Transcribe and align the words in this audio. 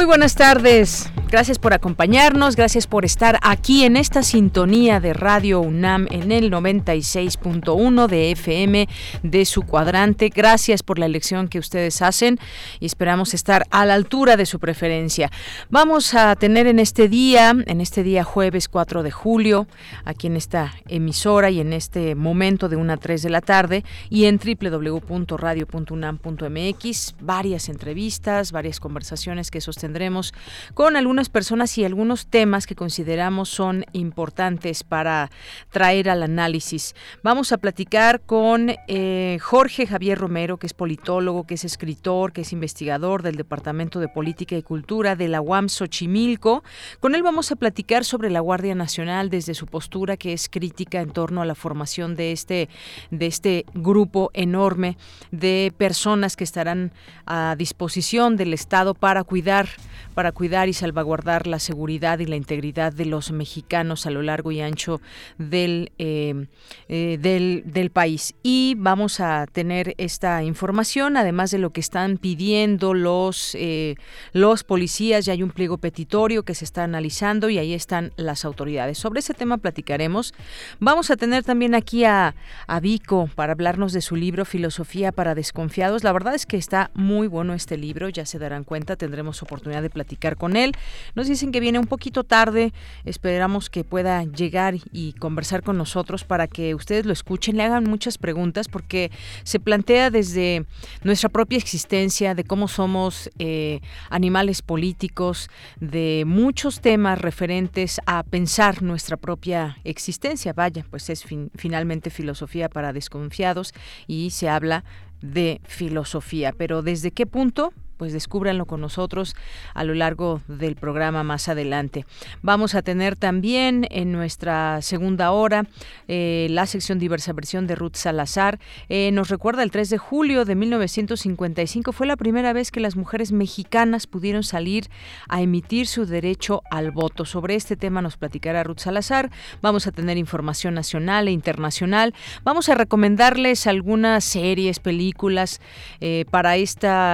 Muy 0.00 0.06
buenas 0.06 0.34
tardes. 0.34 1.10
Gracias 1.30 1.58
por 1.60 1.72
acompañarnos, 1.72 2.56
gracias 2.56 2.88
por 2.88 3.04
estar 3.04 3.38
aquí 3.42 3.84
en 3.84 3.96
esta 3.96 4.24
sintonía 4.24 4.98
de 4.98 5.12
Radio 5.12 5.60
UNAM 5.60 6.08
en 6.10 6.32
el 6.32 6.50
96.1 6.50 8.08
de 8.08 8.32
FM 8.32 8.88
de 9.22 9.44
su 9.44 9.62
cuadrante. 9.62 10.30
Gracias 10.30 10.82
por 10.82 10.98
la 10.98 11.06
elección 11.06 11.46
que 11.46 11.60
ustedes 11.60 12.02
hacen 12.02 12.40
y 12.80 12.86
esperamos 12.86 13.32
estar 13.32 13.64
a 13.70 13.86
la 13.86 13.94
altura 13.94 14.36
de 14.36 14.44
su 14.44 14.58
preferencia. 14.58 15.30
Vamos 15.68 16.14
a 16.14 16.34
tener 16.34 16.66
en 16.66 16.80
este 16.80 17.08
día, 17.08 17.50
en 17.50 17.80
este 17.80 18.02
día 18.02 18.24
jueves 18.24 18.68
4 18.68 19.04
de 19.04 19.12
julio, 19.12 19.68
aquí 20.04 20.26
en 20.26 20.36
esta 20.36 20.74
emisora 20.88 21.48
y 21.50 21.60
en 21.60 21.72
este 21.72 22.16
momento 22.16 22.68
de 22.68 22.74
1 22.74 22.92
a 22.92 22.96
3 22.96 23.22
de 23.22 23.30
la 23.30 23.40
tarde 23.40 23.84
y 24.08 24.24
en 24.24 24.40
www.radio.unam.mx, 24.40 27.14
varias 27.20 27.68
entrevistas, 27.68 28.50
varias 28.50 28.80
conversaciones 28.80 29.52
que 29.52 29.60
sostendremos 29.60 30.34
con 30.74 30.96
algunas 30.96 31.19
personas 31.28 31.76
y 31.78 31.84
algunos 31.84 32.26
temas 32.26 32.66
que 32.66 32.74
consideramos 32.74 33.48
son 33.48 33.84
importantes 33.92 34.82
para 34.84 35.30
traer 35.70 36.08
al 36.08 36.22
análisis. 36.22 36.94
Vamos 37.22 37.52
a 37.52 37.58
platicar 37.58 38.20
con 38.20 38.72
eh, 38.88 39.38
Jorge 39.40 39.86
Javier 39.86 40.18
Romero, 40.18 40.56
que 40.56 40.66
es 40.66 40.74
politólogo, 40.74 41.44
que 41.44 41.54
es 41.54 41.64
escritor, 41.64 42.32
que 42.32 42.42
es 42.42 42.52
investigador 42.52 43.22
del 43.22 43.36
Departamento 43.36 44.00
de 44.00 44.08
Política 44.08 44.56
y 44.56 44.62
Cultura 44.62 45.16
de 45.16 45.28
la 45.28 45.40
UAM 45.40 45.68
Xochimilco. 45.68 46.64
Con 47.00 47.14
él 47.14 47.22
vamos 47.22 47.52
a 47.52 47.56
platicar 47.56 48.04
sobre 48.04 48.30
la 48.30 48.40
Guardia 48.40 48.74
Nacional 48.74 49.30
desde 49.30 49.54
su 49.54 49.66
postura 49.66 50.16
que 50.16 50.32
es 50.32 50.48
crítica 50.48 51.00
en 51.00 51.10
torno 51.10 51.42
a 51.42 51.44
la 51.44 51.54
formación 51.54 52.16
de 52.16 52.32
este, 52.32 52.68
de 53.10 53.26
este 53.26 53.66
grupo 53.74 54.30
enorme 54.34 54.96
de 55.30 55.72
personas 55.76 56.36
que 56.36 56.44
estarán 56.44 56.92
a 57.26 57.54
disposición 57.56 58.36
del 58.36 58.54
Estado 58.54 58.94
para 58.94 59.24
cuidar, 59.24 59.68
para 60.14 60.32
cuidar 60.32 60.68
y 60.68 60.72
salvaguardar 60.72 61.10
guardar 61.10 61.48
la 61.48 61.58
seguridad 61.58 62.20
y 62.20 62.26
la 62.26 62.36
integridad 62.36 62.92
de 62.92 63.04
los 63.04 63.32
mexicanos 63.32 64.06
a 64.06 64.10
lo 64.10 64.22
largo 64.22 64.52
y 64.52 64.60
ancho 64.60 65.00
del, 65.38 65.90
eh, 65.98 66.46
eh, 66.88 67.18
del, 67.18 67.90
país. 67.90 68.34
Y 68.44 68.76
vamos 68.78 69.18
a 69.18 69.46
tener 69.50 69.94
esta 69.98 70.44
información, 70.44 71.16
además 71.16 71.50
de 71.50 71.58
lo 71.58 71.70
que 71.70 71.80
están 71.80 72.16
pidiendo 72.16 72.94
los, 72.94 73.56
eh, 73.56 73.96
los 74.32 74.62
policías. 74.62 75.24
Ya 75.24 75.32
hay 75.32 75.42
un 75.42 75.50
pliego 75.50 75.78
petitorio 75.78 76.44
que 76.44 76.54
se 76.54 76.64
está 76.64 76.84
analizando 76.84 77.50
y 77.50 77.58
ahí 77.58 77.74
están 77.74 78.12
las 78.14 78.44
autoridades. 78.44 78.98
Sobre 78.98 79.18
ese 79.18 79.34
tema 79.34 79.58
platicaremos. 79.58 80.32
Vamos 80.78 81.10
a 81.10 81.16
tener 81.16 81.42
también 81.42 81.74
aquí 81.74 82.04
a, 82.04 82.36
a 82.68 82.78
Vico 82.78 83.28
para 83.34 83.54
hablarnos 83.54 83.92
de 83.92 84.00
su 84.00 84.14
libro 84.14 84.44
Filosofía 84.44 85.10
para 85.10 85.34
Desconfiados. 85.34 86.04
La 86.04 86.12
verdad 86.12 86.36
es 86.36 86.46
que 86.46 86.56
está 86.56 86.92
muy 86.94 87.26
bueno 87.26 87.52
este 87.52 87.76
libro, 87.76 88.08
ya 88.10 88.26
se 88.26 88.38
darán 88.38 88.62
cuenta, 88.62 88.94
tendremos 88.94 89.42
oportunidad 89.42 89.82
de 89.82 89.90
platicar 89.90 89.99
con 90.36 90.56
él. 90.56 90.72
Nos 91.14 91.28
dicen 91.28 91.52
que 91.52 91.60
viene 91.60 91.78
un 91.78 91.86
poquito 91.86 92.24
tarde, 92.24 92.72
esperamos 93.04 93.70
que 93.70 93.84
pueda 93.84 94.24
llegar 94.24 94.74
y 94.92 95.12
conversar 95.14 95.62
con 95.62 95.76
nosotros 95.76 96.24
para 96.24 96.46
que 96.46 96.74
ustedes 96.74 97.06
lo 97.06 97.12
escuchen, 97.12 97.56
le 97.56 97.62
hagan 97.62 97.84
muchas 97.84 98.18
preguntas 98.18 98.68
porque 98.68 99.10
se 99.44 99.60
plantea 99.60 100.10
desde 100.10 100.66
nuestra 101.02 101.28
propia 101.28 101.58
existencia, 101.58 102.34
de 102.34 102.44
cómo 102.44 102.68
somos 102.68 103.30
eh, 103.38 103.80
animales 104.10 104.62
políticos, 104.62 105.48
de 105.80 106.24
muchos 106.26 106.80
temas 106.80 107.20
referentes 107.20 108.00
a 108.06 108.22
pensar 108.22 108.82
nuestra 108.82 109.16
propia 109.16 109.78
existencia. 109.84 110.52
Vaya, 110.52 110.84
pues 110.90 111.10
es 111.10 111.24
finalmente 111.56 112.10
filosofía 112.10 112.68
para 112.68 112.92
desconfiados 112.92 113.72
y 114.06 114.30
se 114.30 114.48
habla 114.48 114.84
de 115.20 115.60
filosofía, 115.64 116.52
pero 116.56 116.82
¿desde 116.82 117.10
qué 117.10 117.26
punto? 117.26 117.72
Pues 118.00 118.14
descúbranlo 118.14 118.64
con 118.64 118.80
nosotros 118.80 119.36
a 119.74 119.84
lo 119.84 119.92
largo 119.92 120.40
del 120.48 120.74
programa 120.74 121.22
más 121.22 121.50
adelante. 121.50 122.06
Vamos 122.40 122.74
a 122.74 122.80
tener 122.80 123.14
también 123.14 123.86
en 123.90 124.10
nuestra 124.10 124.80
segunda 124.80 125.32
hora 125.32 125.66
eh, 126.08 126.46
la 126.48 126.64
sección 126.64 126.98
diversa 126.98 127.34
versión 127.34 127.66
de 127.66 127.74
Ruth 127.74 127.96
Salazar. 127.96 128.58
Eh, 128.88 129.10
nos 129.12 129.28
recuerda 129.28 129.62
el 129.62 129.70
3 129.70 129.90
de 129.90 129.98
julio 129.98 130.46
de 130.46 130.54
1955 130.54 131.92
fue 131.92 132.06
la 132.06 132.16
primera 132.16 132.54
vez 132.54 132.70
que 132.70 132.80
las 132.80 132.96
mujeres 132.96 133.32
mexicanas 133.32 134.06
pudieron 134.06 134.44
salir 134.44 134.88
a 135.28 135.42
emitir 135.42 135.86
su 135.86 136.06
derecho 136.06 136.62
al 136.70 136.92
voto. 136.92 137.26
Sobre 137.26 137.54
este 137.54 137.76
tema 137.76 138.00
nos 138.00 138.16
platicará 138.16 138.64
Ruth 138.64 138.78
Salazar. 138.78 139.30
Vamos 139.60 139.86
a 139.86 139.92
tener 139.92 140.16
información 140.16 140.72
nacional 140.72 141.28
e 141.28 141.32
internacional. 141.32 142.14
Vamos 142.44 142.70
a 142.70 142.76
recomendarles 142.76 143.66
algunas 143.66 144.24
series, 144.24 144.78
películas 144.78 145.60
eh, 146.00 146.24
para 146.30 146.56
esta 146.56 147.10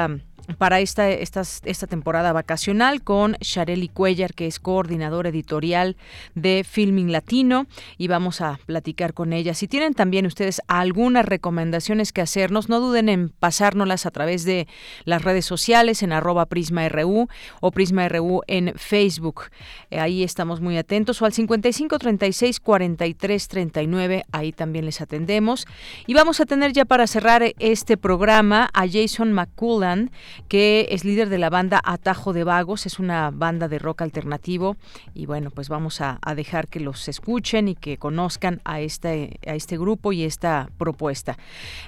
para 0.58 0.80
esta, 0.80 1.10
esta, 1.10 1.42
esta 1.64 1.86
temporada 1.86 2.32
vacacional 2.32 3.02
con 3.02 3.36
Shareli 3.40 3.88
Cuellar, 3.88 4.34
que 4.34 4.46
es 4.46 4.60
coordinadora 4.60 5.28
editorial 5.28 5.96
de 6.34 6.64
Filming 6.68 7.12
Latino, 7.12 7.66
y 7.98 8.08
vamos 8.08 8.40
a 8.40 8.58
platicar 8.66 9.14
con 9.14 9.32
ella. 9.32 9.54
Si 9.54 9.68
tienen 9.68 9.94
también 9.94 10.26
ustedes 10.26 10.60
algunas 10.68 11.24
recomendaciones 11.24 12.12
que 12.12 12.20
hacernos, 12.20 12.68
no 12.68 12.80
duden 12.80 13.08
en 13.08 13.28
pasárnoslas 13.28 14.06
a 14.06 14.10
través 14.10 14.44
de 14.44 14.66
las 15.04 15.22
redes 15.22 15.44
sociales 15.44 16.02
en 16.02 16.12
arroba 16.12 16.46
PrismaRU 16.46 17.28
o 17.60 17.70
PrismaRU 17.70 18.42
en 18.46 18.72
Facebook. 18.76 19.42
Eh, 19.90 20.00
ahí 20.00 20.22
estamos 20.22 20.60
muy 20.60 20.78
atentos. 20.78 21.20
O 21.22 21.24
al 21.24 21.32
55 21.32 21.98
36 21.98 22.60
43 22.60 23.48
39, 23.48 24.24
ahí 24.32 24.52
también 24.52 24.84
les 24.84 25.00
atendemos. 25.00 25.66
Y 26.06 26.14
vamos 26.14 26.40
a 26.40 26.46
tener 26.46 26.72
ya 26.72 26.84
para 26.84 27.06
cerrar 27.06 27.42
este 27.58 27.96
programa 27.96 28.70
a 28.72 28.86
Jason 28.86 29.32
McCullan, 29.32 30.10
que 30.48 30.88
es 30.90 31.04
líder 31.04 31.28
de 31.28 31.38
la 31.38 31.50
banda 31.50 31.80
Atajo 31.84 32.32
de 32.32 32.44
Vagos, 32.44 32.86
es 32.86 32.98
una 32.98 33.30
banda 33.30 33.68
de 33.68 33.78
rock 33.78 34.02
alternativo 34.02 34.76
y 35.14 35.26
bueno, 35.26 35.50
pues 35.50 35.68
vamos 35.68 36.00
a, 36.00 36.18
dejar 36.36 36.68
que 36.68 36.80
los 36.80 37.08
escuchen 37.08 37.68
y 37.68 37.74
que 37.74 37.96
conozcan 37.96 38.60
a 38.64 38.80
este, 38.80 39.40
a 39.46 39.54
este 39.54 39.78
grupo 39.78 40.12
y 40.12 40.24
esta 40.24 40.68
propuesta. 40.76 41.38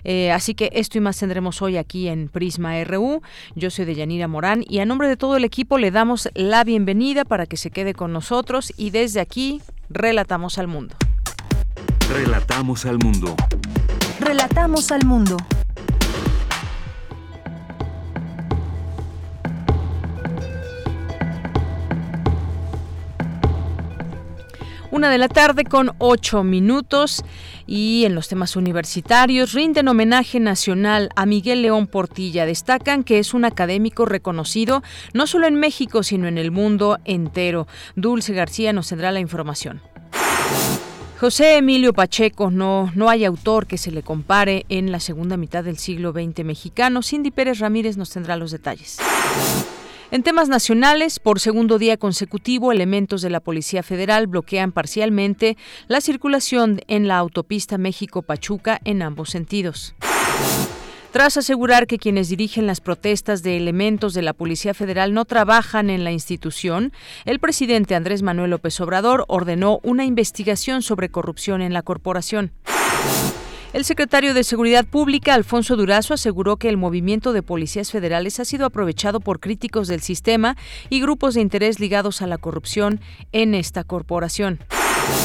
Eh, 0.05 0.33
así 0.33 0.55
que 0.55 0.71
esto 0.73 0.97
y 0.97 1.01
más 1.01 1.19
tendremos 1.19 1.61
hoy 1.61 1.77
aquí 1.77 2.09
en 2.09 2.29
Prisma 2.29 2.83
RU. 2.85 3.21
Yo 3.55 3.71
soy 3.71 3.85
Deyanira 3.85 4.29
Morán 4.29 4.65
y 4.67 4.79
a 4.79 4.87
nombre 4.87 5.09
de 5.09 5.17
todo 5.17 5.37
el 5.37 5.45
equipo 5.45 5.77
le 5.77 5.91
damos 5.91 6.31
la 6.35 6.65
bienvenida 6.65 7.25
para 7.25 7.47
que 7.47 7.57
se 7.57 7.71
quede 7.71 7.95
con 7.95 8.13
nosotros 8.13 8.73
y 8.77 8.91
desde 8.91 9.21
aquí 9.21 9.61
relatamos 9.91 10.59
al 10.59 10.69
mundo. 10.69 10.95
Relatamos 12.11 12.87
al 12.87 12.99
mundo. 12.99 13.37
Relatamos 14.21 14.91
al 14.91 15.05
mundo. 15.05 15.37
Una 24.91 25.11
de 25.11 25.19
la 25.19 25.29
tarde 25.29 25.65
con 25.65 25.93
ocho 25.99 26.43
minutos 26.43 27.23
y 27.67 28.05
en 28.07 28.15
los 28.15 28.29
temas 28.29 28.57
universitarios 28.57 29.53
rinden 29.53 29.87
homenaje 29.87 30.41
nacional 30.41 31.11
a 31.15 31.27
Miguel 31.27 31.61
León 31.61 31.87
Portilla. 31.87 32.47
Destacan 32.47 33.05
que 33.05 33.19
es 33.19 33.35
un 33.35 33.45
académico 33.45 34.07
reconocido 34.07 34.83
no 35.13 35.27
solo 35.27 35.47
en 35.47 35.57
México 35.57 36.03
sino 36.03 36.27
en 36.27 36.39
el 36.39 36.51
mundo 36.51 36.99
entero. 37.05 37.67
Dulce 37.97 38.33
García 38.33 38.73
nos 38.73 38.89
tendrá 38.89 39.13
la 39.13 39.21
información. 39.21 39.83
José 41.21 41.59
Emilio 41.59 41.93
Pacheco, 41.93 42.51
no, 42.51 42.91
no 42.95 43.11
hay 43.11 43.27
autor 43.27 43.67
que 43.67 43.77
se 43.77 43.91
le 43.91 44.03
compare 44.03 44.65
en 44.71 44.91
la 44.91 45.01
segunda 45.01 45.37
mitad 45.37 45.65
del 45.65 45.77
siglo 45.77 46.13
XX 46.13 46.45
mexicano. 46.45 47.03
Cindy 47.03 47.31
Pérez 47.31 47.59
Ramírez 47.59 47.99
nos 47.99 48.11
tendrá 48.11 48.37
los 48.37 48.53
detalles. 48.53 48.99
En 50.11 50.23
temas 50.23 50.49
nacionales, 50.49 51.19
por 51.19 51.39
segundo 51.39 51.79
día 51.79 51.99
consecutivo, 51.99 52.73
elementos 52.73 53.21
de 53.21 53.29
la 53.29 53.41
Policía 53.41 53.83
Federal 53.83 54.27
bloquean 54.27 54.73
parcialmente 54.73 55.59
la 55.87 56.01
circulación 56.01 56.81
en 56.89 57.09
la 57.09 57.19
autopista 57.19 57.77
México-Pachuca 57.77 58.81
en 58.85 59.03
ambos 59.03 59.29
sentidos. 59.29 59.95
Tras 61.13 61.37
asegurar 61.37 61.87
que 61.87 61.99
quienes 61.99 62.31
dirigen 62.31 62.67
las 62.67 62.81
protestas 62.81 63.43
de 63.43 63.59
elementos 63.59 64.15
de 64.15 64.23
la 64.23 64.33
Policía 64.33 64.73
Federal 64.73 65.13
no 65.13 65.27
trabajan 65.27 65.91
en 65.91 66.05
la 66.05 66.13
institución, 66.13 66.93
el 67.27 67.39
presidente 67.39 67.95
Andrés 67.95 68.23
Manuel 68.23 68.51
López 68.51 68.81
Obrador 68.81 69.27
ordenó 69.29 69.79
una 69.83 70.07
investigación 70.07 70.81
sobre 70.81 71.11
corrupción 71.11 71.61
en 71.61 71.75
la 71.75 71.83
corporación. 71.83 72.53
El 73.75 73.85
secretario 73.85 74.33
de 74.33 74.45
Seguridad 74.45 74.87
Pública, 74.87 75.35
Alfonso 75.35 75.77
Durazo, 75.77 76.15
aseguró 76.15 76.57
que 76.57 76.71
el 76.71 76.79
movimiento 76.79 77.35
de 77.35 77.43
policías 77.43 77.91
federales 77.91 78.41
ha 78.41 78.47
sido 78.47 78.65
aprovechado 78.65 79.21
por 79.21 79.41
críticos 79.41 79.89
del 79.89 80.01
sistema 80.01 80.57
y 80.89 81.03
grupos 81.03 81.35
de 81.35 81.43
interés 81.43 81.79
ligados 81.79 82.23
a 82.23 82.27
la 82.27 82.39
corrupción 82.39 82.99
en 83.33 83.55
esta 83.55 83.85
corporación. 83.85 84.59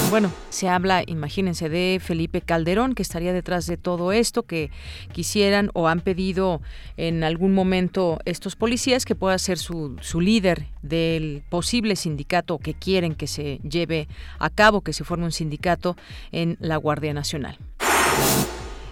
Bueno, 0.10 0.32
se 0.50 0.68
habla, 0.68 1.04
imagínense, 1.08 1.70
de 1.70 2.00
Felipe 2.04 2.42
Calderón, 2.42 2.96
que 2.96 3.02
estaría 3.02 3.32
detrás 3.32 3.66
de 3.66 3.78
todo 3.78 4.12
esto, 4.12 4.44
que 4.44 4.72
quisieran 5.14 5.70
o 5.74 5.88
han 5.88 6.02
pedido 6.02 6.62
en 6.98 7.24
algún 7.24 7.54
momento 7.54 8.20
estos 8.26 8.58
policías 8.58 9.06
que 9.06 9.16
pueda 9.16 9.38
ser 9.40 9.58
su, 9.58 9.96
su 10.02 10.20
líder 10.20 10.68
del 10.82 11.44
posible 11.50 11.96
sindicato 11.96 12.60
que 12.60 12.74
quieren 12.74 13.16
que 13.16 13.28
se 13.28 13.60
lleve 13.60 14.08
a 14.38 14.50
cabo, 14.50 14.82
que 14.82 14.94
se 14.94 15.06
forme 15.06 15.26
un 15.26 15.32
sindicato 15.32 15.96
en 16.32 16.58
la 16.60 16.76
Guardia 16.76 17.14
Nacional. 17.14 17.58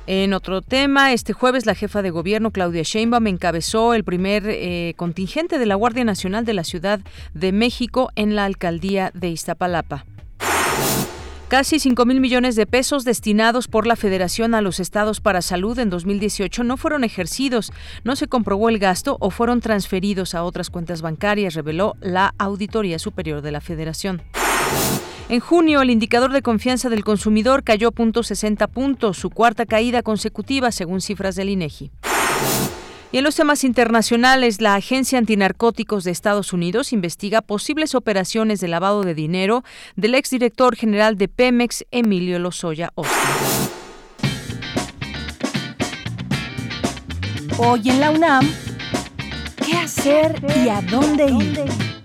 En 0.08 0.34
otro 0.34 0.62
tema, 0.62 1.14
este 1.14 1.32
jueves 1.32 1.66
la 1.66 1.74
jefa 1.74 2.02
de 2.02 2.10
gobierno 2.10 2.52
Claudia 2.52 2.84
Sheinbaum 2.84 3.28
encabezó 3.28 3.94
el 3.94 4.04
primer 4.04 4.44
eh, 4.46 4.94
contingente 4.98 5.58
de 5.58 5.66
la 5.66 5.76
Guardia 5.76 6.04
Nacional 6.04 6.44
de 6.44 6.54
la 6.54 6.64
Ciudad 6.64 7.00
de 7.34 7.52
México 7.52 8.10
en 8.16 8.36
la 8.36 8.46
alcaldía 8.46 9.12
de 9.14 9.30
Iztapalapa. 9.30 10.06
Casi 11.48 11.80
5 11.80 12.06
mil 12.06 12.22
millones 12.22 12.56
de 12.56 12.66
pesos 12.66 13.04
destinados 13.04 13.68
por 13.68 13.86
la 13.86 13.96
Federación 13.96 14.56
a 14.56 14.62
los 14.62 14.80
estados 14.80 15.20
para 15.20 15.42
salud 15.42 15.78
en 15.80 15.90
2018 15.90 16.64
no 16.64 16.78
fueron 16.78 17.04
ejercidos, 17.04 17.72
no 18.04 18.16
se 18.16 18.28
comprobó 18.28 18.70
el 18.70 18.80
gasto 18.80 19.18
o 19.20 19.32
fueron 19.32 19.60
transferidos 19.60 20.34
a 20.34 20.44
otras 20.44 20.70
cuentas 20.70 21.02
bancarias, 21.02 21.54
reveló 21.54 21.96
la 22.00 22.34
Auditoría 22.38 23.00
Superior 23.00 23.42
de 23.42 23.52
la 23.52 23.62
Federación. 23.62 24.22
En 25.30 25.40
junio, 25.40 25.82
el 25.82 25.90
indicador 25.90 26.34
de 26.34 26.42
confianza 26.42 26.90
del 26.90 27.06
consumidor 27.06 27.64
cayó 27.64 27.92
.60 27.92 28.68
puntos, 28.68 29.18
su 29.18 29.30
cuarta 29.30 29.66
caída 29.66 30.04
consecutiva 30.04 30.74
según 30.74 31.00
cifras 31.00 31.36
del 31.36 31.50
INEGI. 31.50 31.90
Y 33.14 33.18
en 33.18 33.24
los 33.26 33.36
temas 33.36 33.64
internacionales, 33.64 34.62
la 34.62 34.76
Agencia 34.76 35.18
Antinarcóticos 35.18 36.06
de 36.06 36.12
Estados 36.12 36.54
Unidos 36.54 36.94
investiga 36.94 37.42
posibles 37.42 37.94
operaciones 37.94 38.62
de 38.62 38.70
lavado 38.70 39.04
de 39.04 39.14
dinero 39.14 39.64
del 39.96 40.16
exdirector 40.16 40.76
general 40.76 41.18
de 41.18 41.28
Pemex, 41.28 41.86
Emilio 41.92 42.40
Lozoya 42.40 42.92
Austin. 42.96 43.72
Hoy 47.58 47.90
en 47.90 48.00
la 48.00 48.12
UNAM, 48.12 48.50
¿qué 49.66 49.74
hacer 49.74 50.42
y 50.64 50.70
a 50.70 50.82
dónde 50.82 51.26
ir? 51.26 52.01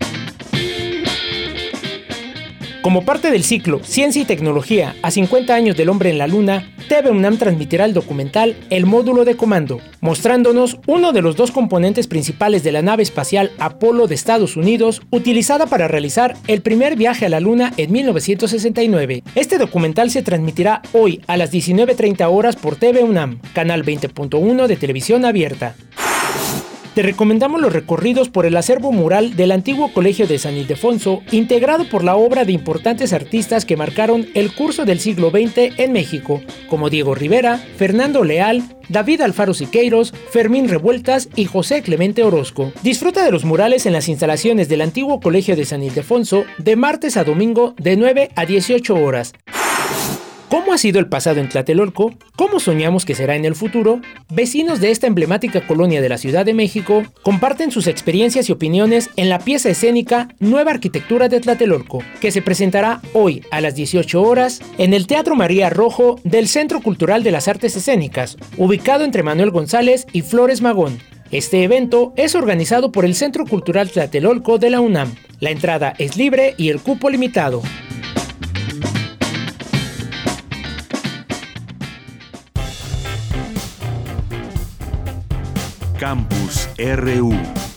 Como 2.87 3.05
parte 3.05 3.33
del 3.33 3.43
ciclo 3.43 3.81
Ciencia 3.83 4.23
y 4.23 4.27
Tecnología 4.27 4.95
a 5.03 5.11
50 5.11 5.53
años 5.53 5.77
del 5.77 5.89
hombre 5.89 6.11
en 6.11 6.19
la 6.19 6.29
Luna, 6.29 6.73
TV 6.89 7.11
UNAM 7.11 7.37
transmitirá 7.37 7.85
el 7.85 7.95
documental 7.95 8.57
El 8.71 8.87
módulo 8.87 9.25
de 9.25 9.37
comando, 9.37 9.81
mostrándonos 10.01 10.79
uno 10.87 11.11
de 11.11 11.21
los 11.21 11.35
dos 11.35 11.51
componentes 11.51 12.07
principales 12.07 12.63
de 12.63 12.71
la 12.71 12.83
nave 12.83 13.03
espacial 13.03 13.51
Apolo 13.59 14.07
de 14.07 14.15
Estados 14.15 14.57
Unidos, 14.57 15.03
utilizada 15.11 15.67
para 15.67 15.89
realizar 15.89 16.37
el 16.47 16.63
primer 16.63 16.95
viaje 16.95 17.27
a 17.27 17.29
la 17.29 17.41
Luna 17.41 17.73
en 17.77 17.91
1969. 17.91 19.25
Este 19.35 19.59
documental 19.59 20.13
se 20.13 20.23
transmitirá 20.23 20.81
hoy 20.93 21.23
a 21.27 21.37
las 21.37 21.53
19.30 21.53 22.25
horas 22.31 22.55
por 22.55 22.77
TV 22.77 23.03
UNAM, 23.03 23.41
canal 23.53 23.85
20.1 23.85 24.69
de 24.69 24.77
televisión 24.77 25.25
abierta 25.25 25.75
te 26.97 27.03
recomendamos 27.03 27.61
los 27.61 27.75
recorridos 27.75 28.31
por 28.31 28.47
el 28.47 28.57
acervo 28.57 28.91
mural 28.91 29.37
del 29.37 29.53
antiguo 29.53 29.93
Colegio 29.93 30.27
de 30.27 30.39
San 30.39 30.57
Ildefonso, 30.57 31.21
integrado 31.31 31.87
por 31.91 32.03
la 32.03 32.17
obra 32.17 32.47
de 32.47 32.53
importantes 32.53 33.13
artistas 33.13 33.67
que 33.67 33.77
marcaron 33.77 34.27
el 34.33 34.51
curso 34.55 34.87
del 34.87 34.99
siglo 34.99 35.29
XX 35.29 35.77
en 35.77 35.93
México, 35.93 36.41
como 36.71 36.89
Diego 36.89 37.15
Rivera, 37.15 37.59
Fernando 37.59 38.25
Leal, 38.25 38.63
David 38.89 39.21
Alfaro 39.21 39.53
Siqueiros, 39.53 40.15
Fermín 40.31 40.71
Revueltas 40.71 41.29
y 41.37 41.45
José 41.45 41.83
Clemente 41.83 42.23
Orozco. 42.23 42.73
Disfruta 42.83 43.27
de 43.27 43.31
los 43.31 43.45
murales 43.45 43.85
en 43.85 43.93
las 43.93 44.09
instalaciones 44.09 44.71
del 44.71 44.81
antiguo 44.81 45.21
Colegio 45.21 45.55
de 45.55 45.67
San 45.67 45.83
Ildefonso 45.83 46.47
de 46.57 46.77
martes 46.77 47.19
a 47.19 47.25
domingo 47.25 47.75
de 47.77 47.99
9 47.99 48.31
a 48.35 48.47
18 48.47 48.95
horas. 48.95 49.35
¿Cómo 50.49 50.73
ha 50.73 50.79
sido 50.79 51.01
el 51.01 51.09
pasado 51.09 51.41
en 51.41 51.49
Tlatelolco? 51.49 52.15
¿Cómo 52.37 52.61
soñamos 52.61 53.05
que 53.05 53.17
será 53.17 53.35
en 53.35 53.45
el 53.45 53.57
futuro? 53.57 54.01
Vecinos 54.31 54.81
de 54.81 54.93
esta 54.93 55.09
emblemática 55.09 55.67
colonia 55.67 56.01
de 56.01 56.09
la 56.09 56.19
Ciudad 56.19 56.47
de 56.47 56.55
México 56.55 57.03
comparten 57.23 57.73
sus 57.73 57.89
experiencias 57.89 58.49
y 58.49 58.53
opiniones 58.53 59.11
en 59.17 59.29
la 59.29 59.41
pieza 59.41 59.71
escénica 59.71 60.29
Nueva 60.39 60.71
Arquitectura 60.71 61.29
de 61.29 61.41
Tlatelolco, 61.41 62.05
que 62.21 62.31
se 62.31 62.43
presentará 62.43 63.01
hoy 63.13 63.43
a 63.51 63.61
las 63.61 63.75
18 63.75 64.23
horas 64.23 64.61
en 64.79 64.95
el 64.95 65.09
Teatro 65.09 65.35
María 65.35 65.69
Rojo 65.69 66.21
del 66.23 66.47
Centro 66.47 66.81
Cultural 66.81 67.25
de 67.25 67.33
las 67.33 67.49
Artes 67.49 67.75
Escénicas, 67.75 68.37
ubicado 68.57 69.05
entre 69.05 69.25
Manuel 69.25 69.51
González 69.51 70.07
y 70.13 70.23
Flores 70.23 70.63
Magón. 70.63 71.01
Este 71.33 71.65
evento 71.65 72.13
es 72.15 72.37
organizado 72.37 72.93
por 72.93 73.05
el 73.05 73.17
Centro 73.17 73.47
Cultural 73.47 73.91
Tlatelolco 73.91 74.59
de 74.59 74.71
la 74.71 74.81
UNAM. 74.81 75.13
La 75.41 75.51
entrada 75.51 75.95
es 75.99 76.17
libre 76.17 76.55
y 76.57 76.69
el 76.69 76.79
cupo 76.79 77.11
limitado. 77.11 77.63
Campus 85.99 86.69
RU. 86.79 87.76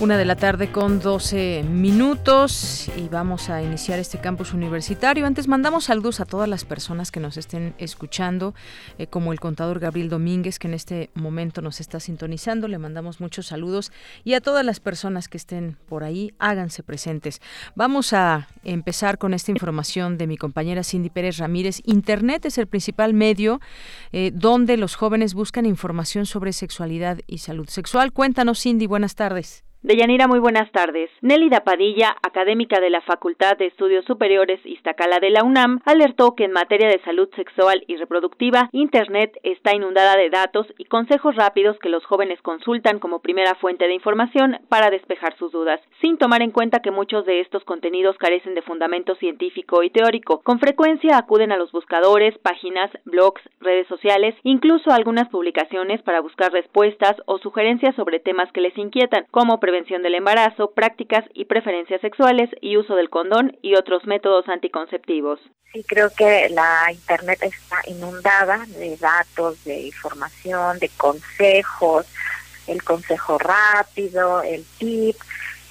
Una 0.00 0.16
de 0.16 0.24
la 0.24 0.36
tarde 0.36 0.70
con 0.70 1.00
12 1.00 1.64
minutos 1.68 2.88
y 2.96 3.08
vamos 3.08 3.50
a 3.50 3.64
iniciar 3.64 3.98
este 3.98 4.20
campus 4.20 4.54
universitario. 4.54 5.26
Antes 5.26 5.48
mandamos 5.48 5.86
saludos 5.86 6.20
a 6.20 6.24
todas 6.24 6.48
las 6.48 6.64
personas 6.64 7.10
que 7.10 7.18
nos 7.18 7.36
estén 7.36 7.74
escuchando, 7.78 8.54
eh, 8.98 9.08
como 9.08 9.32
el 9.32 9.40
contador 9.40 9.80
Gabriel 9.80 10.08
Domínguez, 10.08 10.60
que 10.60 10.68
en 10.68 10.74
este 10.74 11.10
momento 11.14 11.62
nos 11.62 11.80
está 11.80 11.98
sintonizando. 11.98 12.68
Le 12.68 12.78
mandamos 12.78 13.20
muchos 13.20 13.46
saludos 13.46 13.90
y 14.22 14.34
a 14.34 14.40
todas 14.40 14.64
las 14.64 14.78
personas 14.78 15.26
que 15.26 15.36
estén 15.36 15.76
por 15.88 16.04
ahí, 16.04 16.32
háganse 16.38 16.84
presentes. 16.84 17.40
Vamos 17.74 18.12
a 18.12 18.46
empezar 18.62 19.18
con 19.18 19.34
esta 19.34 19.50
información 19.50 20.16
de 20.16 20.28
mi 20.28 20.36
compañera 20.36 20.84
Cindy 20.84 21.10
Pérez 21.10 21.38
Ramírez. 21.38 21.80
Internet 21.84 22.44
es 22.44 22.56
el 22.58 22.68
principal 22.68 23.14
medio 23.14 23.60
eh, 24.12 24.30
donde 24.32 24.76
los 24.76 24.94
jóvenes 24.94 25.34
buscan 25.34 25.66
información 25.66 26.24
sobre 26.24 26.52
sexualidad 26.52 27.18
y 27.26 27.38
salud 27.38 27.68
sexual. 27.68 28.12
Cuéntanos, 28.12 28.62
Cindy, 28.62 28.86
buenas 28.86 29.16
tardes. 29.16 29.64
Deyanira, 29.80 30.26
muy 30.26 30.40
buenas 30.40 30.72
tardes. 30.72 31.08
Nélida 31.20 31.60
Padilla, 31.60 32.16
académica 32.26 32.80
de 32.80 32.90
la 32.90 33.00
Facultad 33.00 33.56
de 33.56 33.66
Estudios 33.66 34.04
Superiores 34.06 34.58
Iztacala 34.64 35.20
de 35.20 35.30
la 35.30 35.44
UNAM, 35.44 35.78
alertó 35.84 36.34
que 36.34 36.42
en 36.42 36.50
materia 36.50 36.88
de 36.88 37.00
salud 37.04 37.28
sexual 37.36 37.84
y 37.86 37.94
reproductiva, 37.94 38.70
Internet 38.72 39.38
está 39.44 39.76
inundada 39.76 40.16
de 40.16 40.30
datos 40.30 40.66
y 40.78 40.86
consejos 40.86 41.36
rápidos 41.36 41.78
que 41.78 41.90
los 41.90 42.04
jóvenes 42.04 42.42
consultan 42.42 42.98
como 42.98 43.20
primera 43.20 43.54
fuente 43.54 43.86
de 43.86 43.94
información 43.94 44.58
para 44.68 44.90
despejar 44.90 45.36
sus 45.38 45.52
dudas, 45.52 45.80
sin 46.00 46.18
tomar 46.18 46.42
en 46.42 46.50
cuenta 46.50 46.80
que 46.80 46.90
muchos 46.90 47.24
de 47.24 47.38
estos 47.38 47.62
contenidos 47.62 48.18
carecen 48.18 48.56
de 48.56 48.62
fundamento 48.62 49.14
científico 49.14 49.84
y 49.84 49.90
teórico. 49.90 50.40
Con 50.42 50.58
frecuencia 50.58 51.18
acuden 51.18 51.52
a 51.52 51.56
los 51.56 51.70
buscadores, 51.70 52.36
páginas, 52.38 52.90
blogs, 53.04 53.42
redes 53.60 53.86
sociales, 53.86 54.34
incluso 54.42 54.90
algunas 54.90 55.28
publicaciones 55.28 56.02
para 56.02 56.20
buscar 56.20 56.50
respuestas 56.50 57.14
o 57.26 57.38
sugerencias 57.38 57.94
sobre 57.94 58.18
temas 58.18 58.50
que 58.50 58.60
les 58.60 58.76
inquietan, 58.76 59.24
como 59.30 59.60
prevención 59.68 60.02
del 60.02 60.14
embarazo, 60.14 60.70
prácticas 60.70 61.26
y 61.34 61.44
preferencias 61.44 62.00
sexuales 62.00 62.48
y 62.62 62.78
uso 62.78 62.94
del 62.94 63.10
condón 63.10 63.58
y 63.60 63.74
otros 63.74 64.06
métodos 64.06 64.48
anticonceptivos. 64.48 65.40
Sí, 65.74 65.84
creo 65.86 66.08
que 66.16 66.48
la 66.48 66.90
Internet 66.90 67.40
está 67.42 67.76
inundada 67.86 68.64
de 68.78 68.96
datos, 68.96 69.62
de 69.64 69.82
información, 69.82 70.78
de 70.78 70.88
consejos, 70.96 72.06
el 72.66 72.82
consejo 72.82 73.36
rápido, 73.36 74.40
el 74.40 74.64
tip, 74.78 75.16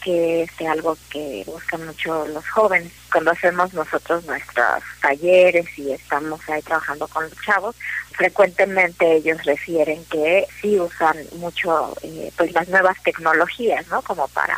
que 0.04 0.44
es 0.44 0.62
algo 0.68 0.98
que 1.10 1.44
buscan 1.46 1.86
mucho 1.86 2.28
los 2.28 2.48
jóvenes. 2.50 2.92
Cuando 3.12 3.32
hacemos 3.32 3.74
nosotros 3.74 4.26
nuestros 4.26 4.84
talleres 5.02 5.66
y 5.78 5.92
estamos 5.92 6.40
ahí 6.50 6.62
trabajando 6.62 7.08
con 7.08 7.24
los 7.24 7.42
chavos, 7.42 7.76
frecuentemente 8.12 9.18
ellos 9.18 9.44
refieren 9.44 10.04
que 10.06 10.48
sí 10.62 10.80
usan 10.80 11.18
mucho 11.38 11.96
eh, 12.04 12.32
pues 12.36 12.52
las 12.54 12.68
nuevas 12.70 13.02
tecnologías, 13.04 13.88
¿no? 13.88 14.02
Como 14.02 14.28
para 14.30 14.58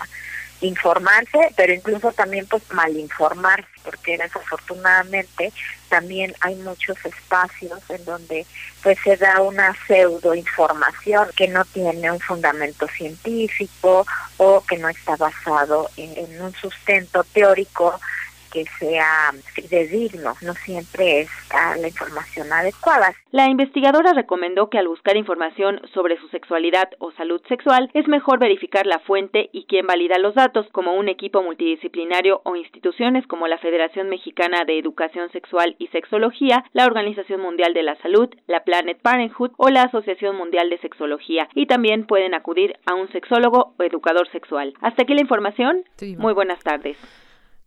informarse, 0.61 1.53
pero 1.55 1.73
incluso 1.73 2.11
también 2.11 2.45
pues 2.47 2.63
malinformarse, 2.71 3.67
porque 3.83 4.17
desafortunadamente 4.17 5.53
también 5.89 6.35
hay 6.41 6.55
muchos 6.55 6.97
espacios 7.05 7.79
en 7.89 8.03
donde 8.05 8.45
pues 8.83 8.97
se 9.03 9.17
da 9.17 9.41
una 9.41 9.75
pseudo 9.87 10.35
información 10.35 11.29
que 11.35 11.47
no 11.47 11.65
tiene 11.65 12.11
un 12.11 12.19
fundamento 12.19 12.87
científico 12.87 14.05
o 14.37 14.63
que 14.67 14.77
no 14.77 14.89
está 14.89 15.15
basado 15.15 15.89
en 15.97 16.41
un 16.41 16.53
sustento 16.55 17.23
teórico 17.23 17.99
que 18.51 18.65
sea 18.79 19.31
fidedigno, 19.53 20.33
no 20.41 20.53
siempre 20.53 21.21
está 21.21 21.75
la 21.77 21.87
información 21.87 22.51
adecuada. 22.51 23.13
La 23.31 23.47
investigadora 23.47 24.13
recomendó 24.13 24.69
que 24.69 24.77
al 24.79 24.87
buscar 24.87 25.17
información 25.17 25.81
sobre 25.93 26.17
su 26.19 26.27
sexualidad 26.29 26.89
o 26.99 27.11
salud 27.11 27.41
sexual 27.47 27.89
es 27.93 28.07
mejor 28.07 28.39
verificar 28.39 28.85
la 28.85 28.99
fuente 28.99 29.49
y 29.53 29.65
quién 29.65 29.85
valida 29.85 30.17
los 30.17 30.35
datos, 30.35 30.67
como 30.71 30.93
un 30.93 31.09
equipo 31.09 31.43
multidisciplinario 31.43 32.41
o 32.43 32.55
instituciones 32.55 33.25
como 33.27 33.47
la 33.47 33.57
Federación 33.57 34.09
Mexicana 34.09 34.63
de 34.65 34.79
Educación 34.79 35.31
Sexual 35.31 35.75
y 35.77 35.87
Sexología, 35.87 36.63
la 36.73 36.85
Organización 36.85 37.41
Mundial 37.41 37.73
de 37.73 37.83
la 37.83 37.95
Salud, 38.01 38.29
la 38.47 38.63
Planet 38.63 38.99
Parenthood 39.01 39.51
o 39.57 39.69
la 39.69 39.83
Asociación 39.83 40.35
Mundial 40.35 40.69
de 40.69 40.79
Sexología, 40.79 41.49
y 41.53 41.67
también 41.67 42.05
pueden 42.05 42.33
acudir 42.33 42.77
a 42.85 42.95
un 42.95 43.11
sexólogo 43.11 43.73
o 43.77 43.83
educador 43.83 44.29
sexual. 44.31 44.73
Hasta 44.81 45.03
aquí 45.03 45.13
la 45.13 45.21
información. 45.21 45.83
Muy 46.17 46.33
buenas 46.33 46.59
tardes. 46.59 46.97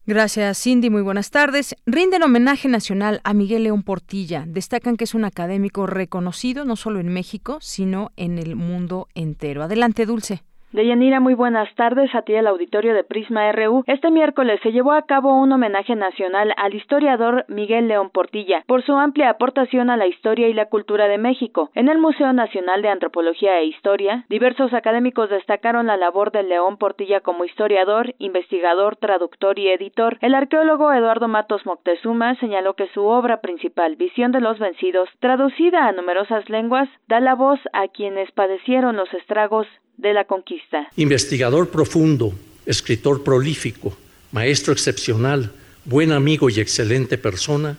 Gracias, 0.04 0.60
Cindy. 0.60 0.90
Muy 0.90 1.02
buenas 1.02 1.30
tardes. 1.30 1.76
Rinden 1.86 2.24
homenaje 2.24 2.66
nacional 2.68 3.20
a 3.22 3.34
Miguel 3.34 3.62
León 3.62 3.84
Portilla. 3.84 4.44
Destacan 4.48 4.96
que 4.96 5.04
es 5.04 5.14
un 5.14 5.24
académico 5.24 5.86
reconocido 5.86 6.64
no 6.64 6.74
solo 6.74 6.98
en 6.98 7.08
México, 7.08 7.58
sino 7.60 8.10
en 8.16 8.38
el 8.38 8.56
mundo 8.56 9.06
entero. 9.14 9.62
Adelante, 9.62 10.04
Dulce. 10.04 10.42
Deyanira, 10.72 11.20
muy 11.20 11.34
buenas 11.34 11.68
tardes 11.74 12.14
a 12.14 12.22
ti 12.22 12.32
el 12.32 12.46
auditorio 12.46 12.94
de 12.94 13.04
Prisma 13.04 13.52
RU. 13.52 13.84
Este 13.86 14.10
miércoles 14.10 14.58
se 14.62 14.72
llevó 14.72 14.92
a 14.92 15.02
cabo 15.02 15.38
un 15.38 15.52
homenaje 15.52 15.94
nacional 15.96 16.54
al 16.56 16.74
historiador 16.74 17.44
Miguel 17.46 17.88
León 17.88 18.08
Portilla 18.08 18.64
por 18.66 18.82
su 18.82 18.94
amplia 18.94 19.28
aportación 19.28 19.90
a 19.90 19.98
la 19.98 20.06
historia 20.06 20.48
y 20.48 20.54
la 20.54 20.70
cultura 20.70 21.08
de 21.08 21.18
México. 21.18 21.68
En 21.74 21.90
el 21.90 21.98
Museo 21.98 22.32
Nacional 22.32 22.80
de 22.80 22.88
Antropología 22.88 23.58
e 23.58 23.66
Historia, 23.66 24.24
diversos 24.30 24.72
académicos 24.72 25.28
destacaron 25.28 25.88
la 25.88 25.98
labor 25.98 26.32
de 26.32 26.42
León 26.42 26.78
Portilla 26.78 27.20
como 27.20 27.44
historiador, 27.44 28.14
investigador, 28.16 28.96
traductor 28.96 29.58
y 29.58 29.68
editor. 29.68 30.16
El 30.22 30.34
arqueólogo 30.34 30.90
Eduardo 30.90 31.28
Matos 31.28 31.66
Moctezuma 31.66 32.34
señaló 32.36 32.76
que 32.76 32.88
su 32.94 33.04
obra 33.04 33.42
principal, 33.42 33.96
Visión 33.96 34.32
de 34.32 34.40
los 34.40 34.58
Vencidos, 34.58 35.10
traducida 35.20 35.86
a 35.86 35.92
numerosas 35.92 36.48
lenguas, 36.48 36.88
da 37.08 37.20
la 37.20 37.34
voz 37.34 37.60
a 37.74 37.88
quienes 37.88 38.32
padecieron 38.32 38.96
los 38.96 39.12
estragos 39.12 39.66
de 40.02 40.12
la 40.12 40.24
conquista. 40.24 40.88
Investigador 40.96 41.70
profundo, 41.70 42.34
escritor 42.66 43.22
prolífico, 43.22 43.96
maestro 44.32 44.72
excepcional, 44.72 45.52
buen 45.84 46.10
amigo 46.10 46.50
y 46.50 46.60
excelente 46.60 47.16
persona, 47.16 47.78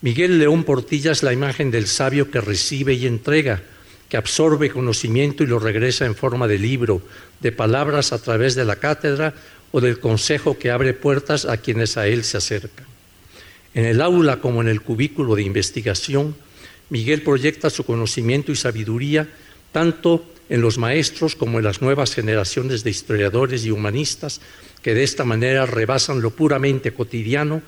Miguel 0.00 0.38
León 0.38 0.64
Portilla 0.64 1.12
es 1.12 1.22
la 1.22 1.32
imagen 1.32 1.70
del 1.70 1.86
sabio 1.86 2.30
que 2.30 2.40
recibe 2.40 2.94
y 2.94 3.06
entrega, 3.06 3.62
que 4.08 4.16
absorbe 4.16 4.70
conocimiento 4.70 5.42
y 5.42 5.46
lo 5.46 5.58
regresa 5.58 6.06
en 6.06 6.14
forma 6.14 6.46
de 6.46 6.58
libro, 6.58 7.02
de 7.40 7.50
palabras 7.50 8.12
a 8.12 8.22
través 8.22 8.54
de 8.54 8.64
la 8.64 8.76
cátedra 8.76 9.34
o 9.72 9.80
del 9.80 9.98
consejo 9.98 10.56
que 10.58 10.70
abre 10.70 10.94
puertas 10.94 11.44
a 11.44 11.56
quienes 11.56 11.96
a 11.96 12.06
él 12.06 12.22
se 12.22 12.36
acercan. 12.36 12.86
En 13.74 13.84
el 13.84 14.00
aula 14.00 14.40
como 14.40 14.60
en 14.60 14.68
el 14.68 14.82
cubículo 14.82 15.34
de 15.34 15.42
investigación, 15.42 16.36
Miguel 16.90 17.22
proyecta 17.22 17.70
su 17.70 17.84
conocimiento 17.84 18.52
y 18.52 18.56
sabiduría 18.56 19.26
tanto 19.72 20.24
en 20.48 20.60
los 20.60 20.78
maestros 20.78 21.36
como 21.36 21.58
en 21.58 21.64
las 21.64 21.82
nuevas 21.82 22.14
generaciones 22.14 22.84
de 22.84 22.90
historiadores 22.90 23.64
y 23.64 23.70
humanistas 23.70 24.40
que 24.82 24.94
de 24.94 25.02
esta 25.02 25.24
manera 25.24 25.66
rebasan 25.66 26.20
lo 26.20 26.30
puramente 26.30 26.92
cotidiano 26.92 27.62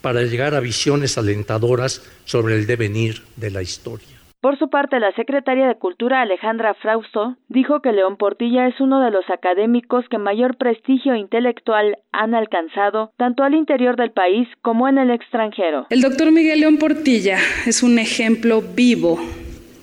para 0.00 0.22
llegar 0.22 0.54
a 0.54 0.60
visiones 0.60 1.18
alentadoras 1.18 2.02
sobre 2.24 2.54
el 2.54 2.66
devenir 2.66 3.22
de 3.36 3.50
la 3.50 3.62
historia. 3.62 4.20
Por 4.40 4.58
su 4.58 4.70
parte, 4.70 4.98
la 5.00 5.12
secretaria 5.12 5.68
de 5.68 5.74
Cultura 5.74 6.22
Alejandra 6.22 6.72
Frausto 6.72 7.36
dijo 7.48 7.82
que 7.82 7.92
León 7.92 8.16
Portilla 8.16 8.68
es 8.68 8.80
uno 8.80 9.02
de 9.04 9.10
los 9.10 9.28
académicos 9.28 10.06
que 10.08 10.16
mayor 10.16 10.56
prestigio 10.56 11.14
intelectual 11.14 11.98
han 12.12 12.34
alcanzado 12.34 13.12
tanto 13.18 13.42
al 13.42 13.54
interior 13.54 13.96
del 13.96 14.12
país 14.12 14.48
como 14.62 14.88
en 14.88 14.96
el 14.96 15.10
extranjero. 15.10 15.86
El 15.90 16.00
doctor 16.00 16.32
Miguel 16.32 16.60
León 16.60 16.78
Portilla 16.78 17.36
es 17.66 17.82
un 17.82 17.98
ejemplo 17.98 18.62
vivo 18.62 19.18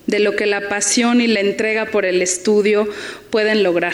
de 0.07 0.19
lo 0.19 0.35
que 0.35 0.45
la 0.45 0.69
pasión 0.69 1.21
y 1.21 1.27
la 1.27 1.41
entrega 1.41 1.85
por 1.85 2.05
el 2.05 2.21
estudio 2.21 2.87
pueden 3.29 3.63
lograr. 3.63 3.93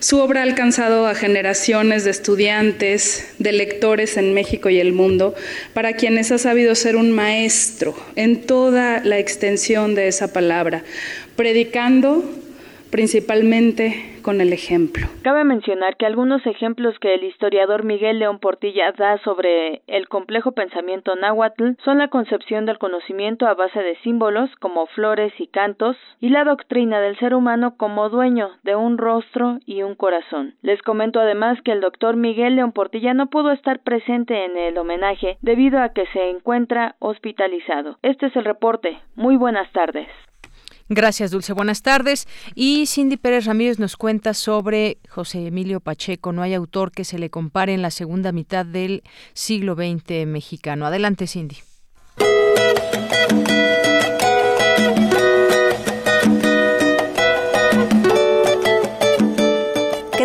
Su 0.00 0.18
obra 0.18 0.40
ha 0.40 0.44
alcanzado 0.44 1.06
a 1.06 1.14
generaciones 1.14 2.04
de 2.04 2.10
estudiantes, 2.10 3.34
de 3.38 3.52
lectores 3.52 4.16
en 4.16 4.34
México 4.34 4.70
y 4.70 4.80
el 4.80 4.92
mundo, 4.92 5.34
para 5.74 5.92
quienes 5.92 6.32
ha 6.32 6.38
sabido 6.38 6.74
ser 6.74 6.96
un 6.96 7.12
maestro 7.12 7.94
en 8.16 8.42
toda 8.42 9.04
la 9.04 9.18
extensión 9.18 9.94
de 9.94 10.08
esa 10.08 10.32
palabra, 10.32 10.82
predicando 11.36 12.24
principalmente 12.90 14.16
el 14.38 14.52
ejemplo. 14.52 15.06
Cabe 15.22 15.44
mencionar 15.44 15.96
que 15.96 16.04
algunos 16.04 16.44
ejemplos 16.46 16.98
que 16.98 17.14
el 17.14 17.24
historiador 17.24 17.84
Miguel 17.84 18.18
León 18.18 18.38
Portilla 18.38 18.92
da 18.92 19.18
sobre 19.24 19.82
el 19.86 20.08
complejo 20.08 20.52
pensamiento 20.52 21.16
náhuatl 21.16 21.72
son 21.84 21.98
la 21.98 22.08
concepción 22.08 22.66
del 22.66 22.78
conocimiento 22.78 23.46
a 23.46 23.54
base 23.54 23.80
de 23.80 23.96
símbolos 24.02 24.50
como 24.56 24.86
flores 24.86 25.32
y 25.38 25.46
cantos 25.46 25.96
y 26.20 26.28
la 26.28 26.44
doctrina 26.44 27.00
del 27.00 27.18
ser 27.18 27.34
humano 27.34 27.76
como 27.76 28.08
dueño 28.08 28.50
de 28.62 28.76
un 28.76 28.98
rostro 28.98 29.58
y 29.66 29.82
un 29.82 29.94
corazón. 29.94 30.54
Les 30.62 30.82
comento 30.82 31.20
además 31.20 31.60
que 31.62 31.72
el 31.72 31.80
doctor 31.80 32.16
Miguel 32.16 32.56
León 32.56 32.72
Portilla 32.72 33.14
no 33.14 33.30
pudo 33.30 33.52
estar 33.52 33.80
presente 33.80 34.44
en 34.44 34.56
el 34.56 34.76
homenaje 34.76 35.38
debido 35.40 35.80
a 35.80 35.90
que 35.90 36.06
se 36.12 36.30
encuentra 36.30 36.96
hospitalizado. 36.98 37.98
Este 38.02 38.26
es 38.26 38.36
el 38.36 38.44
reporte. 38.44 38.98
Muy 39.14 39.36
buenas 39.36 39.70
tardes. 39.72 40.08
Gracias, 40.92 41.30
Dulce. 41.30 41.52
Buenas 41.52 41.82
tardes. 41.82 42.26
Y 42.56 42.86
Cindy 42.86 43.16
Pérez 43.16 43.44
Ramírez 43.44 43.78
nos 43.78 43.96
cuenta 43.96 44.34
sobre 44.34 44.98
José 45.08 45.46
Emilio 45.46 45.78
Pacheco. 45.78 46.32
No 46.32 46.42
hay 46.42 46.52
autor 46.52 46.90
que 46.90 47.04
se 47.04 47.16
le 47.16 47.30
compare 47.30 47.72
en 47.72 47.80
la 47.80 47.92
segunda 47.92 48.32
mitad 48.32 48.66
del 48.66 49.04
siglo 49.32 49.76
XX 49.76 50.26
mexicano. 50.26 50.86
Adelante, 50.86 51.28
Cindy. 51.28 51.58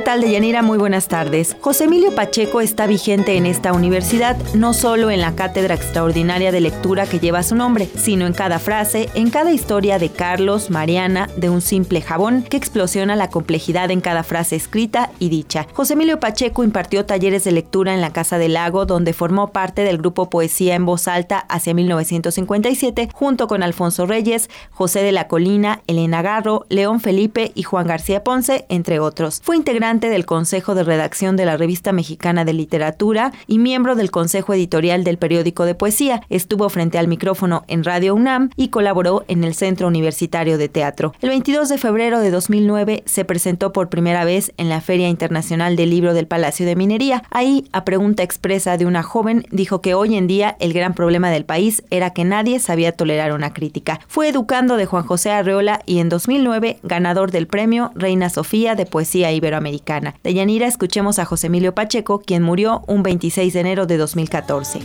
Tal, 0.02 0.20
Deyanira? 0.20 0.62
Muy 0.62 0.78
buenas 0.78 1.08
tardes. 1.08 1.56
José 1.62 1.86
Emilio 1.86 2.14
Pacheco 2.14 2.60
está 2.60 2.86
vigente 2.86 3.38
en 3.38 3.46
esta 3.46 3.72
universidad, 3.72 4.36
no 4.54 4.74
solo 4.74 5.10
en 5.10 5.22
la 5.22 5.36
cátedra 5.36 5.74
extraordinaria 5.74 6.52
de 6.52 6.60
lectura 6.60 7.06
que 7.06 7.20
lleva 7.20 7.44
su 7.44 7.56
nombre, 7.56 7.88
sino 7.96 8.28
en 8.28 8.34
cada 8.34 8.60
frase, 8.60 9.10
en 9.14 9.30
cada 9.30 9.54
historia 9.54 9.98
de 9.98 10.10
Carlos, 10.10 10.70
Mariana, 10.70 11.30
de 11.38 11.50
un 11.50 11.62
simple 11.62 12.02
jabón 12.02 12.44
que 12.44 12.58
explosiona 12.58 13.16
la 13.16 13.30
complejidad 13.30 13.90
en 13.90 14.02
cada 14.02 14.24
frase 14.24 14.58
escrita 14.58 15.12
y 15.18 15.30
dicha. 15.30 15.66
José 15.72 15.94
Emilio 15.94 16.20
Pacheco 16.20 16.66
impartió 16.66 17.06
talleres 17.06 17.46
de 17.46 17.54
lectura 17.54 17.94
en 17.94 18.02
la 18.02 18.12
Casa 18.12 18.38
del 18.38 18.56
Lago, 18.56 18.86
donde 18.86 19.14
formó 19.14 19.54
parte 19.54 19.84
del 19.84 20.00
grupo 20.00 20.30
Poesía 20.30 20.76
en 20.76 20.86
Voz 20.86 21.08
Alta 21.08 21.40
hacia 21.48 21.74
1957, 21.74 23.08
junto 23.14 23.48
con 23.48 23.64
Alfonso 23.64 24.06
Reyes, 24.06 24.50
José 24.72 25.04
de 25.04 25.14
la 25.14 25.30
Colina, 25.30 25.84
Elena 25.88 26.22
Garro, 26.22 26.66
León 26.68 27.00
Felipe 27.00 27.54
y 27.56 27.64
Juan 27.64 27.88
García 27.88 28.26
Ponce, 28.26 28.66
entre 28.68 29.00
otros. 29.00 29.40
Fue 29.42 29.56
integrante 29.56 29.85
del 29.86 30.26
Consejo 30.26 30.74
de 30.74 30.84
Redacción 30.84 31.36
de 31.36 31.46
la 31.46 31.58
Revista 31.58 31.92
Mexicana 31.92 32.44
de 32.44 32.54
Literatura 32.54 33.32
y 33.46 33.60
miembro 33.60 33.94
del 33.94 34.10
Consejo 34.10 34.56
Editorial 34.56 35.04
del 35.04 35.20
Periódico 35.20 35.64
de 35.64 35.76
Poesía. 35.76 36.24
Estuvo 36.30 36.70
frente 36.70 36.98
al 36.98 37.08
micrófono 37.08 37.64
en 37.68 37.84
Radio 37.84 38.16
UNAM 38.16 38.50
y 38.56 38.70
colaboró 38.70 39.26
en 39.28 39.44
el 39.44 39.54
Centro 39.54 39.88
Universitario 39.88 40.58
de 40.58 40.70
Teatro. 40.70 41.14
El 41.22 41.30
22 41.30 41.70
de 41.70 41.78
febrero 41.78 42.20
de 42.20 42.32
2009 42.32 43.04
se 43.06 43.26
presentó 43.26 43.74
por 43.74 43.90
primera 43.90 44.26
vez 44.26 44.54
en 44.58 44.70
la 44.70 44.82
Feria 44.82 45.08
Internacional 45.08 45.76
del 45.76 45.92
Libro 45.92 46.16
del 46.16 46.26
Palacio 46.26 46.66
de 46.66 46.76
Minería. 46.76 47.22
Ahí, 47.30 47.68
a 47.72 47.86
pregunta 47.86 48.24
expresa 48.24 48.78
de 48.78 48.88
una 48.88 49.04
joven, 49.04 49.46
dijo 49.52 49.82
que 49.82 49.94
hoy 49.94 50.16
en 50.16 50.26
día 50.26 50.58
el 50.60 50.74
gran 50.74 50.96
problema 50.96 51.30
del 51.30 51.46
país 51.46 51.84
era 51.92 52.10
que 52.10 52.24
nadie 52.24 52.58
sabía 52.60 52.92
tolerar 52.92 53.34
una 53.34 53.54
crítica. 53.54 54.00
Fue 54.08 54.30
educando 54.30 54.78
de 54.78 54.88
Juan 54.88 55.06
José 55.06 55.30
Arreola 55.30 55.84
y 55.86 56.00
en 56.00 56.10
2009 56.10 56.80
ganador 56.82 57.30
del 57.30 57.46
premio 57.46 57.92
Reina 57.94 58.32
Sofía 58.32 58.74
de 58.74 58.88
Poesía 58.88 59.32
Iberoamericana. 59.32 59.75
De 60.24 60.34
Yanira 60.34 60.68
escuchemos 60.68 61.20
a 61.20 61.26
José 61.26 61.48
Emilio 61.48 61.76
Pacheco, 61.76 62.20
quien 62.20 62.44
murió 62.44 62.84
un 62.88 63.04
26 63.04 63.54
de 63.54 63.60
enero 63.60 63.86
de 63.86 63.98
2014. 63.98 64.80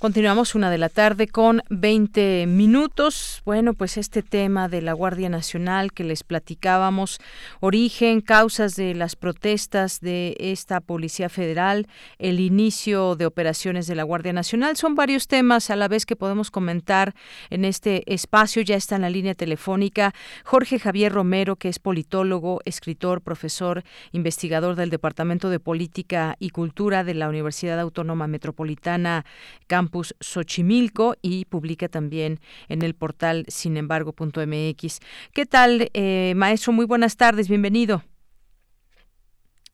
Continuamos 0.00 0.54
una 0.54 0.70
de 0.70 0.78
la 0.78 0.88
tarde 0.88 1.28
con 1.28 1.60
20 1.68 2.46
minutos. 2.46 3.42
Bueno, 3.44 3.74
pues 3.74 3.98
este 3.98 4.22
tema 4.22 4.66
de 4.66 4.80
la 4.80 4.94
Guardia 4.94 5.28
Nacional 5.28 5.92
que 5.92 6.04
les 6.04 6.24
platicábamos, 6.24 7.18
origen, 7.60 8.22
causas 8.22 8.76
de 8.76 8.94
las 8.94 9.14
protestas 9.14 10.00
de 10.00 10.38
esta 10.40 10.80
Policía 10.80 11.28
Federal, 11.28 11.86
el 12.18 12.40
inicio 12.40 13.14
de 13.14 13.26
operaciones 13.26 13.86
de 13.88 13.94
la 13.94 14.04
Guardia 14.04 14.32
Nacional, 14.32 14.78
son 14.78 14.94
varios 14.94 15.28
temas 15.28 15.68
a 15.68 15.76
la 15.76 15.86
vez 15.86 16.06
que 16.06 16.16
podemos 16.16 16.50
comentar 16.50 17.14
en 17.50 17.66
este 17.66 18.02
espacio. 18.10 18.62
Ya 18.62 18.76
está 18.76 18.96
en 18.96 19.02
la 19.02 19.10
línea 19.10 19.34
telefónica 19.34 20.14
Jorge 20.44 20.78
Javier 20.78 21.12
Romero, 21.12 21.56
que 21.56 21.68
es 21.68 21.78
politólogo, 21.78 22.62
escritor, 22.64 23.20
profesor, 23.20 23.84
investigador 24.12 24.76
del 24.76 24.88
Departamento 24.88 25.50
de 25.50 25.60
Política 25.60 26.36
y 26.38 26.50
Cultura 26.50 27.04
de 27.04 27.12
la 27.12 27.28
Universidad 27.28 27.78
Autónoma 27.78 28.28
Metropolitana 28.28 29.26
Campus 29.66 29.89
campus 29.90 30.14
Xochimilco 30.20 31.16
y 31.20 31.46
publica 31.46 31.88
también 31.88 32.38
en 32.68 32.82
el 32.82 32.94
portal 32.94 33.44
sinembargo.mx. 33.48 35.00
¿Qué 35.32 35.46
tal, 35.46 35.90
eh, 35.94 36.32
maestro? 36.36 36.72
Muy 36.72 36.86
buenas 36.86 37.16
tardes, 37.16 37.48
bienvenido. 37.48 38.02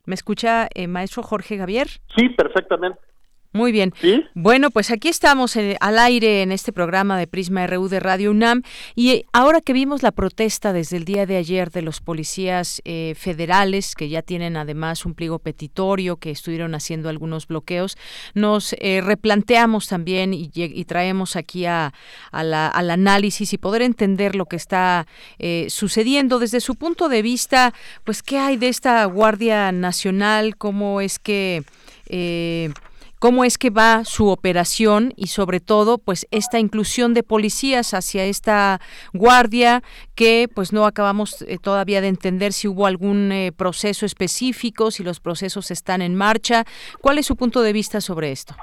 ¿Me 0.07 0.15
escucha, 0.15 0.69
eh, 0.75 0.87
maestro 0.87 1.23
Jorge 1.23 1.59
Javier? 1.59 1.89
Sí, 2.17 2.31
perfectamente. 2.31 2.99
Muy 3.57 3.73
bien. 3.73 3.95
Bueno, 4.35 4.71
pues 4.71 4.91
aquí 4.91 5.09
estamos 5.09 5.57
eh, 5.57 5.79
al 5.81 5.99
aire 5.99 6.43
en 6.43 6.53
este 6.53 6.73
programa 6.73 7.19
de 7.19 7.27
Prisma 7.27 7.67
RU 7.67 7.89
de 7.89 8.01
Radio 8.01 8.31
UNAM. 8.31 8.63
Y 8.95 9.13
eh, 9.13 9.27
ahora 9.33 9.63
que 9.63 9.73
vimos 9.73 10.03
la 10.03 10.13
protesta 10.13 10.75
desde 10.75 10.99
el 10.99 11.07
día 11.07 11.25
de 11.25 11.39
ayer 11.39 11.71
de 11.71 11.81
los 11.81 12.03
policías 12.03 12.83
eh, 12.85 13.15
federales 13.17 13.95
que 13.95 14.11
ya 14.11 14.21
tienen 14.21 14.59
además 14.59 15.07
un 15.07 15.15
pliego 15.15 15.39
petitorio 15.39 16.19
que 16.19 16.31
estuvieron 16.31 16.75
haciendo 16.75 17.09
algunos 17.09 17.47
bloqueos, 17.47 17.97
nos 18.35 18.75
replanteamos 18.79 19.89
también 19.89 20.35
y, 20.35 20.51
traemos 20.85 21.37
aquí 21.37 21.65
a, 21.65 21.95
al 22.33 22.91
análisis 22.91 23.55
y 23.55 23.59
poder 23.59 23.83
entender 23.83 24.37
lo 24.37 24.45
que 24.45 24.57
está 24.57 25.07
sucediendo. 25.69 26.39
Desde 26.39 26.61
su 26.61 26.75
punto 26.75 27.09
de 27.09 27.23
vista, 27.23 27.73
pues 28.05 28.23
qué 28.23 28.39
hay 28.39 28.57
de 28.59 28.69
esta 28.69 29.05
Guardia 29.07 29.73
Nacional, 29.73 30.57
cómo 30.57 31.01
es 31.01 31.19
que 31.19 31.65
cómo 33.27 33.43
es 33.43 33.59
que 33.59 33.71
va 33.71 34.05
su 34.05 34.29
operación 34.29 35.13
y 35.17 35.27
sobre 35.27 35.59
todo 35.59 35.99
pues 35.99 36.29
esta 36.31 36.61
inclusión 36.61 37.13
de 37.13 37.25
policías 37.25 37.93
hacia 37.93 38.23
esta 38.23 38.81
guardia 39.15 39.83
que 40.15 40.49
pues 40.55 40.73
no 40.73 40.87
acabamos 40.87 41.43
eh, 41.43 41.59
todavía 41.61 42.01
de 42.01 42.07
entender 42.07 42.53
si 42.53 42.69
hubo 42.69 42.87
algún 42.87 43.33
eh, 43.33 43.51
proceso 43.51 44.07
específico, 44.07 44.93
si 44.93 45.03
los 45.03 45.19
procesos 45.19 45.73
están 45.73 46.03
en 46.03 46.15
marcha. 46.15 46.63
¿Cuál 47.01 47.19
es 47.19 47.27
su 47.27 47.35
punto 47.35 47.63
de 47.63 47.73
vista 47.73 48.01
sobre 48.01 48.31
esto? 48.31 48.55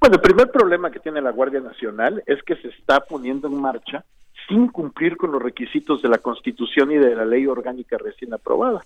Bueno, 0.00 0.14
el 0.16 0.22
primer 0.22 0.50
problema 0.50 0.90
que 0.90 1.00
tiene 1.00 1.20
la 1.20 1.32
Guardia 1.32 1.60
Nacional 1.60 2.22
es 2.24 2.42
que 2.44 2.56
se 2.56 2.68
está 2.68 3.00
poniendo 3.00 3.48
en 3.48 3.60
marcha 3.60 4.06
sin 4.48 4.68
cumplir 4.68 5.18
con 5.18 5.32
los 5.32 5.42
requisitos 5.42 6.00
de 6.00 6.08
la 6.08 6.16
Constitución 6.16 6.92
y 6.92 6.96
de 6.96 7.14
la 7.14 7.26
ley 7.26 7.46
orgánica 7.46 7.98
recién 7.98 8.32
aprobada 8.32 8.80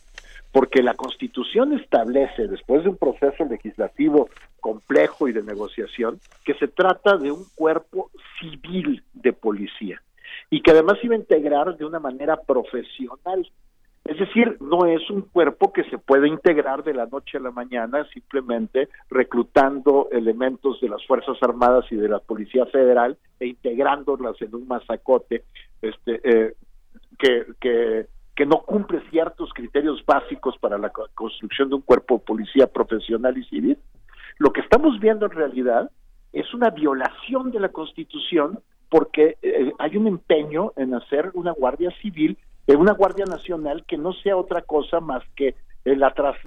porque 0.52 0.82
la 0.82 0.94
Constitución 0.94 1.72
establece, 1.72 2.46
después 2.46 2.84
de 2.84 2.90
un 2.90 2.98
proceso 2.98 3.44
legislativo 3.46 4.28
complejo 4.60 5.26
y 5.26 5.32
de 5.32 5.42
negociación, 5.42 6.20
que 6.44 6.54
se 6.54 6.68
trata 6.68 7.16
de 7.16 7.32
un 7.32 7.44
cuerpo 7.54 8.10
civil 8.38 9.02
de 9.14 9.32
policía 9.32 10.02
y 10.50 10.60
que 10.60 10.70
además 10.70 10.98
iba 11.02 11.14
a 11.14 11.18
integrar 11.18 11.76
de 11.76 11.86
una 11.86 11.98
manera 11.98 12.36
profesional. 12.36 13.50
Es 14.04 14.18
decir, 14.18 14.58
no 14.60 14.84
es 14.84 15.08
un 15.10 15.22
cuerpo 15.22 15.72
que 15.72 15.84
se 15.84 15.96
puede 15.96 16.28
integrar 16.28 16.82
de 16.84 16.92
la 16.92 17.06
noche 17.06 17.38
a 17.38 17.40
la 17.40 17.50
mañana 17.52 18.06
simplemente 18.12 18.88
reclutando 19.08 20.08
elementos 20.10 20.80
de 20.80 20.88
las 20.88 21.06
Fuerzas 21.06 21.38
Armadas 21.40 21.86
y 21.90 21.96
de 21.96 22.08
la 22.08 22.18
Policía 22.18 22.66
Federal 22.66 23.16
e 23.40 23.46
integrándolas 23.46 24.40
en 24.42 24.54
un 24.54 24.66
masacote 24.66 25.44
este, 25.80 26.20
eh, 26.24 26.54
que, 27.18 27.46
que 27.60 28.06
que 28.34 28.46
no 28.46 28.62
cumple 28.62 29.02
ciertos 29.10 29.52
criterios 29.52 30.04
básicos 30.06 30.56
para 30.58 30.78
la 30.78 30.90
construcción 30.90 31.68
de 31.68 31.76
un 31.76 31.82
cuerpo 31.82 32.18
de 32.18 32.24
policía 32.24 32.66
profesional 32.66 33.36
y 33.36 33.44
civil. 33.44 33.78
Lo 34.38 34.52
que 34.52 34.60
estamos 34.60 34.98
viendo 35.00 35.26
en 35.26 35.32
realidad 35.32 35.90
es 36.32 36.52
una 36.54 36.70
violación 36.70 37.50
de 37.50 37.60
la 37.60 37.68
Constitución 37.68 38.60
porque 38.88 39.36
eh, 39.42 39.72
hay 39.78 39.96
un 39.96 40.06
empeño 40.06 40.72
en 40.76 40.94
hacer 40.94 41.30
una 41.34 41.52
Guardia 41.52 41.90
Civil, 42.00 42.38
eh, 42.66 42.76
una 42.76 42.92
Guardia 42.92 43.24
Nacional 43.26 43.84
que 43.86 43.98
no 43.98 44.12
sea 44.12 44.36
otra 44.36 44.62
cosa 44.62 45.00
más 45.00 45.22
que 45.36 45.54
el, 45.84 46.02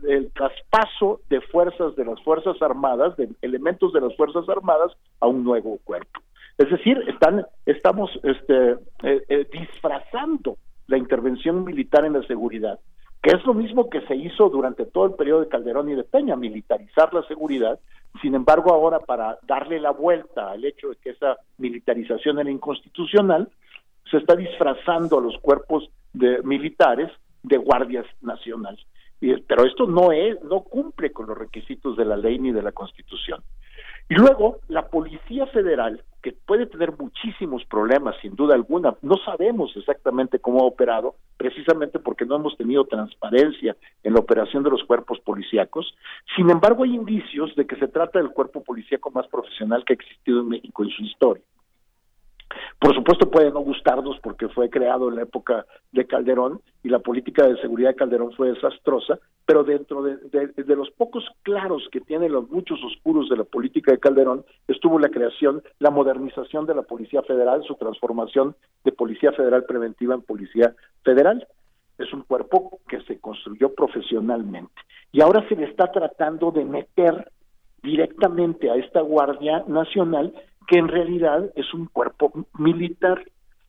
el 0.07 0.31
traspaso 0.31 1.21
de 1.29 1.41
fuerzas 1.41 1.95
de 1.95 2.05
las 2.05 2.21
Fuerzas 2.23 2.61
Armadas, 2.61 3.17
de 3.17 3.29
elementos 3.41 3.93
de 3.93 4.01
las 4.01 4.15
Fuerzas 4.15 4.47
Armadas 4.47 4.91
a 5.19 5.27
un 5.27 5.43
nuevo 5.43 5.79
cuerpo. 5.83 6.21
Es 6.57 6.69
decir, 6.69 6.97
están, 7.07 7.45
estamos 7.65 8.09
este, 8.23 8.77
eh, 9.03 9.47
disfrazando 9.51 10.57
la 10.87 10.97
intervención 10.97 11.63
militar 11.63 12.05
en 12.05 12.13
la 12.13 12.23
seguridad, 12.23 12.79
que 13.21 13.31
es 13.31 13.45
lo 13.45 13.53
mismo 13.53 13.89
que 13.89 14.01
se 14.01 14.15
hizo 14.15 14.49
durante 14.49 14.85
todo 14.85 15.05
el 15.05 15.13
periodo 15.13 15.41
de 15.41 15.47
Calderón 15.47 15.89
y 15.89 15.95
de 15.95 16.03
Peña, 16.03 16.35
militarizar 16.35 17.13
la 17.13 17.23
seguridad. 17.23 17.79
Sin 18.21 18.35
embargo, 18.35 18.73
ahora 18.73 18.99
para 18.99 19.39
darle 19.47 19.79
la 19.79 19.91
vuelta 19.91 20.51
al 20.51 20.63
hecho 20.63 20.89
de 20.89 20.95
que 20.97 21.09
esa 21.11 21.37
militarización 21.57 22.39
era 22.39 22.51
inconstitucional, 22.51 23.49
se 24.09 24.17
está 24.17 24.35
disfrazando 24.35 25.17
a 25.17 25.21
los 25.21 25.37
cuerpos 25.39 25.89
de 26.13 26.41
militares 26.43 27.11
de 27.43 27.57
guardias 27.57 28.05
nacionales. 28.21 28.85
pero 29.47 29.65
esto 29.65 29.87
no 29.87 30.11
es, 30.11 30.41
no 30.43 30.61
cumple 30.61 31.11
con 31.11 31.27
los 31.27 31.37
requisitos 31.37 31.97
de 31.97 32.05
la 32.05 32.17
ley 32.17 32.37
ni 32.37 32.51
de 32.51 32.61
la 32.61 32.71
Constitución. 32.71 33.41
Y 34.09 34.15
luego, 34.15 34.59
la 34.67 34.87
Policía 34.87 35.47
Federal, 35.47 36.03
que 36.25 36.31
puede 36.31 36.65
tener 36.65 36.91
muchísimos 36.97 37.63
problemas, 37.65 38.15
sin 38.19 38.35
duda 38.35 38.55
alguna, 38.55 38.95
no 39.03 39.15
sabemos 39.17 39.71
exactamente 39.75 40.39
cómo 40.39 40.61
ha 40.61 40.65
operado, 40.65 41.13
precisamente 41.37 41.99
porque 41.99 42.25
no 42.25 42.37
hemos 42.37 42.57
tenido 42.57 42.83
transparencia 42.85 43.77
en 44.01 44.13
la 44.15 44.21
operación 44.21 44.63
de 44.63 44.71
los 44.71 44.83
cuerpos 44.85 45.19
policíacos. 45.19 45.95
Sin 46.35 46.49
embargo, 46.49 46.83
hay 46.83 46.95
indicios 46.95 47.55
de 47.55 47.67
que 47.67 47.75
se 47.75 47.87
trata 47.89 48.17
del 48.17 48.31
cuerpo 48.31 48.63
policíaco 48.63 49.11
más 49.11 49.27
profesional 49.27 49.85
que 49.85 49.93
ha 49.93 49.97
existido 50.01 50.39
en 50.39 50.49
México 50.49 50.83
en 50.83 50.89
su 50.89 51.03
historia. 51.03 51.43
Por 52.79 52.93
supuesto 52.93 53.29
puede 53.29 53.51
no 53.51 53.61
gustarnos 53.61 54.19
porque 54.21 54.47
fue 54.49 54.69
creado 54.69 55.09
en 55.09 55.15
la 55.15 55.23
época 55.23 55.65
de 55.91 56.05
Calderón 56.05 56.61
y 56.83 56.89
la 56.89 56.99
política 56.99 57.47
de 57.47 57.59
seguridad 57.61 57.89
de 57.89 57.95
Calderón 57.95 58.33
fue 58.33 58.51
desastrosa, 58.51 59.19
pero 59.45 59.63
dentro 59.63 60.03
de, 60.03 60.75
los 60.75 60.91
pocos 60.91 61.23
claros 61.43 61.87
que 61.91 62.01
tienen 62.01 62.31
los 62.31 62.49
muchos 62.49 62.79
oscuros 62.83 63.29
de 63.29 63.37
la 63.37 63.43
política 63.43 63.91
de 63.91 63.99
Calderón 63.99 64.45
estuvo 64.67 64.99
la 64.99 65.09
creación, 65.09 65.63
la 65.79 65.89
modernización 65.89 66.65
de 66.65 66.75
la 66.75 66.83
Policía 66.83 67.21
Federal, 67.23 67.63
su 67.63 67.75
transformación 67.75 68.55
de 68.83 68.91
Policía 68.91 69.31
Federal 69.31 69.65
Preventiva 69.65 70.15
en 70.15 70.21
Policía 70.21 70.75
Federal. 71.03 71.47
Es 71.97 72.11
un 72.13 72.23
cuerpo 72.23 72.79
que 72.89 73.01
se 73.01 73.19
construyó 73.19 73.73
profesionalmente 73.73 74.73
y 75.11 75.21
ahora 75.21 75.47
se 75.47 75.55
le 75.55 75.65
está 75.65 75.91
tratando 75.91 76.51
de 76.51 76.65
meter 76.65 77.31
directamente 77.81 78.69
a 78.69 78.75
esta 78.75 79.01
Guardia 79.01 79.63
Nacional 79.67 80.33
que 80.67 80.77
en 80.77 80.87
realidad 80.87 81.51
es 81.55 81.73
un 81.73 81.87
cuerpo 81.87 82.31
militar 82.57 83.23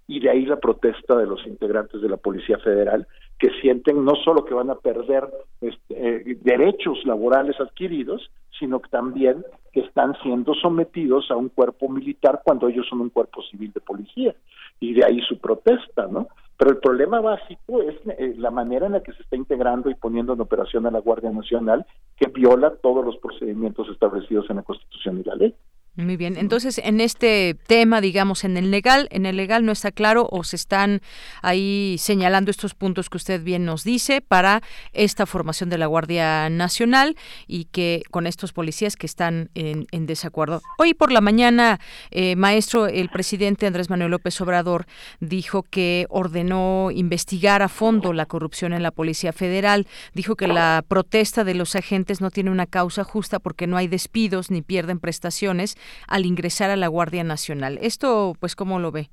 y 0.08 0.20
de 0.20 0.30
ahí 0.30 0.46
la 0.46 0.56
protesta 0.56 1.16
de 1.16 1.26
los 1.26 1.44
integrantes 1.46 2.00
de 2.00 2.08
la 2.08 2.16
Policía 2.16 2.58
Federal 2.58 3.06
que 3.38 3.50
sienten 3.60 4.04
no 4.04 4.14
solo 4.24 4.44
que 4.44 4.54
van 4.54 4.70
a 4.70 4.76
perder 4.76 5.28
este, 5.60 5.80
eh, 5.90 6.38
derechos 6.42 7.04
laborales 7.04 7.60
adquiridos, 7.60 8.30
sino 8.58 8.80
que 8.80 8.88
también 8.88 9.44
que 9.72 9.80
están 9.80 10.14
siendo 10.22 10.54
sometidos 10.54 11.30
a 11.30 11.36
un 11.36 11.50
cuerpo 11.50 11.88
militar 11.88 12.40
cuando 12.44 12.68
ellos 12.68 12.86
son 12.88 13.02
un 13.02 13.10
cuerpo 13.10 13.42
civil 13.42 13.72
de 13.72 13.80
policía 13.80 14.34
y 14.80 14.94
de 14.94 15.04
ahí 15.04 15.20
su 15.20 15.38
protesta, 15.38 16.06
¿no? 16.06 16.28
Pero 16.56 16.70
el 16.70 16.78
problema 16.78 17.20
básico 17.20 17.82
es 17.82 17.96
eh, 18.18 18.34
la 18.38 18.50
manera 18.50 18.86
en 18.86 18.92
la 18.92 19.02
que 19.02 19.12
se 19.12 19.22
está 19.22 19.36
integrando 19.36 19.90
y 19.90 19.94
poniendo 19.94 20.32
en 20.32 20.40
operación 20.40 20.86
a 20.86 20.90
la 20.90 21.00
Guardia 21.00 21.30
Nacional, 21.30 21.84
que 22.16 22.28
viola 22.28 22.74
todos 22.82 23.04
los 23.04 23.18
procedimientos 23.18 23.88
establecidos 23.90 24.48
en 24.48 24.56
la 24.56 24.62
Constitución 24.62 25.20
y 25.20 25.24
la 25.24 25.34
ley. 25.34 25.54
Muy 25.96 26.18
bien. 26.18 26.36
Entonces, 26.36 26.78
en 26.84 27.00
este 27.00 27.56
tema, 27.66 28.02
digamos, 28.02 28.44
en 28.44 28.58
el 28.58 28.70
legal, 28.70 29.08
en 29.10 29.24
el 29.24 29.38
legal 29.38 29.64
no 29.64 29.72
está 29.72 29.90
claro 29.90 30.28
o 30.30 30.44
se 30.44 30.56
están 30.56 31.00
ahí 31.40 31.96
señalando 31.98 32.50
estos 32.50 32.74
puntos 32.74 33.08
que 33.08 33.16
usted 33.16 33.42
bien 33.42 33.64
nos 33.64 33.82
dice 33.82 34.20
para 34.20 34.62
esta 34.92 35.24
formación 35.24 35.70
de 35.70 35.78
la 35.78 35.86
Guardia 35.86 36.50
Nacional 36.50 37.16
y 37.46 37.64
que 37.64 38.02
con 38.10 38.26
estos 38.26 38.52
policías 38.52 38.94
que 38.96 39.06
están 39.06 39.48
en, 39.54 39.86
desacuerdo. 40.06 40.60
Hoy 40.76 40.92
por 40.92 41.10
la 41.10 41.22
mañana, 41.22 41.80
eh, 42.10 42.36
maestro, 42.36 42.88
el 42.88 43.08
presidente 43.08 43.66
Andrés 43.66 43.88
Manuel 43.88 44.10
López 44.10 44.38
Obrador 44.42 44.86
dijo 45.20 45.62
que 45.62 46.06
ordenó 46.10 46.90
investigar 46.92 47.62
a 47.62 47.68
fondo 47.68 48.12
la 48.12 48.26
corrupción 48.26 48.74
en 48.74 48.82
la 48.82 48.90
Policía 48.90 49.32
Federal. 49.32 49.86
Dijo 50.12 50.36
que 50.36 50.46
la 50.46 50.84
protesta 50.86 51.42
de 51.42 51.54
los 51.54 51.74
agentes 51.74 52.20
no 52.20 52.30
tiene 52.30 52.50
una 52.50 52.66
causa 52.66 53.02
justa 53.02 53.38
porque 53.38 53.66
no 53.66 53.78
hay 53.78 53.88
despidos 53.88 54.50
ni 54.50 54.60
pierden 54.60 55.00
prestaciones 55.00 55.76
al 56.08 56.26
ingresar 56.26 56.70
a 56.70 56.76
la 56.76 56.88
Guardia 56.88 57.24
Nacional. 57.24 57.78
Esto, 57.80 58.34
pues, 58.40 58.56
¿cómo 58.56 58.78
lo 58.78 58.92
ve? 58.92 59.10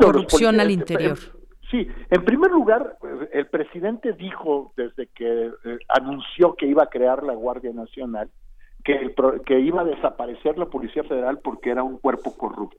Corrupción 0.00 0.60
al 0.60 0.70
interior. 0.70 1.18
Sí, 1.70 1.88
en 2.10 2.24
primer 2.24 2.50
lugar, 2.50 2.96
el 3.32 3.46
presidente 3.46 4.12
dijo 4.12 4.72
desde 4.76 5.08
que 5.08 5.50
eh, 5.64 5.78
anunció 5.88 6.54
que 6.54 6.66
iba 6.66 6.84
a 6.84 6.88
crear 6.88 7.22
la 7.24 7.34
Guardia 7.34 7.72
Nacional 7.72 8.30
que, 8.84 9.12
que 9.44 9.58
iba 9.58 9.80
a 9.80 9.84
desaparecer 9.84 10.58
la 10.58 10.66
Policía 10.66 11.02
Federal 11.02 11.40
porque 11.42 11.70
era 11.70 11.82
un 11.82 11.98
cuerpo 11.98 12.36
corrupto. 12.36 12.78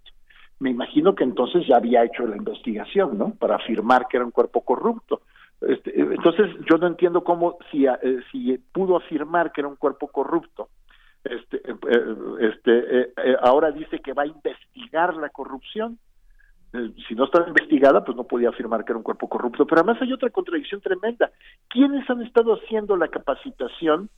Me 0.60 0.70
imagino 0.70 1.16
que 1.16 1.26
entonces 1.26 1.68
ya 1.68 1.76
había 1.76 2.06
hecho 2.06 2.26
la 2.26 2.38
investigación, 2.38 3.18
¿no? 3.18 3.32
Para 3.32 3.58
afirmar 3.58 4.08
que 4.08 4.18
era 4.18 4.26
un 4.26 4.32
cuerpo 4.32 4.62
corrupto. 4.62 5.22
Este, 5.62 6.00
entonces 6.00 6.48
yo 6.70 6.78
no 6.78 6.88
entiendo 6.88 7.24
cómo 7.24 7.58
si, 7.70 7.86
eh, 7.86 8.20
si 8.32 8.58
pudo 8.72 8.96
afirmar 8.96 9.52
que 9.52 9.62
era 9.62 9.68
un 9.68 9.76
cuerpo 9.76 10.08
corrupto 10.08 10.70
este, 11.24 11.58
eh, 11.58 12.16
este, 12.40 13.02
eh, 13.02 13.14
eh, 13.24 13.36
ahora 13.42 13.72
dice 13.72 14.00
que 14.00 14.14
va 14.14 14.24
a 14.24 14.28
investigar 14.28 15.16
la 15.16 15.30
corrupción. 15.30 16.00
si 17.08 17.16
no 17.16 17.26
estaba 17.26 17.48
investigada, 17.48 18.04
pues 18.04 18.16
no 18.16 18.26
podía 18.26 18.50
afirmar 18.50 18.84
que 18.84 18.92
era 18.92 18.98
un 18.98 19.04
cuerpo 19.04 19.28
corrupto. 19.28 19.66
Pero 19.66 19.82
además 19.82 20.02
hay 20.02 20.14
otra 20.14 20.30
contradicción 20.30 20.82
tremenda. 20.82 21.32
¿Quiénes 21.70 22.08
han 22.10 22.22
estado 22.22 22.54
haciendo 22.54 22.96
la 22.96 23.08
capacitación 23.08 24.10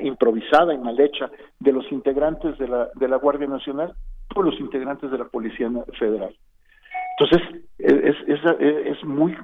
improvisada 0.00 0.72
y 0.72 0.78
mal 0.78 0.98
hecha 1.00 1.30
de 1.58 1.72
los 1.72 1.90
integrantes 1.90 2.56
de 2.58 2.68
la, 2.68 2.90
de 2.94 3.08
la 3.08 3.16
Guardia 3.16 3.48
Nacional? 3.48 3.94
Todos 4.28 4.52
los 4.52 4.60
integrantes 4.60 5.10
de 5.10 5.18
la 5.18 5.24
Policía 5.24 5.70
Federal. 5.98 6.34
Entonces, 7.22 7.62
es, 7.78 9.04
muy 9.04 9.36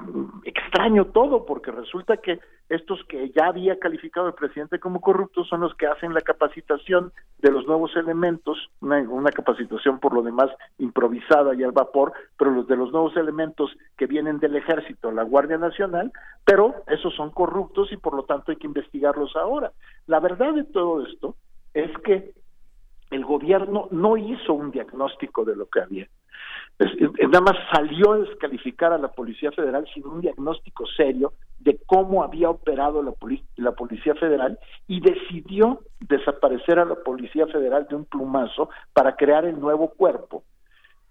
extraño 0.44 1.06
todo, 1.06 1.44
porque 1.44 1.70
resulta 1.70 2.16
que 2.16 2.40
estos 2.68 3.02
que 3.08 3.30
ya 3.30 3.46
había 3.46 3.78
calificado 3.78 4.28
el 4.28 4.34
presidente 4.34 4.80
como 4.80 5.00
corruptos 5.00 5.48
son 5.48 5.60
los 5.60 5.74
que 5.74 5.86
hacen 5.86 6.12
la 6.12 6.20
capacitación 6.20 7.12
de 7.38 7.52
los 7.52 7.66
nuevos 7.66 7.94
elementos, 7.96 8.58
una, 8.80 9.30
capacitación 9.30 10.00
por 10.00 10.12
lo 10.12 10.22
demás 10.22 10.50
improvisada 10.78 11.54
y 11.54 11.62
al 11.62 11.72
vapor, 11.72 12.12
pero 12.36 12.50
los 12.50 12.66
de 12.66 12.76
los 12.76 12.90
nuevos 12.90 13.16
elementos 13.16 13.70
que 13.96 14.06
vienen 14.06 14.38
del 14.38 14.56
ejército, 14.56 15.12
la 15.12 15.22
Guardia 15.22 15.58
Nacional, 15.58 16.10
pero 16.44 16.74
esos 16.88 17.14
son 17.14 17.30
corruptos 17.30 17.92
y 17.92 17.96
por 17.96 18.14
lo 18.14 18.24
tanto 18.24 18.50
hay 18.50 18.56
que 18.56 18.66
investigarlos 18.66 19.36
ahora. 19.36 19.72
La 20.06 20.20
verdad 20.20 20.52
de 20.52 20.64
todo 20.64 21.06
esto 21.06 21.36
es 21.74 21.90
que 21.98 22.32
el 23.10 23.24
gobierno 23.24 23.86
no 23.92 24.16
hizo 24.16 24.52
un 24.52 24.70
diagnóstico 24.72 25.44
de 25.44 25.56
lo 25.56 25.66
que 25.66 25.80
había 25.80 26.08
nada 26.78 27.40
más 27.40 27.56
salió 27.72 28.12
a 28.12 28.18
descalificar 28.18 28.92
a 28.92 28.98
la 28.98 29.08
Policía 29.08 29.50
Federal 29.52 29.86
sin 29.92 30.06
un 30.06 30.20
diagnóstico 30.20 30.86
serio 30.86 31.32
de 31.58 31.78
cómo 31.86 32.22
había 32.22 32.50
operado 32.50 33.02
la, 33.02 33.12
la 33.56 33.72
Policía 33.72 34.14
Federal 34.14 34.58
y 34.86 35.00
decidió 35.00 35.80
desaparecer 36.00 36.78
a 36.78 36.84
la 36.84 36.94
Policía 36.94 37.46
Federal 37.48 37.86
de 37.88 37.96
un 37.96 38.04
plumazo 38.04 38.70
para 38.92 39.16
crear 39.16 39.44
el 39.44 39.58
nuevo 39.58 39.88
cuerpo. 39.88 40.44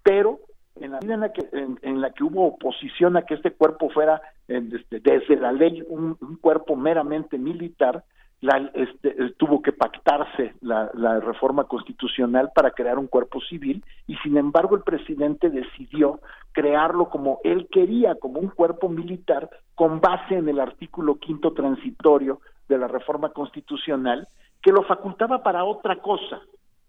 Pero 0.02 0.40
en 0.76 0.92
la 0.92 1.00
medida 1.00 1.14
en 1.14 1.20
la 1.20 1.32
que, 1.32 1.48
en, 1.82 2.00
la 2.00 2.10
que 2.12 2.24
hubo 2.24 2.46
oposición 2.46 3.16
a 3.16 3.22
que 3.22 3.34
este 3.34 3.50
cuerpo 3.50 3.90
fuera 3.90 4.22
este, 4.46 5.00
desde 5.00 5.36
la 5.36 5.52
ley 5.52 5.82
un 5.88 6.14
cuerpo 6.40 6.76
meramente 6.76 7.36
militar, 7.36 8.04
la, 8.40 8.70
este, 8.74 9.08
eh, 9.08 9.34
tuvo 9.36 9.62
que 9.62 9.72
pactarse 9.72 10.54
la, 10.60 10.88
reforma 11.20 11.64
constitucional 11.64 12.50
para 12.54 12.70
crear 12.70 12.98
un 12.98 13.08
cuerpo 13.08 13.40
civil 13.40 13.84
y 14.06 14.16
sin 14.16 14.36
embargo 14.36 14.76
el 14.76 14.82
presidente 14.82 15.50
decidió 15.50 16.20
crearlo 16.52 17.08
como 17.08 17.40
él 17.42 17.68
quería, 17.70 18.14
como 18.14 18.38
un 18.38 18.48
cuerpo 18.48 18.88
militar 18.88 19.50
con 19.74 20.00
base 20.00 20.36
en 20.36 20.48
el 20.48 20.60
artículo 20.60 21.16
quinto 21.16 21.52
transitorio 21.52 22.40
de 22.68 22.78
la 22.78 22.86
reforma 22.86 23.30
constitucional 23.30 24.28
que 24.62 24.72
lo 24.72 24.82
facultaba 24.84 25.42
para 25.42 25.64
otra 25.64 25.96
cosa, 25.96 26.40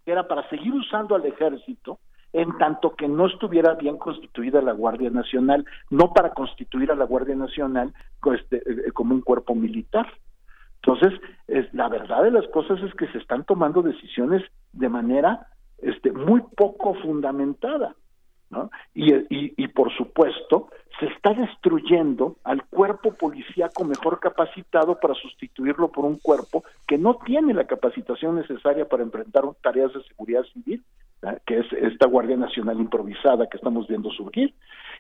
que 0.06 0.12
era 0.12 0.28
para 0.28 0.48
seguir 0.50 0.74
usando 0.74 1.16
al 1.16 1.26
ejército 1.26 2.00
en 2.32 2.56
tanto 2.60 2.96
que 2.96 3.08
no 3.08 3.26
estuviera 3.26 3.74
bien 3.74 3.98
constituida 3.98 4.62
la 4.62 4.74
Guardia 4.74 5.10
Nacional, 5.10 5.66
no 5.90 6.14
para 6.14 6.32
constituir 6.32 6.92
a 6.92 6.96
la 6.96 7.06
Guardia 7.06 7.36
Nacional 7.36 7.94
este, 8.34 8.58
eh, 8.58 8.92
como 8.94 9.16
un 9.16 9.22
cuerpo 9.22 9.56
militar. 9.56 10.08
Entonces, 10.84 11.20
es, 11.48 11.74
la 11.74 11.90
verdad 11.90 12.24
de 12.24 12.32
las 12.32 12.48
cosas 12.48 12.82
es 12.82 12.94
que 12.96 13.08
se 13.08 13.18
están 13.18 13.44
tomando 13.44 13.82
decisiones 13.82 14.44
de 14.72 14.90
manera 14.90 15.48
este, 15.80 16.12
muy 16.12 16.42
poco 16.56 16.96
fundamentada. 16.96 17.96
¿no? 18.50 18.72
Y, 18.96 19.14
y, 19.14 19.54
y, 19.58 19.68
por 19.68 19.96
supuesto, 19.96 20.70
se 21.00 21.06
está 21.06 21.34
destruyendo 21.34 22.38
al 22.44 22.66
cuerpo 22.66 23.14
policíaco 23.14 23.84
mejor 23.84 24.20
capacitado 24.20 25.00
para 25.00 25.14
sustituirlo 25.14 25.92
por 25.92 26.06
un 26.06 26.18
cuerpo 26.18 26.64
que 26.88 26.98
no 26.98 27.16
tiene 27.24 27.54
la 27.54 27.68
capacitación 27.68 28.38
necesaria 28.38 28.88
para 28.88 29.04
enfrentar 29.04 29.44
tareas 29.62 29.94
de 29.94 30.04
seguridad 30.04 30.44
civil, 30.54 30.84
que 31.46 31.60
es 31.60 31.72
esta 31.74 32.08
Guardia 32.08 32.38
Nacional 32.38 32.80
improvisada 32.80 33.48
que 33.48 33.58
estamos 33.58 33.88
viendo 33.88 34.10
surgir 34.12 34.54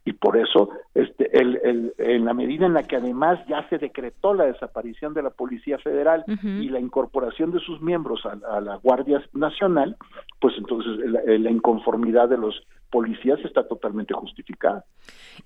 y 0.05 0.13
por 0.13 0.37
eso 0.37 0.69
este 0.93 1.37
el, 1.37 1.59
el, 1.63 1.93
en 1.97 2.25
la 2.25 2.33
medida 2.33 2.65
en 2.65 2.73
la 2.73 2.83
que 2.83 2.95
además 2.95 3.39
ya 3.47 3.67
se 3.69 3.77
decretó 3.77 4.33
la 4.33 4.45
desaparición 4.45 5.13
de 5.13 5.23
la 5.23 5.29
Policía 5.29 5.77
Federal 5.79 6.23
y 6.27 6.69
la 6.69 6.79
incorporación 6.79 7.51
de 7.51 7.59
sus 7.59 7.81
miembros 7.81 8.21
a, 8.25 8.61
la 8.61 8.75
Guardia 8.75 9.23
Nacional, 9.33 9.97
pues 10.39 10.55
entonces 10.57 10.97
la 11.05 11.51
inconformidad 11.51 12.29
de 12.29 12.37
los 12.37 12.55
policías 12.89 13.39
está 13.45 13.67
totalmente 13.67 14.13
justificada. 14.13 14.85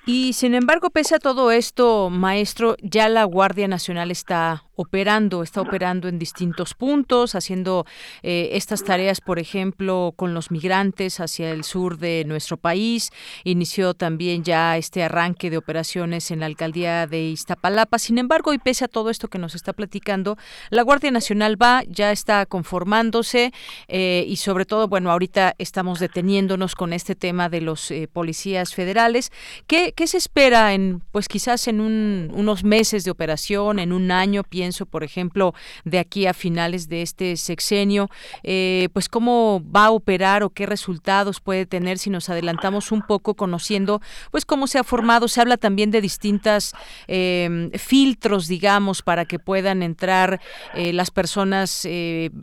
Y 0.06 0.34
sin 0.34 0.56
embargo, 0.56 0.90
pese 0.90 1.16
a 1.16 1.20
todo 1.20 1.52
esto, 1.52 2.10
maestro, 2.10 2.76
ya 2.82 3.10
la 3.10 3.24
Guardia 3.26 3.68
Nacional 3.68 4.12
está 4.12 4.64
operando, 4.76 5.44
está 5.44 5.62
operando 5.62 6.08
en 6.08 6.20
distintos 6.20 6.74
puntos, 6.74 7.36
haciendo 7.36 7.86
eh, 8.22 8.50
estas 8.54 8.84
tareas, 8.84 9.22
por 9.22 9.40
ejemplo, 9.40 10.14
con 10.16 10.34
los 10.34 10.52
migrantes 10.52 11.20
hacia 11.20 11.52
el 11.52 11.64
sur 11.64 11.98
de 11.98 12.24
nuestro 12.26 12.58
país. 12.58 13.12
Inició 13.44 13.94
también 13.94 14.44
ya 14.44 14.78
este 14.78 15.04
arranque 15.04 15.50
de 15.50 15.58
operaciones 15.58 16.32
en 16.32 16.40
la 16.40 16.48
alcaldía 16.48 17.08
de 17.08 17.30
Iztapalapa. 17.30 18.00
Sin 18.00 18.18
embargo, 18.18 18.54
y 18.54 18.58
pese 18.58 18.86
a 18.86 18.88
todo 18.88 19.10
esto 19.10 19.28
que 19.28 19.40
nos 19.40 19.56
está 19.56 19.74
platicando, 19.74 20.38
la 20.70 20.82
Guardia 20.82 21.12
Nacional 21.12 21.62
va, 21.62 21.84
ya 21.88 22.12
está 22.12 22.46
conformándose 22.46 23.54
eh, 23.88 24.26
y 24.28 24.38
sobre 24.38 24.66
todo, 24.66 24.88
bueno, 24.88 25.12
ahorita 25.12 25.56
estamos 25.58 26.00
deteniéndonos 26.00 26.76
con 26.76 26.94
este 26.94 27.16
tema 27.16 27.50
de 27.50 27.62
los 27.62 27.92
eh, 27.92 28.08
policías 28.12 28.74
federales. 28.74 29.32
¿Qué, 29.68 29.94
¿Qué, 29.96 30.08
se 30.08 30.18
espera 30.18 30.74
en, 30.74 31.02
pues 31.12 31.28
quizás 31.28 31.68
en 31.68 31.80
unos 31.82 32.64
meses 32.64 33.04
de 33.04 33.12
operación, 33.12 33.80
en 33.80 33.94
un 33.94 34.12
año, 34.12 34.44
por 34.86 35.04
ejemplo, 35.04 35.54
de 35.84 36.00
aquí 36.00 36.28
a 36.28 36.34
finales 36.34 36.88
de 36.88 37.02
este 37.02 37.36
sexenio, 37.36 38.10
eh, 38.44 38.90
pues 38.94 39.10
cómo 39.10 39.62
va 39.64 39.86
a 39.86 39.92
operar 39.92 40.44
o 40.44 40.50
qué 40.50 40.66
resultados 40.66 41.40
puede 41.40 41.66
tener 41.66 41.98
si 41.98 42.10
nos 42.10 42.30
adelantamos 42.30 42.92
un 42.92 43.02
poco 43.02 43.36
conociendo, 43.36 44.00
pues 44.32 44.46
cómo 44.46 44.68
se 44.68 44.80
ha 44.80 44.84
formado. 44.84 45.28
Se 45.28 45.42
habla 45.42 45.58
también 45.58 45.92
de 45.92 46.02
distintas 46.02 46.74
em, 47.08 47.72
filtros, 47.72 48.48
digamos, 48.48 49.02
para 49.02 49.26
que 49.26 49.40
puedan 49.40 49.84
entrar 49.84 50.40
eh, 50.74 50.94
las 50.94 51.12
personas 51.12 51.88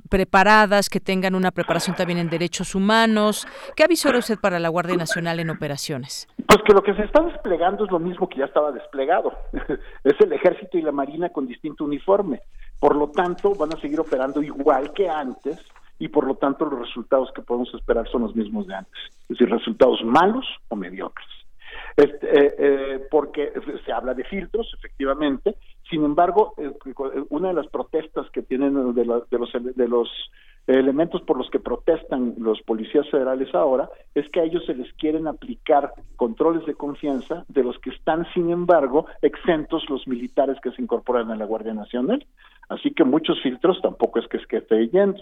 preparadas, 0.09 0.88
que 0.88 1.00
tengan 1.00 1.35
una 1.35 1.50
preparación 1.50 1.96
también 1.96 2.18
en 2.18 2.28
derechos 2.28 2.74
humanos. 2.74 3.46
¿Qué 3.76 3.85
avisora 3.85 4.18
usted 4.18 4.38
para 4.38 4.59
la 4.59 4.68
Guardia 4.68 4.96
Nacional 4.96 5.40
en 5.40 5.50
operaciones? 5.50 6.28
Pues 6.46 6.62
que 6.64 6.72
lo 6.72 6.83
que 6.83 6.94
se 6.94 7.02
está 7.04 7.22
desplegando 7.22 7.85
es 7.85 7.90
lo 7.90 7.98
mismo 7.98 8.28
que 8.28 8.38
ya 8.38 8.44
estaba 8.44 8.72
desplegado. 8.72 9.33
es 10.04 10.14
el 10.20 10.33
ejército 10.33 10.78
y 10.78 10.83
la 10.83 10.92
marina 10.92 11.30
con 11.30 11.46
distinto 11.46 11.85
uniforme. 11.85 12.00
Por 12.79 12.96
lo 12.96 13.11
tanto, 13.11 13.55
van 13.55 13.75
a 13.75 13.81
seguir 13.81 14.01
operando 14.01 14.42
igual 14.42 14.92
que 14.92 15.09
antes 15.09 15.59
y 15.99 16.09
por 16.09 16.27
lo 16.27 16.35
tanto 16.37 16.64
los 16.64 16.81
resultados 16.81 17.31
que 17.35 17.42
podemos 17.42 17.73
esperar 17.75 18.09
son 18.09 18.23
los 18.23 18.35
mismos 18.35 18.66
de 18.66 18.75
antes. 18.75 19.01
Es 19.23 19.38
decir, 19.38 19.51
resultados 19.51 20.03
malos 20.03 20.46
o 20.68 20.77
mediocres. 20.77 21.29
Este, 21.96 22.27
eh, 22.27 22.55
eh, 22.59 23.07
porque 23.11 23.53
se 23.85 23.92
habla 23.92 24.14
de 24.14 24.25
filtros, 24.25 24.73
efectivamente. 24.79 25.57
Sin 25.90 26.05
embargo, 26.05 26.55
eh, 26.57 26.73
una 27.29 27.49
de 27.49 27.55
las 27.55 27.66
protestas 27.66 28.31
que 28.31 28.42
tienen 28.42 28.94
de, 28.94 29.05
los 29.05 29.29
de 29.29 29.88
los 29.88 30.09
elementos 30.66 31.23
por 31.23 31.37
los 31.37 31.51
que 31.51 31.59
protestan 31.59 32.35
los 32.38 32.61
policías 32.62 33.09
federales 33.11 33.55
ahora 33.55 33.88
es 34.14 34.29
que 34.31 34.40
a 34.40 34.44
ellos 34.44 34.64
se 34.66 34.75
les 34.75 34.92
quieren 34.94 35.27
aplicar 35.27 35.92
controles 36.16 36.64
de 36.66 36.75
confianza 36.75 37.44
de 37.49 37.64
los 37.64 37.79
que 37.79 37.90
están, 37.90 38.27
sin 38.35 38.51
embargo, 38.51 39.07
exentos 39.23 39.88
los 39.88 40.07
militares 40.07 40.59
que 40.62 40.70
se 40.73 40.83
incorporan 40.83 41.31
a 41.31 41.37
la 41.37 41.44
Guardia 41.44 41.75
Nacional. 41.75 42.25
Así 42.68 42.92
que 42.92 43.03
muchos 43.03 43.42
filtros 43.42 43.81
tampoco 43.83 44.20
es 44.20 44.29
que 44.29 44.37
es 44.37 44.46
que 44.46 44.59
esté 44.59 44.88
yendo. 44.88 45.20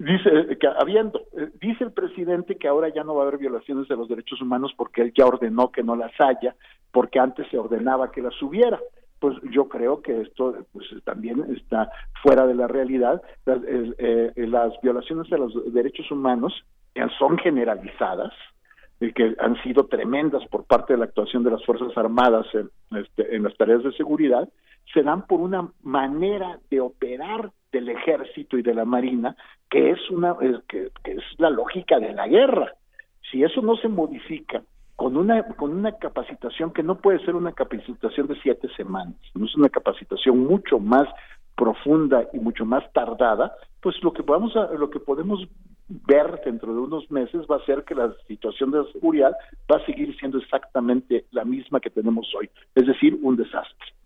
Dice 0.00 0.28
eh, 0.30 0.58
que 0.58 0.66
habiendo, 0.66 1.20
eh, 1.36 1.48
dice 1.60 1.84
el 1.84 1.92
presidente 1.92 2.56
que 2.56 2.66
ahora 2.66 2.88
ya 2.88 3.04
no 3.04 3.14
va 3.14 3.22
a 3.22 3.28
haber 3.28 3.38
violaciones 3.38 3.86
de 3.86 3.96
los 3.96 4.08
derechos 4.08 4.42
humanos 4.42 4.72
porque 4.76 5.02
él 5.02 5.12
ya 5.16 5.24
ordenó 5.24 5.70
que 5.70 5.84
no 5.84 5.94
las 5.94 6.10
haya, 6.20 6.56
porque 6.90 7.20
antes 7.20 7.46
se 7.50 7.58
ordenaba 7.58 8.10
que 8.10 8.20
las 8.20 8.42
hubiera 8.42 8.80
pues 9.20 9.36
yo 9.50 9.68
creo 9.68 10.02
que 10.02 10.20
esto 10.20 10.54
pues, 10.72 10.86
también 11.04 11.44
está 11.56 11.90
fuera 12.22 12.46
de 12.46 12.54
la 12.54 12.66
realidad. 12.66 13.22
Las, 13.44 13.58
eh, 13.66 14.32
las 14.36 14.72
violaciones 14.82 15.28
de 15.30 15.38
los 15.38 15.72
derechos 15.72 16.10
humanos 16.10 16.52
son 17.18 17.38
generalizadas, 17.38 18.32
que 18.98 19.36
han 19.38 19.60
sido 19.62 19.86
tremendas 19.86 20.44
por 20.48 20.64
parte 20.64 20.92
de 20.92 20.98
la 20.98 21.04
actuación 21.04 21.44
de 21.44 21.52
las 21.52 21.64
Fuerzas 21.64 21.96
Armadas 21.96 22.46
en, 22.52 22.70
este, 22.98 23.36
en 23.36 23.44
las 23.44 23.56
tareas 23.56 23.84
de 23.84 23.92
seguridad, 23.92 24.48
se 24.92 25.02
dan 25.02 25.26
por 25.26 25.40
una 25.40 25.70
manera 25.82 26.58
de 26.70 26.80
operar 26.80 27.52
del 27.70 27.90
ejército 27.90 28.58
y 28.58 28.62
de 28.62 28.74
la 28.74 28.84
marina 28.84 29.36
que 29.70 29.90
es 29.90 30.10
una 30.10 30.34
que 30.68 30.90
es 31.04 31.22
la 31.36 31.50
lógica 31.50 32.00
de 32.00 32.12
la 32.14 32.26
guerra. 32.26 32.72
Si 33.30 33.42
eso 33.42 33.60
no 33.60 33.76
se 33.76 33.88
modifica 33.88 34.62
con 34.98 35.16
una, 35.16 35.44
con 35.54 35.70
una 35.70 35.92
capacitación 35.92 36.72
que 36.72 36.82
no 36.82 36.96
puede 36.98 37.24
ser 37.24 37.36
una 37.36 37.52
capacitación 37.52 38.26
de 38.26 38.34
siete 38.42 38.68
semanas, 38.76 39.14
no 39.32 39.46
es 39.46 39.54
una 39.54 39.68
capacitación 39.68 40.40
mucho 40.40 40.80
más 40.80 41.06
profunda 41.54 42.26
y 42.32 42.40
mucho 42.40 42.66
más 42.66 42.82
tardada, 42.92 43.54
pues 43.80 43.94
lo 44.02 44.12
que 44.12 44.22
vamos 44.22 44.56
a, 44.56 44.72
lo 44.72 44.90
que 44.90 44.98
podemos 44.98 45.46
ver 45.86 46.40
dentro 46.44 46.74
de 46.74 46.80
unos 46.80 47.08
meses 47.12 47.46
va 47.48 47.58
a 47.58 47.64
ser 47.64 47.84
que 47.84 47.94
la 47.94 48.12
situación 48.26 48.72
de 48.72 48.90
seguridad 48.90 49.36
va 49.70 49.76
a 49.76 49.86
seguir 49.86 50.18
siendo 50.18 50.38
exactamente 50.38 51.26
la 51.30 51.44
misma 51.44 51.78
que 51.78 51.90
tenemos 51.90 52.26
hoy, 52.34 52.50
es 52.74 52.84
decir, 52.88 53.16
un 53.22 53.36
desastre. 53.36 53.97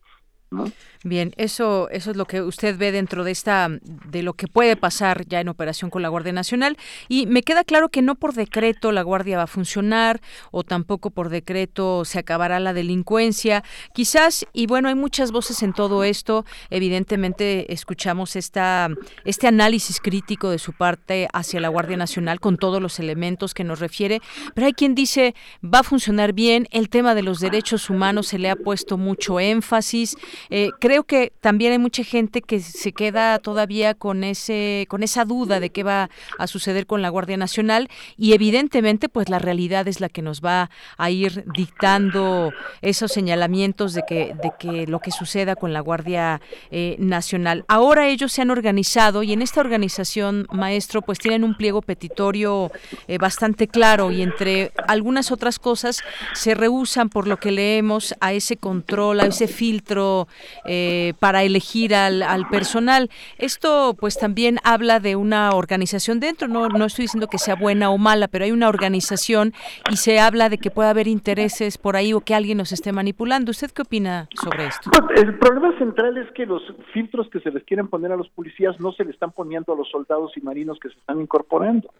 Bien, 1.04 1.32
eso, 1.36 1.88
eso 1.90 2.12
es 2.12 2.16
lo 2.16 2.26
que 2.26 2.42
usted 2.42 2.78
ve 2.78 2.92
dentro 2.92 3.24
de 3.24 3.32
esta, 3.32 3.68
de 3.68 4.22
lo 4.22 4.34
que 4.34 4.46
puede 4.46 4.76
pasar 4.76 5.26
ya 5.26 5.40
en 5.40 5.48
operación 5.48 5.90
con 5.90 6.00
la 6.00 6.08
Guardia 6.08 6.32
Nacional. 6.32 6.76
Y 7.08 7.26
me 7.26 7.42
queda 7.42 7.64
claro 7.64 7.88
que 7.88 8.02
no 8.02 8.14
por 8.14 8.34
decreto 8.34 8.92
la 8.92 9.02
Guardia 9.02 9.38
va 9.38 9.44
a 9.44 9.48
funcionar 9.48 10.20
o 10.52 10.62
tampoco 10.62 11.10
por 11.10 11.28
decreto 11.28 12.04
se 12.04 12.20
acabará 12.20 12.60
la 12.60 12.72
delincuencia. 12.72 13.64
Quizás, 13.94 14.46
y 14.52 14.66
bueno, 14.66 14.88
hay 14.88 14.94
muchas 14.94 15.32
voces 15.32 15.62
en 15.64 15.72
todo 15.72 16.04
esto. 16.04 16.44
Evidentemente 16.70 17.72
escuchamos 17.72 18.36
esta, 18.36 18.88
este 19.24 19.48
análisis 19.48 20.00
crítico 20.00 20.50
de 20.50 20.58
su 20.58 20.72
parte 20.72 21.28
hacia 21.32 21.60
la 21.60 21.68
Guardia 21.68 21.96
Nacional 21.96 22.38
con 22.38 22.58
todos 22.58 22.80
los 22.80 23.00
elementos 23.00 23.54
que 23.54 23.64
nos 23.64 23.80
refiere. 23.80 24.20
Pero 24.54 24.68
hay 24.68 24.72
quien 24.72 24.94
dice 24.94 25.34
va 25.64 25.80
a 25.80 25.82
funcionar 25.82 26.32
bien. 26.32 26.68
El 26.70 26.88
tema 26.88 27.16
de 27.16 27.22
los 27.22 27.40
derechos 27.40 27.90
humanos 27.90 28.28
se 28.28 28.38
le 28.38 28.50
ha 28.50 28.56
puesto 28.56 28.98
mucho 28.98 29.40
énfasis. 29.40 30.16
Eh, 30.50 30.70
creo 30.80 31.04
que 31.04 31.32
también 31.40 31.72
hay 31.72 31.78
mucha 31.78 32.04
gente 32.04 32.42
que 32.42 32.60
se 32.60 32.92
queda 32.92 33.38
todavía 33.38 33.94
con 33.94 34.24
ese, 34.24 34.86
con 34.88 35.02
esa 35.02 35.24
duda 35.24 35.60
de 35.60 35.70
qué 35.70 35.82
va 35.82 36.10
a 36.38 36.46
suceder 36.46 36.86
con 36.86 37.02
la 37.02 37.08
Guardia 37.08 37.36
Nacional 37.36 37.88
y 38.16 38.32
evidentemente, 38.32 39.08
pues 39.08 39.28
la 39.28 39.38
realidad 39.38 39.88
es 39.88 40.00
la 40.00 40.08
que 40.08 40.22
nos 40.22 40.40
va 40.40 40.70
a 40.96 41.10
ir 41.10 41.44
dictando 41.54 42.52
esos 42.80 43.12
señalamientos 43.12 43.94
de 43.94 44.02
que, 44.06 44.34
de 44.42 44.52
que 44.58 44.86
lo 44.86 45.00
que 45.00 45.10
suceda 45.10 45.56
con 45.56 45.72
la 45.72 45.80
Guardia 45.80 46.40
eh, 46.70 46.96
Nacional. 46.98 47.64
Ahora 47.68 48.08
ellos 48.08 48.32
se 48.32 48.42
han 48.42 48.50
organizado 48.50 49.22
y 49.22 49.32
en 49.32 49.42
esta 49.42 49.60
organización, 49.60 50.46
maestro, 50.52 51.02
pues 51.02 51.18
tienen 51.18 51.44
un 51.44 51.56
pliego 51.56 51.82
petitorio 51.82 52.70
eh, 53.08 53.18
bastante 53.18 53.68
claro 53.68 54.10
y 54.10 54.22
entre 54.22 54.72
algunas 54.88 55.32
otras 55.32 55.58
cosas 55.58 56.02
se 56.34 56.54
rehusan 56.54 57.08
por 57.08 57.26
lo 57.26 57.38
que 57.38 57.50
leemos 57.50 58.14
a 58.20 58.32
ese 58.32 58.56
control, 58.56 59.20
a 59.20 59.26
ese 59.26 59.48
filtro 59.48 60.28
eh, 60.64 61.14
para 61.18 61.42
elegir 61.42 61.94
al, 61.94 62.22
personal. 62.50 63.10
Esto 63.38 63.96
pues 63.98 64.18
también 64.18 64.58
habla 64.64 65.00
de 65.00 65.16
una 65.16 65.50
organización 65.50 66.20
dentro, 66.20 66.48
no, 66.48 66.68
no 66.68 66.86
estoy 66.86 67.04
diciendo 67.04 67.28
que 67.28 67.38
sea 67.38 67.54
buena 67.54 67.90
o 67.90 67.98
mala, 67.98 68.28
pero 68.28 68.44
hay 68.44 68.52
una 68.52 68.68
organización 68.68 69.52
y 69.90 69.96
se 69.96 70.20
habla 70.20 70.48
de 70.48 70.58
que 70.58 70.70
puede 70.70 70.90
haber 70.90 71.08
intereses 71.08 71.78
por 71.78 71.96
ahí 71.96 72.12
o 72.12 72.20
que 72.20 72.34
alguien 72.34 72.58
nos 72.58 72.72
esté 72.72 72.92
manipulando. 72.92 73.50
¿Usted 73.50 73.70
qué 73.70 73.82
opina 73.82 74.28
sobre 74.34 74.66
esto? 74.66 74.90
Pues, 74.90 75.22
el 75.22 75.38
problema 75.38 75.76
central 75.78 76.18
es 76.18 76.30
que 76.32 76.46
los 76.46 76.62
filtros 76.92 77.28
que 77.30 77.40
se 77.40 77.50
les 77.50 77.64
quieren 77.64 77.88
poner 77.88 78.12
a 78.12 78.16
los 78.16 78.28
policías 78.30 78.78
no 78.80 78.92
se 78.92 79.04
le 79.04 79.10
están 79.10 79.32
poniendo 79.32 79.72
a 79.72 79.76
los 79.76 79.88
soldados 79.90 80.32
y 80.36 80.40
marinos 80.40 80.78
que 80.80 80.88
se 80.88 80.98
están 80.98 81.20
incorporando. 81.20 81.90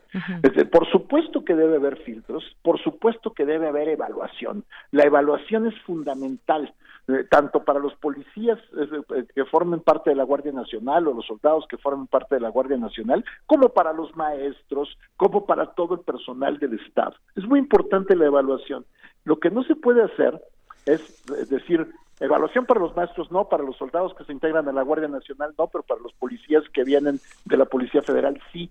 por 0.70 0.90
supuesto 0.90 1.44
que 1.44 1.54
debe 1.54 1.76
haber 1.76 1.98
filtros, 2.02 2.44
por 2.62 2.80
supuesto 2.82 3.32
que 3.32 3.44
debe 3.44 3.68
haber 3.68 3.88
evaluación. 3.88 4.64
La 4.90 5.04
evaluación 5.04 5.66
es 5.66 5.74
fundamental. 5.82 6.72
Eh, 7.08 7.24
tanto 7.28 7.64
para 7.64 7.80
los 7.80 7.94
policías 7.96 8.60
eh, 8.78 9.24
que 9.34 9.44
formen 9.46 9.80
parte 9.80 10.10
de 10.10 10.16
la 10.16 10.22
Guardia 10.22 10.52
Nacional 10.52 11.08
o 11.08 11.14
los 11.14 11.26
soldados 11.26 11.66
que 11.68 11.76
formen 11.76 12.06
parte 12.06 12.36
de 12.36 12.40
la 12.40 12.48
Guardia 12.48 12.76
Nacional, 12.76 13.24
como 13.46 13.70
para 13.70 13.92
los 13.92 14.14
maestros, 14.16 14.96
como 15.16 15.44
para 15.44 15.66
todo 15.74 15.94
el 15.94 16.00
personal 16.02 16.58
del 16.58 16.78
Estado. 16.78 17.14
Es 17.34 17.44
muy 17.44 17.58
importante 17.58 18.14
la 18.14 18.26
evaluación. 18.26 18.84
Lo 19.24 19.40
que 19.40 19.50
no 19.50 19.64
se 19.64 19.74
puede 19.74 20.02
hacer 20.02 20.40
es 20.86 21.24
decir, 21.48 21.92
evaluación 22.20 22.66
para 22.66 22.80
los 22.80 22.94
maestros 22.96 23.30
no, 23.30 23.48
para 23.48 23.62
los 23.62 23.76
soldados 23.76 24.14
que 24.14 24.24
se 24.24 24.32
integran 24.32 24.68
a 24.68 24.72
la 24.72 24.82
Guardia 24.82 25.08
Nacional 25.08 25.54
no, 25.58 25.68
pero 25.68 25.84
para 25.84 26.00
los 26.00 26.12
policías 26.14 26.62
que 26.72 26.84
vienen 26.84 27.20
de 27.44 27.56
la 27.56 27.66
Policía 27.66 28.02
Federal 28.02 28.40
sí. 28.52 28.70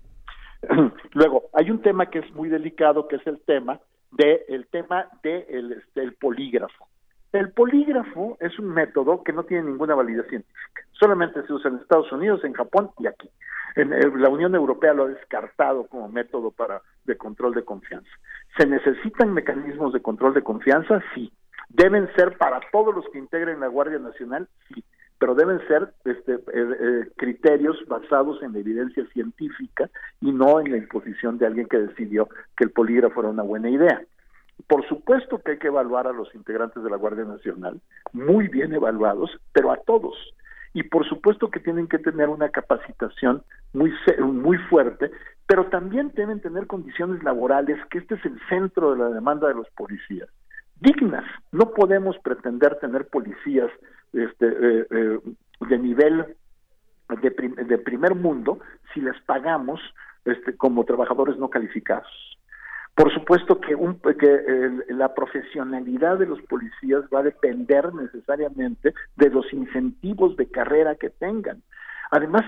Luego, 1.12 1.44
hay 1.52 1.70
un 1.70 1.80
tema 1.80 2.06
que 2.06 2.20
es 2.20 2.34
muy 2.34 2.48
delicado, 2.48 3.08
que 3.08 3.16
es 3.16 3.26
el 3.26 3.40
tema 3.40 3.80
de 4.12 4.44
el 4.48 4.66
tema 4.66 5.08
de 5.22 5.46
el, 5.48 5.72
este, 5.72 6.02
el 6.02 6.14
polígrafo. 6.14 6.86
El 7.32 7.50
polígrafo 7.52 8.36
es 8.40 8.58
un 8.58 8.68
método 8.68 9.24
que 9.24 9.32
no 9.32 9.44
tiene 9.44 9.64
ninguna 9.64 9.94
validez 9.94 10.28
científica. 10.28 10.82
Solamente 10.92 11.42
se 11.46 11.52
usa 11.52 11.70
en 11.70 11.78
Estados 11.78 12.12
Unidos, 12.12 12.44
en 12.44 12.52
Japón 12.52 12.90
y 12.98 13.06
aquí. 13.06 13.30
En, 13.74 13.90
la 14.20 14.28
Unión 14.28 14.54
Europea 14.54 14.92
lo 14.92 15.04
ha 15.04 15.08
descartado 15.08 15.86
como 15.86 16.08
método 16.08 16.50
para 16.50 16.82
de 17.06 17.16
control 17.16 17.54
de 17.54 17.64
confianza. 17.64 18.10
¿Se 18.58 18.66
necesitan 18.66 19.32
mecanismos 19.32 19.94
de 19.94 20.02
control 20.02 20.34
de 20.34 20.42
confianza? 20.42 21.02
Sí. 21.14 21.32
¿Deben 21.70 22.06
ser 22.14 22.36
para 22.36 22.60
todos 22.70 22.94
los 22.94 23.08
que 23.08 23.18
integren 23.18 23.60
la 23.60 23.68
Guardia 23.68 23.98
Nacional? 23.98 24.46
Sí. 24.68 24.84
Pero 25.18 25.34
deben 25.34 25.66
ser 25.68 25.94
este, 26.04 26.34
eh, 26.34 26.40
eh, 26.52 27.10
criterios 27.16 27.78
basados 27.86 28.42
en 28.42 28.52
la 28.52 28.58
evidencia 28.58 29.06
científica 29.06 29.88
y 30.20 30.32
no 30.32 30.60
en 30.60 30.70
la 30.70 30.76
imposición 30.76 31.38
de 31.38 31.46
alguien 31.46 31.66
que 31.66 31.78
decidió 31.78 32.28
que 32.56 32.64
el 32.64 32.72
polígrafo 32.72 33.20
era 33.20 33.30
una 33.30 33.42
buena 33.42 33.70
idea. 33.70 34.02
Por 34.68 34.86
supuesto 34.88 35.38
que 35.38 35.52
hay 35.52 35.58
que 35.58 35.68
evaluar 35.68 36.06
a 36.06 36.12
los 36.12 36.34
integrantes 36.34 36.82
de 36.82 36.90
la 36.90 36.96
Guardia 36.96 37.24
Nacional, 37.24 37.80
muy 38.12 38.48
bien 38.48 38.72
evaluados, 38.72 39.30
pero 39.52 39.70
a 39.70 39.76
todos. 39.76 40.16
Y 40.74 40.84
por 40.84 41.06
supuesto 41.06 41.50
que 41.50 41.60
tienen 41.60 41.86
que 41.86 41.98
tener 41.98 42.28
una 42.28 42.48
capacitación 42.48 43.42
muy, 43.74 43.92
muy 44.20 44.56
fuerte, 44.70 45.10
pero 45.46 45.66
también 45.66 46.12
deben 46.14 46.40
tener 46.40 46.66
condiciones 46.66 47.22
laborales, 47.22 47.78
que 47.90 47.98
este 47.98 48.14
es 48.14 48.24
el 48.24 48.40
centro 48.48 48.92
de 48.92 48.98
la 48.98 49.10
demanda 49.10 49.48
de 49.48 49.54
los 49.54 49.68
policías, 49.70 50.28
dignas. 50.80 51.24
No 51.50 51.72
podemos 51.72 52.16
pretender 52.18 52.76
tener 52.76 53.08
policías 53.08 53.70
este, 54.12 54.46
eh, 54.46 54.86
eh, 54.90 55.18
de 55.68 55.78
nivel 55.78 56.36
de, 57.20 57.30
de, 57.64 57.78
primer 57.78 58.14
mundo 58.14 58.60
si 58.94 59.00
les 59.00 59.20
pagamos 59.22 59.80
este, 60.24 60.56
como 60.56 60.84
trabajadores 60.84 61.36
no 61.36 61.50
calificados. 61.50 62.31
Por 62.94 63.12
supuesto 63.12 63.60
que, 63.60 63.74
un, 63.74 63.98
que 64.00 64.70
la 64.88 65.14
profesionalidad 65.14 66.18
de 66.18 66.26
los 66.26 66.40
policías 66.42 67.02
va 67.12 67.20
a 67.20 67.24
depender 67.24 67.92
necesariamente 67.94 68.92
de 69.16 69.30
los 69.30 69.50
incentivos 69.52 70.36
de 70.36 70.50
carrera 70.50 70.96
que 70.96 71.08
tengan. 71.08 71.62
Además, 72.10 72.44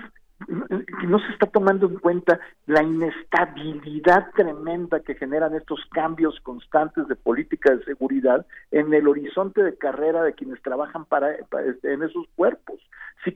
no 0.48 1.18
se 1.20 1.32
está 1.32 1.46
tomando 1.46 1.86
en 1.86 1.98
cuenta 1.98 2.40
la 2.66 2.82
inestabilidad 2.82 4.30
tremenda 4.34 5.00
que 5.00 5.14
generan 5.14 5.54
estos 5.54 5.80
cambios 5.92 6.38
constantes 6.40 7.06
de 7.08 7.16
política 7.16 7.74
de 7.74 7.84
seguridad 7.84 8.44
en 8.70 8.92
el 8.92 9.08
horizonte 9.08 9.62
de 9.62 9.76
carrera 9.76 10.22
de 10.22 10.34
quienes 10.34 10.60
trabajan 10.62 11.04
para, 11.04 11.34
en 11.34 12.02
esos 12.02 12.26
cuerpos. 12.34 12.80
Si, 13.24 13.34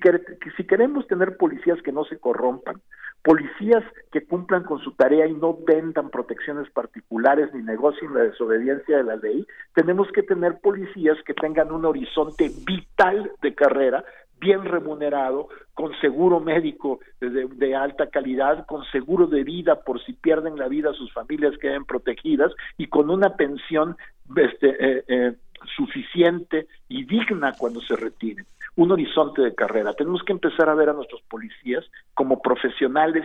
si 0.56 0.64
queremos 0.64 1.06
tener 1.06 1.36
policías 1.36 1.80
que 1.82 1.92
no 1.92 2.04
se 2.04 2.18
corrompan, 2.18 2.80
policías 3.22 3.84
que 4.12 4.26
cumplan 4.26 4.64
con 4.64 4.78
su 4.80 4.92
tarea 4.92 5.26
y 5.26 5.34
no 5.34 5.56
vendan 5.66 6.10
protecciones 6.10 6.70
particulares 6.70 7.52
ni 7.54 7.62
negocien 7.62 8.12
la 8.14 8.22
desobediencia 8.22 8.98
de 8.98 9.04
la 9.04 9.16
ley, 9.16 9.46
tenemos 9.74 10.08
que 10.12 10.22
tener 10.22 10.60
policías 10.60 11.16
que 11.24 11.34
tengan 11.34 11.72
un 11.72 11.84
horizonte 11.84 12.50
vital 12.66 13.32
de 13.40 13.54
carrera 13.54 14.04
bien 14.40 14.64
remunerado, 14.64 15.48
con 15.74 15.92
seguro 16.00 16.40
médico 16.40 17.00
de, 17.20 17.76
alta 17.76 18.08
calidad, 18.08 18.66
con 18.66 18.84
seguro 18.86 19.26
de 19.26 19.44
vida 19.44 19.80
por 19.80 20.02
si 20.04 20.12
pierden 20.12 20.56
la 20.56 20.68
vida 20.68 20.92
sus 20.92 21.12
familias 21.12 21.56
queden 21.58 21.84
protegidas 21.84 22.52
y 22.76 22.86
con 22.86 23.10
una 23.10 23.36
pensión 23.36 23.96
este, 24.36 24.68
eh, 24.68 25.04
eh, 25.08 25.32
suficiente 25.76 26.66
y 26.88 27.04
digna 27.04 27.52
cuando 27.56 27.80
se 27.80 27.96
retiren. 27.96 28.46
Un 28.76 28.92
horizonte 28.92 29.42
de 29.42 29.54
carrera. 29.54 29.92
Tenemos 29.92 30.22
que 30.22 30.32
empezar 30.32 30.68
a 30.68 30.74
ver 30.74 30.88
a 30.88 30.92
nuestros 30.92 31.22
policías 31.22 31.84
como 32.14 32.40
profesionales 32.40 33.24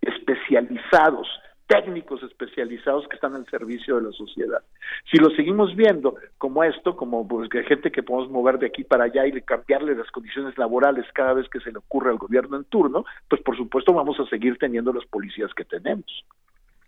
especializados, 0.00 1.28
técnicos 1.74 2.22
especializados 2.22 3.06
que 3.08 3.16
están 3.16 3.34
al 3.34 3.46
servicio 3.46 3.96
de 3.96 4.02
la 4.02 4.12
sociedad. 4.12 4.62
Si 5.10 5.18
lo 5.18 5.30
seguimos 5.30 5.74
viendo 5.74 6.14
como 6.38 6.62
esto, 6.62 6.96
como 6.96 7.26
pues, 7.26 7.48
gente 7.66 7.90
que 7.90 8.02
podemos 8.02 8.30
mover 8.30 8.58
de 8.58 8.66
aquí 8.66 8.84
para 8.84 9.04
allá 9.04 9.26
y 9.26 9.32
cambiarle 9.42 9.96
las 9.96 10.10
condiciones 10.10 10.56
laborales 10.56 11.04
cada 11.12 11.34
vez 11.34 11.48
que 11.48 11.60
se 11.60 11.72
le 11.72 11.78
ocurre 11.78 12.10
al 12.10 12.18
gobierno 12.18 12.56
en 12.56 12.64
turno, 12.64 13.04
pues 13.28 13.42
por 13.42 13.56
supuesto 13.56 13.92
vamos 13.92 14.18
a 14.20 14.28
seguir 14.28 14.56
teniendo 14.58 14.92
los 14.92 15.06
policías 15.06 15.52
que 15.54 15.64
tenemos. 15.64 16.24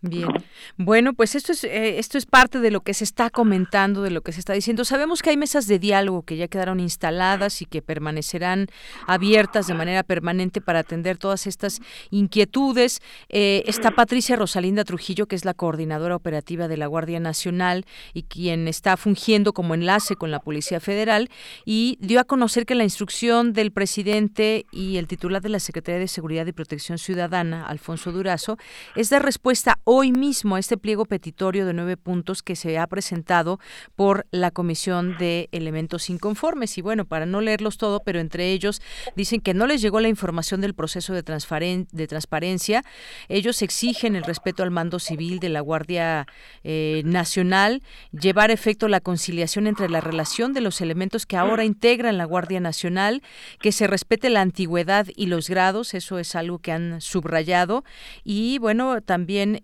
Bien. 0.09 0.29
Bueno, 0.77 1.13
pues 1.13 1.35
esto 1.35 1.51
es 1.51 1.63
eh, 1.63 1.99
esto 1.99 2.17
es 2.17 2.25
parte 2.25 2.59
de 2.59 2.71
lo 2.71 2.81
que 2.81 2.93
se 2.93 3.03
está 3.03 3.29
comentando, 3.29 4.03
de 4.03 4.11
lo 4.11 4.21
que 4.21 4.31
se 4.31 4.39
está 4.39 4.53
diciendo. 4.53 4.85
Sabemos 4.85 5.21
que 5.21 5.29
hay 5.31 5.37
mesas 5.37 5.67
de 5.67 5.79
diálogo 5.79 6.23
que 6.23 6.37
ya 6.37 6.47
quedaron 6.47 6.79
instaladas 6.79 7.61
y 7.61 7.65
que 7.65 7.81
permanecerán 7.81 8.67
abiertas 9.07 9.67
de 9.67 9.73
manera 9.73 10.03
permanente 10.03 10.61
para 10.61 10.79
atender 10.79 11.17
todas 11.17 11.47
estas 11.47 11.79
inquietudes. 12.11 13.01
Eh, 13.29 13.63
está 13.67 13.91
Patricia 13.91 14.35
Rosalinda 14.35 14.83
Trujillo, 14.83 15.27
que 15.27 15.35
es 15.35 15.45
la 15.45 15.53
coordinadora 15.53 16.15
operativa 16.15 16.67
de 16.67 16.77
la 16.77 16.87
Guardia 16.87 17.19
Nacional 17.19 17.85
y 18.13 18.23
quien 18.23 18.67
está 18.67 18.97
fungiendo 18.97 19.53
como 19.53 19.73
enlace 19.73 20.15
con 20.15 20.31
la 20.31 20.39
Policía 20.39 20.79
Federal 20.79 21.29
y 21.65 21.97
dio 21.99 22.19
a 22.19 22.23
conocer 22.23 22.65
que 22.65 22.75
la 22.75 22.83
instrucción 22.83 23.53
del 23.53 23.71
presidente 23.71 24.65
y 24.71 24.97
el 24.97 25.07
titular 25.07 25.41
de 25.41 25.49
la 25.49 25.59
Secretaría 25.59 25.99
de 25.99 26.07
Seguridad 26.07 26.45
y 26.45 26.51
Protección 26.51 26.97
Ciudadana, 26.97 27.65
Alfonso 27.65 28.11
Durazo, 28.11 28.57
es 28.95 29.09
dar 29.09 29.23
respuesta 29.23 29.79
hoy 29.83 29.96
mismo 30.05 30.57
este 30.57 30.77
pliego 30.77 31.05
petitorio 31.05 31.65
de 31.65 31.73
nueve 31.73 31.97
puntos 31.97 32.43
que 32.43 32.55
se 32.55 32.77
ha 32.77 32.87
presentado 32.87 33.59
por 33.95 34.27
la 34.31 34.51
Comisión 34.51 35.17
de 35.17 35.49
Elementos 35.51 36.09
Inconformes. 36.09 36.77
Y 36.77 36.81
bueno, 36.81 37.05
para 37.05 37.25
no 37.25 37.41
leerlos 37.41 37.77
todo, 37.77 38.01
pero 38.01 38.19
entre 38.19 38.51
ellos 38.51 38.81
dicen 39.15 39.41
que 39.41 39.53
no 39.53 39.67
les 39.67 39.81
llegó 39.81 39.99
la 39.99 40.07
información 40.07 40.61
del 40.61 40.73
proceso 40.73 41.13
de, 41.13 41.23
transparencia. 41.23 42.83
Ellos 43.27 43.61
exigen 43.61 44.15
el 44.15 44.23
respeto 44.23 44.63
al 44.63 44.71
mando 44.71 44.99
civil 44.99 45.39
de 45.39 45.49
la 45.49 45.61
Guardia 45.61 46.27
eh, 46.63 47.01
Nacional, 47.05 47.81
llevar 48.11 48.51
efecto 48.51 48.87
la 48.87 49.01
conciliación 49.01 49.67
entre 49.67 49.89
la 49.89 50.01
relación 50.01 50.53
de 50.53 50.61
los 50.61 50.81
elementos 50.81 51.25
que 51.25 51.37
ahora 51.37 51.65
integran 51.65 52.17
la 52.17 52.25
Guardia 52.25 52.59
Nacional, 52.59 53.21
que 53.59 53.71
se 53.71 53.87
respete 53.87 54.29
la 54.29 54.41
antigüedad 54.41 55.07
y 55.15 55.25
los 55.25 55.49
grados, 55.49 55.93
eso 55.93 56.19
es 56.19 56.35
algo 56.35 56.59
que 56.59 56.71
han 56.71 57.01
subrayado. 57.01 57.83
Y 58.23 58.59
bueno, 58.59 59.01
también 59.01 59.63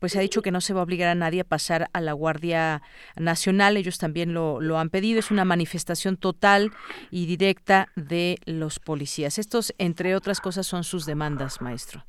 pues 0.00 0.12
se 0.12 0.18
ha 0.18 0.22
dicho 0.22 0.42
que 0.42 0.50
no 0.50 0.60
se 0.60 0.72
va 0.72 0.80
a 0.80 0.84
obligar 0.84 1.08
a 1.08 1.14
nadie 1.14 1.42
a 1.42 1.44
pasar 1.44 1.88
a 1.92 2.00
la 2.00 2.12
Guardia 2.14 2.82
Nacional. 3.16 3.76
Ellos 3.76 3.98
también 3.98 4.32
lo, 4.32 4.60
lo 4.60 4.78
han 4.78 4.88
pedido. 4.88 5.18
Es 5.18 5.30
una 5.30 5.44
manifestación 5.44 6.16
total 6.16 6.70
y 7.10 7.26
directa 7.26 7.88
de 7.96 8.38
los 8.46 8.78
policías. 8.78 9.38
Estos, 9.38 9.74
entre 9.78 10.16
otras 10.16 10.40
cosas, 10.40 10.66
son 10.66 10.84
sus 10.84 11.04
demandas, 11.04 11.60
maestro. 11.60 12.02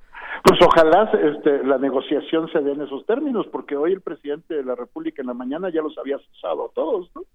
Pues 0.43 0.59
ojalá 0.61 1.11
este, 1.13 1.63
la 1.63 1.77
negociación 1.77 2.49
se 2.51 2.59
dé 2.61 2.71
en 2.71 2.81
esos 2.81 3.05
términos, 3.05 3.45
porque 3.51 3.75
hoy 3.75 3.91
el 3.93 4.01
presidente 4.01 4.55
de 4.55 4.63
la 4.63 4.75
República 4.75 5.21
en 5.21 5.27
la 5.27 5.33
mañana 5.33 5.69
ya 5.69 5.81
los 5.81 5.97
había 5.97 6.17
cesado 6.17 6.65
a 6.65 6.73
todos, 6.73 7.11
¿no? 7.15 7.23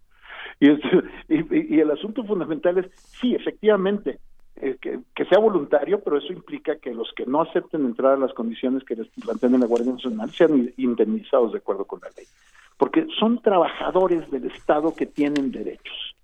Y, 0.59 0.71
y, 0.71 1.77
y 1.77 1.81
el 1.81 1.91
asunto 1.91 2.25
fundamental 2.25 2.79
es, 2.79 2.87
sí, 3.21 3.35
efectivamente, 3.35 4.21
eh, 4.59 4.79
que, 4.81 5.25
sea 5.27 5.39
voluntario, 5.39 6.01
pero 6.01 6.19
eso 6.19 6.33
implica 6.33 6.77
que 6.77 6.95
los 6.95 7.13
que 7.15 7.27
no 7.27 7.43
acepten 7.43 7.85
entrar 7.85 8.15
a 8.15 8.17
las 8.17 8.33
condiciones 8.33 8.85
que 8.85 8.97
les 8.97 9.09
plantean 9.09 9.61
la 9.61 9.67
Guardia 9.67 9.93
Nacional 9.93 10.31
sean 10.31 10.73
indemnizados 10.77 11.53
de 11.53 11.59
acuerdo 11.59 11.85
con 11.85 12.01
la 12.01 12.09
ley. 12.17 12.27
Porque 12.79 13.07
son 13.19 13.41
trabajadores 13.43 14.31
del 14.31 14.47
Estado 14.47 14.95
que 14.95 15.07
tienen 15.07 15.51
derechos. 15.51 16.17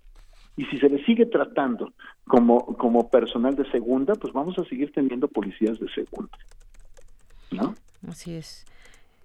Y 0.56 0.64
si 0.66 0.78
se 0.78 0.88
les 0.88 1.04
sigue 1.04 1.26
tratando 1.26 1.92
como, 2.26 2.76
como 2.76 3.08
personal 3.08 3.56
de 3.56 3.70
segunda, 3.70 4.14
pues 4.14 4.32
vamos 4.32 4.58
a 4.58 4.64
seguir 4.64 4.92
teniendo 4.92 5.28
policías 5.28 5.78
de 5.78 5.88
segunda. 5.90 6.36
¿No? 7.50 7.74
Así 8.08 8.34
es. 8.34 8.66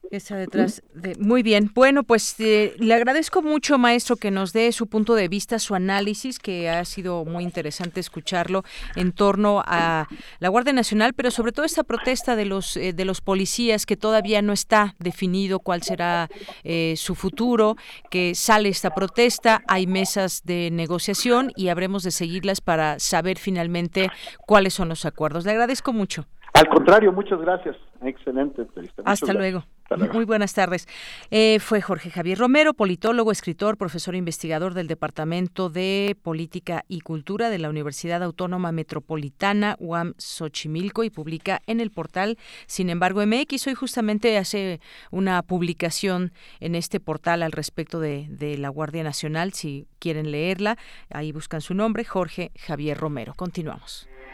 Esa 0.10 0.38
detrás 0.38 0.84
de 0.94 1.16
muy 1.20 1.44
bien. 1.44 1.70
Bueno, 1.74 2.04
pues 2.04 2.40
eh, 2.40 2.76
le 2.80 2.94
agradezco 2.94 3.42
mucho, 3.42 3.78
maestro, 3.78 4.16
que 4.16 4.32
nos 4.32 4.54
dé 4.54 4.72
su 4.72 4.88
punto 4.88 5.16
de 5.16 5.28
vista, 5.28 5.60
su 5.60 5.76
análisis, 5.76 6.40
que 6.40 6.70
ha 6.70 6.86
sido 6.86 7.26
muy 7.26 7.44
interesante 7.44 8.00
escucharlo 8.00 8.64
en 8.96 9.12
torno 9.12 9.62
a 9.66 10.08
la 10.40 10.50
Guardia 10.50 10.72
Nacional, 10.72 11.14
pero 11.14 11.30
sobre 11.30 11.52
todo 11.52 11.66
esta 11.66 11.84
protesta 11.84 12.38
de 12.38 12.46
los 12.46 12.78
eh, 12.78 12.94
de 12.94 13.04
los 13.04 13.20
policías 13.20 13.86
que 13.86 13.98
todavía 13.98 14.42
no 14.42 14.54
está 14.54 14.96
definido 15.00 15.60
cuál 15.60 15.84
será 15.84 16.30
eh, 16.64 16.94
su 16.96 17.14
futuro, 17.14 17.76
que 18.10 18.34
sale 18.34 18.70
esta 18.70 18.92
protesta, 18.92 19.62
hay 19.68 19.88
mesas 19.88 20.44
de 20.46 20.70
negociación 20.72 21.52
y 21.56 21.68
habremos 21.68 22.04
de 22.04 22.12
seguirlas 22.12 22.62
para 22.62 23.00
saber 23.00 23.38
finalmente 23.38 24.10
cuáles 24.46 24.74
son 24.74 24.88
los 24.88 25.06
acuerdos. 25.06 25.46
Le 25.46 25.52
agradezco 25.52 25.92
mucho. 25.92 26.26
Al 26.54 26.70
contrario, 26.70 27.12
muchas 27.12 27.40
gracias. 27.40 27.76
Excelente 28.02 28.66
Hasta 29.06 29.34
luego. 29.34 29.64
Muy 29.96 30.26
buenas 30.26 30.54
tardes. 30.54 30.88
Eh, 31.32 31.60
fue 31.60 31.82
Jorge 31.82 32.10
Javier 32.12 32.38
Romero, 32.38 32.74
politólogo, 32.74 33.32
escritor, 33.32 33.78
profesor 33.78 34.16
e 34.16 34.18
investigador 34.18 34.74
del 34.74 34.88
Departamento 34.88 35.70
de 35.70 36.18
Política 36.22 36.84
y 36.88 37.02
Cultura 37.02 37.50
de 37.50 37.60
la 37.60 37.70
Universidad 37.70 38.22
Autónoma 38.22 38.72
Metropolitana 38.72 39.78
UAM 39.80 40.14
Xochimilco 40.18 41.04
y 41.04 41.10
publica 41.10 41.62
en 41.68 41.80
el 41.80 41.92
portal 41.92 42.38
Sin 42.66 42.90
embargo 42.90 43.26
MX. 43.26 43.68
Hoy 43.68 43.76
justamente 43.76 44.38
hace 44.38 44.82
una 45.12 45.42
publicación 45.42 46.34
en 46.60 46.76
este 46.76 47.00
portal 47.00 47.42
al 47.42 47.52
respecto 47.54 48.00
de, 48.00 48.28
de 48.30 48.58
la 48.58 48.70
Guardia 48.70 49.04
Nacional. 49.04 49.54
Si 49.54 49.88
quieren 50.00 50.32
leerla, 50.32 50.78
ahí 51.10 51.32
buscan 51.32 51.62
su 51.62 51.74
nombre, 51.74 52.04
Jorge 52.04 52.52
Javier 52.58 52.98
Romero. 52.98 53.34
Continuamos. 53.36 54.08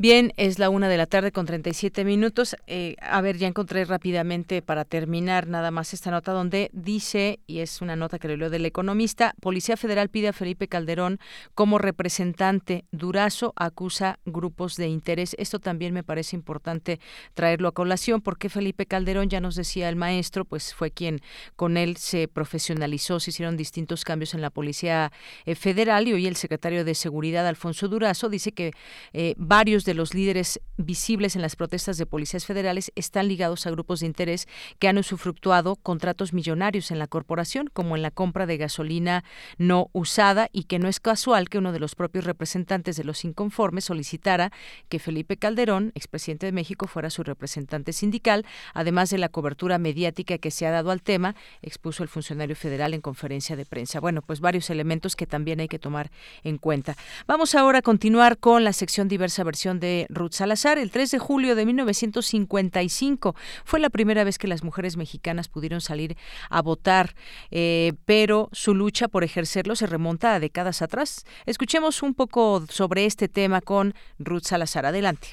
Bien, 0.00 0.32
es 0.38 0.58
la 0.58 0.70
una 0.70 0.88
de 0.88 0.96
la 0.96 1.04
tarde 1.04 1.30
con 1.30 1.44
37 1.44 2.06
minutos. 2.06 2.56
Eh, 2.66 2.96
a 3.02 3.20
ver, 3.20 3.36
ya 3.36 3.46
encontré 3.46 3.84
rápidamente 3.84 4.62
para 4.62 4.86
terminar 4.86 5.46
nada 5.46 5.70
más 5.70 5.92
esta 5.92 6.10
nota 6.10 6.32
donde 6.32 6.70
dice, 6.72 7.38
y 7.46 7.58
es 7.58 7.82
una 7.82 7.96
nota 7.96 8.18
que 8.18 8.26
le 8.26 8.38
leo 8.38 8.48
del 8.48 8.64
economista, 8.64 9.34
Policía 9.42 9.76
Federal 9.76 10.08
pide 10.08 10.28
a 10.28 10.32
Felipe 10.32 10.68
Calderón 10.68 11.18
como 11.54 11.76
representante. 11.76 12.86
Durazo 12.92 13.52
acusa 13.56 14.18
grupos 14.24 14.76
de 14.76 14.88
interés. 14.88 15.36
Esto 15.38 15.58
también 15.58 15.92
me 15.92 16.02
parece 16.02 16.34
importante 16.34 16.98
traerlo 17.34 17.68
a 17.68 17.72
colación 17.72 18.22
porque 18.22 18.48
Felipe 18.48 18.86
Calderón, 18.86 19.28
ya 19.28 19.42
nos 19.42 19.54
decía 19.54 19.90
el 19.90 19.96
maestro, 19.96 20.46
pues 20.46 20.72
fue 20.72 20.92
quien 20.92 21.20
con 21.56 21.76
él 21.76 21.98
se 21.98 22.26
profesionalizó, 22.26 23.20
se 23.20 23.32
hicieron 23.32 23.58
distintos 23.58 24.04
cambios 24.04 24.32
en 24.32 24.40
la 24.40 24.48
Policía 24.48 25.12
eh, 25.44 25.54
Federal 25.54 26.08
y 26.08 26.14
hoy 26.14 26.26
el 26.26 26.36
secretario 26.36 26.86
de 26.86 26.94
Seguridad, 26.94 27.46
Alfonso 27.46 27.86
Durazo, 27.86 28.30
dice 28.30 28.52
que 28.52 28.72
eh, 29.12 29.34
varios 29.36 29.84
de 29.84 29.89
de 29.90 29.94
los 29.94 30.14
líderes 30.14 30.60
visibles 30.76 31.34
en 31.34 31.42
las 31.42 31.56
protestas 31.56 31.98
de 31.98 32.06
policías 32.06 32.46
federales 32.46 32.92
están 32.94 33.26
ligados 33.26 33.66
a 33.66 33.72
grupos 33.72 33.98
de 33.98 34.06
interés 34.06 34.46
que 34.78 34.86
han 34.86 34.98
usufructuado 34.98 35.74
contratos 35.74 36.32
millonarios 36.32 36.92
en 36.92 37.00
la 37.00 37.08
corporación, 37.08 37.68
como 37.72 37.96
en 37.96 38.02
la 38.02 38.12
compra 38.12 38.46
de 38.46 38.56
gasolina 38.56 39.24
no 39.58 39.90
usada, 39.92 40.48
y 40.52 40.64
que 40.64 40.78
no 40.78 40.86
es 40.86 41.00
casual 41.00 41.48
que 41.48 41.58
uno 41.58 41.72
de 41.72 41.80
los 41.80 41.96
propios 41.96 42.24
representantes 42.24 42.94
de 42.94 43.02
los 43.02 43.24
inconformes 43.24 43.86
solicitara 43.86 44.52
que 44.88 45.00
Felipe 45.00 45.36
Calderón, 45.36 45.90
expresidente 45.96 46.46
de 46.46 46.52
México, 46.52 46.86
fuera 46.86 47.10
su 47.10 47.24
representante 47.24 47.92
sindical, 47.92 48.46
además 48.74 49.10
de 49.10 49.18
la 49.18 49.28
cobertura 49.28 49.78
mediática 49.78 50.38
que 50.38 50.52
se 50.52 50.68
ha 50.68 50.70
dado 50.70 50.92
al 50.92 51.02
tema, 51.02 51.34
expuso 51.62 52.04
el 52.04 52.08
funcionario 52.08 52.54
federal 52.54 52.94
en 52.94 53.00
conferencia 53.00 53.56
de 53.56 53.66
prensa. 53.66 53.98
Bueno, 53.98 54.22
pues 54.22 54.38
varios 54.38 54.70
elementos 54.70 55.16
que 55.16 55.26
también 55.26 55.58
hay 55.58 55.66
que 55.66 55.80
tomar 55.80 56.12
en 56.44 56.58
cuenta. 56.58 56.96
Vamos 57.26 57.56
ahora 57.56 57.80
a 57.80 57.82
continuar 57.82 58.38
con 58.38 58.62
la 58.62 58.72
sección 58.72 59.08
diversa 59.08 59.42
versión 59.42 59.79
de 59.80 60.06
Ruth 60.10 60.32
Salazar. 60.32 60.78
El 60.78 60.90
3 60.90 61.10
de 61.10 61.18
julio 61.18 61.54
de 61.56 61.66
1955 61.66 63.34
fue 63.64 63.80
la 63.80 63.90
primera 63.90 64.22
vez 64.22 64.38
que 64.38 64.46
las 64.46 64.62
mujeres 64.62 64.96
mexicanas 64.96 65.48
pudieron 65.48 65.80
salir 65.80 66.16
a 66.48 66.62
votar, 66.62 67.14
eh, 67.50 67.94
pero 68.04 68.48
su 68.52 68.74
lucha 68.74 69.08
por 69.08 69.24
ejercerlo 69.24 69.74
se 69.74 69.86
remonta 69.86 70.34
a 70.34 70.40
décadas 70.40 70.82
atrás. 70.82 71.24
Escuchemos 71.46 72.02
un 72.02 72.14
poco 72.14 72.64
sobre 72.68 73.06
este 73.06 73.28
tema 73.28 73.60
con 73.60 73.94
Ruth 74.18 74.44
Salazar. 74.44 74.86
Adelante. 74.86 75.28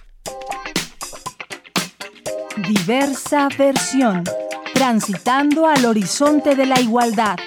Diversa 2.68 3.50
versión. 3.58 4.24
Transitando 4.74 5.68
al 5.68 5.86
horizonte 5.86 6.56
de 6.56 6.66
la 6.66 6.80
igualdad. 6.80 7.38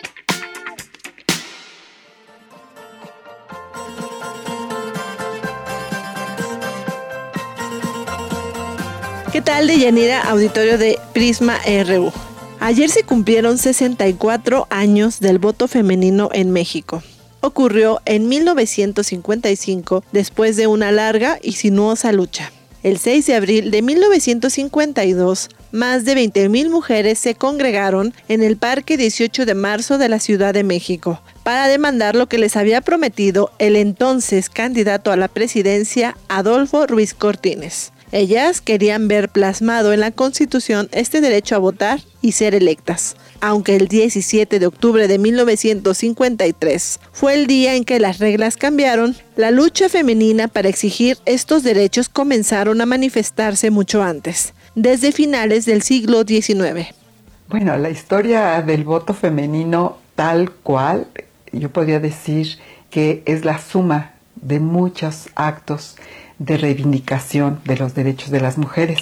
¿Qué 9.32 9.42
tal, 9.42 9.68
Deyanira, 9.68 10.22
auditorio 10.22 10.76
de 10.76 10.98
Prisma 11.12 11.56
RU? 11.86 12.12
Ayer 12.58 12.90
se 12.90 13.04
cumplieron 13.04 13.58
64 13.58 14.66
años 14.70 15.20
del 15.20 15.38
voto 15.38 15.68
femenino 15.68 16.30
en 16.32 16.50
México. 16.50 17.00
Ocurrió 17.40 18.00
en 18.06 18.28
1955 18.28 20.02
después 20.10 20.56
de 20.56 20.66
una 20.66 20.90
larga 20.90 21.38
y 21.40 21.52
sinuosa 21.52 22.10
lucha. 22.10 22.50
El 22.82 22.98
6 22.98 23.26
de 23.26 23.34
abril 23.36 23.70
de 23.70 23.82
1952, 23.82 25.48
más 25.70 26.04
de 26.04 26.16
20.000 26.16 26.68
mujeres 26.68 27.20
se 27.20 27.36
congregaron 27.36 28.12
en 28.26 28.42
el 28.42 28.56
Parque 28.56 28.96
18 28.96 29.46
de 29.46 29.54
marzo 29.54 29.96
de 29.96 30.08
la 30.08 30.18
Ciudad 30.18 30.54
de 30.54 30.64
México 30.64 31.22
para 31.44 31.68
demandar 31.68 32.16
lo 32.16 32.26
que 32.26 32.38
les 32.38 32.56
había 32.56 32.80
prometido 32.80 33.52
el 33.60 33.76
entonces 33.76 34.50
candidato 34.50 35.12
a 35.12 35.16
la 35.16 35.28
presidencia 35.28 36.16
Adolfo 36.28 36.88
Ruiz 36.88 37.14
Cortines. 37.14 37.92
Ellas 38.12 38.60
querían 38.60 39.06
ver 39.06 39.28
plasmado 39.28 39.92
en 39.92 40.00
la 40.00 40.10
Constitución 40.10 40.88
este 40.90 41.20
derecho 41.20 41.54
a 41.54 41.58
votar 41.58 42.00
y 42.20 42.32
ser 42.32 42.56
electas. 42.56 43.16
Aunque 43.40 43.76
el 43.76 43.86
17 43.86 44.58
de 44.58 44.66
octubre 44.66 45.06
de 45.06 45.18
1953 45.18 47.00
fue 47.12 47.34
el 47.34 47.46
día 47.46 47.74
en 47.76 47.84
que 47.84 48.00
las 48.00 48.18
reglas 48.18 48.56
cambiaron, 48.56 49.14
la 49.36 49.52
lucha 49.52 49.88
femenina 49.88 50.48
para 50.48 50.68
exigir 50.68 51.18
estos 51.24 51.62
derechos 51.62 52.08
comenzaron 52.08 52.80
a 52.80 52.86
manifestarse 52.86 53.70
mucho 53.70 54.02
antes, 54.02 54.54
desde 54.74 55.12
finales 55.12 55.64
del 55.64 55.82
siglo 55.82 56.24
XIX. 56.26 56.88
Bueno, 57.48 57.76
la 57.78 57.90
historia 57.90 58.60
del 58.62 58.84
voto 58.84 59.14
femenino 59.14 59.98
tal 60.16 60.50
cual, 60.50 61.06
yo 61.52 61.70
podría 61.70 62.00
decir 62.00 62.58
que 62.90 63.22
es 63.24 63.44
la 63.44 63.58
suma 63.58 64.14
de 64.34 64.58
muchos 64.58 65.28
actos 65.34 65.96
de 66.40 66.56
reivindicación 66.56 67.60
de 67.64 67.76
los 67.76 67.94
derechos 67.94 68.30
de 68.30 68.40
las 68.40 68.58
mujeres. 68.58 68.98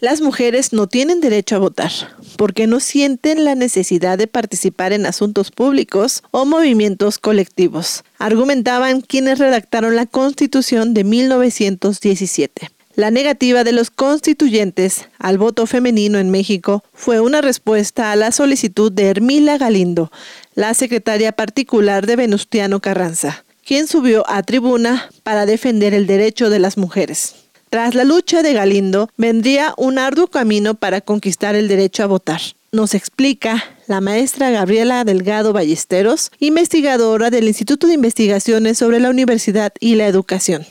Las 0.00 0.20
mujeres 0.20 0.72
no 0.72 0.88
tienen 0.88 1.20
derecho 1.20 1.54
a 1.54 1.60
votar 1.60 1.92
porque 2.36 2.66
no 2.66 2.80
sienten 2.80 3.44
la 3.44 3.54
necesidad 3.54 4.18
de 4.18 4.26
participar 4.26 4.92
en 4.92 5.06
asuntos 5.06 5.52
públicos 5.52 6.24
o 6.32 6.44
movimientos 6.44 7.20
colectivos, 7.20 8.02
argumentaban 8.18 9.02
quienes 9.02 9.38
redactaron 9.38 9.94
la 9.94 10.06
Constitución 10.06 10.92
de 10.92 11.04
1917. 11.04 12.70
La 12.96 13.10
negativa 13.10 13.62
de 13.62 13.72
los 13.72 13.90
constituyentes 13.90 15.08
al 15.18 15.38
voto 15.38 15.66
femenino 15.66 16.18
en 16.18 16.30
México 16.30 16.82
fue 16.92 17.20
una 17.20 17.40
respuesta 17.40 18.10
a 18.10 18.16
la 18.16 18.32
solicitud 18.32 18.90
de 18.90 19.04
Hermila 19.04 19.56
Galindo, 19.56 20.10
la 20.54 20.74
secretaria 20.74 21.32
particular 21.32 22.06
de 22.06 22.16
Venustiano 22.16 22.80
Carranza, 22.80 23.44
quien 23.64 23.86
subió 23.86 24.28
a 24.28 24.42
tribuna 24.42 25.08
para 25.22 25.46
defender 25.46 25.94
el 25.94 26.06
derecho 26.06 26.50
de 26.50 26.58
las 26.58 26.76
mujeres. 26.76 27.36
Tras 27.70 27.94
la 27.94 28.04
lucha 28.04 28.42
de 28.42 28.52
Galindo, 28.52 29.08
vendría 29.16 29.72
un 29.78 29.98
arduo 29.98 30.26
camino 30.26 30.74
para 30.74 31.00
conquistar 31.00 31.54
el 31.54 31.68
derecho 31.68 32.02
a 32.02 32.06
votar. 32.06 32.42
Nos 32.70 32.94
explica 32.94 33.64
la 33.86 34.02
maestra 34.02 34.50
Gabriela 34.50 35.04
Delgado 35.04 35.52
Ballesteros, 35.52 36.32
investigadora 36.38 37.28
del 37.30 37.48
Instituto 37.48 37.86
de 37.86 37.94
Investigaciones 37.94 38.78
sobre 38.78 39.00
la 39.00 39.10
Universidad 39.10 39.72
y 39.80 39.94
la 39.94 40.06
Educación. 40.06 40.66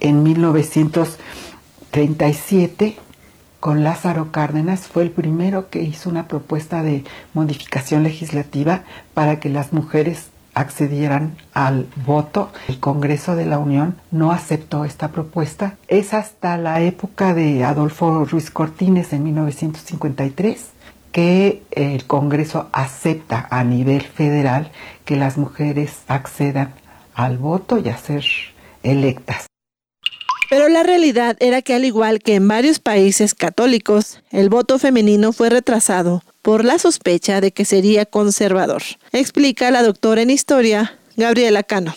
En 0.00 0.22
1937, 0.22 2.96
con 3.60 3.82
Lázaro 3.82 4.30
Cárdenas, 4.30 4.86
fue 4.86 5.04
el 5.04 5.10
primero 5.10 5.70
que 5.70 5.82
hizo 5.82 6.10
una 6.10 6.28
propuesta 6.28 6.82
de 6.82 7.02
modificación 7.32 8.02
legislativa 8.02 8.84
para 9.14 9.40
que 9.40 9.48
las 9.48 9.72
mujeres 9.72 10.33
accedieran 10.54 11.36
al 11.52 11.86
voto. 12.06 12.50
El 12.68 12.80
Congreso 12.80 13.36
de 13.36 13.46
la 13.46 13.58
Unión 13.58 13.96
no 14.10 14.32
aceptó 14.32 14.84
esta 14.84 15.08
propuesta. 15.08 15.76
Es 15.88 16.14
hasta 16.14 16.56
la 16.56 16.80
época 16.80 17.34
de 17.34 17.64
Adolfo 17.64 18.24
Ruiz 18.24 18.50
Cortines 18.50 19.12
en 19.12 19.24
1953 19.24 20.70
que 21.12 21.62
el 21.70 22.06
Congreso 22.06 22.68
acepta 22.72 23.46
a 23.50 23.62
nivel 23.62 24.02
federal 24.02 24.72
que 25.04 25.16
las 25.16 25.38
mujeres 25.38 26.02
accedan 26.08 26.74
al 27.14 27.38
voto 27.38 27.78
y 27.78 27.88
a 27.88 27.96
ser 27.96 28.24
electas. 28.82 29.46
Pero 30.50 30.68
la 30.68 30.82
realidad 30.82 31.36
era 31.40 31.62
que 31.62 31.74
al 31.74 31.84
igual 31.84 32.20
que 32.20 32.34
en 32.34 32.46
varios 32.46 32.78
países 32.78 33.34
católicos, 33.34 34.22
el 34.30 34.48
voto 34.48 34.78
femenino 34.78 35.32
fue 35.32 35.50
retrasado 35.50 36.22
por 36.42 36.64
la 36.64 36.78
sospecha 36.78 37.40
de 37.40 37.52
que 37.52 37.64
sería 37.64 38.04
conservador, 38.04 38.82
explica 39.12 39.70
la 39.70 39.82
doctora 39.82 40.22
en 40.22 40.30
historia 40.30 40.98
Gabriela 41.16 41.62
Cano. 41.62 41.94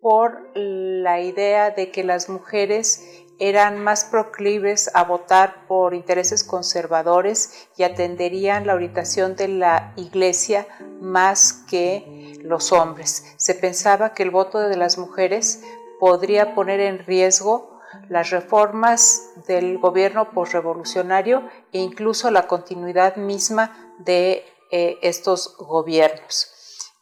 Por 0.00 0.50
la 0.54 1.20
idea 1.20 1.70
de 1.70 1.90
que 1.90 2.04
las 2.04 2.28
mujeres 2.28 3.02
eran 3.38 3.78
más 3.78 4.04
proclives 4.04 4.90
a 4.94 5.04
votar 5.04 5.66
por 5.68 5.94
intereses 5.94 6.42
conservadores 6.42 7.68
y 7.76 7.82
atenderían 7.82 8.66
la 8.66 8.74
orientación 8.74 9.36
de 9.36 9.48
la 9.48 9.92
iglesia 9.96 10.66
más 11.00 11.52
que 11.68 12.38
los 12.42 12.72
hombres. 12.72 13.34
Se 13.36 13.54
pensaba 13.54 14.14
que 14.14 14.22
el 14.22 14.30
voto 14.30 14.58
de 14.58 14.76
las 14.76 14.96
mujeres 14.96 15.62
podría 16.00 16.54
poner 16.54 16.80
en 16.80 16.98
riesgo 16.98 17.75
las 18.08 18.30
reformas 18.30 19.30
del 19.46 19.78
gobierno 19.78 20.30
postrevolucionario 20.30 21.48
e 21.72 21.78
incluso 21.78 22.30
la 22.30 22.46
continuidad 22.46 23.16
misma 23.16 23.94
de 23.98 24.44
eh, 24.70 24.98
estos 25.02 25.56
gobiernos. 25.56 26.52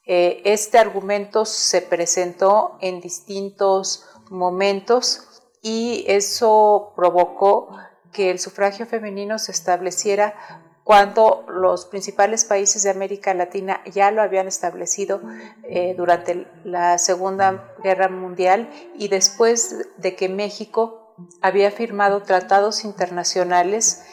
Eh, 0.07 0.43
este 0.45 0.79
argumento 0.79 1.45
se 1.45 1.81
presentó 1.81 2.77
en 2.81 3.01
distintos 3.01 4.07
momentos 4.31 5.43
y 5.63 6.05
eso 6.09 6.93
provocó 6.95 7.77
que 8.13 8.31
el 8.31 8.39
sufragio 8.39 8.87
femenino 8.87 9.39
se 9.39 9.53
estableciera 9.53 10.63
cuando 10.85 11.47
los 11.49 11.87
principales 11.87 12.45
países 12.45 12.83
de 12.83 12.91
América 12.91 13.33
Latina 13.33 13.81
ya 13.91 14.11
lo 14.11 14.21
habían 14.21 14.47
establecido 14.47 15.23
eh, 15.65 15.95
durante 15.97 16.47
la 16.63 16.99
Segunda 16.99 17.75
Guerra 17.83 18.09
Mundial 18.09 18.71
y 18.95 19.09
después 19.09 19.89
de 19.97 20.15
que 20.15 20.29
México 20.29 21.15
había 21.41 21.71
firmado 21.71 22.23
tratados 22.23 22.85
internacionales 22.85 24.05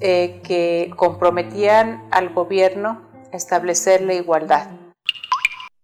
eh, 0.00 0.40
que 0.44 0.90
comprometían 0.96 2.06
al 2.12 2.32
gobierno 2.32 3.02
a 3.32 3.36
establecer 3.36 4.02
la 4.02 4.14
igualdad. 4.14 4.85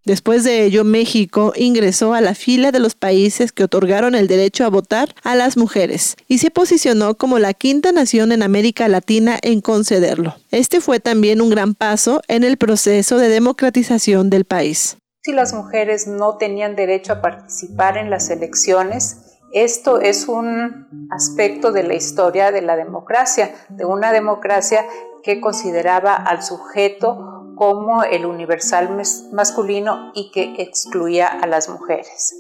Después 0.05 0.42
de 0.42 0.64
ello, 0.64 0.82
México 0.82 1.53
ingresó 1.55 2.12
a 2.12 2.20
la 2.20 2.34
fila 2.34 2.72
de 2.72 2.80
los 2.80 2.96
países 2.96 3.53
que 3.53 3.62
otorgaron 3.62 4.16
el 4.16 4.26
derecho 4.26 4.64
a 4.64 4.70
votar 4.70 5.14
a 5.22 5.36
las 5.36 5.57
mujeres 5.57 6.16
y 6.26 6.38
se 6.38 6.50
posicionó 6.50 7.14
como 7.14 7.38
la 7.38 7.55
quinta 7.55 7.92
nación 7.92 8.32
en 8.32 8.42
América 8.42 8.88
Latina 8.88 9.38
en 9.42 9.61
concederlo. 9.61 10.34
Este 10.50 10.80
fue 10.80 10.98
también 10.98 11.40
un 11.40 11.50
gran 11.50 11.74
paso 11.74 12.20
en 12.26 12.42
el 12.42 12.57
proceso 12.57 13.16
de 13.18 13.28
democratización 13.28 14.28
del 14.28 14.44
país. 14.44 14.96
Si 15.22 15.32
las 15.32 15.55
mujeres 15.55 16.09
no 16.09 16.36
tenían 16.36 16.74
derecho 16.74 17.12
a 17.12 17.22
participar 17.22 17.96
en 17.96 18.11
las 18.11 18.28
elecciones, 18.28 19.38
esto 19.53 20.00
es 20.00 20.26
un 20.26 21.09
aspecto 21.11 21.70
de 21.70 21.84
la 21.84 21.94
historia 21.94 22.50
de 22.50 22.62
la 22.62 22.74
democracia, 22.74 23.55
de 23.68 23.84
una 23.84 24.11
democracia 24.11 24.84
que 25.22 25.40
consideraba 25.40 26.16
al 26.16 26.42
sujeto 26.42 27.41
como 27.62 28.02
el 28.02 28.26
universal 28.26 28.90
masculino 29.30 30.10
y 30.16 30.32
que 30.32 30.56
excluía 30.58 31.28
a 31.28 31.46
las 31.46 31.68
mujeres. 31.68 32.34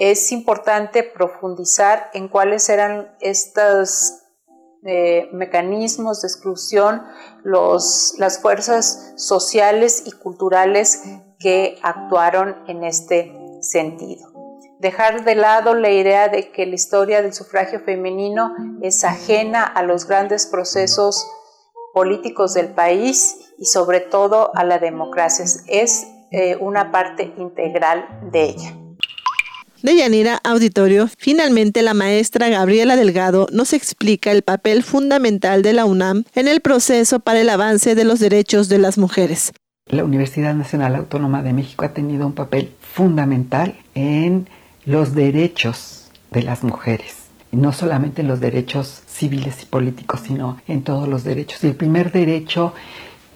Es 0.00 0.32
importante 0.32 1.04
profundizar 1.04 2.10
en 2.14 2.26
cuáles 2.26 2.68
eran 2.68 3.14
estos 3.20 4.24
eh, 4.84 5.28
mecanismos 5.32 6.20
de 6.20 6.26
exclusión, 6.26 7.00
las 7.44 8.40
fuerzas 8.42 9.12
sociales 9.16 10.02
y 10.04 10.10
culturales 10.10 11.00
que 11.38 11.78
actuaron 11.82 12.56
en 12.66 12.82
este 12.82 13.38
sentido. 13.60 14.32
Dejar 14.80 15.24
de 15.24 15.36
lado 15.36 15.74
la 15.74 15.90
idea 15.90 16.28
de 16.28 16.50
que 16.50 16.66
la 16.66 16.74
historia 16.74 17.22
del 17.22 17.34
sufragio 17.34 17.78
femenino 17.84 18.52
es 18.82 19.04
ajena 19.04 19.62
a 19.62 19.84
los 19.84 20.08
grandes 20.08 20.44
procesos 20.46 21.24
políticos 21.94 22.52
del 22.52 22.74
país 22.74 23.45
y 23.58 23.66
sobre 23.66 24.00
todo 24.00 24.50
a 24.54 24.64
la 24.64 24.78
democracia. 24.78 25.44
Es 25.66 26.06
eh, 26.30 26.56
una 26.60 26.90
parte 26.90 27.32
integral 27.38 28.06
de 28.32 28.44
ella. 28.44 28.74
De 29.82 29.94
Yanira 29.94 30.40
Auditorio, 30.42 31.08
finalmente 31.18 31.82
la 31.82 31.94
maestra 31.94 32.48
Gabriela 32.48 32.96
Delgado 32.96 33.46
nos 33.52 33.72
explica 33.72 34.32
el 34.32 34.42
papel 34.42 34.82
fundamental 34.82 35.62
de 35.62 35.74
la 35.74 35.84
UNAM 35.84 36.24
en 36.34 36.48
el 36.48 36.60
proceso 36.60 37.20
para 37.20 37.40
el 37.40 37.48
avance 37.48 37.94
de 37.94 38.04
los 38.04 38.18
derechos 38.18 38.68
de 38.68 38.78
las 38.78 38.98
mujeres. 38.98 39.52
La 39.88 40.02
Universidad 40.02 40.54
Nacional 40.54 40.96
Autónoma 40.96 41.42
de 41.44 41.52
México 41.52 41.84
ha 41.84 41.92
tenido 41.92 42.26
un 42.26 42.32
papel 42.32 42.74
fundamental 42.80 43.76
en 43.94 44.48
los 44.84 45.14
derechos 45.14 46.10
de 46.32 46.42
las 46.42 46.64
mujeres, 46.64 47.14
no 47.52 47.72
solamente 47.72 48.22
en 48.22 48.28
los 48.28 48.40
derechos 48.40 49.02
civiles 49.06 49.62
y 49.62 49.66
políticos, 49.66 50.22
sino 50.26 50.58
en 50.66 50.82
todos 50.82 51.06
los 51.06 51.22
derechos. 51.22 51.62
Y 51.62 51.68
el 51.68 51.76
primer 51.76 52.10
derecho 52.10 52.74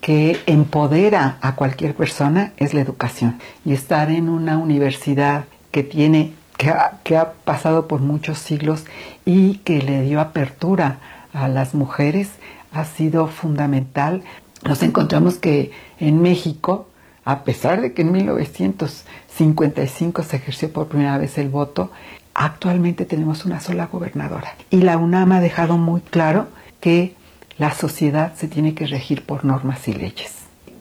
que 0.01 0.39
empodera 0.47 1.39
a 1.41 1.55
cualquier 1.55 1.95
persona 1.95 2.53
es 2.57 2.75
la 2.75 2.81
educación. 2.81 3.39
Y 3.65 3.73
estar 3.73 4.11
en 4.11 4.29
una 4.29 4.59
universidad 4.59 5.45
que 5.71 5.83
tiene, 5.83 6.33
que 6.57 7.17
ha, 7.17 7.33
pasado 7.45 7.87
por 7.87 8.01
muchos 8.01 8.39
siglos 8.39 8.85
y 9.25 9.59
que 9.59 9.83
le 9.83 10.03
dio 10.03 10.21
apertura 10.21 10.99
a 11.33 11.49
las 11.49 11.75
mujeres 11.75 12.31
ha 12.73 12.85
sido 12.85 13.29
fundamental. 13.29 14.23
Nos 14.65 14.83
encontramos 14.83 15.37
que 15.37 15.73
en 15.99 16.23
México, 16.23 16.89
a 17.25 17.45
pesar 17.45 17.81
de 17.81 17.93
que 17.93 18.03
en 18.03 18.13
1955 18.13 20.23
se 20.23 20.37
ejerció 20.37 20.73
por 20.73 20.89
primera 20.89 21.19
vez 21.19 21.39
el 21.39 21.49
voto, 21.49 21.91
actualmente 22.35 23.05
tenemos 23.05 23.45
una 23.45 23.61
sola 23.61 23.87
gobernadora. 23.87 24.55
Y 24.71 24.83
la 24.83 24.97
UNAM 24.97 25.33
ha 25.33 25.41
dejado 25.41 25.77
muy 25.77 26.01
claro 26.01 26.49
que 26.81 27.15
la 27.61 27.75
sociedad 27.75 28.35
se 28.37 28.49
tiene 28.49 28.73
que 28.73 28.87
regir 28.87 29.23
por 29.27 29.45
normas 29.45 29.87
y 29.87 29.93
leyes. 29.93 30.33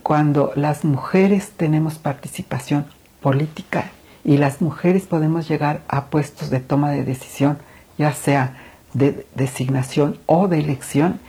Cuando 0.02 0.54
las 0.56 0.86
mujeres 0.86 1.52
tenemos 1.58 1.96
participación 1.96 2.86
política 3.20 3.92
y 4.24 4.38
las 4.38 4.62
mujeres 4.62 5.06
podemos 5.06 5.50
llegar 5.50 5.82
a 5.90 6.06
puestos 6.06 6.50
de 6.50 6.62
toma 6.62 6.92
de 6.92 7.04
decisión, 7.04 7.58
ya 7.98 8.14
sea 8.14 8.56
de 8.94 9.28
designación 9.36 10.20
o 10.26 10.48
de 10.48 10.60
elección, 10.60 11.20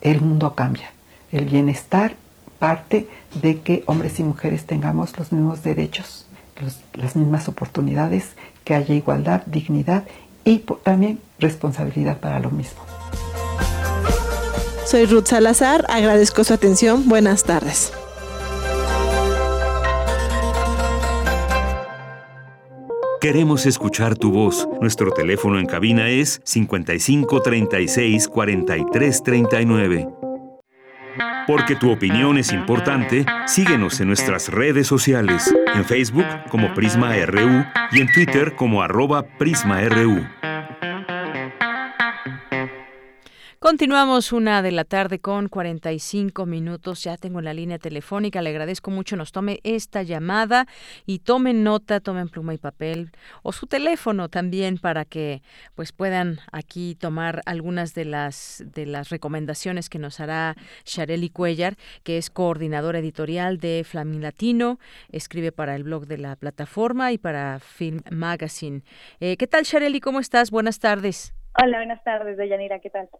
el 0.00 0.20
mundo 0.20 0.54
cambia. 0.54 0.92
El 1.32 1.46
bienestar 1.46 2.14
parte 2.60 3.08
de 3.42 3.62
que 3.62 3.82
hombres 3.86 4.20
y 4.20 4.22
mujeres 4.22 4.64
tengamos 4.64 5.18
los 5.18 5.32
mismos 5.32 5.64
derechos, 5.64 6.28
las 6.94 7.16
mismas 7.16 7.48
oportunidades, 7.48 8.36
que 8.62 8.76
haya 8.76 8.94
igualdad, 8.94 9.42
dignidad 9.46 10.04
y 10.44 10.58
también 10.84 11.18
responsabilidad 11.40 12.20
para 12.20 12.38
lo 12.38 12.52
mismo. 12.52 12.99
Soy 14.90 15.06
Ruth 15.06 15.26
Salazar, 15.26 15.86
agradezco 15.88 16.42
su 16.42 16.52
atención, 16.52 17.08
buenas 17.08 17.44
tardes. 17.44 17.92
Queremos 23.20 23.66
escuchar 23.66 24.16
tu 24.16 24.32
voz. 24.32 24.68
Nuestro 24.80 25.12
teléfono 25.12 25.60
en 25.60 25.66
cabina 25.66 26.08
es 26.08 26.40
55 26.42 27.40
36 27.40 28.26
43 28.26 29.22
39. 29.22 30.08
Porque 31.46 31.76
tu 31.76 31.92
opinión 31.92 32.36
es 32.36 32.52
importante, 32.52 33.24
síguenos 33.46 34.00
en 34.00 34.08
nuestras 34.08 34.48
redes 34.48 34.88
sociales, 34.88 35.54
en 35.72 35.84
Facebook 35.84 36.26
como 36.50 36.74
Prisma 36.74 37.14
RU 37.26 37.64
y 37.92 38.00
en 38.00 38.12
Twitter 38.12 38.56
como 38.56 38.82
arroba 38.82 39.22
PrismaRU. 39.38 40.49
Continuamos 43.62 44.32
una 44.32 44.62
de 44.62 44.72
la 44.72 44.84
tarde 44.84 45.18
con 45.18 45.50
45 45.50 46.46
minutos. 46.46 47.04
Ya 47.04 47.18
tengo 47.18 47.42
la 47.42 47.52
línea 47.52 47.78
telefónica. 47.78 48.40
Le 48.40 48.48
agradezco 48.48 48.90
mucho 48.90 49.16
nos 49.16 49.32
tome 49.32 49.60
esta 49.64 50.02
llamada 50.02 50.64
y 51.04 51.18
tomen 51.18 51.62
nota, 51.62 52.00
tomen 52.00 52.30
pluma 52.30 52.54
y 52.54 52.56
papel 52.56 53.10
o 53.42 53.52
su 53.52 53.66
teléfono 53.66 54.30
también 54.30 54.78
para 54.78 55.04
que 55.04 55.42
pues 55.74 55.92
puedan 55.92 56.38
aquí 56.52 56.94
tomar 56.94 57.42
algunas 57.44 57.92
de 57.92 58.06
las 58.06 58.64
de 58.64 58.86
las 58.86 59.10
recomendaciones 59.10 59.90
que 59.90 59.98
nos 59.98 60.20
hará 60.20 60.56
Shareli 60.86 61.28
Cuellar, 61.28 61.76
que 62.02 62.16
es 62.16 62.30
coordinadora 62.30 63.00
editorial 63.00 63.58
de 63.58 63.84
Flamin 63.84 64.22
Latino, 64.22 64.78
escribe 65.12 65.52
para 65.52 65.76
el 65.76 65.82
blog 65.82 66.06
de 66.06 66.16
la 66.16 66.34
plataforma 66.34 67.12
y 67.12 67.18
para 67.18 67.58
Film 67.60 68.00
Magazine. 68.10 68.84
Eh, 69.20 69.36
¿Qué 69.36 69.46
tal 69.46 69.64
Shareli? 69.64 70.00
¿Cómo 70.00 70.18
estás? 70.18 70.50
Buenas 70.50 70.78
tardes. 70.78 71.34
Hola, 71.62 71.76
buenas 71.76 72.02
tardes, 72.04 72.38
Deyanira. 72.38 72.78
¿Qué 72.78 72.88
tal? 72.88 73.10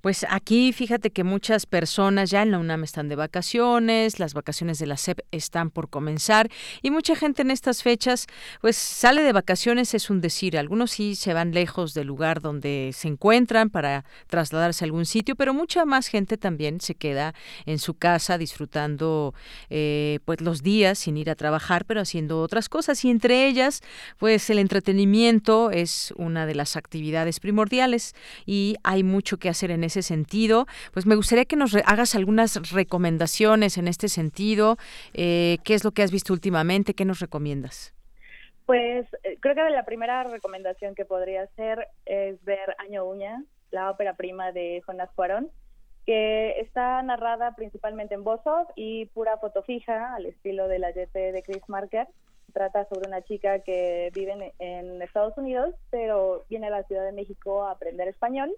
Pues 0.00 0.26
aquí 0.28 0.72
fíjate 0.72 1.10
que 1.10 1.24
muchas 1.24 1.66
personas 1.66 2.30
ya 2.30 2.42
en 2.42 2.50
la 2.50 2.58
UNAM 2.58 2.84
están 2.84 3.08
de 3.08 3.16
vacaciones, 3.16 4.18
las 4.18 4.34
vacaciones 4.34 4.78
de 4.78 4.86
la 4.86 4.96
SEP 4.96 5.20
están 5.30 5.70
por 5.70 5.88
comenzar 5.88 6.50
y 6.82 6.90
mucha 6.90 7.16
gente 7.16 7.42
en 7.42 7.50
estas 7.50 7.82
fechas 7.82 8.26
pues 8.60 8.76
sale 8.76 9.22
de 9.22 9.32
vacaciones 9.32 9.94
es 9.94 10.10
un 10.10 10.20
decir, 10.20 10.58
algunos 10.58 10.92
sí 10.92 11.14
se 11.14 11.34
van 11.34 11.52
lejos 11.52 11.94
del 11.94 12.06
lugar 12.06 12.40
donde 12.40 12.90
se 12.94 13.08
encuentran 13.08 13.70
para 13.70 14.04
trasladarse 14.26 14.84
a 14.84 14.86
algún 14.86 15.06
sitio, 15.06 15.36
pero 15.36 15.54
mucha 15.54 15.84
más 15.84 16.08
gente 16.08 16.36
también 16.36 16.80
se 16.80 16.94
queda 16.94 17.34
en 17.66 17.78
su 17.78 17.94
casa 17.94 18.38
disfrutando 18.38 19.34
eh, 19.70 20.20
pues 20.24 20.40
los 20.40 20.62
días 20.62 20.98
sin 20.98 21.16
ir 21.16 21.30
a 21.30 21.34
trabajar, 21.34 21.84
pero 21.84 22.00
haciendo 22.00 22.40
otras 22.40 22.68
cosas. 22.68 23.04
Y 23.04 23.10
entre 23.10 23.46
ellas 23.46 23.82
pues 24.18 24.48
el 24.50 24.58
entretenimiento 24.58 25.70
es 25.70 26.12
una 26.16 26.46
de 26.46 26.54
las 26.54 26.76
actividades 26.76 27.40
primordiales 27.40 28.14
y 28.46 28.76
hay 28.82 29.02
mucho 29.02 29.38
que 29.38 29.48
hacer 29.48 29.63
en 29.70 29.84
ese 29.84 30.02
sentido. 30.02 30.66
Pues 30.92 31.06
me 31.06 31.16
gustaría 31.16 31.44
que 31.44 31.56
nos 31.56 31.74
hagas 31.74 32.14
algunas 32.14 32.72
recomendaciones 32.72 33.78
en 33.78 33.88
este 33.88 34.08
sentido. 34.08 34.76
Eh, 35.12 35.58
¿Qué 35.64 35.74
es 35.74 35.84
lo 35.84 35.92
que 35.92 36.02
has 36.02 36.10
visto 36.10 36.32
últimamente? 36.32 36.94
¿Qué 36.94 37.04
nos 37.04 37.20
recomiendas? 37.20 37.94
Pues 38.66 39.06
eh, 39.22 39.36
creo 39.40 39.54
que 39.54 39.70
la 39.70 39.84
primera 39.84 40.24
recomendación 40.24 40.94
que 40.94 41.04
podría 41.04 41.42
hacer 41.42 41.88
es 42.06 42.42
ver 42.44 42.74
Año 42.78 43.04
Uña, 43.04 43.44
la 43.70 43.90
ópera 43.90 44.14
prima 44.14 44.52
de 44.52 44.82
Jonas 44.86 45.10
Cuarón, 45.14 45.50
que 46.06 46.60
está 46.60 47.02
narrada 47.02 47.54
principalmente 47.56 48.14
en 48.14 48.24
voz 48.24 48.40
off 48.46 48.68
y 48.74 49.06
pura 49.06 49.36
foto 49.38 49.62
fija, 49.62 50.14
al 50.14 50.26
estilo 50.26 50.68
de 50.68 50.78
la 50.78 50.90
YT 50.90 51.12
de 51.12 51.42
Chris 51.44 51.62
Marker. 51.68 52.06
Trata 52.52 52.86
sobre 52.88 53.08
una 53.08 53.22
chica 53.22 53.58
que 53.60 54.10
vive 54.14 54.54
en 54.58 55.02
Estados 55.02 55.36
Unidos, 55.36 55.74
pero 55.90 56.44
viene 56.48 56.68
a 56.68 56.70
la 56.70 56.84
Ciudad 56.84 57.04
de 57.04 57.12
México 57.12 57.64
a 57.64 57.72
aprender 57.72 58.06
español 58.08 58.54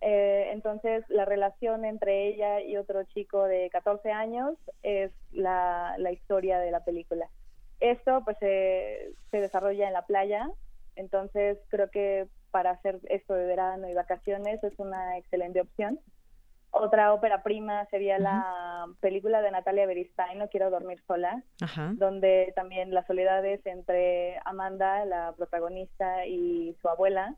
eh, 0.00 0.50
entonces, 0.52 1.04
la 1.08 1.24
relación 1.24 1.84
entre 1.84 2.28
ella 2.28 2.60
y 2.60 2.76
otro 2.76 3.04
chico 3.04 3.44
de 3.44 3.70
14 3.70 4.10
años 4.12 4.54
es 4.82 5.10
la, 5.32 5.96
historia 6.12 6.58
de 6.58 6.70
la 6.70 6.84
película. 6.84 7.28
Esto 7.80 8.22
pues 8.24 8.38
se 8.38 9.14
desarrolla 9.30 9.86
en 9.86 9.92
la 9.92 10.06
playa, 10.06 10.48
entonces 10.94 11.58
creo 11.68 11.90
que 11.90 12.26
para 12.50 12.70
hacer 12.70 13.00
esto 13.10 13.34
de 13.34 13.46
verano 13.46 13.88
y 13.88 13.94
vacaciones 13.94 14.62
es 14.64 14.78
una 14.78 15.18
excelente 15.18 15.60
opción. 15.60 16.00
Otra 16.70 17.14
ópera 17.14 17.42
prima 17.42 17.86
sería 17.86 18.18
la 18.18 18.86
película 19.00 19.40
de 19.40 19.50
Natalia 19.50 19.86
Beristain, 19.86 20.38
No 20.38 20.48
quiero 20.48 20.70
dormir 20.70 21.02
sola, 21.06 21.42
donde 21.94 22.52
también 22.54 22.92
las 22.92 23.06
soledades 23.06 23.64
entre 23.64 24.38
Amanda, 24.44 25.04
la 25.06 25.32
protagonista, 25.36 26.26
y 26.26 26.76
su 26.82 26.88
abuela 26.88 27.34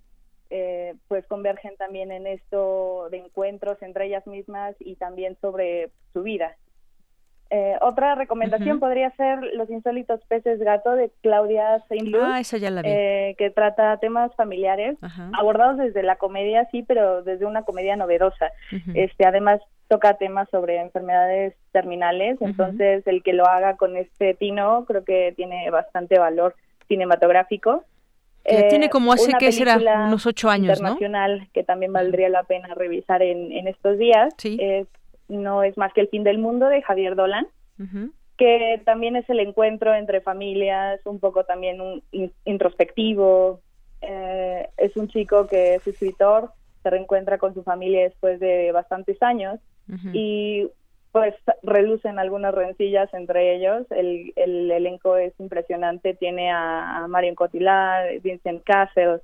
eh, 0.51 0.94
pues 1.09 1.26
convergen 1.26 1.76
también 1.76 2.11
en 2.11 2.26
esto 2.26 3.09
de 3.11 3.18
encuentros 3.18 3.80
entre 3.82 4.07
ellas 4.07 4.26
mismas 4.26 4.74
y 4.78 4.96
también 4.96 5.36
sobre 5.40 5.90
su 6.12 6.22
vida. 6.22 6.57
Eh, 7.51 7.76
otra 7.80 8.14
recomendación 8.14 8.78
podría 8.78 9.11
ser 9.12 9.38
Los 9.55 9.70
insólitos 9.70 10.20
peces 10.28 10.59
gato 10.59 10.92
de 10.92 11.11
Claudia 11.22 11.82
saint 11.88 12.14
ah. 12.14 12.42
Eh, 12.84 13.34
que 13.38 13.51
trata 13.51 13.96
temas 13.99 14.34
familiares 14.36 14.99
abordados 15.32 15.78
desde 15.78 16.03
la 16.03 16.16
comedia, 16.16 16.68
sí, 16.70 16.82
pero 16.82 17.22
desde 17.22 17.46
una 17.46 17.62
comedia 17.62 17.96
novedosa. 17.96 18.53
Este, 18.94 19.24
además 19.24 19.61
toca 19.88 20.18
temas 20.18 20.49
sobre 20.51 20.78
enfermedades 20.80 21.55
terminales, 21.72 22.36
entonces 22.40 23.07
el 23.07 23.22
que 23.22 23.32
lo 23.32 23.46
haga 23.46 23.76
con 23.76 23.96
este 23.96 24.34
tino 24.34 24.84
creo 24.84 25.05
que 25.05 25.32
tiene 25.34 25.70
bastante 25.70 26.18
valor 26.18 26.55
cinematográfico 26.88 27.84
tiene 28.45 28.86
eh, 28.86 28.91
como 28.91 29.12
hace 29.12 29.32
que 29.39 29.53
será 29.53 29.76
unos 30.07 30.26
ocho 30.26 30.49
años, 30.49 30.78
internacional 30.78 31.49
que 31.53 31.64
también 31.64 31.93
valdría 31.93 32.28
la 32.28 32.45
pena 32.45 32.74
revisar 32.74 33.22
en, 33.22 33.66
estos 33.68 33.99
días. 33.99 34.34
no 35.28 35.62
es 35.62 35.76
más 35.76 35.93
que 35.93 36.01
el 36.01 36.09
fin 36.09 36.24
del 36.24 36.39
mundo 36.39 36.68
de 36.68 36.82
Javier 36.82 37.14
Dolan, 37.14 37.47
que 38.36 38.80
también 38.84 39.16
es 39.16 39.28
el 39.28 39.41
encuentro 39.41 39.95
entre 39.95 40.20
familias, 40.20 41.01
un 41.05 41.18
poco 41.18 41.45
también 41.45 41.80
un 41.80 42.03
introspectivo. 42.45 43.61
Eh, 44.01 44.68
es 44.76 44.97
un 44.97 45.09
chico 45.09 45.49
que 45.49 45.74
es 45.74 45.86
escritor, 45.86 46.53
se 46.82 46.91
reencuentra 46.91 47.39
con 47.39 47.53
su 47.53 47.64
familia 47.64 48.05
después 48.05 48.39
de 48.39 48.70
bastantes 48.72 49.20
años 49.22 49.59
y 50.12 50.68
pues 51.19 51.35
relucen 51.64 52.21
algunas 52.21 52.55
rencillas 52.55 53.12
entre 53.12 53.57
ellos. 53.57 53.91
El, 53.91 54.33
el 54.37 54.71
elenco 54.71 55.16
es 55.16 55.33
impresionante, 55.41 56.14
tiene 56.14 56.53
a, 56.53 57.07
Marion 57.09 57.35
Cotillard, 57.35 58.21
Vincent 58.23 58.62
Cassel, 58.62 59.21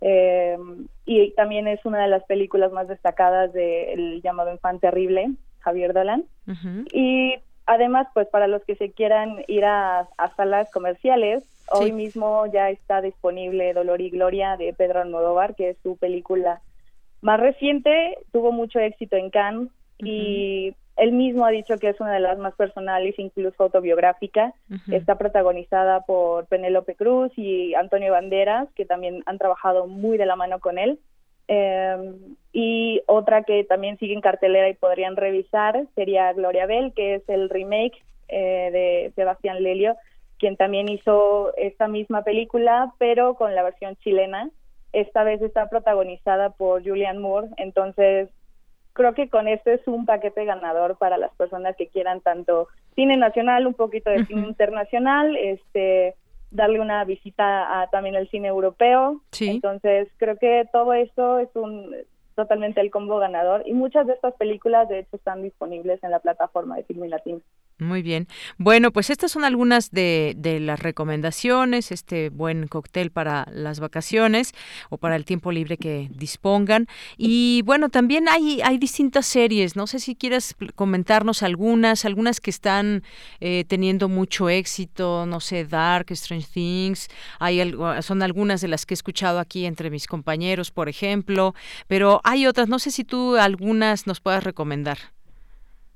eh, 0.00 0.56
y 1.04 1.32
también 1.32 1.68
es 1.68 1.84
una 1.84 2.02
de 2.02 2.08
las 2.08 2.24
películas 2.24 2.72
más 2.72 2.88
destacadas 2.88 3.52
del 3.52 4.22
llamado 4.22 4.52
Infante 4.52 4.88
Terrible, 4.88 5.32
Javier 5.60 5.92
Dolan. 5.92 6.24
Y 6.92 7.34
además, 7.66 8.06
pues 8.14 8.26
para 8.28 8.46
los 8.46 8.64
que 8.64 8.76
se 8.76 8.92
quieran 8.92 9.44
ir 9.46 9.66
a, 9.66 10.08
salas 10.38 10.70
comerciales, 10.70 11.44
hoy 11.70 11.92
mismo 11.92 12.46
ya 12.46 12.70
está 12.70 13.02
disponible 13.02 13.74
Dolor 13.74 14.00
y 14.00 14.08
Gloria 14.08 14.56
de 14.56 14.72
Pedro 14.72 15.02
Almodóvar, 15.02 15.54
que 15.56 15.70
es 15.70 15.76
su 15.82 15.98
película 15.98 16.62
más 17.20 17.38
reciente, 17.38 18.16
tuvo 18.32 18.50
mucho 18.50 18.78
éxito 18.78 19.16
en 19.16 19.28
Cannes 19.28 19.68
y 19.98 20.74
él 20.96 21.12
mismo 21.12 21.44
ha 21.44 21.50
dicho 21.50 21.78
que 21.78 21.88
es 21.88 22.00
una 22.00 22.12
de 22.12 22.20
las 22.20 22.38
más 22.38 22.54
personales, 22.54 23.18
incluso 23.18 23.64
autobiográfica. 23.64 24.54
Está 24.90 25.18
protagonizada 25.18 26.02
por 26.02 26.46
Penélope 26.46 26.94
Cruz 26.94 27.32
y 27.36 27.74
Antonio 27.74 28.12
Banderas, 28.12 28.68
que 28.74 28.84
también 28.84 29.22
han 29.26 29.38
trabajado 29.38 29.88
muy 29.88 30.18
de 30.18 30.26
la 30.26 30.36
mano 30.36 30.60
con 30.60 30.78
él. 30.78 31.00
Em, 31.48 32.36
y 32.52 33.02
otra 33.06 33.42
que 33.42 33.64
también 33.64 33.98
sigue 33.98 34.14
en 34.14 34.20
cartelera 34.20 34.68
y 34.68 34.74
podrían 34.74 35.16
revisar 35.16 35.84
sería 35.94 36.32
Gloria 36.32 36.66
Bell, 36.66 36.92
que 36.94 37.16
es 37.16 37.28
el 37.28 37.50
remake 37.50 38.02
eh, 38.28 38.70
de 38.72 39.12
Sebastián 39.14 39.62
Lelio, 39.62 39.96
quien 40.38 40.56
también 40.56 40.88
hizo 40.88 41.54
esta 41.56 41.88
misma 41.88 42.22
película, 42.22 42.94
pero 42.98 43.34
con 43.34 43.54
la 43.54 43.62
versión 43.64 43.96
chilena. 43.96 44.50
Esta 44.92 45.24
vez 45.24 45.42
está 45.42 45.68
protagonizada 45.68 46.50
por 46.50 46.84
Julian 46.84 47.18
Moore, 47.18 47.48
entonces 47.56 48.28
creo 48.94 49.12
que 49.12 49.28
con 49.28 49.46
este 49.46 49.74
es 49.74 49.86
un 49.86 50.06
paquete 50.06 50.46
ganador 50.46 50.96
para 50.96 51.18
las 51.18 51.34
personas 51.34 51.76
que 51.76 51.88
quieran 51.88 52.22
tanto 52.22 52.68
cine 52.94 53.16
nacional, 53.16 53.66
un 53.66 53.74
poquito 53.74 54.08
de 54.08 54.24
cine 54.24 54.46
internacional, 54.46 55.36
este 55.36 56.14
darle 56.50 56.80
una 56.80 57.04
visita 57.04 57.82
a 57.82 57.90
también 57.90 58.14
el 58.14 58.30
cine 58.30 58.48
europeo. 58.48 59.20
Entonces, 59.40 60.08
creo 60.16 60.38
que 60.38 60.66
todo 60.72 60.94
esto 60.94 61.40
es 61.40 61.48
un 61.54 61.94
totalmente 62.36 62.80
el 62.80 62.90
combo 62.90 63.18
ganador 63.18 63.62
y 63.64 63.74
muchas 63.74 64.06
de 64.06 64.12
estas 64.12 64.34
películas 64.34 64.88
de 64.88 65.00
hecho 65.00 65.16
están 65.16 65.42
disponibles 65.42 66.02
en 66.02 66.10
la 66.10 66.18
plataforma 66.18 66.76
de 66.76 66.84
Filmin 66.84 67.10
Latino. 67.10 67.40
Muy 67.80 68.02
bien. 68.02 68.28
Bueno, 68.56 68.92
pues 68.92 69.10
estas 69.10 69.32
son 69.32 69.42
algunas 69.42 69.90
de, 69.90 70.34
de, 70.36 70.60
las 70.60 70.78
recomendaciones, 70.78 71.90
este 71.90 72.28
buen 72.28 72.68
cóctel 72.68 73.10
para 73.10 73.48
las 73.50 73.80
vacaciones 73.80 74.52
o 74.90 74.96
para 74.96 75.16
el 75.16 75.24
tiempo 75.24 75.50
libre 75.50 75.76
que 75.76 76.08
dispongan. 76.14 76.86
Y 77.16 77.62
bueno, 77.64 77.88
también 77.88 78.28
hay, 78.28 78.60
hay 78.62 78.78
distintas 78.78 79.26
series. 79.26 79.74
No 79.74 79.88
sé 79.88 79.98
si 79.98 80.14
quieres 80.14 80.54
comentarnos 80.76 81.42
algunas, 81.42 82.04
algunas 82.04 82.40
que 82.40 82.50
están 82.50 83.02
eh, 83.40 83.64
teniendo 83.66 84.08
mucho 84.08 84.48
éxito, 84.48 85.26
no 85.26 85.40
sé, 85.40 85.64
Dark, 85.64 86.06
Strange 86.10 86.46
Things. 86.54 87.08
Hay 87.40 87.60
algo, 87.60 88.00
son 88.02 88.22
algunas 88.22 88.60
de 88.60 88.68
las 88.68 88.86
que 88.86 88.94
he 88.94 88.96
escuchado 88.96 89.40
aquí 89.40 89.66
entre 89.66 89.90
mis 89.90 90.06
compañeros, 90.06 90.70
por 90.70 90.88
ejemplo. 90.88 91.56
Pero 91.88 92.20
hay 92.22 92.46
otras, 92.46 92.68
no 92.68 92.78
sé 92.78 92.92
si 92.92 93.02
tú 93.02 93.34
algunas 93.34 94.06
nos 94.06 94.20
puedas 94.20 94.44
recomendar. 94.44 94.98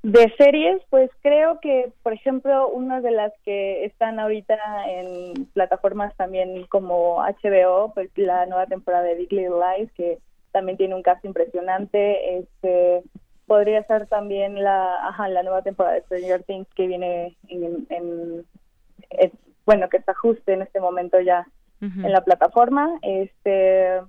De 0.01 0.33
series, 0.37 0.81
pues 0.89 1.09
creo 1.21 1.59
que, 1.59 1.91
por 2.03 2.13
ejemplo, 2.13 2.69
una 2.69 3.01
de 3.01 3.11
las 3.11 3.33
que 3.43 3.83
están 3.83 4.17
ahorita 4.17 4.57
en 4.87 5.45
plataformas 5.47 6.15
también 6.15 6.65
como 6.67 7.21
HBO, 7.21 7.93
pues 7.93 8.09
la 8.15 8.45
nueva 8.45 8.65
temporada 8.67 9.03
de 9.03 9.15
Big 9.15 9.31
Little 9.33 9.57
Lies, 9.59 9.91
que 9.91 10.19
también 10.51 10.77
tiene 10.77 10.95
un 10.95 11.03
cast 11.03 11.25
impresionante. 11.25 12.37
Este, 12.37 13.03
podría 13.45 13.83
ser 13.83 14.07
también 14.07 14.63
la, 14.63 15.07
ajá, 15.07 15.27
la 15.27 15.43
nueva 15.43 15.63
temporada 15.63 15.95
de 15.95 16.03
Stranger 16.03 16.43
Things 16.43 16.67
que 16.75 16.87
viene 16.87 17.35
en, 17.49 18.45
bueno, 19.65 19.89
que 19.89 19.97
está 19.97 20.13
justo 20.13 20.51
en 20.51 20.61
este 20.61 20.79
momento 20.79 21.19
ya 21.19 21.45
en 21.81 22.11
la 22.11 22.21
plataforma. 22.21 22.99
Este, 23.01 23.99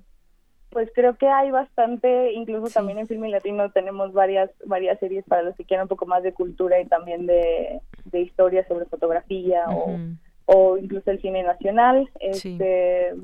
pues 0.71 0.89
creo 0.95 1.17
que 1.17 1.27
hay 1.27 1.51
bastante, 1.51 2.33
incluso 2.33 2.73
también 2.73 2.99
en 2.99 3.09
Filme 3.09 3.29
Latino 3.29 3.71
tenemos 3.71 4.13
varias 4.13 4.51
varias 4.65 4.99
series 5.01 5.25
para 5.25 5.43
los 5.43 5.57
que 5.57 5.65
quieran 5.65 5.85
un 5.85 5.89
poco 5.89 6.07
más 6.07 6.23
de 6.23 6.33
cultura 6.33 6.81
y 6.81 6.87
también 6.87 7.27
de, 7.27 7.81
historia 8.13 8.67
sobre 8.69 8.85
fotografía 8.87 9.65
o, 9.69 9.99
o, 10.47 10.79
incluso 10.79 11.11
el 11.11 11.21
cine 11.21 11.43
nacional. 11.43 12.09
Este, 12.21 13.15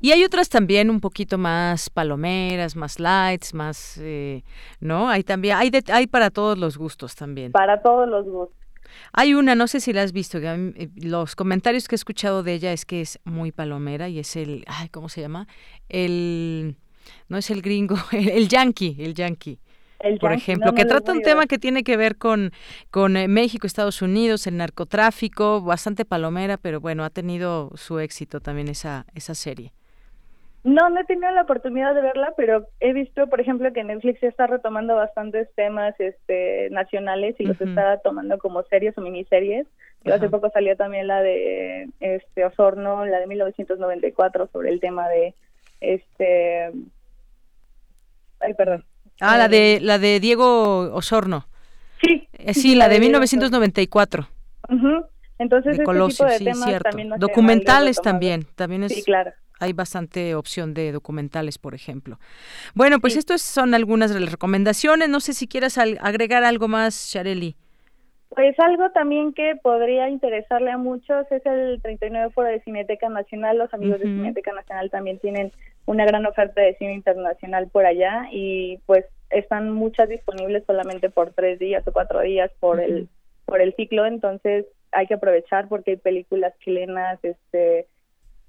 Y 0.00 0.12
hay 0.12 0.24
otras 0.24 0.48
también 0.48 0.90
un 0.90 1.00
poquito 1.00 1.38
más 1.38 1.90
palomeras, 1.90 2.74
más 2.74 2.98
lights, 2.98 3.54
más, 3.54 3.98
eh, 4.02 4.42
¿no? 4.80 5.08
Hay 5.08 5.22
también, 5.22 5.56
hay, 5.56 5.70
hay 5.92 6.06
para 6.06 6.30
todos 6.30 6.58
los 6.58 6.76
gustos 6.76 7.14
también. 7.14 7.52
Para 7.52 7.82
todos 7.82 8.08
los 8.08 8.26
gustos. 8.26 8.63
Hay 9.12 9.34
una, 9.34 9.54
no 9.54 9.66
sé 9.66 9.80
si 9.80 9.92
la 9.92 10.02
has 10.02 10.12
visto, 10.12 10.38
eh, 10.38 10.88
los 10.96 11.36
comentarios 11.36 11.88
que 11.88 11.94
he 11.94 11.96
escuchado 11.96 12.42
de 12.42 12.54
ella 12.54 12.72
es 12.72 12.84
que 12.84 13.00
es 13.00 13.18
muy 13.24 13.52
palomera 13.52 14.08
y 14.08 14.18
es 14.18 14.36
el, 14.36 14.64
ay, 14.66 14.88
¿cómo 14.88 15.08
se 15.08 15.20
llama? 15.20 15.46
El, 15.88 16.76
no 17.28 17.38
es 17.38 17.50
el 17.50 17.62
gringo, 17.62 17.96
el, 18.12 18.48
yankee, 18.48 18.96
el 18.98 19.14
yankee. 19.14 19.58
por 20.20 20.32
ejemplo, 20.32 20.72
que 20.74 20.84
trata 20.84 21.12
un 21.12 21.22
tema 21.22 21.46
que 21.46 21.58
tiene 21.58 21.82
que 21.82 21.96
ver 21.96 22.16
con, 22.16 22.52
con 22.90 23.16
eh, 23.16 23.28
México, 23.28 23.66
Estados 23.66 24.02
Unidos, 24.02 24.46
el 24.46 24.56
narcotráfico, 24.56 25.60
bastante 25.60 26.04
palomera, 26.04 26.56
pero 26.56 26.80
bueno, 26.80 27.04
ha 27.04 27.10
tenido 27.10 27.70
su 27.76 27.98
éxito 27.98 28.40
también 28.40 28.68
esa, 28.68 29.06
esa 29.14 29.34
serie. 29.34 29.72
No, 30.64 30.88
no 30.88 30.98
he 30.98 31.04
tenido 31.04 31.30
la 31.30 31.42
oportunidad 31.42 31.94
de 31.94 32.00
verla, 32.00 32.32
pero 32.38 32.66
he 32.80 32.94
visto, 32.94 33.26
por 33.26 33.38
ejemplo, 33.38 33.70
que 33.74 33.84
Netflix 33.84 34.22
está 34.22 34.46
retomando 34.46 34.96
bastantes 34.96 35.46
temas 35.54 35.94
este, 36.00 36.70
nacionales 36.70 37.36
y 37.38 37.44
los 37.44 37.60
está 37.60 37.98
tomando 37.98 38.38
como 38.38 38.62
series 38.64 38.96
o 38.96 39.02
miniseries. 39.02 39.66
hace 40.10 40.30
poco 40.30 40.48
salió 40.54 40.74
también 40.74 41.06
la 41.06 41.20
de 41.20 41.90
este 42.00 42.46
Osorno, 42.46 43.04
la 43.04 43.20
de 43.20 43.26
1994 43.26 44.48
sobre 44.54 44.70
el 44.70 44.80
tema 44.80 45.06
de 45.10 45.34
este 45.82 46.72
ay, 48.40 48.54
perdón. 48.54 48.86
Ah, 49.20 49.36
la 49.36 49.48
de 49.48 49.80
la 49.82 49.98
de 49.98 50.18
Diego 50.18 50.94
Osorno. 50.94 51.46
Sí. 52.00 52.26
Eh, 52.38 52.54
sí, 52.54 52.74
la 52.74 52.88
de 52.88 53.00
1994. 53.00 54.28
Entonces, 55.38 55.76
de 55.76 55.84
este 55.84 56.24
de 56.24 56.38
temas 56.38 56.64
cierto. 56.64 56.88
También 56.88 57.10
Documentales 57.18 58.00
también, 58.00 58.46
también 58.56 58.84
es 58.84 58.94
Sí, 58.94 59.02
claro 59.02 59.32
hay 59.60 59.72
bastante 59.72 60.34
opción 60.34 60.74
de 60.74 60.92
documentales, 60.92 61.58
por 61.58 61.74
ejemplo. 61.74 62.18
Bueno, 62.74 62.98
pues 62.98 63.16
estas 63.16 63.42
son 63.42 63.74
algunas 63.74 64.12
de 64.12 64.20
las 64.20 64.30
recomendaciones. 64.30 65.08
No 65.08 65.20
sé 65.20 65.32
si 65.32 65.46
quieras 65.46 65.78
agregar 65.78 66.44
algo 66.44 66.68
más, 66.68 67.10
Shareli. 67.12 67.56
Pues 68.34 68.58
algo 68.58 68.90
también 68.90 69.32
que 69.32 69.54
podría 69.62 70.08
interesarle 70.08 70.72
a 70.72 70.76
muchos 70.76 71.30
es 71.30 71.46
el 71.46 71.80
39 71.80 72.32
Foro 72.32 72.48
de 72.48 72.60
Cineteca 72.62 73.08
Nacional. 73.08 73.58
Los 73.58 73.72
amigos 73.72 74.00
de 74.00 74.06
Cineteca 74.06 74.52
Nacional 74.52 74.90
también 74.90 75.20
tienen 75.20 75.52
una 75.86 76.04
gran 76.04 76.26
oferta 76.26 76.60
de 76.60 76.74
cine 76.74 76.94
internacional 76.94 77.68
por 77.68 77.86
allá 77.86 78.26
y 78.32 78.78
pues 78.86 79.04
están 79.30 79.70
muchas 79.70 80.08
disponibles 80.08 80.64
solamente 80.66 81.10
por 81.10 81.32
tres 81.32 81.60
días 81.60 81.86
o 81.86 81.92
cuatro 81.92 82.22
días 82.22 82.50
por 82.58 82.80
el 82.80 83.08
por 83.44 83.60
el 83.60 83.72
ciclo. 83.76 84.04
Entonces 84.04 84.66
hay 84.90 85.06
que 85.06 85.14
aprovechar 85.14 85.68
porque 85.68 85.92
hay 85.92 85.96
películas 85.98 86.54
chilenas, 86.64 87.20
este 87.22 87.86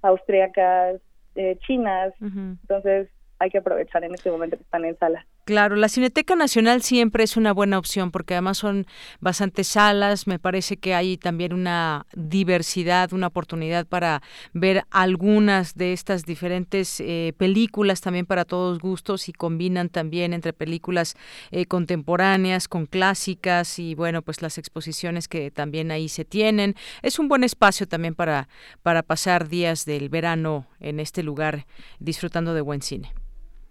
austriacas, 0.06 1.02
eh, 1.36 1.58
chinas. 1.66 2.14
Entonces 2.22 3.10
hay 3.40 3.50
que 3.50 3.58
aprovechar 3.58 4.04
en 4.04 4.14
este 4.14 4.32
momento 4.32 4.58
que 4.58 4.64
están 4.64 4.86
en 4.86 4.98
sala. 4.98 5.26
Claro, 5.46 5.76
la 5.76 5.90
Cineteca 5.90 6.36
Nacional 6.36 6.82
siempre 6.82 7.24
es 7.24 7.38
una 7.38 7.54
buena 7.54 7.78
opción 7.78 8.10
porque 8.10 8.34
además 8.34 8.58
son 8.58 8.88
bastantes 9.20 9.68
salas, 9.68 10.26
me 10.26 10.40
parece 10.40 10.78
que 10.78 10.96
hay 10.96 11.18
también 11.18 11.54
una 11.54 12.08
diversidad, 12.16 13.14
una 13.14 13.28
oportunidad 13.28 13.86
para 13.86 14.24
ver 14.54 14.86
algunas 14.90 15.76
de 15.76 15.94
estas 15.94 16.26
diferentes 16.26 17.00
eh, 17.00 17.34
películas 17.38 18.02
también 18.02 18.26
para 18.26 18.44
todos 18.44 18.80
gustos 18.80 19.30
y 19.30 19.34
combinan 19.34 19.90
también 19.90 20.34
entre 20.34 20.52
películas 20.52 21.16
eh, 21.52 21.68
contemporáneas 21.68 22.68
con 22.68 22.88
clásicas 22.88 23.78
y 23.78 23.94
bueno, 23.94 24.24
pues 24.24 24.42
las 24.42 24.58
exposiciones 24.58 25.28
que 25.28 25.52
también 25.52 25.92
ahí 25.92 26.10
se 26.10 26.26
tienen. 26.26 26.74
Es 27.04 27.20
un 27.20 27.28
buen 27.28 27.44
espacio 27.44 27.88
también 27.88 28.16
para, 28.16 28.50
para 28.82 29.04
pasar 29.04 29.48
días 29.48 29.86
del 29.86 30.10
verano 30.10 30.66
en 30.80 31.00
este 31.00 31.22
lugar 31.22 31.68
disfrutando 32.00 32.56
de 32.56 32.62
buen 32.62 32.82
cine. 32.82 33.14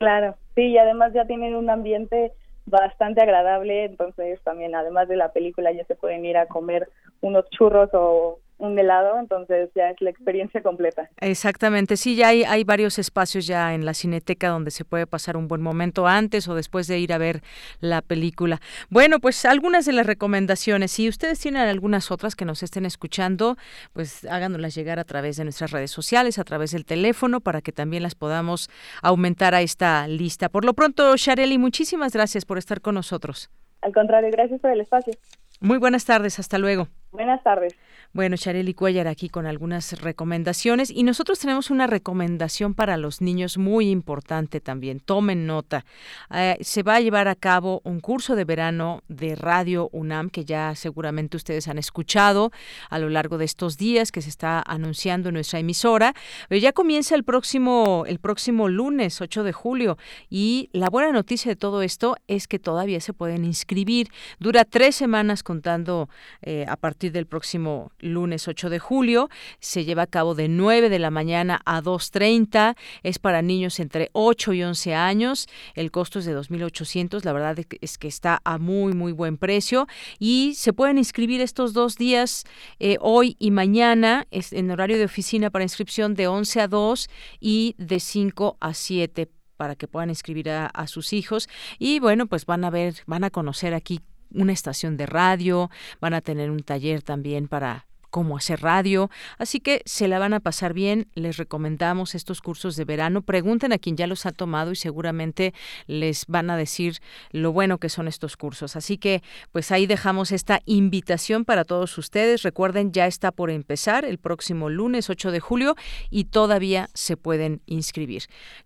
Claro, 0.04 0.36
sí, 0.54 0.64
y 0.66 0.76
además 0.76 1.14
ya 1.14 1.24
tienen 1.24 1.54
un 1.54 1.70
ambiente 1.70 2.34
bastante 2.66 3.22
agradable, 3.22 3.86
entonces 3.86 4.38
también 4.42 4.74
además 4.74 5.08
de 5.08 5.16
la 5.16 5.32
película 5.32 5.72
ya 5.72 5.82
se 5.86 5.94
pueden 5.94 6.26
ir 6.26 6.36
a 6.36 6.44
comer 6.44 6.90
unos 7.22 7.48
churros 7.48 7.88
o 7.94 8.38
un 8.58 8.78
helado, 8.78 9.18
entonces 9.18 9.70
ya 9.74 9.90
es 9.90 10.00
la 10.00 10.10
experiencia 10.10 10.62
completa. 10.62 11.10
Exactamente, 11.20 11.96
sí, 11.96 12.16
ya 12.16 12.28
hay, 12.28 12.44
hay 12.44 12.64
varios 12.64 12.98
espacios 12.98 13.46
ya 13.46 13.74
en 13.74 13.84
la 13.84 13.94
cineteca 13.94 14.48
donde 14.48 14.70
se 14.70 14.84
puede 14.84 15.06
pasar 15.06 15.36
un 15.36 15.48
buen 15.48 15.60
momento 15.60 16.06
antes 16.06 16.48
o 16.48 16.54
después 16.54 16.86
de 16.86 16.98
ir 16.98 17.12
a 17.12 17.18
ver 17.18 17.42
la 17.80 18.00
película. 18.00 18.60
Bueno, 18.90 19.18
pues 19.18 19.44
algunas 19.44 19.86
de 19.86 19.92
las 19.92 20.06
recomendaciones, 20.06 20.92
si 20.92 21.08
ustedes 21.08 21.40
tienen 21.40 21.62
algunas 21.62 22.10
otras 22.10 22.36
que 22.36 22.44
nos 22.44 22.62
estén 22.62 22.86
escuchando, 22.86 23.56
pues 23.92 24.24
háganoslas 24.24 24.74
llegar 24.74 24.98
a 24.98 25.04
través 25.04 25.36
de 25.36 25.44
nuestras 25.44 25.70
redes 25.70 25.90
sociales, 25.90 26.38
a 26.38 26.44
través 26.44 26.70
del 26.70 26.84
teléfono, 26.84 27.40
para 27.40 27.60
que 27.60 27.72
también 27.72 28.02
las 28.02 28.14
podamos 28.14 28.68
aumentar 29.02 29.54
a 29.54 29.62
esta 29.62 30.06
lista. 30.08 30.48
Por 30.48 30.64
lo 30.64 30.74
pronto, 30.74 31.16
Shareli, 31.16 31.58
muchísimas 31.58 32.12
gracias 32.12 32.44
por 32.44 32.58
estar 32.58 32.80
con 32.80 32.94
nosotros. 32.94 33.50
Al 33.82 33.92
contrario, 33.92 34.30
gracias 34.32 34.60
por 34.60 34.70
el 34.70 34.80
espacio. 34.80 35.12
Muy 35.60 35.78
buenas 35.78 36.04
tardes, 36.04 36.38
hasta 36.38 36.58
luego. 36.58 36.88
Buenas 37.12 37.42
tardes. 37.42 37.76
Bueno, 38.14 38.36
Charely 38.36 38.74
Cuellar 38.74 39.08
aquí 39.08 39.28
con 39.28 39.44
algunas 39.44 40.00
recomendaciones 40.00 40.88
y 40.88 41.02
nosotros 41.02 41.40
tenemos 41.40 41.70
una 41.70 41.88
recomendación 41.88 42.72
para 42.72 42.96
los 42.96 43.20
niños 43.20 43.58
muy 43.58 43.90
importante 43.90 44.60
también. 44.60 45.00
Tomen 45.00 45.48
nota. 45.48 45.84
Eh, 46.32 46.56
se 46.60 46.84
va 46.84 46.94
a 46.94 47.00
llevar 47.00 47.26
a 47.26 47.34
cabo 47.34 47.80
un 47.82 47.98
curso 47.98 48.36
de 48.36 48.44
verano 48.44 49.02
de 49.08 49.34
Radio 49.34 49.88
UNAM 49.90 50.30
que 50.30 50.44
ya 50.44 50.76
seguramente 50.76 51.36
ustedes 51.36 51.66
han 51.66 51.76
escuchado 51.76 52.52
a 52.88 53.00
lo 53.00 53.08
largo 53.08 53.36
de 53.36 53.46
estos 53.46 53.78
días 53.78 54.12
que 54.12 54.22
se 54.22 54.28
está 54.28 54.62
anunciando 54.64 55.30
en 55.30 55.34
nuestra 55.34 55.58
emisora. 55.58 56.14
Pero 56.48 56.60
ya 56.60 56.72
comienza 56.72 57.16
el 57.16 57.24
próximo 57.24 58.04
el 58.06 58.20
próximo 58.20 58.68
lunes 58.68 59.20
8 59.20 59.42
de 59.42 59.52
julio 59.52 59.98
y 60.30 60.70
la 60.72 60.88
buena 60.88 61.10
noticia 61.10 61.50
de 61.50 61.56
todo 61.56 61.82
esto 61.82 62.14
es 62.28 62.46
que 62.46 62.60
todavía 62.60 63.00
se 63.00 63.12
pueden 63.12 63.44
inscribir. 63.44 64.06
Dura 64.38 64.64
tres 64.64 64.94
semanas 64.94 65.42
contando 65.42 66.08
eh, 66.42 66.64
a 66.68 66.76
partir 66.76 67.10
del 67.10 67.26
próximo 67.26 67.90
lunes 68.04 68.48
8 68.48 68.70
de 68.70 68.78
julio. 68.78 69.28
Se 69.60 69.84
lleva 69.84 70.02
a 70.02 70.06
cabo 70.06 70.34
de 70.34 70.48
9 70.48 70.88
de 70.88 70.98
la 70.98 71.10
mañana 71.10 71.60
a 71.64 71.82
2.30. 71.82 72.76
Es 73.02 73.18
para 73.18 73.42
niños 73.42 73.80
entre 73.80 74.10
8 74.12 74.52
y 74.52 74.62
11 74.62 74.94
años. 74.94 75.48
El 75.74 75.90
costo 75.90 76.18
es 76.18 76.24
de 76.24 76.36
2.800. 76.36 77.24
La 77.24 77.32
verdad 77.32 77.58
es 77.80 77.98
que 77.98 78.08
está 78.08 78.40
a 78.44 78.58
muy, 78.58 78.92
muy 78.92 79.12
buen 79.12 79.38
precio. 79.38 79.86
Y 80.18 80.54
se 80.54 80.72
pueden 80.72 80.98
inscribir 80.98 81.40
estos 81.40 81.72
dos 81.72 81.96
días, 81.96 82.44
eh, 82.78 82.96
hoy 83.00 83.36
y 83.38 83.50
mañana, 83.50 84.26
es 84.30 84.52
en 84.52 84.70
horario 84.70 84.98
de 84.98 85.04
oficina 85.04 85.50
para 85.50 85.64
inscripción 85.64 86.14
de 86.14 86.26
11 86.26 86.60
a 86.60 86.68
2 86.68 87.08
y 87.40 87.74
de 87.78 88.00
5 88.00 88.56
a 88.60 88.74
7 88.74 89.30
para 89.56 89.76
que 89.76 89.86
puedan 89.86 90.10
inscribir 90.10 90.50
a, 90.50 90.66
a, 90.66 90.86
sus 90.86 91.12
hijos 91.12 91.48
y 91.78 92.00
bueno 92.00 92.26
pues 92.26 92.44
van 92.44 92.64
a 92.64 92.70
ver 92.70 92.96
van 93.06 93.22
a 93.22 93.30
conocer 93.30 93.72
aquí 93.72 94.00
una 94.32 94.52
estación 94.52 94.96
de 94.96 95.06
radio 95.06 95.70
van 96.00 96.12
a 96.12 96.20
tener 96.20 96.50
un 96.50 96.60
taller 96.64 97.02
también 97.02 97.46
para 97.46 97.86
cómo 98.14 98.36
hacer 98.36 98.60
radio. 98.62 99.10
Así 99.38 99.58
que 99.58 99.82
se 99.86 100.06
la 100.06 100.20
van 100.20 100.34
a 100.34 100.38
pasar 100.38 100.72
bien. 100.72 101.08
Les 101.14 101.36
recomendamos 101.36 102.14
estos 102.14 102.40
cursos 102.40 102.76
de 102.76 102.84
verano. 102.84 103.22
Pregunten 103.22 103.72
a 103.72 103.78
quien 103.78 103.96
ya 103.96 104.06
los 104.06 104.24
ha 104.24 104.30
tomado 104.30 104.70
y 104.70 104.76
seguramente 104.76 105.52
les 105.88 106.24
van 106.28 106.48
a 106.48 106.56
decir 106.56 107.00
lo 107.32 107.50
bueno 107.50 107.78
que 107.78 107.88
son 107.88 108.06
estos 108.06 108.36
cursos. 108.36 108.76
Así 108.76 108.98
que 108.98 109.20
pues 109.50 109.72
ahí 109.72 109.86
dejamos 109.86 110.30
esta 110.30 110.60
invitación 110.64 111.44
para 111.44 111.64
todos 111.64 111.98
ustedes. 111.98 112.44
Recuerden, 112.44 112.92
ya 112.92 113.08
está 113.08 113.32
por 113.32 113.50
empezar 113.50 114.04
el 114.04 114.18
próximo 114.18 114.70
lunes 114.70 115.10
8 115.10 115.32
de 115.32 115.40
julio 115.40 115.74
y 116.08 116.26
todavía 116.26 116.90
se 116.94 117.16
pueden 117.16 117.62
inscribir. 117.66 118.22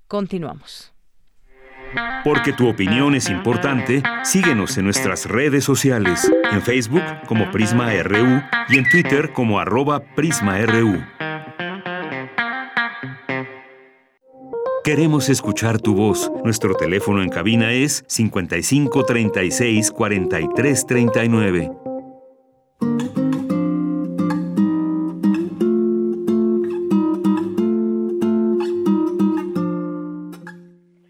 Continuamos. 0.08 0.97
Porque 2.24 2.52
tu 2.52 2.68
opinión 2.68 3.14
es 3.14 3.28
importante, 3.28 4.02
síguenos 4.22 4.76
en 4.78 4.84
nuestras 4.84 5.26
redes 5.26 5.64
sociales, 5.64 6.30
en 6.52 6.62
Facebook 6.62 7.02
como 7.26 7.50
Prisma 7.50 7.90
RU 8.02 8.42
y 8.68 8.78
en 8.78 8.88
Twitter 8.90 9.32
como 9.32 9.58
arroba 9.58 10.00
PrismaRU. 10.00 11.02
Queremos 14.88 15.28
escuchar 15.28 15.78
tu 15.80 15.94
voz. 15.94 16.32
Nuestro 16.44 16.74
teléfono 16.74 17.22
en 17.22 17.28
cabina 17.28 17.72
es 17.72 18.04
55 18.08 19.04
36 19.04 19.90
43 19.90 20.86
39. 20.86 21.70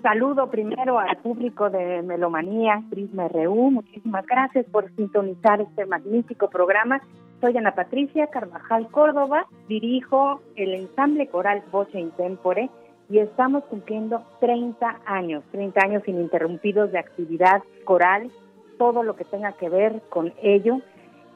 Saludo 0.03 0.51
primero 0.51 0.99
al 0.99 1.17
público 1.19 1.71
de 1.71 2.03
Melomanía, 2.03 2.83
Prisma 2.91 3.29
RU. 3.29 3.71
Muchísimas 3.71 4.27
gracias 4.27 4.67
por 4.67 4.91
sintonizar 4.95 5.61
este 5.61 5.87
magnífico 5.87 6.49
programa. 6.49 7.01
Soy 7.41 7.57
Ana 7.57 7.75
Patricia 7.75 8.29
Carvajal 8.29 8.89
Córdoba, 8.89 9.47
dirijo 9.69 10.41
el 10.57 10.75
ensamble 10.75 11.29
coral 11.29 11.63
Voce 11.71 11.99
Intempore 11.99 12.69
y 13.09 13.19
estamos 13.19 13.65
cumpliendo 13.65 14.23
30 14.41 15.01
años, 15.07 15.45
30 15.53 15.81
años 15.81 16.03
ininterrumpidos 16.07 16.93
de 16.93 16.99
actividad 16.99 17.63
coral, 17.85 18.31
todo 18.77 19.03
lo 19.03 19.17
que 19.17 19.25
tenga 19.25 19.53
que 19.53 19.69
ver 19.69 20.03
con 20.09 20.33
ello, 20.43 20.81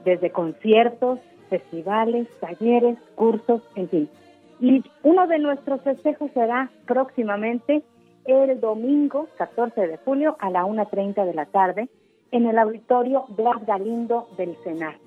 desde 0.05 0.31
conciertos, 0.31 1.21
festivales, 1.49 2.29
talleres, 2.41 2.99
cursos, 3.15 3.63
en 3.75 3.89
fin. 3.89 4.09
Y 4.61 4.85
uno 5.03 5.27
de 5.27 5.39
nuestros 5.39 5.81
festejos 5.83 6.31
será 6.33 6.71
próximamente 6.87 7.83
el 8.25 8.61
domingo 8.61 9.29
14 9.37 9.87
de 9.87 9.97
julio 9.99 10.37
a 10.39 10.51
la 10.51 10.65
1.30 10.65 11.25
de 11.25 11.35
la 11.35 11.47
tarde 11.47 11.89
en 12.31 12.47
el 12.47 12.59
auditorio 12.59 13.25
Blas 13.29 13.65
Galindo 13.67 14.29
del 14.37 14.57
CENAC. 14.65 15.01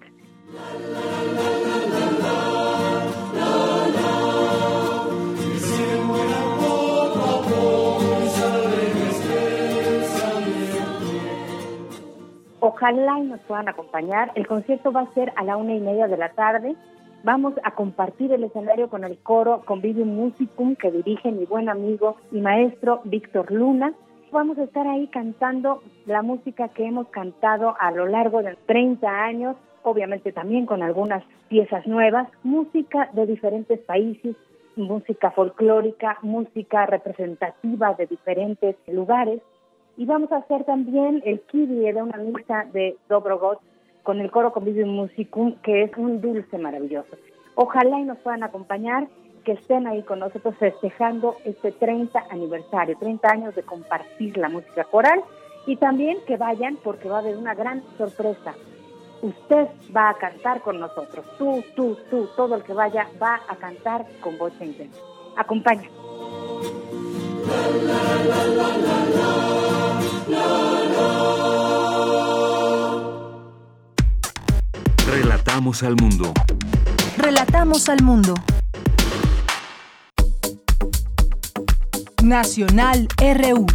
Ojalá 12.60 13.20
y 13.20 13.24
nos 13.28 13.40
puedan 13.42 13.70
acompañar. 13.70 14.32
El 14.36 14.48
concierto 14.48 14.92
va 14.92 15.02
a 15.02 15.14
ser 15.14 15.32
a 15.36 15.44
la 15.44 15.56
una 15.56 15.76
y 15.76 15.80
media 15.80 16.08
de 16.08 16.18
la 16.18 16.30
tarde 16.30 16.76
Vamos 17.26 17.56
a 17.64 17.72
compartir 17.72 18.32
el 18.34 18.44
escenario 18.44 18.88
con 18.88 19.04
el 19.04 19.18
coro 19.18 19.64
Convivium 19.66 20.10
Musicum 20.10 20.76
que 20.76 20.92
dirige 20.92 21.32
mi 21.32 21.46
buen 21.46 21.70
amigo 21.70 22.18
y 22.32 22.40
maestro 22.40 23.02
Víctor 23.04 23.52
Luna. 23.52 23.96
Vamos 24.32 24.60
a 24.60 24.64
estar 24.66 24.86
ahí 24.86 25.08
cantando 25.08 25.82
la 26.06 26.22
música 26.22 26.68
que 26.68 26.86
hemos 26.86 27.08
cantado 27.08 27.76
a 27.80 27.90
lo 27.90 28.06
largo 28.06 28.44
de 28.44 28.56
30 28.68 29.10
años, 29.10 29.56
obviamente 29.82 30.34
también 30.34 30.68
con 30.68 30.84
algunas 30.84 31.24
piezas 31.50 31.88
nuevas, 31.88 32.30
música 32.44 33.10
de 33.14 33.26
diferentes 33.26 33.80
países, 33.80 34.36
música 34.76 35.32
folclórica, 35.32 36.20
música 36.22 36.86
representativa 36.86 37.96
de 37.96 38.06
diferentes 38.06 38.76
lugares. 38.86 39.42
Y 39.98 40.06
vamos 40.06 40.32
a 40.32 40.38
hacer 40.38 40.64
también 40.66 41.24
el 41.26 41.42
Kyrie 41.42 41.92
de 41.92 42.04
una 42.04 42.18
misa 42.18 42.68
de 42.72 42.98
Dobrogot 43.10 43.62
con 44.06 44.22
el 44.22 44.32
coro 44.32 44.54
Convivium 44.54 44.90
Musicum, 44.90 45.56
que 45.64 45.84
es 45.84 45.92
un 45.98 46.22
dulce 46.22 46.58
maravilloso. 46.58 47.18
Ojalá 47.56 48.00
y 48.00 48.06
nos 48.06 48.20
puedan 48.20 48.44
acompañar, 48.44 49.08
que 49.44 49.54
estén 49.54 49.88
ahí 49.88 50.04
con 50.04 50.20
nosotros 50.20 50.56
festejando 50.58 51.36
este 51.44 51.72
30 51.72 52.26
aniversario, 52.30 52.98
30 52.98 53.30
años 53.30 53.56
de 53.56 53.64
compartir 53.64 54.38
la 54.38 54.50
música 54.50 54.84
coral 54.86 55.22
y 55.66 55.76
también 55.76 56.18
que 56.26 56.38
vayan 56.38 56.78
porque 56.84 57.10
va 57.10 57.18
a 57.18 57.20
haber 57.20 57.36
una 57.36 57.56
gran 57.56 57.84
sorpresa. 57.98 58.54
Usted 59.22 59.68
va 59.96 60.10
a 60.10 60.14
cantar 60.16 60.62
con 60.62 60.80
nosotros, 60.80 61.26
tú, 61.38 61.64
tú, 61.76 61.98
tú, 62.10 62.30
todo 62.36 62.56
el 62.56 62.64
que 62.64 62.74
vaya 62.74 63.08
va 63.22 63.42
a 63.48 63.56
cantar 63.56 64.06
con 64.22 64.38
voz 64.38 64.54
intensa. 64.62 65.00
Acompaña. 65.36 65.90
Relatamos 75.56 75.84
al 75.84 75.96
mundo. 75.96 76.34
Relatamos 77.18 77.88
al 77.88 78.04
mundo. 78.04 78.34
Nacional 82.22 83.08
RU. 83.18 83.66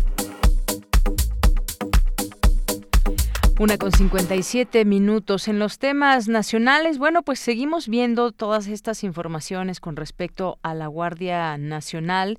Una 3.60 3.76
con 3.76 3.92
57 3.92 4.86
minutos. 4.86 5.46
En 5.46 5.58
los 5.58 5.78
temas 5.78 6.28
nacionales, 6.28 6.96
bueno, 6.96 7.22
pues 7.22 7.38
seguimos 7.38 7.88
viendo 7.88 8.32
todas 8.32 8.68
estas 8.68 9.04
informaciones 9.04 9.80
con 9.80 9.96
respecto 9.96 10.58
a 10.62 10.72
la 10.72 10.86
Guardia 10.86 11.58
Nacional 11.58 12.38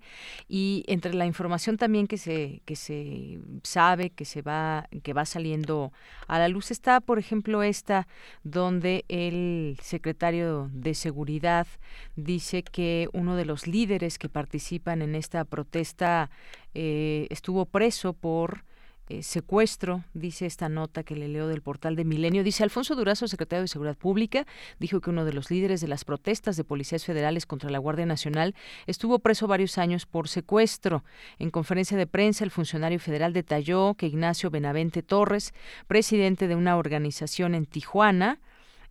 y 0.50 0.84
entre 0.88 1.14
la 1.14 1.28
información 1.28 1.78
también 1.78 2.08
que 2.08 2.18
se, 2.18 2.64
que 2.66 2.76
se 2.76 3.38
sabe, 3.62 4.10
que 4.10 4.26
se 4.26 4.42
va, 4.42 4.90
que 5.04 5.14
va 5.14 5.26
saliendo 5.26 5.94
a 6.28 6.40
la 6.40 6.48
luz 6.48 6.72
está, 6.72 7.00
por 7.02 7.20
ejemplo, 7.20 7.62
esta, 7.62 8.08
donde 8.44 9.06
el 9.08 9.78
secretario 9.80 10.72
de 10.74 10.96
Seguridad 10.96 11.68
dice 12.16 12.64
que 12.64 13.10
uno 13.14 13.36
de 13.36 13.46
los 13.46 13.68
líderes 13.68 14.18
que 14.18 14.28
participan 14.28 15.04
en 15.04 15.14
esta 15.14 15.46
protesta 15.46 16.32
eh, 16.74 17.28
estuvo 17.30 17.68
preso 17.68 18.14
por 18.14 18.64
eh, 19.12 19.24
secuestro, 19.24 20.06
dice 20.14 20.46
esta 20.46 20.70
nota 20.70 21.04
que 21.04 21.18
le 21.18 21.28
leo 21.28 21.50
del 21.50 21.62
portal 21.62 21.98
de 21.98 22.06
Milenio. 22.06 22.46
Dice 22.46 22.64
Alfonso 22.64 22.96
Durazo, 22.96 23.28
secretario 23.28 23.64
de 23.64 23.68
Seguridad 23.68 23.98
Pública, 23.98 24.48
dijo 24.80 25.02
que 25.02 25.10
uno 25.10 25.26
de 25.26 25.34
los 25.34 25.52
líderes 25.52 25.82
de 25.82 25.90
las 25.90 26.06
protestas 26.06 26.56
de 26.56 26.64
policías 26.64 27.04
federales 27.04 27.46
contra 27.46 27.70
la 27.70 27.78
Guardia 27.78 28.06
Nacional 28.06 28.56
estuvo 28.88 29.20
preso 29.20 29.48
varios 29.48 29.78
años 29.78 30.06
por 30.06 30.30
secuestro. 30.30 31.04
En 31.40 31.50
conferencia 31.50 31.98
de 31.98 32.08
prensa, 32.08 32.46
el 32.46 32.52
funcionario 32.52 33.02
federal 33.02 33.34
detalló 33.34 33.96
que 33.96 34.08
Ignacio 34.08 34.50
Benavente 34.50 35.04
Torres, 35.04 35.54
presidente 35.88 36.48
de 36.48 36.56
una 36.56 36.78
organización 36.78 37.54
en 37.54 37.66
Tijuana, 37.66 38.40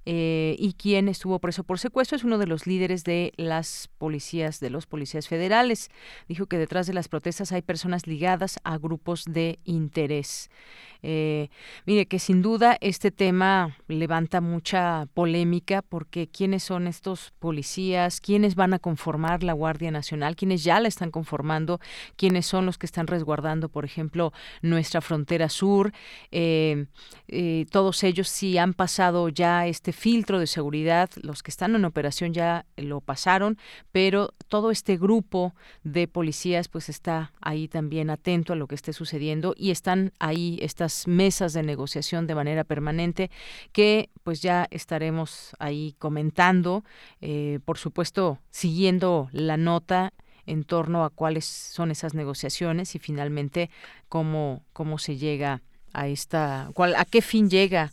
eh, 0.06 0.56
y 0.58 0.72
quien 0.74 1.08
estuvo 1.08 1.38
preso 1.38 1.62
por 1.62 1.78
secuestro 1.78 2.16
es 2.16 2.24
uno 2.24 2.38
de 2.38 2.46
los 2.46 2.66
líderes 2.66 3.04
de 3.04 3.32
las 3.36 3.88
policías, 3.98 4.58
de 4.60 4.70
los 4.70 4.86
policías 4.86 5.28
federales. 5.28 5.90
Dijo 6.28 6.46
que 6.46 6.58
detrás 6.58 6.86
de 6.86 6.94
las 6.94 7.08
protestas 7.08 7.52
hay 7.52 7.62
personas 7.62 8.06
ligadas 8.06 8.58
a 8.64 8.78
grupos 8.78 9.24
de 9.26 9.58
interés. 9.64 10.50
Eh, 11.02 11.48
mire 11.86 12.04
que 12.04 12.18
sin 12.18 12.42
duda 12.42 12.76
este 12.82 13.10
tema 13.10 13.74
levanta 13.88 14.42
mucha 14.42 15.06
polémica 15.14 15.80
porque 15.80 16.28
quiénes 16.28 16.62
son 16.62 16.86
estos 16.86 17.32
policías, 17.38 18.20
quiénes 18.20 18.54
van 18.54 18.74
a 18.74 18.78
conformar 18.78 19.42
la 19.42 19.54
Guardia 19.54 19.90
Nacional, 19.90 20.36
quiénes 20.36 20.62
ya 20.62 20.78
la 20.78 20.88
están 20.88 21.10
conformando, 21.10 21.80
quiénes 22.16 22.44
son 22.46 22.66
los 22.66 22.76
que 22.76 22.84
están 22.84 23.06
resguardando, 23.06 23.68
por 23.68 23.84
ejemplo, 23.84 24.32
nuestra 24.60 25.00
frontera 25.00 25.48
sur. 25.48 25.92
Eh, 26.30 26.86
todos 27.70 28.02
ellos 28.04 28.28
sí 28.28 28.58
han 28.58 28.74
pasado 28.74 29.28
ya 29.28 29.66
este 29.66 29.89
filtro 29.92 30.38
de 30.38 30.46
seguridad, 30.46 31.10
los 31.22 31.42
que 31.42 31.50
están 31.50 31.74
en 31.74 31.84
operación 31.84 32.32
ya 32.32 32.66
lo 32.76 33.00
pasaron, 33.00 33.58
pero 33.92 34.30
todo 34.48 34.70
este 34.70 34.96
grupo 34.96 35.54
de 35.84 36.08
policías 36.08 36.68
pues 36.68 36.88
está 36.88 37.32
ahí 37.40 37.68
también 37.68 38.10
atento 38.10 38.52
a 38.52 38.56
lo 38.56 38.66
que 38.66 38.74
esté 38.74 38.92
sucediendo 38.92 39.54
y 39.56 39.70
están 39.70 40.12
ahí 40.18 40.58
estas 40.62 41.06
mesas 41.06 41.52
de 41.52 41.62
negociación 41.62 42.26
de 42.26 42.34
manera 42.34 42.64
permanente 42.64 43.30
que 43.72 44.10
pues 44.22 44.42
ya 44.42 44.66
estaremos 44.70 45.54
ahí 45.58 45.94
comentando, 45.98 46.84
eh, 47.20 47.60
por 47.64 47.78
supuesto 47.78 48.38
siguiendo 48.50 49.28
la 49.32 49.56
nota 49.56 50.12
en 50.46 50.64
torno 50.64 51.04
a 51.04 51.10
cuáles 51.10 51.44
son 51.44 51.90
esas 51.90 52.14
negociaciones 52.14 52.94
y 52.94 52.98
finalmente 52.98 53.70
cómo, 54.08 54.64
cómo 54.72 54.98
se 54.98 55.16
llega 55.16 55.62
a 55.92 56.08
esta, 56.08 56.70
cuál, 56.74 56.94
a 56.96 57.04
qué 57.04 57.22
fin 57.22 57.50
llega 57.50 57.90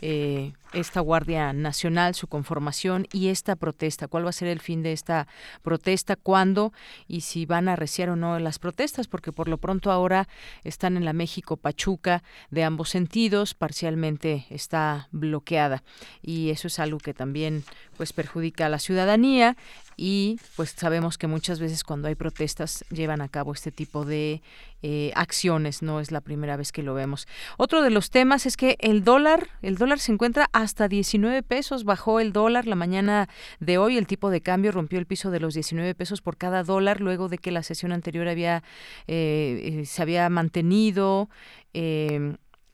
eh, 0.00 0.52
esta 0.74 1.00
Guardia 1.00 1.52
Nacional, 1.52 2.14
su 2.14 2.26
conformación 2.26 3.06
y 3.12 3.28
esta 3.28 3.56
protesta. 3.56 4.08
¿Cuál 4.08 4.26
va 4.26 4.30
a 4.30 4.32
ser 4.32 4.48
el 4.48 4.60
fin 4.60 4.82
de 4.82 4.92
esta 4.92 5.26
protesta? 5.62 6.16
¿Cuándo? 6.16 6.72
Y 7.06 7.22
si 7.22 7.46
van 7.46 7.68
a 7.68 7.74
arreciar 7.74 8.10
o 8.10 8.16
no 8.16 8.38
las 8.38 8.58
protestas, 8.58 9.06
porque 9.06 9.32
por 9.32 9.48
lo 9.48 9.58
pronto 9.58 9.90
ahora 9.90 10.28
están 10.64 10.96
en 10.96 11.04
la 11.04 11.12
México 11.12 11.56
Pachuca 11.56 12.22
de 12.50 12.64
ambos 12.64 12.90
sentidos, 12.90 13.54
parcialmente 13.54 14.46
está 14.50 15.08
bloqueada. 15.12 15.82
Y 16.22 16.50
eso 16.50 16.66
es 16.66 16.78
algo 16.78 16.98
que 16.98 17.14
también 17.14 17.64
pues 17.96 18.12
perjudica 18.12 18.66
a 18.66 18.68
la 18.68 18.78
ciudadanía 18.78 19.56
y 19.96 20.40
pues 20.56 20.74
sabemos 20.76 21.18
que 21.18 21.26
muchas 21.26 21.60
veces 21.60 21.84
cuando 21.84 22.08
hay 22.08 22.14
protestas 22.14 22.84
llevan 22.90 23.20
a 23.20 23.28
cabo 23.28 23.52
este 23.52 23.70
tipo 23.70 24.04
de 24.04 24.42
eh, 24.82 25.12
acciones 25.14 25.82
no 25.82 26.00
es 26.00 26.10
la 26.10 26.20
primera 26.20 26.56
vez 26.56 26.72
que 26.72 26.82
lo 26.82 26.94
vemos 26.94 27.28
otro 27.56 27.82
de 27.82 27.90
los 27.90 28.10
temas 28.10 28.46
es 28.46 28.56
que 28.56 28.76
el 28.80 29.04
dólar 29.04 29.48
el 29.62 29.76
dólar 29.76 30.00
se 30.00 30.12
encuentra 30.12 30.48
hasta 30.64 30.88
19 30.88 31.42
pesos 31.42 31.84
bajó 31.84 32.20
el 32.20 32.32
dólar 32.32 32.66
la 32.66 32.74
mañana 32.74 33.28
de 33.60 33.78
hoy 33.78 33.96
el 33.96 34.06
tipo 34.06 34.30
de 34.30 34.40
cambio 34.40 34.72
rompió 34.72 34.98
el 34.98 35.06
piso 35.06 35.30
de 35.30 35.40
los 35.40 35.54
19 35.54 35.94
pesos 35.94 36.20
por 36.20 36.36
cada 36.36 36.64
dólar 36.64 37.00
luego 37.00 37.28
de 37.28 37.38
que 37.38 37.52
la 37.52 37.62
sesión 37.62 37.92
anterior 37.92 38.26
había 38.28 38.62
eh, 39.06 39.80
eh, 39.82 39.86
se 39.86 40.02
había 40.02 40.28
mantenido 40.28 41.28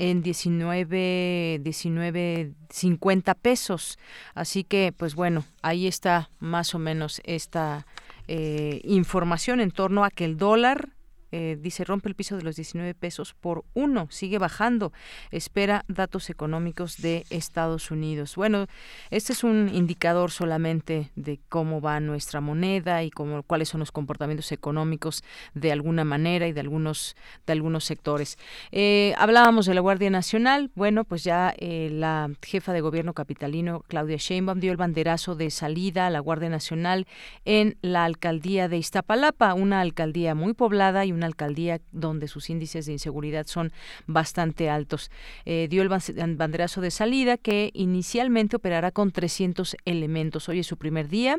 en 0.01 0.23
19, 0.23 1.61
19, 1.63 2.53
50 2.71 3.35
pesos. 3.35 3.99
Así 4.35 4.65
que, 4.65 4.95
pues 4.97 5.15
bueno, 5.15 5.45
ahí 5.63 5.87
está 5.87 6.31
más 6.39 6.75
o 6.75 6.79
menos 6.79 7.21
esta 7.25 7.87
eh, 8.27 8.81
información 8.85 9.61
en 9.61 9.71
torno 9.71 10.05
a 10.05 10.11
que 10.11 10.25
el 10.25 10.39
dólar 10.39 10.89
eh, 11.33 11.57
dice 11.61 11.85
rompe 11.85 12.09
el 12.09 12.15
piso 12.15 12.37
de 12.37 12.43
los 12.43 12.57
19 12.57 12.95
pesos 12.95 13.35
por 13.35 13.65
uno, 13.75 14.09
sigue 14.11 14.39
bajando, 14.39 14.93
espera 15.31 15.85
datos 15.89 16.31
económicos 16.31 16.97
de 16.99 17.25
Estados 17.31 17.91
Unidos. 17.91 18.37
Bueno, 18.37 18.67
este 19.11 19.33
es 19.33 19.45
un 19.45 19.71
indicador 19.73 20.31
solamente 20.31 21.11
de 21.17 21.41
cómo 21.49 21.81
va 21.81 22.01
nuestra 22.01 22.41
moneda 22.41 23.03
y 23.03 23.11
cómo, 23.11 23.43
cuáles 23.43 23.69
son 23.69 23.81
los 23.81 23.93
comportamientos 23.93 24.53
económicos 24.53 25.23
de 25.55 25.73
alguna 25.73 26.05
manera 26.05 26.49
y 26.49 26.53
de 26.53 26.61
algunos, 26.61 27.17
de 27.47 27.53
algunos 27.53 27.85
sectores. 27.85 28.39
Eh, 28.73 29.15
hablábamos 29.19 29.67
de 29.67 29.75
la 29.75 29.81
Guardia 29.81 30.11
Nacional, 30.11 30.71
bueno, 30.75 31.05
pues 31.05 31.25
ya 31.25 31.55
eh, 31.59 31.91
la 31.93 32.31
jefa 32.43 32.73
de 32.73 32.81
gobierno 32.81 33.15
capitalino, 33.15 33.85
Claudia 33.89 34.17
Sheinbaum, 34.17 34.61
dio 34.61 34.73
el 34.73 34.77
banderazo 34.77 35.35
de 35.35 35.51
salida 35.51 36.07
a 36.07 36.11
la 36.11 36.21
Guardia 36.21 36.49
Nacional 36.49 37.07
en 37.45 37.77
la 37.83 38.05
alcaldía 38.05 38.69
de 38.69 38.79
Iztapalapa, 38.79 39.55
una 39.55 39.81
alcaldía 39.81 40.35
muy 40.35 40.55
poblada 40.55 41.05
y 41.05 41.13
una 41.13 41.20
alcaldía 41.27 41.81
donde 41.93 42.29
sus 42.29 42.51
índices 42.51 42.87
de 42.87 42.93
inseguridad 42.93 43.47
son 43.47 43.73
bastante 44.07 44.71
altos. 44.71 45.11
Eh, 45.45 45.69
dio 45.71 45.83
el 45.83 45.89
banderazo 45.89 46.81
de 46.81 46.91
salida 46.91 47.37
que 47.37 47.71
inicialmente 47.75 48.57
operará 48.57 48.91
con 48.91 49.13
300 49.13 49.77
elementos. 49.85 50.49
Hoy 50.49 50.61
es 50.61 50.67
su 50.67 50.77
primer 50.77 51.09
día 51.09 51.39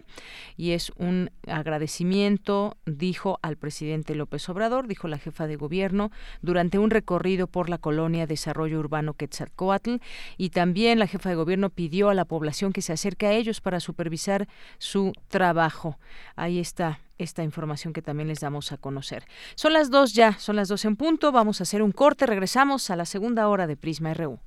y 0.57 0.71
es 0.71 0.91
un 0.95 1.31
agradecimiento, 1.47 2.77
dijo 2.85 3.39
al 3.41 3.57
presidente 3.57 4.15
López 4.15 4.47
Obrador, 4.49 4.87
dijo 4.87 5.07
la 5.07 5.17
jefa 5.17 5.47
de 5.47 5.55
gobierno, 5.55 6.11
durante 6.41 6.79
un 6.79 6.89
recorrido 6.89 7.47
por 7.47 7.69
la 7.69 7.77
colonia 7.77 8.27
Desarrollo 8.27 8.79
Urbano 8.79 9.13
Quetzalcoatl 9.13 9.97
y 10.37 10.49
también 10.49 10.99
la 10.99 11.07
jefa 11.07 11.29
de 11.29 11.35
gobierno 11.35 11.69
pidió 11.69 12.09
a 12.09 12.13
la 12.13 12.25
población 12.25 12.73
que 12.73 12.81
se 12.81 12.93
acerque 12.93 13.27
a 13.27 13.33
ellos 13.33 13.61
para 13.61 13.79
supervisar 13.79 14.47
su 14.77 15.13
trabajo. 15.29 15.97
Ahí 16.35 16.59
está 16.59 16.99
esta 17.23 17.43
información 17.43 17.93
que 17.93 18.01
también 18.01 18.27
les 18.27 18.39
damos 18.39 18.71
a 18.71 18.77
conocer. 18.77 19.25
Son 19.55 19.73
las 19.73 19.89
dos 19.89 20.13
ya, 20.13 20.37
son 20.39 20.55
las 20.55 20.67
dos 20.67 20.85
en 20.85 20.95
punto. 20.95 21.31
Vamos 21.31 21.59
a 21.59 21.63
hacer 21.63 21.81
un 21.81 21.91
corte. 21.91 22.25
Regresamos 22.25 22.89
a 22.89 22.95
la 22.95 23.05
segunda 23.05 23.47
hora 23.47 23.67
de 23.67 23.77
Prisma 23.77 24.13
RU. 24.13 24.39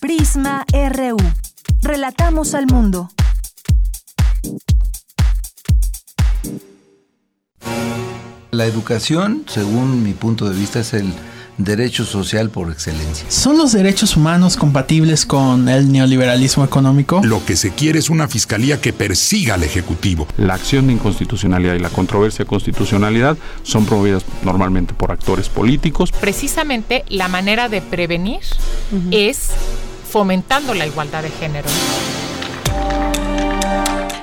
Prisma 0.00 0.64
RU. 0.72 1.16
Relatamos 1.82 2.54
al 2.54 2.66
mundo. 2.66 3.08
La 8.50 8.64
educación, 8.64 9.44
según 9.46 10.02
mi 10.02 10.14
punto 10.14 10.48
de 10.48 10.56
vista, 10.56 10.80
es 10.80 10.94
el 10.94 11.12
derecho 11.58 12.04
social 12.04 12.50
por 12.50 12.70
excelencia. 12.70 13.26
¿Son 13.28 13.58
los 13.58 13.72
derechos 13.72 14.16
humanos 14.16 14.56
compatibles 14.56 15.26
con 15.26 15.68
el 15.68 15.92
neoliberalismo 15.92 16.64
económico? 16.64 17.20
Lo 17.24 17.44
que 17.44 17.56
se 17.56 17.72
quiere 17.72 17.98
es 17.98 18.08
una 18.08 18.28
fiscalía 18.28 18.80
que 18.80 18.92
persiga 18.92 19.54
al 19.54 19.64
Ejecutivo. 19.64 20.26
La 20.36 20.54
acción 20.54 20.86
de 20.86 20.94
inconstitucionalidad 20.94 21.74
y 21.74 21.80
la 21.80 21.90
controversia 21.90 22.44
de 22.44 22.48
constitucionalidad 22.48 23.36
son 23.62 23.84
promovidas 23.84 24.24
normalmente 24.42 24.94
por 24.94 25.10
actores 25.10 25.48
políticos. 25.48 26.12
Precisamente 26.12 27.04
la 27.08 27.28
manera 27.28 27.68
de 27.68 27.82
prevenir 27.82 28.40
es 29.10 29.50
fomentando 30.10 30.74
la 30.74 30.86
igualdad 30.86 31.22
de 31.22 31.30
género. 31.30 31.68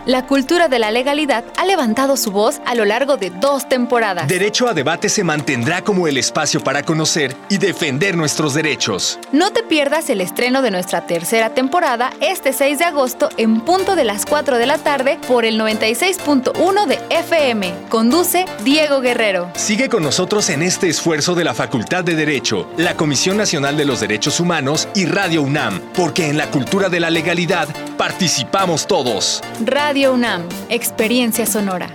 La 0.05 0.27
cultura 0.27 0.67
de 0.67 0.77
la 0.77 0.91
legalidad 0.91 1.43
ha 1.57 1.65
levantado 1.65 2.15
su 2.15 2.29
voz 2.29 2.61
a 2.67 2.75
lo 2.75 2.85
largo 2.85 3.17
de 3.17 3.31
dos 3.31 3.67
temporadas. 3.67 4.27
Derecho 4.27 4.67
a 4.67 4.75
debate 4.75 5.09
se 5.09 5.23
mantendrá 5.23 5.81
como 5.81 6.07
el 6.07 6.17
espacio 6.17 6.59
para 6.61 6.83
conocer 6.83 7.35
y 7.49 7.57
defender 7.57 8.15
nuestros 8.15 8.53
derechos. 8.53 9.17
No 9.31 9.51
te 9.51 9.63
pierdas 9.63 10.07
el 10.11 10.21
estreno 10.21 10.61
de 10.61 10.69
nuestra 10.69 11.07
tercera 11.07 11.55
temporada 11.55 12.11
este 12.21 12.53
6 12.53 12.77
de 12.77 12.85
agosto 12.85 13.29
en 13.37 13.61
punto 13.61 13.95
de 13.95 14.03
las 14.03 14.27
4 14.27 14.59
de 14.59 14.67
la 14.67 14.77
tarde 14.77 15.17
por 15.27 15.43
el 15.43 15.59
96.1 15.59 16.85
de 16.85 16.99
FM. 17.09 17.73
Conduce 17.89 18.45
Diego 18.63 19.01
Guerrero. 19.01 19.49
Sigue 19.55 19.89
con 19.89 20.03
nosotros 20.03 20.51
en 20.51 20.61
este 20.61 20.87
esfuerzo 20.87 21.33
de 21.33 21.45
la 21.45 21.55
Facultad 21.55 22.03
de 22.03 22.13
Derecho, 22.13 22.69
la 22.77 22.95
Comisión 22.95 23.37
Nacional 23.37 23.75
de 23.75 23.85
los 23.85 24.01
Derechos 24.01 24.39
Humanos 24.39 24.87
y 24.93 25.07
Radio 25.07 25.41
UNAM, 25.41 25.81
porque 25.95 26.29
en 26.29 26.37
la 26.37 26.51
cultura 26.51 26.89
de 26.89 26.99
la 26.99 27.09
legalidad 27.09 27.67
participamos 27.97 28.85
todos. 28.85 29.41
Radio 29.63 29.94
UNAM, 29.95 30.49
Experiencia 30.67 31.45
Sonora. 31.45 31.89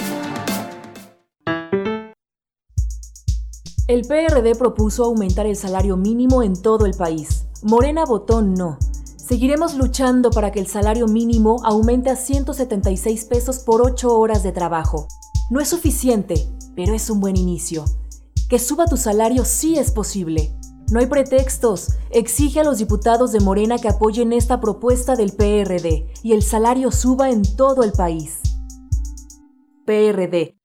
El 3.87 4.03
PRD 4.07 4.55
propuso 4.55 5.05
aumentar 5.05 5.47
el 5.47 5.55
salario 5.55 5.99
mínimo 5.99 6.43
en 6.43 6.61
todo 6.61 6.87
el 6.87 6.95
país. 6.95 7.45
Morena 7.63 8.07
votó 8.07 8.41
no. 8.41 8.79
Seguiremos 9.17 9.75
luchando 9.75 10.31
para 10.31 10.51
que 10.51 10.61
el 10.61 10.67
salario 10.67 11.09
mínimo 11.09 11.59
aumente 11.63 12.09
a 12.09 12.17
176 12.17 13.27
pesos 13.27 13.59
por 13.59 13.83
8 13.83 14.19
horas 14.19 14.43
de 14.43 14.53
trabajo. 14.53 15.07
No 15.51 15.61
es 15.61 15.69
suficiente, 15.69 16.49
pero 16.75 16.95
es 16.95 17.11
un 17.11 17.21
buen 17.21 17.37
inicio. 17.37 17.85
Que 18.49 18.59
suba 18.59 18.87
tu 18.87 18.97
salario 18.97 19.45
sí 19.45 19.77
es 19.77 19.91
posible. 19.91 20.57
No 20.91 20.99
hay 20.99 21.07
pretextos. 21.07 21.95
Exige 22.11 22.61
a 22.61 22.65
los 22.65 22.79
diputados 22.79 23.31
de 23.31 23.41
Morena 23.41 23.79
que 23.79 23.89
apoyen 23.89 24.33
esta 24.33 24.61
propuesta 24.61 25.15
del 25.15 25.33
PRD 25.33 26.07
y 26.23 26.33
el 26.33 26.43
salario 26.43 26.91
suba 26.91 27.31
en 27.31 27.43
todo 27.57 27.85
el 27.85 27.93
país. 27.93 28.41
PRD. 29.87 30.57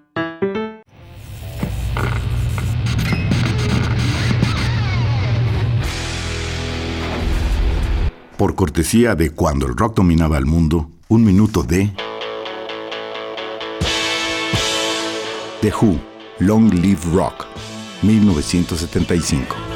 Por 8.37 8.55
cortesía 8.55 9.15
de 9.15 9.29
cuando 9.29 9.65
el 9.67 9.77
rock 9.77 9.95
dominaba 9.95 10.37
el 10.37 10.45
mundo, 10.45 10.89
un 11.07 11.23
minuto 11.23 11.63
de... 11.63 11.93
The 15.61 15.71
Who, 15.71 15.99
Long 16.39 16.71
Live 16.73 17.01
Rock, 17.13 17.45
1975. 18.01 19.74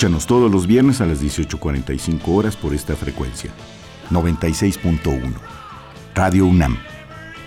Escúchanos 0.00 0.26
todos 0.26 0.50
los 0.50 0.66
viernes 0.66 1.02
a 1.02 1.06
las 1.06 1.22
18.45 1.22 2.20
horas 2.28 2.56
por 2.56 2.72
esta 2.72 2.96
frecuencia. 2.96 3.50
96.1. 4.08 5.34
Radio 6.14 6.46
UNAM. 6.46 6.76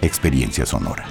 Experiencia 0.02 0.66
sonora. 0.66 1.06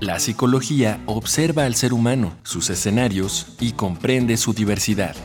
La 0.00 0.20
psicología 0.20 1.00
observa 1.06 1.64
al 1.64 1.74
ser 1.74 1.92
humano, 1.92 2.32
sus 2.42 2.70
escenarios 2.70 3.56
y 3.60 3.72
comprende 3.72 4.36
su 4.36 4.52
diversidad. 4.52 5.16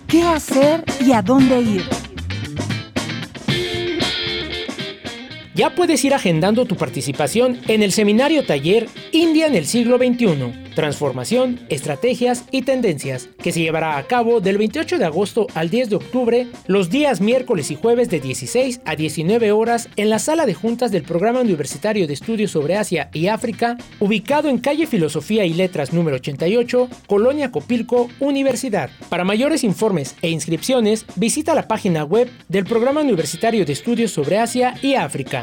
¿qué 0.09 0.23
hacer 0.23 0.83
y 0.99 1.13
a 1.13 1.21
dónde 1.21 1.61
ir? 1.61 2.02
Ya 5.55 5.75
puedes 5.75 6.03
ir 6.03 6.13
agendando 6.13 6.65
tu 6.65 6.75
participación 6.75 7.59
en 7.67 7.83
el 7.83 7.91
seminario 7.91 8.45
taller 8.45 8.87
India 9.11 9.45
en 9.45 9.55
el 9.55 9.65
siglo 9.65 9.97
XXI 9.97 10.63
transformación, 10.73 11.59
estrategias 11.69 12.45
y 12.51 12.63
tendencias, 12.63 13.29
que 13.41 13.51
se 13.51 13.61
llevará 13.61 13.97
a 13.97 14.03
cabo 14.03 14.41
del 14.41 14.57
28 14.57 14.97
de 14.97 15.05
agosto 15.05 15.47
al 15.53 15.69
10 15.69 15.89
de 15.91 15.95
octubre, 15.95 16.47
los 16.67 16.89
días 16.89 17.21
miércoles 17.21 17.71
y 17.71 17.75
jueves 17.75 18.09
de 18.09 18.19
16 18.19 18.81
a 18.85 18.95
19 18.95 19.51
horas 19.51 19.89
en 19.95 20.09
la 20.09 20.19
sala 20.19 20.45
de 20.45 20.53
juntas 20.53 20.91
del 20.91 21.03
Programa 21.03 21.41
Universitario 21.41 22.07
de 22.07 22.13
Estudios 22.13 22.51
sobre 22.51 22.77
Asia 22.77 23.09
y 23.13 23.27
África, 23.27 23.77
ubicado 23.99 24.49
en 24.49 24.57
calle 24.57 24.87
Filosofía 24.87 25.45
y 25.45 25.53
Letras 25.53 25.93
número 25.93 26.17
88, 26.17 26.89
Colonia 27.07 27.51
Copilco, 27.51 28.09
Universidad. 28.19 28.89
Para 29.09 29.23
mayores 29.23 29.63
informes 29.63 30.15
e 30.21 30.29
inscripciones, 30.29 31.05
visita 31.15 31.55
la 31.55 31.67
página 31.67 32.03
web 32.03 32.29
del 32.49 32.65
Programa 32.65 33.01
Universitario 33.01 33.65
de 33.65 33.73
Estudios 33.73 34.11
sobre 34.11 34.39
Asia 34.39 34.75
y 34.81 34.95
África. 34.95 35.42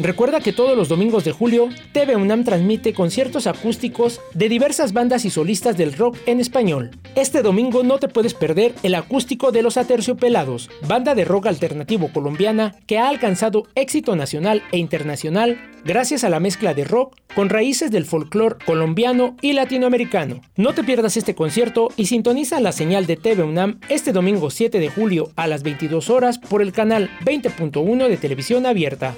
Recuerda 0.00 0.40
que 0.40 0.52
todos 0.52 0.76
los 0.76 0.88
domingos 0.88 1.24
de 1.24 1.32
julio, 1.32 1.70
TV 1.90 2.14
UNAM 2.14 2.44
transmite 2.44 2.92
conciertos 2.92 3.48
acústicos 3.48 4.20
de 4.32 4.48
diversas 4.48 4.92
bandas 4.92 5.24
y 5.24 5.30
solistas 5.30 5.76
del 5.76 5.92
rock 5.92 6.16
en 6.26 6.38
español. 6.38 6.92
Este 7.16 7.42
domingo 7.42 7.82
no 7.82 7.98
te 7.98 8.06
puedes 8.06 8.32
perder 8.32 8.74
el 8.84 8.94
acústico 8.94 9.50
de 9.50 9.62
Los 9.62 9.76
Aterciopelados, 9.76 10.70
banda 10.86 11.16
de 11.16 11.24
rock 11.24 11.46
alternativo 11.46 12.12
colombiana 12.12 12.76
que 12.86 12.98
ha 12.98 13.08
alcanzado 13.08 13.66
éxito 13.74 14.14
nacional 14.14 14.62
e 14.70 14.78
internacional 14.78 15.58
gracias 15.84 16.22
a 16.22 16.28
la 16.28 16.38
mezcla 16.38 16.74
de 16.74 16.84
rock 16.84 17.16
con 17.34 17.48
raíces 17.48 17.90
del 17.90 18.04
folclore 18.04 18.56
colombiano 18.64 19.36
y 19.42 19.52
latinoamericano. 19.52 20.42
No 20.56 20.74
te 20.74 20.84
pierdas 20.84 21.16
este 21.16 21.34
concierto 21.34 21.88
y 21.96 22.06
sintoniza 22.06 22.60
la 22.60 22.70
señal 22.70 23.06
de 23.06 23.16
TV 23.16 23.42
UNAM 23.42 23.80
este 23.88 24.12
domingo 24.12 24.50
7 24.50 24.78
de 24.78 24.90
julio 24.90 25.32
a 25.34 25.48
las 25.48 25.64
22 25.64 26.08
horas 26.08 26.38
por 26.38 26.62
el 26.62 26.70
canal 26.70 27.10
20.1 27.24 28.08
de 28.08 28.16
televisión 28.16 28.64
abierta. 28.64 29.16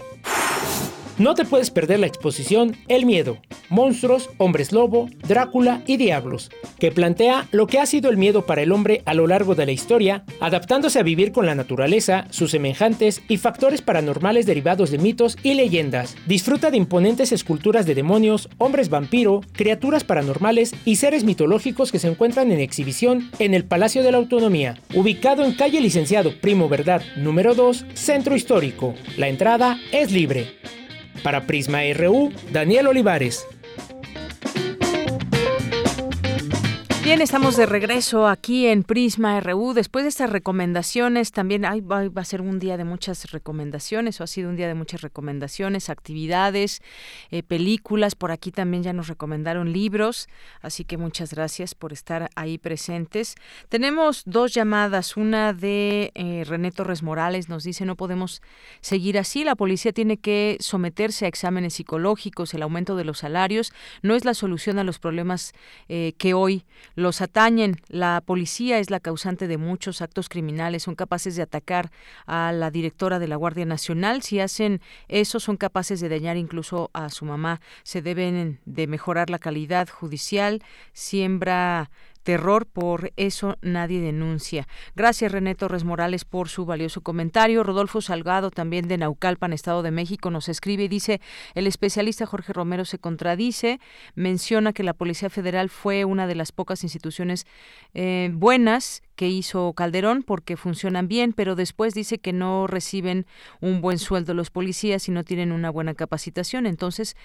No 1.21 1.35
te 1.35 1.45
puedes 1.45 1.71
perder 1.71 2.01
la 2.01 2.07
exposición 2.07 2.79
El 2.89 3.05
Miedo, 3.05 3.37
Monstruos, 3.69 4.31
Hombres 4.39 4.73
Lobo, 4.73 5.11
Drácula 5.29 5.83
y 5.87 5.99
Diablos, 5.99 6.49
que 6.79 6.93
plantea 6.93 7.47
lo 7.51 7.67
que 7.67 7.79
ha 7.79 7.85
sido 7.85 8.09
el 8.09 8.17
miedo 8.17 8.47
para 8.47 8.63
el 8.63 8.73
hombre 8.73 9.03
a 9.05 9.13
lo 9.13 9.27
largo 9.27 9.55
de 9.55 9.67
la 9.67 9.73
historia, 9.73 10.25
adaptándose 10.41 10.99
a 10.99 11.03
vivir 11.03 11.31
con 11.31 11.45
la 11.45 11.55
naturaleza, 11.55 12.25
sus 12.31 12.53
semejantes 12.53 13.21
y 13.29 13.37
factores 13.37 13.83
paranormales 13.83 14.47
derivados 14.47 14.91
de 14.91 14.97
mitos 14.97 15.37
y 15.43 15.53
leyendas. 15.53 16.17
Disfruta 16.27 16.71
de 16.71 16.79
imponentes 16.79 17.33
esculturas 17.33 17.85
de 17.85 17.95
demonios, 17.95 18.49
hombres 18.57 18.89
vampiro, 18.89 19.43
criaturas 19.53 20.05
paranormales 20.05 20.75
y 20.87 20.97
seres 20.97 21.25
mitológicos 21.25 21.93
que 21.93 21.99
se 21.99 22.09
encuentran 22.09 22.51
en 22.51 22.61
exhibición 22.61 23.31
en 23.39 23.53
el 23.53 23.67
Palacio 23.67 24.03
de 24.03 24.13
la 24.13 24.17
Autonomía, 24.17 24.81
ubicado 24.95 25.45
en 25.45 25.53
calle 25.53 25.83
Licenciado 25.83 26.33
Primo 26.41 26.71
Verdad 26.71 27.03
número 27.19 27.55
2, 27.55 27.85
Centro 27.93 28.35
Histórico. 28.35 28.95
La 29.19 29.29
entrada 29.29 29.79
es 29.93 30.13
libre. 30.13 30.80
Para 31.23 31.47
Prisma 31.47 31.81
RU, 31.95 32.33
Daniel 32.51 32.89
Olivares. 32.89 33.47
Bien, 37.11 37.23
estamos 37.23 37.57
de 37.57 37.67
regreso 37.67 38.29
aquí 38.29 38.69
en 38.69 38.85
Prisma 38.85 39.41
RU. 39.41 39.73
Después 39.75 40.05
de 40.05 40.11
estas 40.11 40.31
recomendaciones, 40.31 41.33
también 41.33 41.65
va, 41.65 42.09
a 42.15 42.25
ser 42.25 42.41
un 42.41 42.61
día 42.61 42.77
de 42.77 42.85
muchas 42.85 43.33
recomendaciones, 43.33 44.21
o 44.21 44.23
ha 44.23 44.29
sido 44.29 44.49
un 44.49 44.55
día 44.55 44.69
de 44.69 44.75
muchas 44.75 45.01
recomendaciones, 45.01 45.91
actividades, 45.91 46.83
eh, 47.33 47.43
películas. 47.43 48.15
Por 48.15 48.31
aquí 48.31 48.53
también 48.53 48.85
ya 48.85 48.93
nos 48.93 49.09
recomendaron 49.09 49.73
libros, 49.73 50.29
así 50.63 50.85
que 50.85 50.99
muchas 50.99 51.35
gracias 51.35 51.75
por 51.75 51.93
estar 51.93 52.31
ahí 52.37 52.59
presentes. 52.59 53.35
Tenemos 53.69 54.23
dos 54.25 54.55
llamadas, 54.55 55.17
una 55.17 55.53
de 55.53 56.13
eh, 56.15 56.45
René 56.47 56.71
Torres 56.71 57.03
Morales, 57.03 57.49
nos 57.49 57.65
dice 57.65 57.85
no 57.85 57.97
podemos 57.97 58.41
seguir 58.83 59.19
así, 59.19 59.43
la 59.43 59.57
policía 59.57 59.93
tiene 59.93 60.17
que 60.17 60.59
someterse 60.61 61.25
a 61.25 61.29
exámenes 61.29 61.75
psicológicos, 61.75 62.55
el 62.55 62.63
aumento 62.63 62.95
de 62.95 63.03
los 63.03 63.19
salarios 63.19 63.73
no 64.03 64.15
es 64.15 64.25
la 64.25 64.35
solución 64.35 64.79
a 64.79 64.85
los 64.85 65.01
problemas 65.01 65.55
eh, 65.89 66.13
que 66.17 66.35
hoy 66.35 66.65
los 67.01 67.21
atañen. 67.21 67.77
La 67.89 68.23
policía 68.25 68.79
es 68.79 68.91
la 68.91 69.01
causante 69.01 69.49
de 69.49 69.57
muchos 69.57 70.03
actos 70.03 70.29
criminales, 70.29 70.85
son 70.85 70.95
capaces 70.95 71.35
de 71.35 71.43
atacar 71.43 71.91
a 72.27 72.53
la 72.53 72.71
directora 72.71 73.19
de 73.19 73.27
la 73.27 73.37
Guardia 73.37 73.65
Nacional. 73.65 74.23
Si 74.23 74.39
hacen 74.39 74.81
eso, 75.09 75.41
son 75.41 75.57
capaces 75.57 76.01
de 76.01 76.09
dañar 76.09 76.37
incluso 76.37 76.91
a 76.93 77.09
su 77.09 77.25
mamá. 77.25 77.61
Se 77.83 78.03
deben 78.03 78.61
de 78.65 78.87
mejorar 78.87 79.31
la 79.31 79.39
calidad 79.39 79.89
judicial, 79.89 80.63
siembra 80.93 81.91
terror, 82.23 82.67
por 82.67 83.13
eso 83.17 83.57
nadie 83.63 84.01
denuncia. 84.01 84.67
Gracias 84.95 85.33
René 85.33 85.55
Torres 85.55 85.85
Morales 85.85 86.25
por 86.25 86.49
su 86.49 86.65
valioso 86.65 87.01
comentario. 87.01 87.63
Rodolfo 87.63 88.01
Salgado, 88.01 88.51
también 88.51 88.89
de 88.89 88.99
Naucalpan, 88.99 89.53
Estado 89.53 89.83
de 89.83 89.91
México, 89.91 90.31
nos 90.31 90.49
escribe 90.49 90.85
y 90.85 90.89
dice, 90.89 91.21
el 91.55 91.67
especialista 91.67 92.27
Jorge 92.27 92.53
Romero 92.53 92.85
se 92.85 92.99
contradice, 92.99 93.81
menciona 94.15 94.73
que 94.73 94.83
la 94.83 94.95
Policía 94.95 95.31
Federal 95.31 95.71
fue 95.71 96.05
una 96.05 96.27
de 96.27 96.35
las 96.35 96.53
pocas 96.53 96.83
instituciones 96.83 97.47
eh, 97.95 98.31
buenas 98.33 99.03
que 99.21 99.29
hizo 99.29 99.75
Calderón 99.75 100.23
porque 100.23 100.57
funcionan 100.57 101.07
bien, 101.07 101.35
pero 101.35 101.55
después 101.55 101.93
dice 101.93 102.17
que 102.17 102.33
no 102.33 102.67
reciben 102.67 103.27
un 103.61 103.83
buen 103.83 103.99
sueldo 103.99 104.33
los 104.33 104.49
policías 104.49 105.11
y 105.11 105.13
no 105.13 105.25
tienen 105.25 105.53
una 105.53 105.69
buena 105.69 105.93
capacitación. 105.93 106.65
Entonces, 106.65 107.19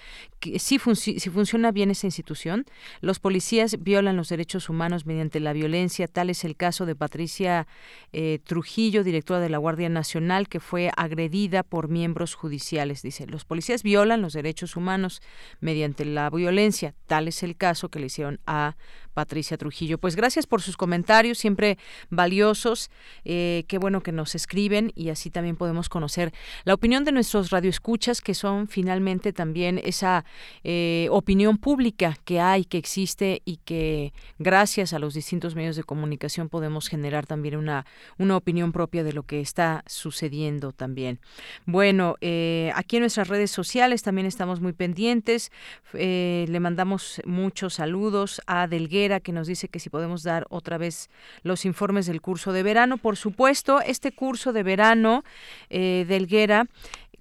si, 0.58 0.78
si 0.78 1.30
funciona 1.30 1.72
bien 1.72 1.90
esa 1.90 2.06
institución, 2.06 2.66
los 3.00 3.18
policías 3.18 3.82
violan 3.82 4.14
los 4.14 4.28
derechos 4.28 4.68
humanos 4.68 5.06
mediante 5.06 5.40
la 5.40 5.54
violencia. 5.54 6.06
Tal 6.06 6.28
es 6.28 6.44
el 6.44 6.54
caso 6.54 6.84
de 6.84 6.96
Patricia 6.96 7.66
eh, 8.12 8.40
Trujillo, 8.44 9.02
directora 9.02 9.40
de 9.40 9.48
la 9.48 9.56
Guardia 9.56 9.88
Nacional, 9.88 10.50
que 10.50 10.60
fue 10.60 10.90
agredida 10.98 11.62
por 11.62 11.88
miembros 11.88 12.34
judiciales. 12.34 13.00
Dice, 13.00 13.26
los 13.26 13.46
policías 13.46 13.82
violan 13.82 14.20
los 14.20 14.34
derechos 14.34 14.76
humanos 14.76 15.22
mediante 15.60 16.04
la 16.04 16.28
violencia. 16.28 16.94
Tal 17.06 17.26
es 17.26 17.42
el 17.42 17.56
caso 17.56 17.88
que 17.88 18.00
le 18.00 18.06
hicieron 18.08 18.38
a 18.46 18.76
Patricia 19.16 19.56
Trujillo. 19.56 19.96
Pues 19.96 20.14
gracias 20.14 20.46
por 20.46 20.60
sus 20.60 20.76
comentarios, 20.76 21.38
siempre 21.38 21.78
valiosos. 22.10 22.90
Eh, 23.24 23.64
qué 23.66 23.78
bueno 23.78 24.02
que 24.02 24.12
nos 24.12 24.34
escriben 24.34 24.92
y 24.94 25.08
así 25.08 25.30
también 25.30 25.56
podemos 25.56 25.88
conocer 25.88 26.34
la 26.64 26.74
opinión 26.74 27.02
de 27.04 27.12
nuestros 27.12 27.48
radioescuchas, 27.48 28.20
que 28.20 28.34
son 28.34 28.68
finalmente 28.68 29.32
también 29.32 29.80
esa 29.82 30.26
eh, 30.64 31.08
opinión 31.10 31.56
pública 31.56 32.18
que 32.26 32.40
hay, 32.40 32.66
que 32.66 32.76
existe 32.76 33.40
y 33.46 33.56
que 33.64 34.12
gracias 34.38 34.92
a 34.92 34.98
los 34.98 35.14
distintos 35.14 35.54
medios 35.54 35.76
de 35.76 35.84
comunicación 35.84 36.50
podemos 36.50 36.86
generar 36.86 37.24
también 37.26 37.56
una, 37.56 37.86
una 38.18 38.36
opinión 38.36 38.70
propia 38.70 39.02
de 39.02 39.14
lo 39.14 39.22
que 39.22 39.40
está 39.40 39.82
sucediendo 39.86 40.72
también. 40.72 41.20
Bueno, 41.64 42.16
eh, 42.20 42.70
aquí 42.74 42.96
en 42.96 43.00
nuestras 43.00 43.28
redes 43.28 43.50
sociales 43.50 44.02
también 44.02 44.26
estamos 44.26 44.60
muy 44.60 44.74
pendientes. 44.74 45.50
le 45.94 46.60
mandamos 46.60 47.22
muchos 47.24 47.72
saludos 47.74 48.42
a 48.46 48.68
Que 49.06 49.32
nos 49.32 49.46
dice 49.46 49.68
que 49.68 49.78
si 49.78 49.88
podemos 49.88 50.22
dar 50.24 50.46
otra 50.50 50.78
vez 50.78 51.10
los 51.42 51.64
informes 51.64 52.06
del 52.06 52.20
curso 52.20 52.52
de 52.52 52.62
verano. 52.62 52.98
Por 52.98 53.16
supuesto, 53.16 53.80
este 53.80 54.10
curso 54.12 54.52
de 54.52 54.62
verano 54.62 55.22
eh, 55.70 56.04
de 56.08 56.16
Elguera 56.16 56.66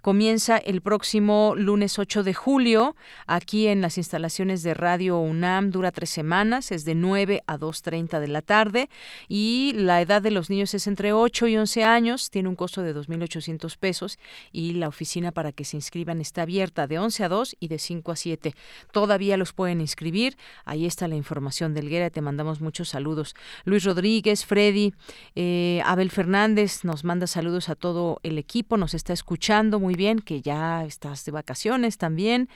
comienza 0.05 0.57
el 0.57 0.81
próximo 0.81 1.55
lunes 1.57 1.97
8 1.97 2.21
de 2.21 2.35
julio 2.35 2.95
aquí 3.25 3.65
en 3.65 3.81
las 3.81 3.97
instalaciones 3.97 4.61
de 4.61 4.75
Radio 4.75 5.17
UNAM. 5.17 5.71
Dura 5.71 5.89
tres 5.89 6.11
semanas, 6.11 6.71
es 6.71 6.85
de 6.85 6.93
9 6.93 7.41
a 7.47 7.57
2.30 7.57 8.19
de 8.19 8.27
la 8.27 8.43
tarde 8.43 8.87
y 9.27 9.73
la 9.73 10.01
edad 10.01 10.21
de 10.21 10.29
los 10.29 10.51
niños 10.51 10.75
es 10.75 10.85
entre 10.85 11.11
8 11.11 11.47
y 11.47 11.57
11 11.57 11.85
años. 11.85 12.29
Tiene 12.29 12.49
un 12.49 12.55
costo 12.55 12.83
de 12.83 12.95
2.800 12.95 13.77
pesos 13.79 14.19
y 14.51 14.73
la 14.73 14.89
oficina 14.89 15.31
para 15.31 15.51
que 15.51 15.65
se 15.65 15.75
inscriban 15.75 16.21
está 16.21 16.43
abierta 16.43 16.85
de 16.85 16.99
11 16.99 17.23
a 17.23 17.29
2 17.29 17.55
y 17.59 17.67
de 17.67 17.79
5 17.79 18.11
a 18.11 18.15
7. 18.15 18.53
Todavía 18.91 19.37
los 19.37 19.53
pueden 19.53 19.81
inscribir. 19.81 20.37
Ahí 20.65 20.85
está 20.85 21.07
la 21.07 21.15
información 21.15 21.73
del 21.73 21.89
Guerra. 21.89 22.11
Te 22.11 22.21
mandamos 22.21 22.61
muchos 22.61 22.89
saludos. 22.89 23.33
Luis 23.63 23.83
Rodríguez, 23.83 24.45
Freddy, 24.45 24.93
eh, 25.33 25.81
Abel 25.83 26.11
Fernández 26.11 26.83
nos 26.83 27.03
manda 27.03 27.25
saludos 27.25 27.69
a 27.69 27.75
todo 27.75 28.19
el 28.21 28.37
equipo. 28.37 28.77
Nos 28.77 28.93
está 28.93 29.11
escuchando. 29.11 29.79
Muy 29.79 29.94
bien, 29.95 30.19
que 30.19 30.41
ya 30.41 30.83
estás 30.85 31.25
de 31.25 31.31
vacaciones 31.31 31.97
también, 31.97 32.49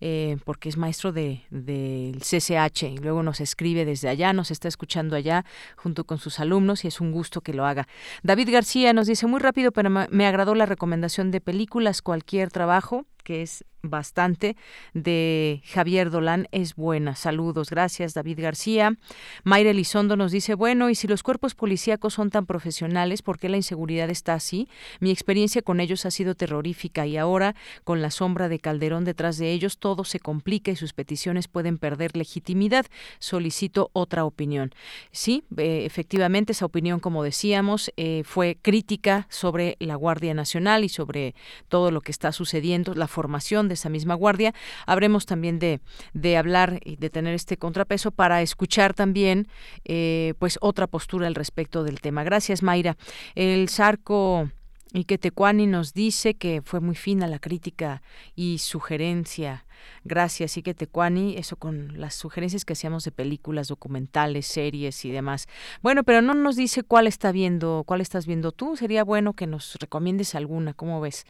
eh, 0.00 0.36
porque 0.44 0.68
es 0.68 0.76
maestro 0.76 1.12
del 1.12 1.42
de, 1.50 2.16
CCH 2.20 2.84
y 2.84 2.98
luego 2.98 3.22
nos 3.22 3.40
escribe 3.40 3.84
desde 3.84 4.08
allá, 4.08 4.32
nos 4.32 4.50
está 4.50 4.68
escuchando 4.68 5.16
allá 5.16 5.44
junto 5.76 6.04
con 6.04 6.18
sus 6.18 6.40
alumnos 6.40 6.84
y 6.84 6.88
es 6.88 7.00
un 7.00 7.12
gusto 7.12 7.40
que 7.40 7.52
lo 7.52 7.66
haga. 7.66 7.88
David 8.22 8.50
García 8.50 8.92
nos 8.92 9.06
dice 9.06 9.26
muy 9.26 9.40
rápido, 9.40 9.72
pero 9.72 9.90
me 9.90 10.26
agradó 10.26 10.54
la 10.54 10.66
recomendación 10.66 11.30
de 11.30 11.40
películas, 11.40 12.02
cualquier 12.02 12.50
trabajo 12.50 13.06
que 13.26 13.42
es 13.42 13.64
bastante, 13.82 14.56
de 14.94 15.62
Javier 15.64 16.10
Dolan 16.10 16.48
es 16.52 16.74
buena. 16.74 17.16
Saludos, 17.16 17.70
gracias 17.70 18.14
David 18.14 18.40
García. 18.40 18.96
Mayra 19.44 19.70
Elizondo 19.70 20.16
nos 20.16 20.32
dice, 20.32 20.54
bueno, 20.54 20.90
y 20.90 20.94
si 20.94 21.06
los 21.06 21.22
cuerpos 21.22 21.54
policíacos 21.54 22.14
son 22.14 22.30
tan 22.30 22.46
profesionales, 22.46 23.22
¿por 23.22 23.38
qué 23.38 23.48
la 23.48 23.56
inseguridad 23.56 24.10
está 24.10 24.34
así? 24.34 24.68
Mi 25.00 25.10
experiencia 25.10 25.62
con 25.62 25.80
ellos 25.80 26.06
ha 26.06 26.10
sido 26.10 26.34
terrorífica 26.34 27.06
y 27.06 27.16
ahora, 27.16 27.54
con 27.84 28.02
la 28.02 28.10
sombra 28.10 28.48
de 28.48 28.58
Calderón 28.58 29.04
detrás 29.04 29.38
de 29.38 29.52
ellos, 29.52 29.78
todo 29.78 30.04
se 30.04 30.20
complica 30.20 30.70
y 30.70 30.76
sus 30.76 30.92
peticiones 30.92 31.48
pueden 31.48 31.78
perder 31.78 32.16
legitimidad. 32.16 32.86
Solicito 33.18 33.90
otra 33.92 34.24
opinión. 34.24 34.72
Sí, 35.12 35.44
eh, 35.56 35.84
efectivamente, 35.84 36.52
esa 36.52 36.66
opinión, 36.66 37.00
como 37.00 37.22
decíamos, 37.22 37.92
eh, 37.96 38.22
fue 38.24 38.58
crítica 38.60 39.26
sobre 39.30 39.76
la 39.80 39.94
Guardia 39.96 40.34
Nacional 40.34 40.84
y 40.84 40.88
sobre 40.88 41.34
todo 41.68 41.90
lo 41.90 42.00
que 42.00 42.12
está 42.12 42.32
sucediendo, 42.32 42.94
la 42.94 43.08
formación 43.16 43.68
de 43.68 43.74
esa 43.74 43.88
misma 43.88 44.14
guardia. 44.14 44.52
Habremos 44.84 45.24
también 45.24 45.58
de, 45.58 45.80
de 46.12 46.36
hablar 46.36 46.80
y 46.84 46.96
de 46.96 47.08
tener 47.08 47.34
este 47.34 47.56
contrapeso 47.56 48.10
para 48.10 48.42
escuchar 48.42 48.92
también 48.92 49.48
eh, 49.86 50.34
pues 50.38 50.58
otra 50.60 50.86
postura 50.86 51.26
al 51.26 51.34
respecto 51.34 51.82
del 51.82 52.02
tema. 52.02 52.24
Gracias, 52.24 52.62
Mayra. 52.62 52.98
El 53.34 53.70
Sarco 53.70 54.50
y 54.92 55.04
que 55.04 55.18
Tecuani 55.18 55.66
nos 55.66 55.94
dice 55.94 56.34
que 56.34 56.62
fue 56.64 56.80
muy 56.80 56.94
fina 56.94 57.26
la 57.26 57.38
crítica 57.38 58.02
y 58.34 58.58
sugerencia. 58.58 59.66
Gracias, 60.04 60.56
y 60.56 60.62
que 60.62 60.74
Tecuani, 60.74 61.36
eso 61.36 61.56
con 61.56 62.00
las 62.00 62.14
sugerencias 62.14 62.64
que 62.64 62.72
hacíamos 62.72 63.04
de 63.04 63.12
películas, 63.12 63.68
documentales, 63.68 64.46
series 64.46 65.04
y 65.04 65.10
demás. 65.10 65.48
Bueno, 65.82 66.04
pero 66.04 66.22
no 66.22 66.34
nos 66.34 66.56
dice 66.56 66.82
cuál 66.82 67.06
está 67.06 67.32
viendo, 67.32 67.84
cuál 67.86 68.00
estás 68.00 68.26
viendo 68.26 68.52
tú. 68.52 68.76
Sería 68.76 69.04
bueno 69.04 69.34
que 69.34 69.46
nos 69.46 69.74
recomiendes 69.76 70.34
alguna, 70.34 70.72
¿cómo 70.72 71.00
ves? 71.00 71.26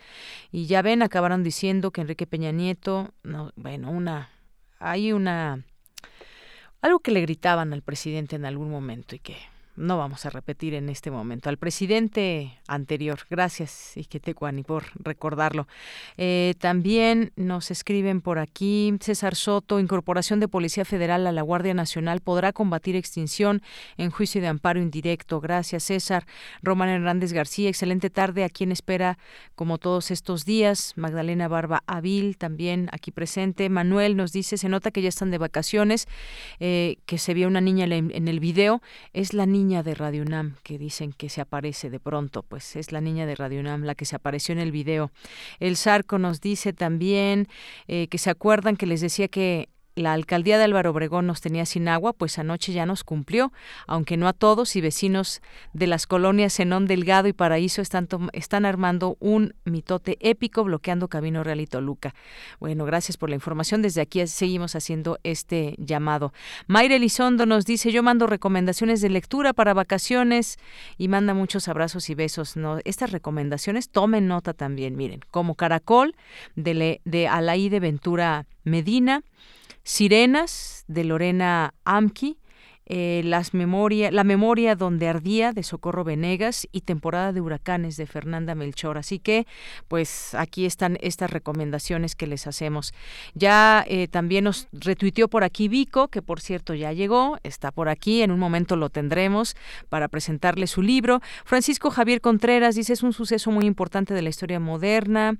Y 0.52 0.66
ya 0.66 0.82
ven, 0.82 1.02
acabaron 1.02 1.42
diciendo 1.42 1.90
que 1.90 2.02
Enrique 2.02 2.26
Peña 2.26 2.52
Nieto, 2.52 3.12
no, 3.22 3.52
bueno, 3.56 3.90
una, 3.90 4.30
hay 4.78 5.12
una, 5.12 5.64
algo 6.82 7.00
que 7.00 7.10
le 7.10 7.22
gritaban 7.22 7.72
al 7.72 7.82
presidente 7.82 8.36
en 8.36 8.44
algún 8.44 8.70
momento 8.70 9.16
y 9.16 9.18
que 9.18 9.36
no 9.76 9.98
vamos 9.98 10.24
a 10.26 10.30
repetir 10.30 10.74
en 10.74 10.88
este 10.88 11.10
momento. 11.10 11.48
Al 11.48 11.58
presidente 11.58 12.58
anterior, 12.66 13.20
gracias, 13.28 13.96
Iquetecuani, 13.96 14.62
por 14.62 14.84
recordarlo. 14.94 15.68
Eh, 16.16 16.54
también 16.58 17.32
nos 17.36 17.70
escriben 17.70 18.20
por 18.20 18.38
aquí, 18.38 18.94
César 19.00 19.34
Soto, 19.34 19.78
Incorporación 19.78 20.40
de 20.40 20.48
Policía 20.48 20.84
Federal 20.84 21.26
a 21.26 21.32
la 21.32 21.42
Guardia 21.42 21.74
Nacional 21.74 22.20
podrá 22.20 22.52
combatir 22.52 22.96
extinción 22.96 23.62
en 23.98 24.10
juicio 24.10 24.40
de 24.40 24.48
amparo 24.48 24.80
indirecto. 24.80 25.40
Gracias, 25.40 25.84
César. 25.84 26.26
Román 26.62 26.88
Hernández 26.88 27.32
García, 27.32 27.68
excelente 27.68 28.10
tarde. 28.10 28.44
¿A 28.44 28.48
quien 28.48 28.72
espera 28.72 29.18
como 29.54 29.78
todos 29.78 30.10
estos 30.10 30.44
días? 30.44 30.94
Magdalena 30.96 31.48
Barba 31.48 31.82
Avil, 31.86 32.38
también 32.38 32.88
aquí 32.92 33.10
presente. 33.10 33.68
Manuel 33.68 34.16
nos 34.16 34.32
dice, 34.32 34.56
se 34.56 34.68
nota 34.68 34.90
que 34.90 35.02
ya 35.02 35.08
están 35.08 35.30
de 35.30 35.38
vacaciones, 35.38 36.08
eh, 36.60 36.96
que 37.04 37.18
se 37.18 37.34
vio 37.34 37.46
una 37.46 37.60
niña 37.60 37.84
en 37.84 38.28
el 38.28 38.40
video. 38.40 38.80
Es 39.12 39.34
la 39.34 39.44
niña 39.46 39.65
de 39.66 39.94
Radio 39.94 40.22
UNAM 40.22 40.54
que 40.62 40.78
dicen 40.78 41.12
que 41.12 41.28
se 41.28 41.40
aparece 41.40 41.90
de 41.90 41.98
pronto, 41.98 42.44
pues 42.44 42.76
es 42.76 42.92
la 42.92 43.00
niña 43.00 43.26
de 43.26 43.34
Radio 43.34 43.58
UNAM 43.58 43.82
la 43.82 43.96
que 43.96 44.04
se 44.04 44.14
apareció 44.14 44.52
en 44.52 44.60
el 44.60 44.70
video. 44.70 45.10
El 45.58 45.76
Sarco 45.76 46.18
nos 46.18 46.40
dice 46.40 46.72
también 46.72 47.48
eh, 47.88 48.06
que 48.06 48.18
se 48.18 48.30
acuerdan 48.30 48.76
que 48.76 48.86
les 48.86 49.00
decía 49.00 49.26
que 49.26 49.68
la 49.96 50.12
alcaldía 50.12 50.58
de 50.58 50.64
Álvaro 50.64 50.90
Obregón 50.90 51.26
nos 51.26 51.40
tenía 51.40 51.66
sin 51.66 51.88
agua, 51.88 52.12
pues 52.12 52.38
anoche 52.38 52.72
ya 52.72 52.86
nos 52.86 53.02
cumplió, 53.02 53.52
aunque 53.86 54.16
no 54.16 54.28
a 54.28 54.32
todos 54.32 54.76
y 54.76 54.80
vecinos 54.82 55.40
de 55.72 55.86
las 55.86 56.06
colonias 56.06 56.54
Zenón 56.54 56.86
Delgado 56.86 57.28
y 57.28 57.32
Paraíso 57.32 57.80
están, 57.80 58.06
están 58.32 58.66
armando 58.66 59.16
un 59.20 59.54
mitote 59.64 60.18
épico 60.20 60.64
bloqueando 60.64 61.08
Camino 61.08 61.42
Real 61.42 61.60
y 61.60 61.66
Toluca. 61.66 62.14
Bueno, 62.60 62.84
gracias 62.84 63.16
por 63.16 63.30
la 63.30 63.36
información. 63.36 63.80
Desde 63.80 64.02
aquí 64.02 64.26
seguimos 64.26 64.76
haciendo 64.76 65.18
este 65.22 65.74
llamado. 65.78 66.32
Mayra 66.66 66.96
Elizondo 66.96 67.46
nos 67.46 67.64
dice, 67.64 67.90
yo 67.90 68.02
mando 68.02 68.26
recomendaciones 68.26 69.00
de 69.00 69.08
lectura 69.08 69.54
para 69.54 69.72
vacaciones 69.72 70.58
y 70.98 71.08
manda 71.08 71.32
muchos 71.32 71.68
abrazos 71.68 72.10
y 72.10 72.14
besos. 72.14 72.56
No, 72.56 72.78
estas 72.84 73.12
recomendaciones 73.12 73.88
tomen 73.88 74.28
nota 74.28 74.52
también, 74.52 74.96
miren, 74.96 75.20
como 75.30 75.54
Caracol 75.54 76.14
de, 76.54 77.00
de 77.04 77.28
Alaí 77.28 77.70
Ventura 77.80 78.46
Medina, 78.64 79.22
Sirenas 79.86 80.84
de 80.88 81.04
Lorena 81.04 81.72
Amki, 81.84 82.38
eh, 82.88 83.22
las 83.24 83.54
memoria, 83.54 84.10
La 84.10 84.24
memoria 84.24 84.74
donde 84.74 85.08
ardía 85.08 85.52
de 85.52 85.62
Socorro 85.62 86.02
Venegas 86.02 86.68
y 86.72 86.80
Temporada 86.80 87.32
de 87.32 87.40
huracanes 87.40 87.96
de 87.96 88.06
Fernanda 88.06 88.56
Melchor. 88.56 88.98
Así 88.98 89.20
que, 89.20 89.46
pues 89.86 90.34
aquí 90.34 90.66
están 90.66 90.98
estas 91.00 91.30
recomendaciones 91.30 92.16
que 92.16 92.26
les 92.26 92.48
hacemos. 92.48 92.94
Ya 93.34 93.84
eh, 93.88 94.08
también 94.08 94.44
nos 94.44 94.68
retuiteó 94.72 95.28
por 95.28 95.44
aquí 95.44 95.68
Vico, 95.68 96.08
que 96.08 96.22
por 96.22 96.40
cierto 96.40 96.74
ya 96.74 96.92
llegó, 96.92 97.38
está 97.44 97.70
por 97.70 97.88
aquí, 97.88 98.22
en 98.22 98.32
un 98.32 98.40
momento 98.40 98.74
lo 98.74 98.90
tendremos 98.90 99.56
para 99.88 100.08
presentarle 100.08 100.66
su 100.66 100.82
libro. 100.82 101.20
Francisco 101.44 101.90
Javier 101.90 102.20
Contreras 102.20 102.74
dice, 102.74 102.92
es 102.92 103.04
un 103.04 103.12
suceso 103.12 103.52
muy 103.52 103.66
importante 103.66 104.14
de 104.14 104.22
la 104.22 104.30
historia 104.30 104.58
moderna. 104.58 105.36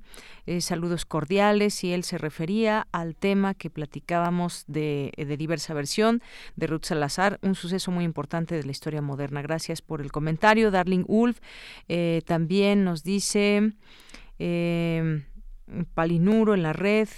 Eh, 0.47 0.61
saludos 0.61 1.05
cordiales 1.05 1.83
y 1.83 1.93
él 1.93 2.03
se 2.03 2.17
refería 2.17 2.87
al 2.91 3.15
tema 3.15 3.53
que 3.53 3.69
platicábamos 3.69 4.63
de, 4.67 5.11
de 5.15 5.37
diversa 5.37 5.73
versión 5.73 6.21
de 6.55 6.67
Ruth 6.67 6.85
Salazar 6.85 7.37
un 7.41 7.55
suceso 7.55 7.91
muy 7.91 8.03
importante 8.03 8.55
de 8.55 8.63
la 8.63 8.71
historia 8.71 9.01
moderna. 9.01 9.41
Gracias 9.41 9.81
por 9.81 10.01
el 10.01 10.11
comentario. 10.11 10.71
Darling 10.71 11.03
Ulf 11.07 11.39
eh, 11.87 12.21
también 12.25 12.83
nos 12.83 13.03
dice 13.03 13.73
eh, 14.39 15.23
Palinuro 15.93 16.53
en 16.53 16.63
la 16.63 16.73
red. 16.73 17.09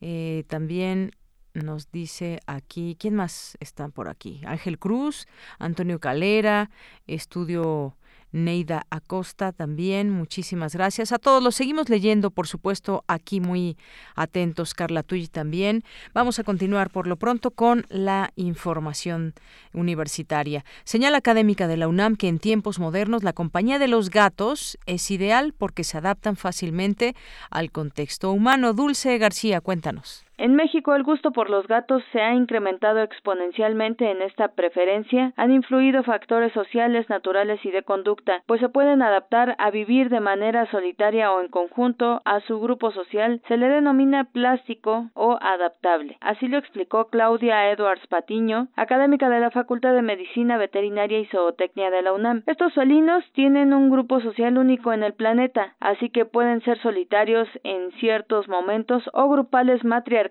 Eh, 0.00 0.44
también 0.48 1.12
nos 1.54 1.90
dice 1.92 2.40
aquí, 2.46 2.96
¿quién 2.98 3.14
más 3.14 3.56
está 3.60 3.88
por 3.88 4.08
aquí? 4.08 4.40
Ángel 4.44 4.78
Cruz, 4.78 5.26
Antonio 5.58 6.00
Calera, 6.00 6.70
Estudio 7.06 7.96
Neida 8.34 8.84
Acosta 8.90 9.52
también, 9.52 10.10
muchísimas 10.10 10.74
gracias. 10.74 11.12
A 11.12 11.20
todos 11.20 11.40
los 11.40 11.54
seguimos 11.54 11.88
leyendo, 11.88 12.32
por 12.32 12.48
supuesto, 12.48 13.04
aquí 13.06 13.38
muy 13.40 13.76
atentos, 14.16 14.74
Carla 14.74 15.04
Tuy 15.04 15.28
también. 15.28 15.84
Vamos 16.14 16.40
a 16.40 16.44
continuar 16.44 16.90
por 16.90 17.06
lo 17.06 17.14
pronto 17.14 17.52
con 17.52 17.86
la 17.90 18.32
información 18.34 19.34
universitaria. 19.72 20.64
Señala 20.82 21.18
académica 21.18 21.68
de 21.68 21.76
la 21.76 21.86
UNAM 21.86 22.16
que 22.16 22.26
en 22.26 22.40
tiempos 22.40 22.80
modernos 22.80 23.22
la 23.22 23.32
compañía 23.32 23.78
de 23.78 23.86
los 23.86 24.10
gatos 24.10 24.78
es 24.84 25.08
ideal 25.12 25.54
porque 25.56 25.84
se 25.84 25.98
adaptan 25.98 26.34
fácilmente 26.34 27.14
al 27.50 27.70
contexto 27.70 28.32
humano. 28.32 28.72
Dulce 28.72 29.16
García, 29.16 29.60
cuéntanos. 29.60 30.24
En 30.36 30.56
México 30.56 30.96
el 30.96 31.04
gusto 31.04 31.30
por 31.30 31.48
los 31.48 31.68
gatos 31.68 32.02
se 32.10 32.20
ha 32.20 32.34
incrementado 32.34 33.00
exponencialmente 33.02 34.10
en 34.10 34.20
esta 34.20 34.48
preferencia. 34.48 35.32
Han 35.36 35.52
influido 35.52 36.02
factores 36.02 36.52
sociales, 36.52 37.08
naturales 37.08 37.64
y 37.64 37.70
de 37.70 37.84
conducta, 37.84 38.42
pues 38.46 38.60
se 38.60 38.68
pueden 38.68 39.00
adaptar 39.00 39.54
a 39.58 39.70
vivir 39.70 40.08
de 40.08 40.18
manera 40.18 40.66
solitaria 40.72 41.30
o 41.32 41.40
en 41.40 41.48
conjunto 41.48 42.20
a 42.24 42.40
su 42.40 42.58
grupo 42.60 42.90
social. 42.90 43.42
Se 43.46 43.56
le 43.56 43.68
denomina 43.68 44.24
plástico 44.24 45.08
o 45.14 45.38
adaptable. 45.40 46.16
Así 46.20 46.48
lo 46.48 46.58
explicó 46.58 47.06
Claudia 47.06 47.70
Edwards 47.70 48.06
Patiño, 48.08 48.66
académica 48.74 49.28
de 49.28 49.38
la 49.38 49.52
Facultad 49.52 49.94
de 49.94 50.02
Medicina 50.02 50.58
Veterinaria 50.58 51.20
y 51.20 51.26
Zootecnia 51.26 51.90
de 51.90 52.02
la 52.02 52.12
UNAM. 52.12 52.42
Estos 52.46 52.74
felinos 52.74 53.24
tienen 53.34 53.72
un 53.72 53.88
grupo 53.88 54.20
social 54.20 54.58
único 54.58 54.92
en 54.92 55.04
el 55.04 55.14
planeta, 55.14 55.74
así 55.78 56.10
que 56.10 56.24
pueden 56.24 56.60
ser 56.62 56.80
solitarios 56.82 57.48
en 57.62 57.92
ciertos 58.00 58.48
momentos 58.48 59.08
o 59.12 59.28
grupales 59.28 59.84
matriarcales 59.84 60.23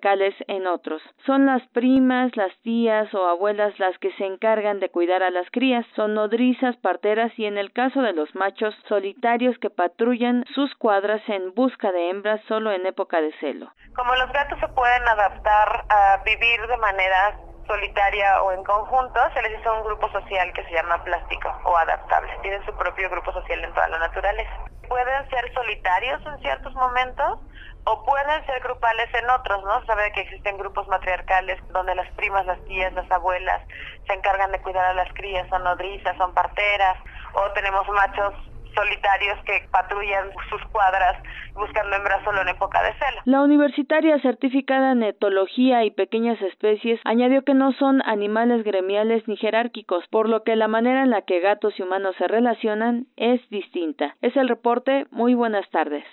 en 0.47 0.67
otros. 0.67 1.01
Son 1.25 1.45
las 1.45 1.61
primas, 1.69 2.35
las 2.35 2.55
tías 2.61 3.13
o 3.13 3.27
abuelas 3.27 3.77
las 3.79 3.97
que 3.99 4.11
se 4.13 4.25
encargan 4.25 4.79
de 4.79 4.89
cuidar 4.89 5.23
a 5.23 5.29
las 5.29 5.49
crías. 5.51 5.85
Son 5.95 6.13
nodrizas, 6.13 6.75
parteras 6.77 7.31
y 7.37 7.45
en 7.45 7.57
el 7.57 7.71
caso 7.71 8.01
de 8.01 8.13
los 8.13 8.33
machos, 8.35 8.75
solitarios 8.87 9.57
que 9.59 9.69
patrullan 9.69 10.45
sus 10.55 10.73
cuadras 10.75 11.21
en 11.27 11.53
busca 11.53 11.91
de 11.91 12.09
hembras 12.09 12.41
solo 12.47 12.71
en 12.71 12.85
época 12.85 13.21
de 13.21 13.31
celo. 13.39 13.71
Como 13.95 14.15
los 14.15 14.31
gatos 14.31 14.59
se 14.59 14.67
pueden 14.69 15.07
adaptar 15.07 15.85
a 15.89 16.23
vivir 16.23 16.61
de 16.67 16.77
manera 16.77 17.52
solitaria 17.67 18.41
o 18.43 18.51
en 18.51 18.63
conjunto, 18.63 19.19
se 19.33 19.41
les 19.41 19.59
hizo 19.59 19.73
un 19.73 19.83
grupo 19.83 20.09
social 20.11 20.51
que 20.53 20.63
se 20.65 20.73
llama 20.73 21.03
plástico 21.03 21.49
o 21.63 21.77
adaptable. 21.77 22.37
Tienen 22.41 22.65
su 22.65 22.73
propio 22.75 23.09
grupo 23.09 23.31
social 23.33 23.63
en 23.63 23.73
toda 23.73 23.87
la 23.87 23.99
naturaleza. 23.99 24.51
Pueden 24.87 25.29
ser 25.29 25.53
solitarios 25.53 26.21
en 26.25 26.39
ciertos 26.39 26.73
momentos 26.73 27.39
o 27.85 28.05
pueden 28.05 28.45
ser 28.45 28.61
grupales 28.61 29.09
en 29.13 29.29
otros, 29.29 29.63
¿no? 29.63 29.85
Sabe 29.85 30.11
que 30.13 30.21
existen 30.21 30.57
grupos 30.57 30.87
matriarcales 30.87 31.59
donde 31.69 31.95
las 31.95 32.09
primas, 32.11 32.45
las 32.45 32.63
tías, 32.65 32.93
las 32.93 33.09
abuelas 33.11 33.61
se 34.07 34.13
encargan 34.13 34.51
de 34.51 34.61
cuidar 34.61 34.85
a 34.85 34.93
las 34.93 35.11
crías, 35.13 35.47
son 35.49 35.63
nodrizas, 35.63 36.15
son 36.17 36.33
parteras, 36.33 36.97
o 37.33 37.51
tenemos 37.51 37.87
machos 37.89 38.33
solitarios 38.73 39.39
que 39.45 39.67
patrullan 39.71 40.29
sus 40.49 40.61
cuadras 40.71 41.21
buscando 41.53 41.95
hembras 41.95 42.23
solo 42.23 42.41
en 42.41 42.49
época 42.49 42.81
de 42.83 42.93
celo. 42.93 43.21
La 43.25 43.41
universitaria 43.41 44.19
certificada 44.21 44.91
en 44.91 45.03
etología 45.03 45.83
y 45.83 45.91
pequeñas 45.91 46.41
especies 46.41 46.99
añadió 47.05 47.43
que 47.43 47.53
no 47.53 47.71
son 47.73 48.01
animales 48.05 48.63
gremiales 48.63 49.27
ni 49.27 49.37
jerárquicos, 49.37 50.03
por 50.09 50.29
lo 50.29 50.43
que 50.43 50.55
la 50.55 50.67
manera 50.67 51.03
en 51.03 51.11
la 51.11 51.21
que 51.21 51.39
gatos 51.39 51.73
y 51.77 51.83
humanos 51.83 52.15
se 52.17 52.27
relacionan 52.27 53.07
es 53.15 53.41
distinta. 53.49 54.15
Es 54.21 54.35
el 54.35 54.49
reporte. 54.49 55.05
Muy 55.11 55.33
buenas 55.33 55.69
tardes. 55.69 56.03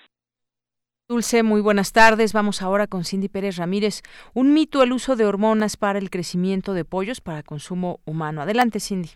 Dulce, 1.08 1.42
muy 1.42 1.60
buenas 1.60 1.92
tardes. 1.92 2.32
Vamos 2.32 2.62
ahora 2.62 2.86
con 2.86 3.04
Cindy 3.04 3.28
Pérez 3.28 3.56
Ramírez. 3.56 4.02
Un 4.32 4.54
mito 4.54 4.82
el 4.84 4.92
uso 4.92 5.16
de 5.16 5.24
hormonas 5.24 5.76
para 5.76 5.98
el 5.98 6.08
crecimiento 6.08 6.72
de 6.72 6.84
pollos 6.84 7.20
para 7.20 7.42
consumo 7.42 7.98
humano. 8.04 8.42
Adelante, 8.42 8.78
Cindy. 8.78 9.10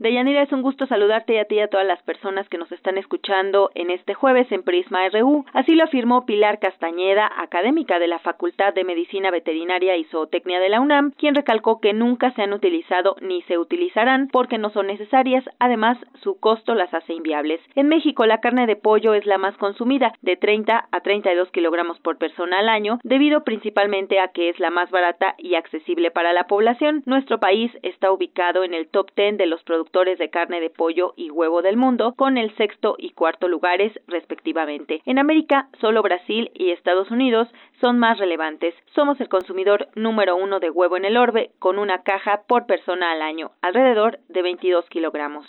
Deyanira, 0.00 0.40
es 0.40 0.50
un 0.50 0.62
gusto 0.62 0.86
saludarte 0.86 1.34
y 1.34 1.36
a 1.36 1.44
ti 1.44 1.56
y 1.56 1.60
a 1.60 1.68
todas 1.68 1.86
las 1.86 2.02
personas 2.04 2.48
que 2.48 2.56
nos 2.56 2.72
están 2.72 2.96
escuchando 2.96 3.70
en 3.74 3.90
este 3.90 4.14
jueves 4.14 4.50
en 4.50 4.62
Prisma 4.62 5.06
RU. 5.10 5.44
Así 5.52 5.74
lo 5.74 5.84
afirmó 5.84 6.24
Pilar 6.24 6.58
Castañeda, 6.58 7.30
académica 7.36 7.98
de 7.98 8.06
la 8.06 8.18
Facultad 8.18 8.72
de 8.72 8.84
Medicina 8.84 9.30
Veterinaria 9.30 9.98
y 9.98 10.04
Zootecnia 10.04 10.58
de 10.58 10.70
la 10.70 10.80
UNAM, 10.80 11.10
quien 11.10 11.34
recalcó 11.34 11.82
que 11.82 11.92
nunca 11.92 12.30
se 12.30 12.40
han 12.40 12.54
utilizado 12.54 13.16
ni 13.20 13.42
se 13.42 13.58
utilizarán 13.58 14.28
porque 14.28 14.56
no 14.56 14.70
son 14.70 14.86
necesarias, 14.86 15.44
además 15.58 15.98
su 16.22 16.40
costo 16.40 16.74
las 16.74 16.94
hace 16.94 17.12
inviables. 17.12 17.60
En 17.74 17.88
México 17.88 18.24
la 18.24 18.40
carne 18.40 18.66
de 18.66 18.76
pollo 18.76 19.12
es 19.12 19.26
la 19.26 19.36
más 19.36 19.54
consumida, 19.58 20.14
de 20.22 20.38
30 20.38 20.88
a 20.90 21.00
32 21.02 21.50
kilogramos 21.50 22.00
por 22.00 22.16
persona 22.16 22.60
al 22.60 22.70
año, 22.70 23.00
debido 23.04 23.44
principalmente 23.44 24.18
a 24.18 24.28
que 24.28 24.48
es 24.48 24.58
la 24.60 24.70
más 24.70 24.90
barata 24.90 25.34
y 25.36 25.56
accesible 25.56 26.10
para 26.10 26.32
la 26.32 26.44
población. 26.44 27.02
Nuestro 27.04 27.38
país 27.38 27.70
está 27.82 28.10
ubicado 28.10 28.64
en 28.64 28.72
el 28.72 28.88
top 28.88 29.10
10 29.14 29.36
de 29.36 29.44
los 29.44 29.62
productos 29.90 30.18
de 30.18 30.30
carne 30.30 30.60
de 30.60 30.70
pollo 30.70 31.14
y 31.16 31.30
huevo 31.30 31.62
del 31.62 31.76
mundo, 31.76 32.14
con 32.16 32.38
el 32.38 32.54
sexto 32.56 32.94
y 32.98 33.10
cuarto 33.10 33.48
lugares 33.48 33.92
respectivamente. 34.06 35.02
En 35.04 35.18
América, 35.18 35.68
solo 35.80 36.02
Brasil 36.02 36.50
y 36.54 36.70
Estados 36.70 37.10
Unidos 37.10 37.48
son 37.80 37.98
más 37.98 38.18
relevantes. 38.18 38.74
Somos 38.94 39.20
el 39.20 39.28
consumidor 39.28 39.88
número 39.94 40.36
uno 40.36 40.60
de 40.60 40.70
huevo 40.70 40.96
en 40.96 41.04
el 41.04 41.16
orbe, 41.16 41.50
con 41.58 41.78
una 41.78 42.02
caja 42.02 42.42
por 42.46 42.66
persona 42.66 43.12
al 43.12 43.22
año, 43.22 43.52
alrededor 43.62 44.18
de 44.28 44.42
22 44.42 44.84
kilogramos. 44.88 45.46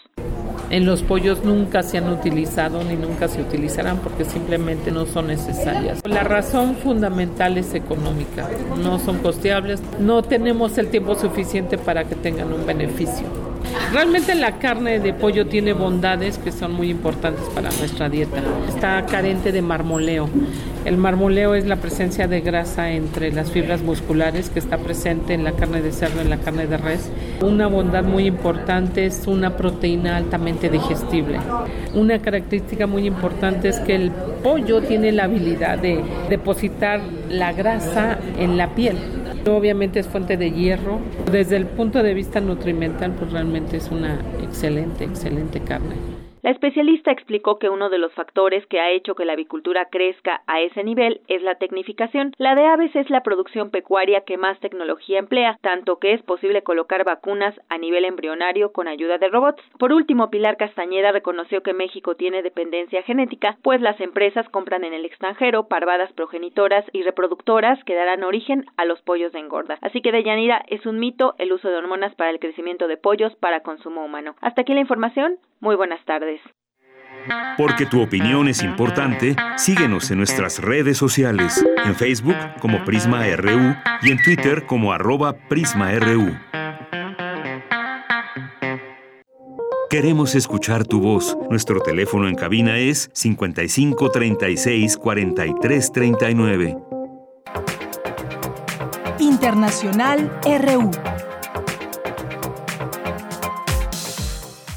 En 0.70 0.86
los 0.86 1.04
pollos 1.04 1.44
nunca 1.44 1.84
se 1.84 1.98
han 1.98 2.10
utilizado 2.10 2.82
ni 2.84 2.96
nunca 2.96 3.28
se 3.28 3.42
utilizarán 3.42 3.98
porque 3.98 4.24
simplemente 4.24 4.90
no 4.92 5.06
son 5.06 5.28
necesarias. 5.28 6.02
La 6.06 6.24
razón 6.24 6.76
fundamental 6.76 7.58
es 7.58 7.74
económica, 7.74 8.50
no 8.82 8.98
son 8.98 9.20
costeables, 9.20 9.82
no 10.00 10.22
tenemos 10.22 10.78
el 10.78 10.90
tiempo 10.90 11.16
suficiente 11.16 11.78
para 11.78 12.06
que 12.06 12.16
tengan 12.16 12.54
un 12.54 12.66
beneficio. 12.66 13.51
Realmente 13.94 14.36
la 14.36 14.60
carne 14.60 15.00
de 15.00 15.14
pollo 15.14 15.48
tiene 15.48 15.74
bondades 15.74 16.38
que 16.38 16.52
son 16.52 16.74
muy 16.74 16.90
importantes 16.90 17.44
para 17.54 17.70
nuestra 17.72 18.10
dieta. 18.10 18.42
Está 18.68 19.06
carente 19.06 19.52
de 19.52 19.62
marmoleo. 19.62 20.30
El 20.86 20.98
marmoleo 20.98 21.54
es 21.54 21.66
la 21.66 21.76
presencia 21.76 22.28
de 22.28 22.42
grasa 22.42 22.92
entre 22.92 23.32
las 23.32 23.52
fibras 23.52 23.82
musculares 23.82 24.50
que 24.50 24.60
está 24.60 24.78
presente 24.78 25.34
en 25.34 25.44
la 25.44 25.52
carne 25.52 25.82
de 25.82 25.92
cerdo, 25.92 26.22
en 26.22 26.30
la 26.30 26.38
carne 26.38 26.66
de 26.66 26.78
res. 26.78 27.12
Una 27.42 27.68
bondad 27.68 28.04
muy 28.04 28.26
importante 28.26 29.06
es 29.06 29.28
una 29.28 29.58
proteína 29.58 30.18
altamente 30.18 30.70
digestible. 30.70 31.40
Una 31.94 32.20
característica 32.20 32.88
muy 32.88 33.06
importante 33.06 33.70
es 33.70 33.80
que 33.80 33.96
el 33.96 34.12
pollo 34.44 34.82
tiene 34.82 35.12
la 35.12 35.26
habilidad 35.26 35.78
de 35.78 36.04
depositar 36.30 37.02
la 37.30 37.54
grasa 37.54 38.18
en 38.40 38.58
la 38.58 38.74
piel. 38.74 39.21
Obviamente 39.48 40.00
es 40.00 40.08
fuente 40.08 40.38
de 40.38 40.52
hierro. 40.52 41.00
Desde 41.32 41.58
el 41.58 41.66
punto 41.66 42.04
de 42.04 42.14
vista 42.14 42.42
nutrimental, 42.42 43.14
pues 43.14 43.32
realmente 43.32 43.78
es 43.78 43.90
una 43.90 44.20
excelente, 44.44 45.04
excelente 45.04 45.60
carne. 45.62 46.11
La 46.44 46.50
especialista 46.50 47.12
explicó 47.12 47.60
que 47.60 47.70
uno 47.70 47.90
de 47.90 48.00
los 48.00 48.12
factores 48.14 48.66
que 48.66 48.80
ha 48.80 48.90
hecho 48.90 49.14
que 49.14 49.26
la 49.26 49.34
avicultura 49.34 49.86
crezca 49.92 50.42
a 50.48 50.60
ese 50.62 50.84
nivel 50.84 51.22
es 51.28 51.44
la 51.44 51.56
tecnificación. 51.56 52.34
La 52.40 52.56
de 52.56 52.66
aves 52.66 52.96
es 52.96 53.12
la 53.12 53.22
producción 53.22 53.70
pecuaria 53.70 54.22
que 54.22 54.38
más 54.38 54.60
tecnología 54.60 55.20
emplea, 55.20 55.60
tanto 55.62 56.00
que 56.00 56.14
es 56.14 56.24
posible 56.24 56.64
colocar 56.64 57.04
vacunas 57.04 57.54
a 57.70 57.78
nivel 57.78 58.06
embrionario 58.06 58.72
con 58.72 58.88
ayuda 58.88 59.20
de 59.20 59.30
robots. 59.30 59.62
Por 59.78 59.94
último, 59.94 60.32
Pilar 60.32 60.58
Castañeda 60.58 61.12
reconoció 61.12 61.62
que 61.62 61.74
México 61.74 62.16
tiene 62.16 62.42
dependencia 62.42 63.04
genética, 63.04 63.58
pues 63.62 63.80
las 63.80 64.00
empresas 64.02 64.50
compran 64.50 64.84
en 64.84 64.94
el 64.94 65.06
extranjero 65.06 65.68
parvadas 65.68 66.12
progenitoras 66.14 66.86
y 66.92 67.04
reproductoras 67.04 67.84
que 67.84 67.94
darán 67.94 68.24
origen 68.24 68.66
a 68.78 68.86
los 68.86 69.00
pollos 69.04 69.32
de 69.32 69.40
engorda. 69.40 69.78
Así 69.82 70.02
que 70.02 70.12
de 70.12 70.24
Yanira 70.24 70.64
es 70.70 70.88
un 70.88 71.00
mito 71.00 71.36
el 71.38 71.54
uso 71.54 71.70
de 71.70 71.76
hormonas 71.76 72.16
para 72.16 72.32
el 72.32 72.40
crecimiento 72.40 72.88
de 72.88 72.98
pollos 72.98 73.36
para 73.36 73.62
consumo 73.62 74.04
humano. 74.04 74.36
Hasta 74.42 74.62
aquí 74.62 74.74
la 74.74 74.80
información. 74.80 75.38
Muy 75.60 75.76
buenas 75.76 76.04
tardes. 76.06 76.31
Porque 77.58 77.86
tu 77.86 78.02
opinión 78.02 78.48
es 78.48 78.64
importante, 78.64 79.36
síguenos 79.58 80.10
en 80.12 80.18
nuestras 80.18 80.60
redes 80.60 80.98
sociales, 80.98 81.64
en 81.86 81.96
Facebook 81.96 82.36
como 82.60 82.84
Prisma 82.84 83.24
RU 83.36 83.76
y 84.02 84.12
en 84.12 84.22
Twitter 84.24 84.66
como 84.66 84.92
arroba 84.92 85.34
PrismaRU. 85.48 86.36
Queremos 89.92 90.36
escuchar 90.36 90.86
tu 90.86 91.02
voz. 91.02 91.38
Nuestro 91.50 91.82
teléfono 91.82 92.30
en 92.30 92.36
cabina 92.36 92.78
es 92.78 93.10
55 93.14 94.10
36 94.10 94.96
43 94.96 95.92
39. 95.92 96.78
Internacional 99.20 100.32
RU. 100.46 100.92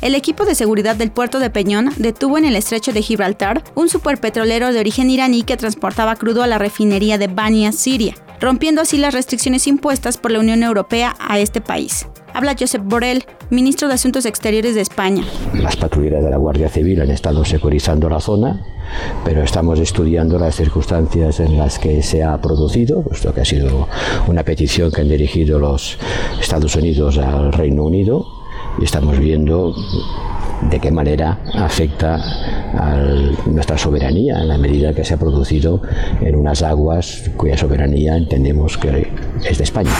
El 0.05 0.15
equipo 0.15 0.45
de 0.45 0.55
seguridad 0.55 0.97
del 0.97 1.11
puerto 1.11 1.39
de 1.39 1.49
Peñón 1.49 1.89
detuvo 1.97 2.37
en 2.37 2.45
el 2.45 2.57
estrecho 2.57 2.93
de 2.93 3.01
Gibraltar 3.01 3.65
un 3.75 3.89
superpetrolero 3.89 4.71
de 4.71 4.79
origen 4.79 5.09
iraní 5.09 5.45
que 5.45 5.57
transportaba 5.57 6.15
crudo 6.17 6.43
a 6.43 6.47
la 6.47 6.59
refinería 6.59 7.17
de 7.17 7.27
Bania, 7.27 7.73
Siria, 7.73 8.15
rompiendo 8.39 8.83
así 8.83 8.99
las 8.99 9.15
restricciones 9.15 9.67
impuestas 9.67 10.19
por 10.19 10.31
la 10.31 10.41
Unión 10.41 10.63
Europea 10.63 11.17
a 11.19 11.39
este 11.39 11.63
país. 11.63 12.07
Habla 12.35 12.55
Josep 12.59 12.83
Borrell, 12.85 13.25
ministro 13.49 13.89
de 13.89 13.95
Asuntos 13.95 14.27
Exteriores 14.27 14.75
de 14.75 14.83
España. 14.83 15.25
Las 15.55 15.77
patrulleras 15.77 16.23
de 16.23 16.29
la 16.29 16.37
Guardia 16.37 16.69
Civil 16.69 17.01
han 17.01 17.11
estado 17.11 17.43
securizando 17.43 18.11
la 18.11 18.21
zona, 18.21 18.61
pero 19.25 19.43
estamos 19.43 19.79
estudiando 19.79 20.39
las 20.39 20.55
circunstancias 20.57 21.41
en 21.41 21.57
las 21.57 21.79
que 21.79 22.03
se 22.03 22.23
ha 22.23 22.39
producido, 22.43 23.01
puesto 23.01 23.33
que 23.33 23.41
ha 23.41 23.45
sido 23.47 23.89
una 24.27 24.43
petición 24.43 24.93
que 24.93 25.01
han 25.01 25.09
dirigido 25.09 25.59
los 25.59 25.97
Estados 26.39 26.77
Unidos 26.77 27.17
al 27.17 27.55
Reino 27.55 27.85
Unido 27.85 28.44
y 28.79 28.85
estamos 28.85 29.19
viendo 29.19 29.75
de 30.71 30.81
qué 30.81 30.91
manera 30.91 31.41
afecta 31.55 32.17
a 32.75 32.97
nuestra 33.47 33.79
soberanía 33.79 34.39
en 34.41 34.49
la 34.49 34.59
medida 34.59 34.95
que 34.95 35.05
se 35.05 35.15
ha 35.15 35.17
producido 35.17 35.83
en 36.21 36.37
unas 36.37 36.63
aguas 36.63 37.31
cuya 37.37 37.57
soberanía 37.57 38.17
entendemos 38.17 38.79
que 38.79 39.13
es 39.49 39.59
de 39.59 39.65
España. 39.65 39.93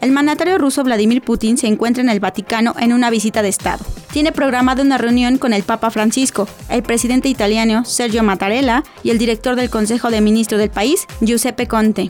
El 0.00 0.12
mandatario 0.12 0.58
ruso 0.58 0.84
Vladimir 0.84 1.22
Putin 1.22 1.56
se 1.56 1.66
encuentra 1.66 2.02
en 2.02 2.10
el 2.10 2.20
Vaticano 2.20 2.74
en 2.78 2.92
una 2.92 3.10
visita 3.10 3.42
de 3.42 3.48
Estado. 3.48 3.84
Tiene 4.14 4.30
programada 4.30 4.80
una 4.80 4.96
reunión 4.96 5.38
con 5.38 5.52
el 5.52 5.64
Papa 5.64 5.90
Francisco, 5.90 6.46
el 6.68 6.84
presidente 6.84 7.28
italiano 7.28 7.84
Sergio 7.84 8.22
Mattarella 8.22 8.84
y 9.02 9.10
el 9.10 9.18
director 9.18 9.56
del 9.56 9.70
Consejo 9.70 10.08
de 10.08 10.20
Ministros 10.20 10.60
del 10.60 10.70
país, 10.70 11.08
Giuseppe 11.20 11.66
Conte. 11.66 12.06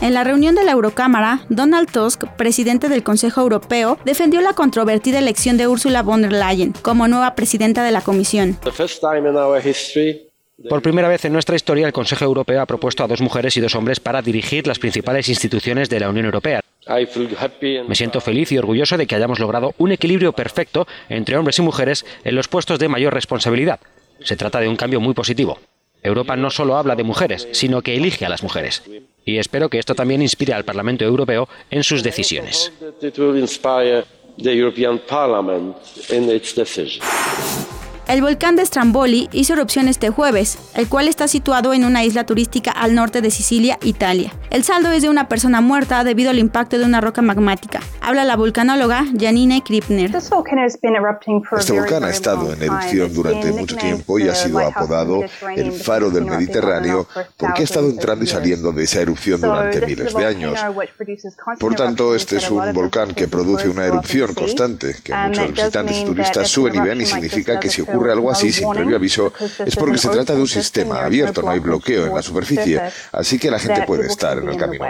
En 0.00 0.14
la 0.14 0.24
reunión 0.24 0.54
de 0.54 0.64
la 0.64 0.72
Eurocámara, 0.72 1.44
Donald 1.50 1.92
Tusk, 1.92 2.24
presidente 2.38 2.88
del 2.88 3.02
Consejo 3.02 3.42
Europeo, 3.42 3.98
defendió 4.06 4.40
la 4.40 4.54
controvertida 4.54 5.18
elección 5.18 5.58
de 5.58 5.68
Ursula 5.68 6.02
von 6.02 6.22
der 6.22 6.32
Leyen 6.32 6.72
como 6.80 7.06
nueva 7.06 7.34
presidenta 7.34 7.84
de 7.84 7.90
la 7.90 8.00
Comisión. 8.00 8.56
Por 10.70 10.80
primera 10.80 11.08
vez 11.08 11.22
en 11.26 11.34
nuestra 11.34 11.54
historia, 11.54 11.86
el 11.86 11.92
Consejo 11.92 12.24
Europeo 12.24 12.62
ha 12.62 12.66
propuesto 12.66 13.04
a 13.04 13.06
dos 13.06 13.20
mujeres 13.20 13.54
y 13.58 13.60
dos 13.60 13.74
hombres 13.74 14.00
para 14.00 14.22
dirigir 14.22 14.66
las 14.66 14.78
principales 14.78 15.28
instituciones 15.28 15.90
de 15.90 16.00
la 16.00 16.08
Unión 16.08 16.24
Europea. 16.24 16.62
Me 17.86 17.94
siento 17.94 18.20
feliz 18.20 18.52
y 18.52 18.58
orgulloso 18.58 18.96
de 18.96 19.06
que 19.06 19.14
hayamos 19.14 19.38
logrado 19.38 19.74
un 19.78 19.92
equilibrio 19.92 20.32
perfecto 20.32 20.86
entre 21.08 21.36
hombres 21.36 21.58
y 21.58 21.62
mujeres 21.62 22.04
en 22.24 22.34
los 22.34 22.48
puestos 22.48 22.78
de 22.78 22.88
mayor 22.88 23.14
responsabilidad. 23.14 23.80
Se 24.22 24.36
trata 24.36 24.60
de 24.60 24.68
un 24.68 24.76
cambio 24.76 25.00
muy 25.00 25.14
positivo. 25.14 25.58
Europa 26.02 26.36
no 26.36 26.50
solo 26.50 26.76
habla 26.76 26.96
de 26.96 27.04
mujeres, 27.04 27.48
sino 27.52 27.82
que 27.82 27.96
elige 27.96 28.24
a 28.24 28.28
las 28.28 28.42
mujeres. 28.42 28.82
Y 29.24 29.38
espero 29.38 29.68
que 29.68 29.78
esto 29.78 29.94
también 29.94 30.22
inspire 30.22 30.54
al 30.54 30.64
Parlamento 30.64 31.04
Europeo 31.04 31.48
en 31.70 31.84
sus 31.84 32.02
decisiones. 32.02 32.72
El 38.10 38.22
volcán 38.22 38.56
de 38.56 38.66
Stromboli 38.66 39.28
hizo 39.30 39.52
erupción 39.52 39.86
este 39.86 40.10
jueves, 40.10 40.58
el 40.74 40.88
cual 40.88 41.06
está 41.06 41.28
situado 41.28 41.72
en 41.74 41.84
una 41.84 42.02
isla 42.02 42.26
turística 42.26 42.72
al 42.72 42.96
norte 42.96 43.20
de 43.20 43.30
Sicilia, 43.30 43.78
Italia. 43.84 44.32
El 44.50 44.64
saldo 44.64 44.90
es 44.90 45.02
de 45.02 45.08
una 45.08 45.28
persona 45.28 45.60
muerta 45.60 46.02
debido 46.02 46.30
al 46.30 46.40
impacto 46.40 46.76
de 46.76 46.84
una 46.84 47.00
roca 47.00 47.22
magmática. 47.22 47.78
Habla 48.00 48.24
la 48.24 48.34
vulcanóloga 48.34 49.04
Janine 49.16 49.62
Kripner. 49.62 50.10
Este 50.12 51.72
volcán 51.72 52.02
ha 52.02 52.10
estado 52.10 52.52
en 52.52 52.60
erupción 52.64 53.14
durante 53.14 53.52
mucho 53.52 53.76
tiempo 53.76 54.18
y 54.18 54.26
ha 54.26 54.34
sido 54.34 54.58
apodado 54.58 55.20
el 55.54 55.70
faro 55.70 56.10
del 56.10 56.24
Mediterráneo 56.24 57.06
porque 57.36 57.62
ha 57.62 57.64
estado 57.64 57.88
entrando 57.90 58.24
y 58.24 58.26
saliendo 58.26 58.72
de 58.72 58.82
esa 58.82 59.02
erupción 59.02 59.40
durante 59.40 59.86
miles 59.86 60.12
de 60.12 60.26
años. 60.26 60.58
Por 61.60 61.76
tanto, 61.76 62.16
este 62.16 62.38
es 62.38 62.50
un 62.50 62.72
volcán 62.72 63.14
que 63.14 63.28
produce 63.28 63.68
una 63.68 63.86
erupción 63.86 64.34
constante, 64.34 64.96
que 65.04 65.14
muchos 65.14 65.52
visitantes 65.52 65.96
y 65.96 66.04
turistas 66.04 66.48
suben 66.48 66.74
y 66.74 66.80
ven 66.80 67.00
y 67.02 67.06
significa 67.06 67.60
que 67.60 67.70
si 67.70 67.82
ocurre 67.82 67.99
ocurre 68.00 68.12
algo 68.12 68.30
así 68.30 68.50
sin 68.52 68.70
previo 68.70 68.96
aviso, 68.96 69.32
es 69.64 69.76
porque 69.76 69.98
se 69.98 70.08
trata 70.08 70.34
de 70.34 70.40
un 70.40 70.48
sistema 70.48 71.04
abierto, 71.04 71.42
no 71.42 71.50
hay 71.50 71.60
bloqueo 71.60 72.06
en 72.06 72.14
la 72.14 72.22
superficie, 72.22 72.80
así 73.12 73.38
que 73.38 73.50
la 73.50 73.58
gente 73.58 73.82
puede 73.82 74.06
estar 74.06 74.38
en 74.38 74.48
el 74.48 74.56
camino. 74.56 74.86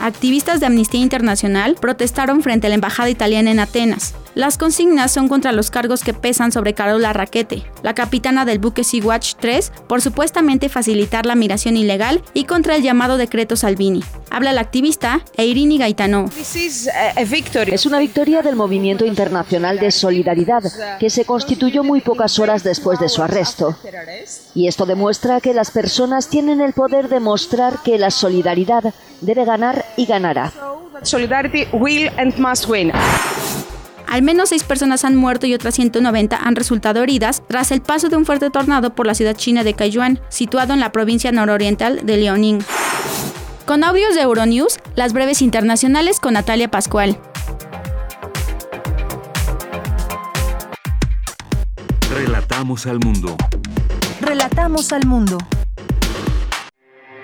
Activistas 0.00 0.60
de 0.60 0.66
Amnistía 0.66 1.00
Internacional 1.00 1.76
protestaron 1.80 2.42
frente 2.42 2.66
a 2.66 2.70
la 2.70 2.74
embajada 2.76 3.10
italiana 3.10 3.50
en 3.50 3.60
Atenas. 3.60 4.14
Las 4.38 4.56
consignas 4.56 5.10
son 5.10 5.26
contra 5.26 5.50
los 5.50 5.72
cargos 5.72 6.04
que 6.04 6.14
pesan 6.14 6.52
sobre 6.52 6.72
Carola 6.72 7.12
Raquete, 7.12 7.64
la 7.82 7.96
capitana 7.96 8.44
del 8.44 8.60
buque 8.60 8.84
Sea-Watch 8.84 9.34
3, 9.40 9.72
por 9.88 10.00
supuestamente 10.00 10.68
facilitar 10.68 11.26
la 11.26 11.34
migración 11.34 11.76
ilegal 11.76 12.22
y 12.34 12.44
contra 12.44 12.76
el 12.76 12.84
llamado 12.84 13.16
decreto 13.16 13.56
Salvini. 13.56 14.04
Habla 14.30 14.52
la 14.52 14.60
activista 14.60 15.22
Eirini 15.36 15.76
Gaetano. 15.76 16.26
Es 16.36 17.86
una 17.86 17.98
victoria 17.98 18.42
del 18.42 18.54
movimiento 18.54 19.04
internacional 19.04 19.80
de 19.80 19.90
solidaridad 19.90 20.62
que 21.00 21.10
se 21.10 21.24
constituyó 21.24 21.82
muy 21.82 22.00
pocas 22.00 22.38
horas 22.38 22.62
después 22.62 23.00
de 23.00 23.08
su 23.08 23.24
arresto. 23.24 23.76
Y 24.54 24.68
esto 24.68 24.86
demuestra 24.86 25.40
que 25.40 25.52
las 25.52 25.72
personas 25.72 26.28
tienen 26.28 26.60
el 26.60 26.74
poder 26.74 27.08
de 27.08 27.18
mostrar 27.18 27.82
que 27.82 27.98
la 27.98 28.12
solidaridad 28.12 28.94
debe 29.20 29.44
ganar 29.44 29.84
y 29.96 30.06
ganará. 30.06 30.52
Solidarity 31.02 31.66
will 31.72 32.08
and 32.16 32.38
must 32.38 32.68
win. 32.68 32.92
Al 34.08 34.22
menos 34.22 34.48
seis 34.48 34.64
personas 34.64 35.04
han 35.04 35.16
muerto 35.16 35.46
y 35.46 35.52
otras 35.52 35.74
190 35.74 36.34
han 36.36 36.56
resultado 36.56 37.02
heridas 37.02 37.42
tras 37.46 37.70
el 37.72 37.82
paso 37.82 38.08
de 38.08 38.16
un 38.16 38.24
fuerte 38.24 38.48
tornado 38.48 38.94
por 38.94 39.06
la 39.06 39.14
ciudad 39.14 39.36
china 39.36 39.64
de 39.64 39.74
Kaiyuan, 39.74 40.18
situado 40.30 40.72
en 40.72 40.80
la 40.80 40.92
provincia 40.92 41.30
nororiental 41.30 42.06
de 42.06 42.16
Liaoning. 42.16 42.64
Con 43.66 43.84
audios 43.84 44.14
de 44.14 44.22
Euronews, 44.22 44.78
las 44.96 45.12
breves 45.12 45.42
internacionales 45.42 46.20
con 46.20 46.32
Natalia 46.32 46.70
Pascual. 46.70 47.20
Relatamos 52.10 52.86
al 52.86 53.00
mundo. 53.00 53.36
Relatamos 54.22 54.90
al 54.92 55.06
mundo. 55.06 55.36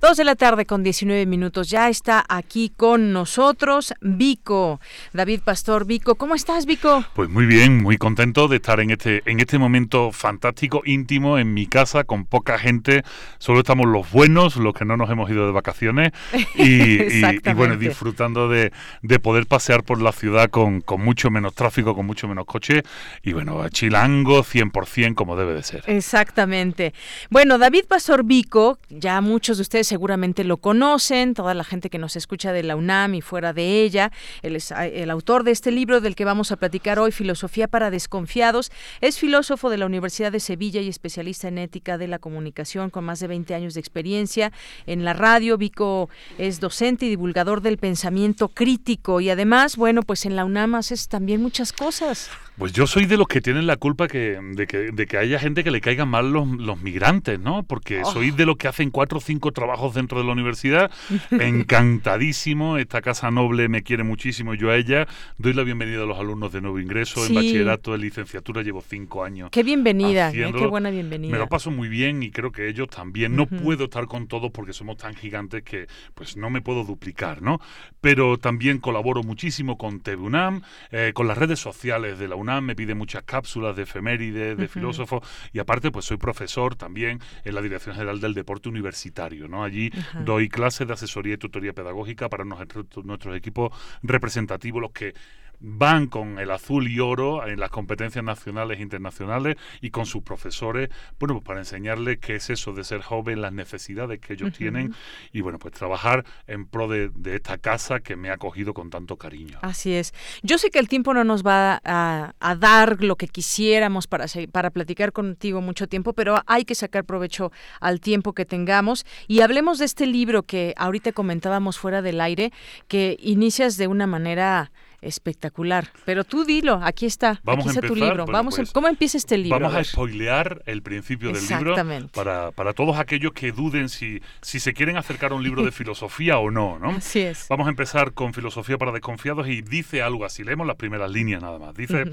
Dos 0.00 0.16
de 0.16 0.22
la 0.22 0.36
tarde 0.36 0.64
con 0.64 0.84
19 0.84 1.26
minutos. 1.26 1.70
Ya 1.70 1.88
está 1.88 2.24
aquí 2.28 2.70
con 2.76 3.12
nosotros 3.12 3.92
Vico, 4.00 4.80
David 5.12 5.40
Pastor. 5.44 5.86
Vico, 5.86 6.14
¿cómo 6.14 6.36
estás, 6.36 6.66
Vico? 6.66 7.04
Pues 7.14 7.28
muy 7.28 7.46
bien, 7.46 7.82
muy 7.82 7.98
contento 7.98 8.46
de 8.46 8.56
estar 8.56 8.78
en 8.78 8.90
este, 8.90 9.22
en 9.26 9.40
este 9.40 9.58
momento 9.58 10.12
fantástico, 10.12 10.82
íntimo, 10.84 11.36
en 11.36 11.52
mi 11.52 11.66
casa, 11.66 12.04
con 12.04 12.26
poca 12.26 12.60
gente. 12.60 13.02
Solo 13.38 13.58
estamos 13.58 13.88
los 13.88 14.08
buenos, 14.12 14.54
los 14.54 14.72
que 14.72 14.84
no 14.84 14.96
nos 14.96 15.10
hemos 15.10 15.28
ido 15.30 15.46
de 15.46 15.52
vacaciones. 15.52 16.12
Y, 16.54 17.24
y, 17.24 17.52
bueno, 17.54 17.76
disfrutando 17.76 18.48
de, 18.48 18.72
de, 19.02 19.18
poder 19.20 19.46
pasear 19.46 19.84
por 19.84 20.02
la 20.02 20.12
ciudad 20.12 20.50
con, 20.50 20.80
con 20.80 21.00
mucho 21.00 21.30
menos 21.30 21.54
tráfico, 21.54 21.94
con 21.94 22.04
mucho 22.04 22.26
menos 22.26 22.46
coche. 22.46 22.82
Y 23.22 23.32
bueno, 23.32 23.68
chilango 23.68 24.42
100% 24.42 25.14
como 25.14 25.36
debe 25.36 25.54
de 25.54 25.62
ser. 25.62 25.84
Exactamente. 25.86 26.94
Bueno, 27.30 27.58
David 27.58 27.84
Pastor 27.86 28.24
Vico, 28.24 28.78
ya 28.88 29.20
muchos 29.20 29.58
de 29.58 29.62
ustedes 29.62 29.87
seguramente 29.88 30.44
lo 30.44 30.58
conocen, 30.58 31.34
toda 31.34 31.54
la 31.54 31.64
gente 31.64 31.90
que 31.90 31.98
nos 31.98 32.14
escucha 32.14 32.52
de 32.52 32.62
la 32.62 32.76
UNAM 32.76 33.14
y 33.14 33.22
fuera 33.22 33.52
de 33.52 33.82
ella. 33.82 34.12
Él 34.42 34.54
es 34.54 34.70
el 34.70 35.10
autor 35.10 35.42
de 35.42 35.50
este 35.50 35.70
libro 35.72 36.00
del 36.00 36.14
que 36.14 36.24
vamos 36.24 36.52
a 36.52 36.56
platicar 36.56 36.98
hoy, 36.98 37.10
Filosofía 37.10 37.66
para 37.66 37.90
Desconfiados. 37.90 38.70
Es 39.00 39.18
filósofo 39.18 39.70
de 39.70 39.78
la 39.78 39.86
Universidad 39.86 40.30
de 40.30 40.40
Sevilla 40.40 40.80
y 40.80 40.88
especialista 40.88 41.48
en 41.48 41.58
ética 41.58 41.98
de 41.98 42.06
la 42.06 42.18
comunicación 42.18 42.90
con 42.90 43.04
más 43.04 43.20
de 43.20 43.26
20 43.26 43.54
años 43.54 43.74
de 43.74 43.80
experiencia 43.80 44.52
en 44.86 45.04
la 45.04 45.14
radio. 45.14 45.56
Vico 45.56 46.10
es 46.36 46.60
docente 46.60 47.06
y 47.06 47.08
divulgador 47.08 47.62
del 47.62 47.78
pensamiento 47.78 48.48
crítico 48.48 49.20
y 49.20 49.30
además, 49.30 49.76
bueno, 49.76 50.02
pues 50.02 50.26
en 50.26 50.36
la 50.36 50.44
UNAM 50.44 50.74
haces 50.74 51.08
también 51.08 51.42
muchas 51.42 51.72
cosas. 51.72 52.30
Pues 52.58 52.72
yo 52.72 52.88
soy 52.88 53.06
de 53.06 53.16
los 53.16 53.28
que 53.28 53.40
tienen 53.40 53.68
la 53.68 53.76
culpa 53.76 54.08
que, 54.08 54.36
de, 54.42 54.66
que, 54.66 54.90
de 54.90 55.06
que 55.06 55.16
haya 55.16 55.38
gente 55.38 55.62
que 55.62 55.70
le 55.70 55.80
caigan 55.80 56.08
mal 56.08 56.32
los, 56.32 56.48
los 56.48 56.82
migrantes, 56.82 57.38
¿no? 57.38 57.62
Porque 57.62 58.02
oh. 58.02 58.12
soy 58.12 58.32
de 58.32 58.46
los 58.46 58.56
que 58.56 58.66
hacen 58.66 58.90
cuatro 58.90 59.18
o 59.18 59.20
cinco 59.20 59.52
trabajos 59.52 59.94
dentro 59.94 60.18
de 60.18 60.24
la 60.24 60.32
universidad. 60.32 60.90
Encantadísimo. 61.30 62.76
Esta 62.76 63.00
casa 63.00 63.30
noble 63.30 63.68
me 63.68 63.84
quiere 63.84 64.02
muchísimo. 64.02 64.54
Yo 64.54 64.70
a 64.70 64.76
ella 64.76 65.06
doy 65.36 65.52
la 65.52 65.62
bienvenida 65.62 66.02
a 66.02 66.06
los 66.06 66.18
alumnos 66.18 66.52
de 66.52 66.60
nuevo 66.60 66.80
ingreso. 66.80 67.24
En 67.24 67.36
bachillerato, 67.36 67.94
en 67.94 68.00
licenciatura 68.00 68.62
llevo 68.62 68.82
cinco 68.82 69.22
años. 69.22 69.50
Qué 69.52 69.62
bienvenida, 69.62 70.30
¿eh? 70.30 70.52
qué 70.52 70.66
buena 70.66 70.90
bienvenida. 70.90 71.30
Me 71.30 71.38
lo 71.38 71.48
paso 71.48 71.70
muy 71.70 71.86
bien 71.86 72.24
y 72.24 72.32
creo 72.32 72.50
que 72.50 72.68
ellos 72.68 72.88
también. 72.88 73.36
No 73.36 73.46
puedo 73.46 73.84
estar 73.84 74.06
con 74.06 74.26
todos 74.26 74.50
porque 74.50 74.72
somos 74.72 74.96
tan 74.96 75.14
gigantes 75.14 75.62
que 75.62 75.86
pues 76.14 76.36
no 76.36 76.50
me 76.50 76.60
puedo 76.60 76.82
duplicar, 76.82 77.40
¿no? 77.40 77.60
Pero 78.00 78.36
también 78.36 78.78
colaboro 78.78 79.22
muchísimo 79.22 79.78
con 79.78 80.00
TVUNAM, 80.00 80.62
eh, 80.90 81.12
con 81.14 81.28
las 81.28 81.38
redes 81.38 81.60
sociales 81.60 82.18
de 82.18 82.26
la 82.26 82.34
UNAM 82.34 82.47
me 82.62 82.74
pide 82.74 82.94
muchas 82.94 83.22
cápsulas 83.24 83.76
de 83.76 83.82
efemérides, 83.82 84.56
de 84.56 84.68
filósofos, 84.68 85.22
y 85.52 85.58
aparte 85.58 85.90
pues 85.90 86.04
soy 86.04 86.16
profesor 86.16 86.74
también 86.74 87.20
en 87.44 87.54
la 87.54 87.62
Dirección 87.62 87.94
General 87.94 88.20
del 88.20 88.34
Deporte 88.34 88.68
Universitario, 88.68 89.48
¿no? 89.48 89.64
Allí 89.64 89.90
doy 90.24 90.48
clases 90.48 90.86
de 90.86 90.94
asesoría 90.94 91.34
y 91.34 91.38
tutoría 91.38 91.72
pedagógica 91.72 92.28
para 92.28 92.44
nuestros, 92.44 92.86
nuestros 93.04 93.36
equipos 93.36 93.70
representativos, 94.02 94.80
los 94.80 94.92
que 94.92 95.14
van 95.60 96.06
con 96.06 96.38
el 96.38 96.50
azul 96.50 96.88
y 96.88 97.00
oro 97.00 97.46
en 97.46 97.58
las 97.58 97.70
competencias 97.70 98.24
nacionales 98.24 98.78
e 98.78 98.82
internacionales 98.82 99.56
y 99.80 99.90
con 99.90 100.06
sus 100.06 100.22
profesores, 100.22 100.90
bueno, 101.18 101.34
pues 101.34 101.44
para 101.44 101.60
enseñarles 101.60 102.18
qué 102.18 102.36
es 102.36 102.50
eso 102.50 102.72
de 102.72 102.84
ser 102.84 103.02
joven, 103.02 103.40
las 103.40 103.52
necesidades 103.52 104.20
que 104.20 104.34
ellos 104.34 104.52
tienen 104.52 104.94
y 105.32 105.40
bueno, 105.40 105.58
pues 105.58 105.74
trabajar 105.74 106.24
en 106.46 106.66
pro 106.66 106.88
de, 106.88 107.10
esta 107.34 107.58
casa 107.58 108.00
que 108.00 108.16
me 108.16 108.30
ha 108.30 108.34
acogido 108.34 108.74
con 108.74 108.90
tanto 108.90 109.16
cariño. 109.16 109.58
Así 109.62 109.92
es. 109.92 110.14
Yo 110.42 110.58
sé 110.58 110.70
que 110.70 110.78
el 110.78 110.88
tiempo 110.88 111.14
no 111.14 111.24
nos 111.24 111.44
va 111.44 111.80
a, 111.84 112.34
dar 112.58 113.02
lo 113.02 113.16
que 113.16 113.28
quisiéramos 113.28 114.06
para, 114.06 114.26
para 114.50 114.70
platicar 114.70 115.12
contigo 115.12 115.60
mucho 115.60 115.86
tiempo, 115.86 116.12
pero 116.12 116.42
hay 116.46 116.64
que 116.64 116.74
sacar 116.74 117.04
provecho 117.04 117.52
al 117.80 118.00
tiempo 118.00 118.32
que 118.32 118.44
tengamos 118.44 119.04
y 119.26 119.40
hablemos 119.40 119.78
de 119.78 119.84
este 119.84 120.06
libro 120.06 120.42
que 120.42 120.74
ahorita 120.76 121.12
comentábamos 121.12 121.78
fuera 121.78 122.02
del 122.02 122.20
aire, 122.20 122.52
que 122.88 123.16
inicias 123.20 123.76
de 123.76 123.86
una 123.86 124.06
manera 124.06 124.72
Espectacular. 125.00 125.88
Pero 126.04 126.24
tú 126.24 126.44
dilo, 126.44 126.80
aquí 126.82 127.06
está. 127.06 127.40
Vamos 127.44 127.66
aquí 127.66 127.76
está 127.76 127.86
tu 127.86 127.94
libro. 127.94 128.26
vamos 128.26 128.56
pues, 128.56 128.72
¿Cómo 128.72 128.88
empieza 128.88 129.16
este 129.16 129.38
libro? 129.38 129.60
Vamos 129.60 129.74
a, 129.74 129.84
spoilear 129.84 130.62
el 130.66 130.82
principio 130.82 131.32
del 131.32 131.46
libro 131.46 131.76
para, 132.12 132.50
para 132.50 132.72
todos 132.72 132.98
aquellos 132.98 133.32
que 133.32 133.52
duden 133.52 133.88
si, 133.88 134.20
si 134.42 134.58
se 134.58 134.74
quieren 134.74 134.96
acercar 134.96 135.32
a 135.32 135.34
un 135.34 135.42
libro 135.42 135.62
de 135.62 135.72
filosofía 135.72 136.38
o 136.38 136.50
no, 136.50 136.78
¿no? 136.78 136.90
Así 136.90 137.20
es. 137.20 137.46
Vamos 137.48 137.66
a 137.66 137.70
empezar 137.70 138.12
con 138.12 138.34
Filosofía 138.34 138.76
para 138.76 138.92
Desconfiados 138.92 139.48
y 139.48 139.62
dice 139.62 140.02
algo 140.02 140.24
así. 140.24 140.42
Leemos 140.42 140.66
las 140.66 140.76
primeras 140.76 141.10
líneas 141.10 141.42
nada 141.42 141.58
más. 141.58 141.74
Dice 141.74 142.04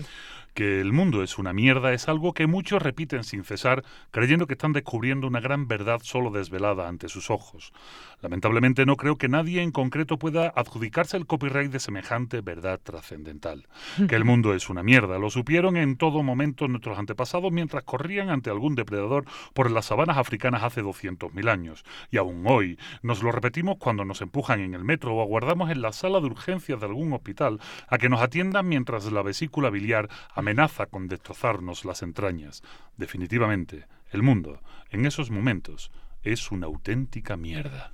que 0.55 0.79
el 0.79 0.93
mundo 0.93 1.21
es 1.21 1.37
una 1.37 1.51
mierda 1.51 1.93
es 1.93 2.07
algo 2.07 2.33
que 2.33 2.47
muchos 2.47 2.81
repiten 2.81 3.25
sin 3.25 3.43
cesar, 3.43 3.83
creyendo 4.09 4.47
que 4.47 4.53
están 4.53 4.71
descubriendo 4.71 5.27
una 5.27 5.41
gran 5.41 5.67
verdad 5.67 5.99
solo 6.01 6.31
desvelada 6.31 6.87
ante 6.87 7.09
sus 7.09 7.29
ojos. 7.29 7.73
Lamentablemente 8.21 8.85
no 8.85 8.95
creo 8.95 9.17
que 9.17 9.27
nadie 9.27 9.61
en 9.61 9.71
concreto 9.71 10.17
pueda 10.17 10.53
adjudicarse 10.55 11.17
el 11.17 11.27
copyright 11.27 11.71
de 11.71 11.79
semejante 11.79 12.39
verdad 12.41 12.79
trascendental. 12.81 13.67
Que 14.07 14.15
el 14.15 14.23
mundo 14.23 14.53
es 14.53 14.69
una 14.69 14.81
mierda, 14.81 15.19
lo 15.19 15.29
supieron 15.29 15.75
en 15.75 15.97
todo 15.97 16.23
momento 16.23 16.69
nuestros 16.69 16.97
antepasados 16.97 17.51
mientras 17.51 17.83
corrían 17.83 18.29
ante 18.29 18.49
algún 18.49 18.75
depredador 18.75 19.25
por 19.53 19.69
las 19.69 19.87
sabanas 19.87 20.17
africanas 20.17 20.63
hace 20.63 20.81
200.000 20.81 21.49
años. 21.49 21.83
Y 22.11 22.17
aún 22.17 22.45
hoy 22.47 22.79
nos 23.01 23.21
lo 23.21 23.33
repetimos 23.33 23.75
cuando 23.77 24.05
nos 24.05 24.21
empujan 24.21 24.61
en 24.61 24.73
el 24.73 24.85
metro 24.85 25.15
o 25.15 25.21
aguardamos 25.21 25.69
en 25.69 25.81
la 25.81 25.91
sala 25.91 26.21
de 26.21 26.27
urgencias 26.27 26.79
de 26.79 26.85
algún 26.85 27.11
hospital 27.11 27.59
a 27.89 27.97
que 27.97 28.07
nos 28.07 28.21
atiendan 28.21 28.69
mientras 28.69 29.11
la 29.11 29.21
vesícula 29.21 29.69
biliar 29.69 30.07
amenaza 30.45 30.85
con 30.85 31.07
destrozarnos 31.07 31.85
las 31.85 32.03
entrañas. 32.03 32.61
Definitivamente, 32.97 33.87
el 34.11 34.21
mundo, 34.21 34.61
en 34.91 35.07
esos 35.07 35.31
momentos, 35.31 35.91
es 36.21 36.51
una 36.51 36.67
auténtica 36.67 37.35
mierda. 37.35 37.91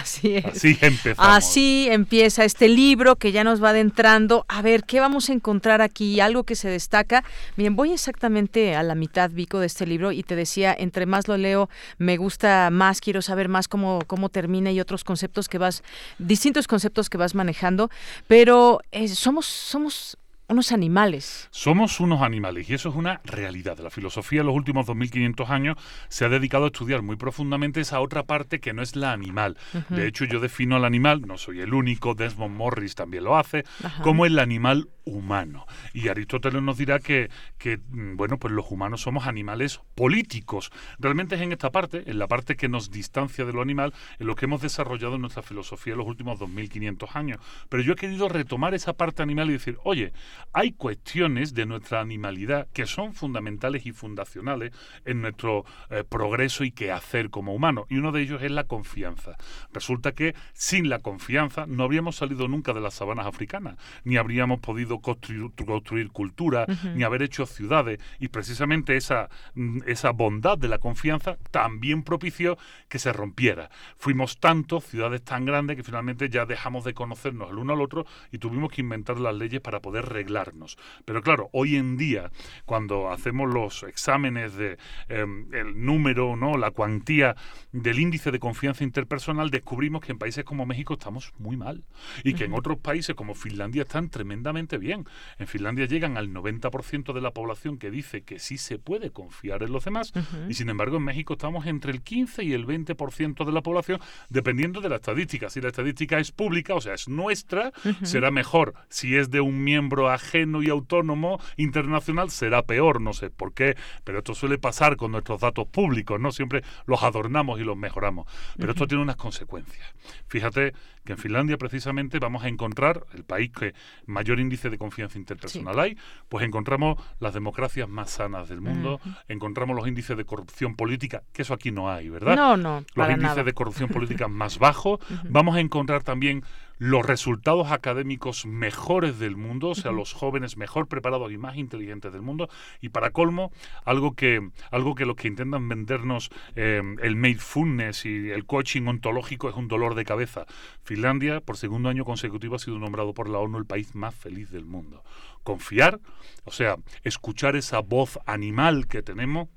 Así 0.00 0.36
es. 0.36 0.44
Así 0.44 0.78
empezamos. 0.80 1.36
Así 1.36 1.88
empieza 1.90 2.44
este 2.44 2.68
libro 2.68 3.16
que 3.16 3.32
ya 3.32 3.42
nos 3.42 3.60
va 3.62 3.70
adentrando. 3.70 4.44
A 4.46 4.62
ver, 4.62 4.84
¿qué 4.84 5.00
vamos 5.00 5.28
a 5.28 5.32
encontrar 5.32 5.82
aquí? 5.82 6.20
Algo 6.20 6.44
que 6.44 6.54
se 6.54 6.68
destaca. 6.68 7.24
Miren, 7.56 7.74
voy 7.74 7.92
exactamente 7.92 8.76
a 8.76 8.84
la 8.84 8.94
mitad, 8.94 9.30
Vico, 9.30 9.58
de 9.58 9.66
este 9.66 9.84
libro 9.84 10.12
y 10.12 10.22
te 10.22 10.36
decía, 10.36 10.76
entre 10.78 11.04
más 11.04 11.26
lo 11.26 11.36
leo, 11.36 11.68
me 11.96 12.16
gusta 12.16 12.70
más, 12.70 13.00
quiero 13.00 13.22
saber 13.22 13.48
más 13.48 13.66
cómo, 13.66 14.00
cómo 14.06 14.28
termina 14.28 14.70
y 14.70 14.80
otros 14.80 15.02
conceptos 15.02 15.48
que 15.48 15.58
vas, 15.58 15.82
distintos 16.18 16.68
conceptos 16.68 17.10
que 17.10 17.18
vas 17.18 17.34
manejando. 17.34 17.90
Pero 18.28 18.80
eh, 18.92 19.08
somos, 19.08 19.46
somos 19.46 20.16
unos 20.48 20.72
animales. 20.72 21.48
Somos 21.50 22.00
unos 22.00 22.22
animales 22.22 22.68
y 22.70 22.74
eso 22.74 22.88
es 22.88 22.94
una 22.94 23.20
realidad. 23.24 23.78
La 23.78 23.90
filosofía 23.90 24.40
en 24.40 24.46
los 24.46 24.54
últimos 24.54 24.86
2500 24.86 25.50
años 25.50 25.76
se 26.08 26.24
ha 26.24 26.28
dedicado 26.28 26.64
a 26.64 26.68
estudiar 26.68 27.02
muy 27.02 27.16
profundamente 27.16 27.80
esa 27.80 28.00
otra 28.00 28.24
parte 28.24 28.58
que 28.60 28.72
no 28.72 28.82
es 28.82 28.96
la 28.96 29.12
animal. 29.12 29.56
De 29.90 30.06
hecho, 30.06 30.24
yo 30.24 30.40
defino 30.40 30.76
al 30.76 30.84
animal, 30.84 31.22
no 31.26 31.36
soy 31.36 31.60
el 31.60 31.74
único, 31.74 32.14
Desmond 32.14 32.56
Morris 32.56 32.94
también 32.94 33.24
lo 33.24 33.36
hace, 33.36 33.64
como 34.02 34.24
el 34.24 34.38
animal 34.38 34.88
humano. 35.08 35.66
Y 35.92 36.08
Aristóteles 36.08 36.62
nos 36.62 36.78
dirá 36.78 36.98
que, 36.98 37.30
que, 37.58 37.78
mm, 37.78 38.16
bueno, 38.16 38.38
pues 38.38 38.52
los 38.52 38.70
humanos 38.70 39.02
somos 39.02 39.26
animales 39.26 39.80
políticos. 39.94 40.70
Realmente 40.98 41.34
es 41.34 41.40
en 41.40 41.52
esta 41.52 41.70
parte, 41.70 42.10
en 42.10 42.18
la 42.18 42.28
parte 42.28 42.56
que 42.56 42.68
nos 42.68 42.90
distancia 42.90 43.44
de 43.44 43.52
lo 43.52 43.62
animal, 43.62 43.92
en 44.18 44.26
lo 44.26 44.34
que 44.34 44.46
hemos 44.46 44.62
desarrollado 44.62 45.18
nuestra 45.18 45.42
filosofía 45.42 45.94
en 45.94 45.98
los 45.98 46.06
últimos 46.06 46.38
2500 46.38 47.16
años. 47.16 47.38
Pero 47.68 47.82
yo 47.82 47.92
he 47.92 47.96
querido 47.96 48.28
retomar 48.28 48.74
esa 48.74 48.92
parte 48.92 49.22
animal 49.22 49.50
y 49.50 49.54
decir, 49.54 49.78
oye, 49.84 50.12
hay 50.52 50.72
cuestiones 50.72 51.54
de 51.54 51.66
nuestra 51.66 52.00
animalidad 52.00 52.68
que 52.72 52.86
son 52.86 53.14
fundamentales 53.14 53.86
y 53.86 53.92
fundacionales 53.92 54.72
en 55.04 55.22
nuestro 55.22 55.64
eh, 55.90 56.04
progreso 56.08 56.64
y 56.64 56.72
quehacer 56.72 57.30
como 57.30 57.54
humano. 57.54 57.86
Y 57.88 57.96
uno 57.96 58.12
de 58.12 58.22
ellos 58.22 58.42
es 58.42 58.50
la 58.50 58.64
confianza. 58.64 59.36
Resulta 59.72 60.12
que 60.12 60.34
sin 60.52 60.88
la 60.88 61.00
confianza 61.00 61.66
no 61.66 61.84
habríamos 61.84 62.16
salido 62.16 62.48
nunca 62.48 62.72
de 62.72 62.80
las 62.80 62.94
sabanas 62.94 63.26
africanas, 63.26 63.76
ni 64.04 64.16
habríamos 64.16 64.60
podido 64.60 64.97
construir, 65.00 66.10
cultura, 66.10 66.66
ni 66.94 67.02
haber 67.02 67.22
hecho 67.22 67.46
ciudades. 67.46 68.00
Y 68.18 68.28
precisamente 68.28 68.96
esa, 68.96 69.28
mm, 69.54 69.80
esa 69.86 70.10
bondad 70.10 70.58
de 70.58 70.68
la 70.68 70.78
confianza 70.78 71.38
también 71.50 72.02
propició 72.02 72.58
que 72.88 72.98
se 72.98 73.12
rompiera. 73.12 73.70
Fuimos 73.96 74.38
tantos, 74.38 74.84
ciudades 74.84 75.22
tan 75.22 75.44
grandes, 75.44 75.76
que 75.76 75.82
finalmente 75.82 76.28
ya 76.28 76.46
dejamos 76.46 76.84
de 76.84 76.94
conocernos 76.94 77.50
el 77.50 77.58
uno 77.58 77.72
al 77.72 77.80
otro 77.80 78.06
y 78.32 78.38
tuvimos 78.38 78.70
que 78.70 78.80
inventar 78.80 79.18
las 79.18 79.34
leyes 79.34 79.60
para 79.60 79.80
poder 79.80 80.06
reglarnos. 80.06 80.78
Pero 81.04 81.22
claro, 81.22 81.50
hoy 81.52 81.76
en 81.76 81.96
día, 81.96 82.30
cuando 82.64 83.10
hacemos 83.10 83.52
los 83.52 83.82
exámenes 83.82 84.54
de 84.54 84.78
em, 85.08 85.52
el 85.52 85.84
número, 85.84 86.36
no, 86.36 86.56
la 86.56 86.70
cuantía 86.70 87.36
del 87.72 87.98
índice 87.98 88.30
de 88.30 88.38
confianza 88.38 88.84
interpersonal, 88.84 89.50
descubrimos 89.50 90.02
que 90.02 90.12
en 90.12 90.18
países 90.18 90.44
como 90.44 90.66
México 90.66 90.94
estamos 90.94 91.32
muy 91.38 91.56
mal 91.56 91.84
y 92.24 92.34
que 92.34 92.44
en 92.44 92.54
otros 92.54 92.78
países 92.78 93.14
como 93.14 93.34
Finlandia 93.34 93.82
están 93.82 94.08
tremendamente 94.10 94.78
bien. 94.78 94.87
En 94.92 95.46
Finlandia 95.46 95.86
llegan 95.86 96.16
al 96.16 96.30
90% 96.32 97.12
de 97.12 97.20
la 97.20 97.32
población 97.32 97.78
que 97.78 97.90
dice 97.90 98.22
que 98.22 98.38
sí 98.38 98.58
se 98.58 98.78
puede 98.78 99.10
confiar 99.10 99.62
en 99.62 99.72
los 99.72 99.84
demás 99.84 100.12
y 100.48 100.54
sin 100.54 100.68
embargo 100.68 100.96
en 100.96 101.04
México 101.04 101.34
estamos 101.34 101.66
entre 101.66 101.92
el 101.92 102.02
15 102.02 102.44
y 102.44 102.52
el 102.52 102.66
20% 102.66 103.44
de 103.44 103.52
la 103.52 103.62
población 103.62 104.00
dependiendo 104.28 104.80
de 104.80 104.88
la 104.88 104.96
estadística. 104.96 105.50
Si 105.50 105.60
la 105.60 105.68
estadística 105.68 106.18
es 106.18 106.32
pública, 106.32 106.74
o 106.74 106.80
sea, 106.80 106.94
es 106.94 107.08
nuestra, 107.08 107.72
será 108.02 108.30
mejor. 108.30 108.74
Si 108.88 109.16
es 109.16 109.30
de 109.30 109.40
un 109.40 109.62
miembro 109.62 110.10
ajeno 110.10 110.62
y 110.62 110.68
autónomo 110.68 111.40
internacional, 111.56 112.30
será 112.30 112.62
peor. 112.62 113.00
No 113.00 113.12
sé 113.12 113.30
por 113.30 113.52
qué, 113.52 113.76
pero 114.04 114.18
esto 114.18 114.34
suele 114.34 114.58
pasar 114.58 114.96
con 114.96 115.12
nuestros 115.12 115.40
datos 115.40 115.66
públicos, 115.68 116.20
¿no? 116.20 116.32
Siempre 116.32 116.62
los 116.86 117.02
adornamos 117.02 117.60
y 117.60 117.64
los 117.64 117.76
mejoramos. 117.76 118.26
Pero 118.56 118.72
esto 118.72 118.86
tiene 118.86 119.02
unas 119.02 119.16
consecuencias. 119.16 119.94
Fíjate 120.28 120.74
que 121.08 121.14
en 121.14 121.18
Finlandia 121.18 121.56
precisamente 121.56 122.18
vamos 122.18 122.44
a 122.44 122.48
encontrar, 122.48 123.06
el 123.14 123.24
país 123.24 123.50
que 123.50 123.72
mayor 124.04 124.40
índice 124.40 124.68
de 124.68 124.76
confianza 124.76 125.16
interpersonal 125.16 125.80
hay, 125.80 125.96
pues 126.28 126.44
encontramos 126.44 127.02
las 127.18 127.32
democracias 127.32 127.88
más 127.88 128.10
sanas 128.10 128.50
del 128.50 128.60
mundo, 128.60 129.00
encontramos 129.26 129.74
los 129.74 129.88
índices 129.88 130.18
de 130.18 130.26
corrupción 130.26 130.76
política, 130.76 131.22
que 131.32 131.40
eso 131.40 131.54
aquí 131.54 131.70
no 131.70 131.90
hay, 131.90 132.10
¿verdad? 132.10 132.36
No, 132.36 132.58
no. 132.58 132.84
Los 132.94 133.08
índices 133.08 133.42
de 133.42 133.54
corrupción 133.54 133.88
política 133.88 134.28
más 134.28 134.58
bajos. 134.58 135.00
Vamos 135.30 135.56
a 135.56 135.60
encontrar 135.60 136.02
también 136.02 136.44
los 136.78 137.04
resultados 137.04 137.70
académicos 137.70 138.46
mejores 138.46 139.18
del 139.18 139.36
mundo, 139.36 139.70
o 139.70 139.74
sea, 139.74 139.92
los 139.92 140.12
jóvenes 140.12 140.56
mejor 140.56 140.86
preparados 140.86 141.32
y 141.32 141.38
más 141.38 141.56
inteligentes 141.56 142.12
del 142.12 142.22
mundo. 142.22 142.48
Y 142.80 142.90
para 142.90 143.10
colmo, 143.10 143.52
algo 143.84 144.14
que, 144.14 144.48
algo 144.70 144.94
que 144.94 145.06
los 145.06 145.16
que 145.16 145.28
intentan 145.28 145.68
vendernos 145.68 146.30
eh, 146.56 146.80
el 147.02 147.16
mindfulness 147.16 148.06
y 148.06 148.30
el 148.30 148.46
coaching 148.46 148.86
ontológico 148.86 149.48
es 149.48 149.56
un 149.56 149.68
dolor 149.68 149.94
de 149.94 150.04
cabeza. 150.04 150.46
Finlandia, 150.82 151.40
por 151.40 151.56
segundo 151.56 151.88
año 151.88 152.04
consecutivo, 152.04 152.56
ha 152.56 152.58
sido 152.58 152.78
nombrado 152.78 153.14
por 153.14 153.28
la 153.28 153.38
ONU 153.38 153.58
el 153.58 153.66
país 153.66 153.94
más 153.94 154.14
feliz 154.14 154.50
del 154.50 154.64
mundo. 154.64 155.02
Confiar, 155.42 156.00
o 156.44 156.52
sea, 156.52 156.76
escuchar 157.02 157.56
esa 157.56 157.80
voz 157.80 158.18
animal 158.26 158.86
que 158.86 159.02
tenemos, 159.02 159.48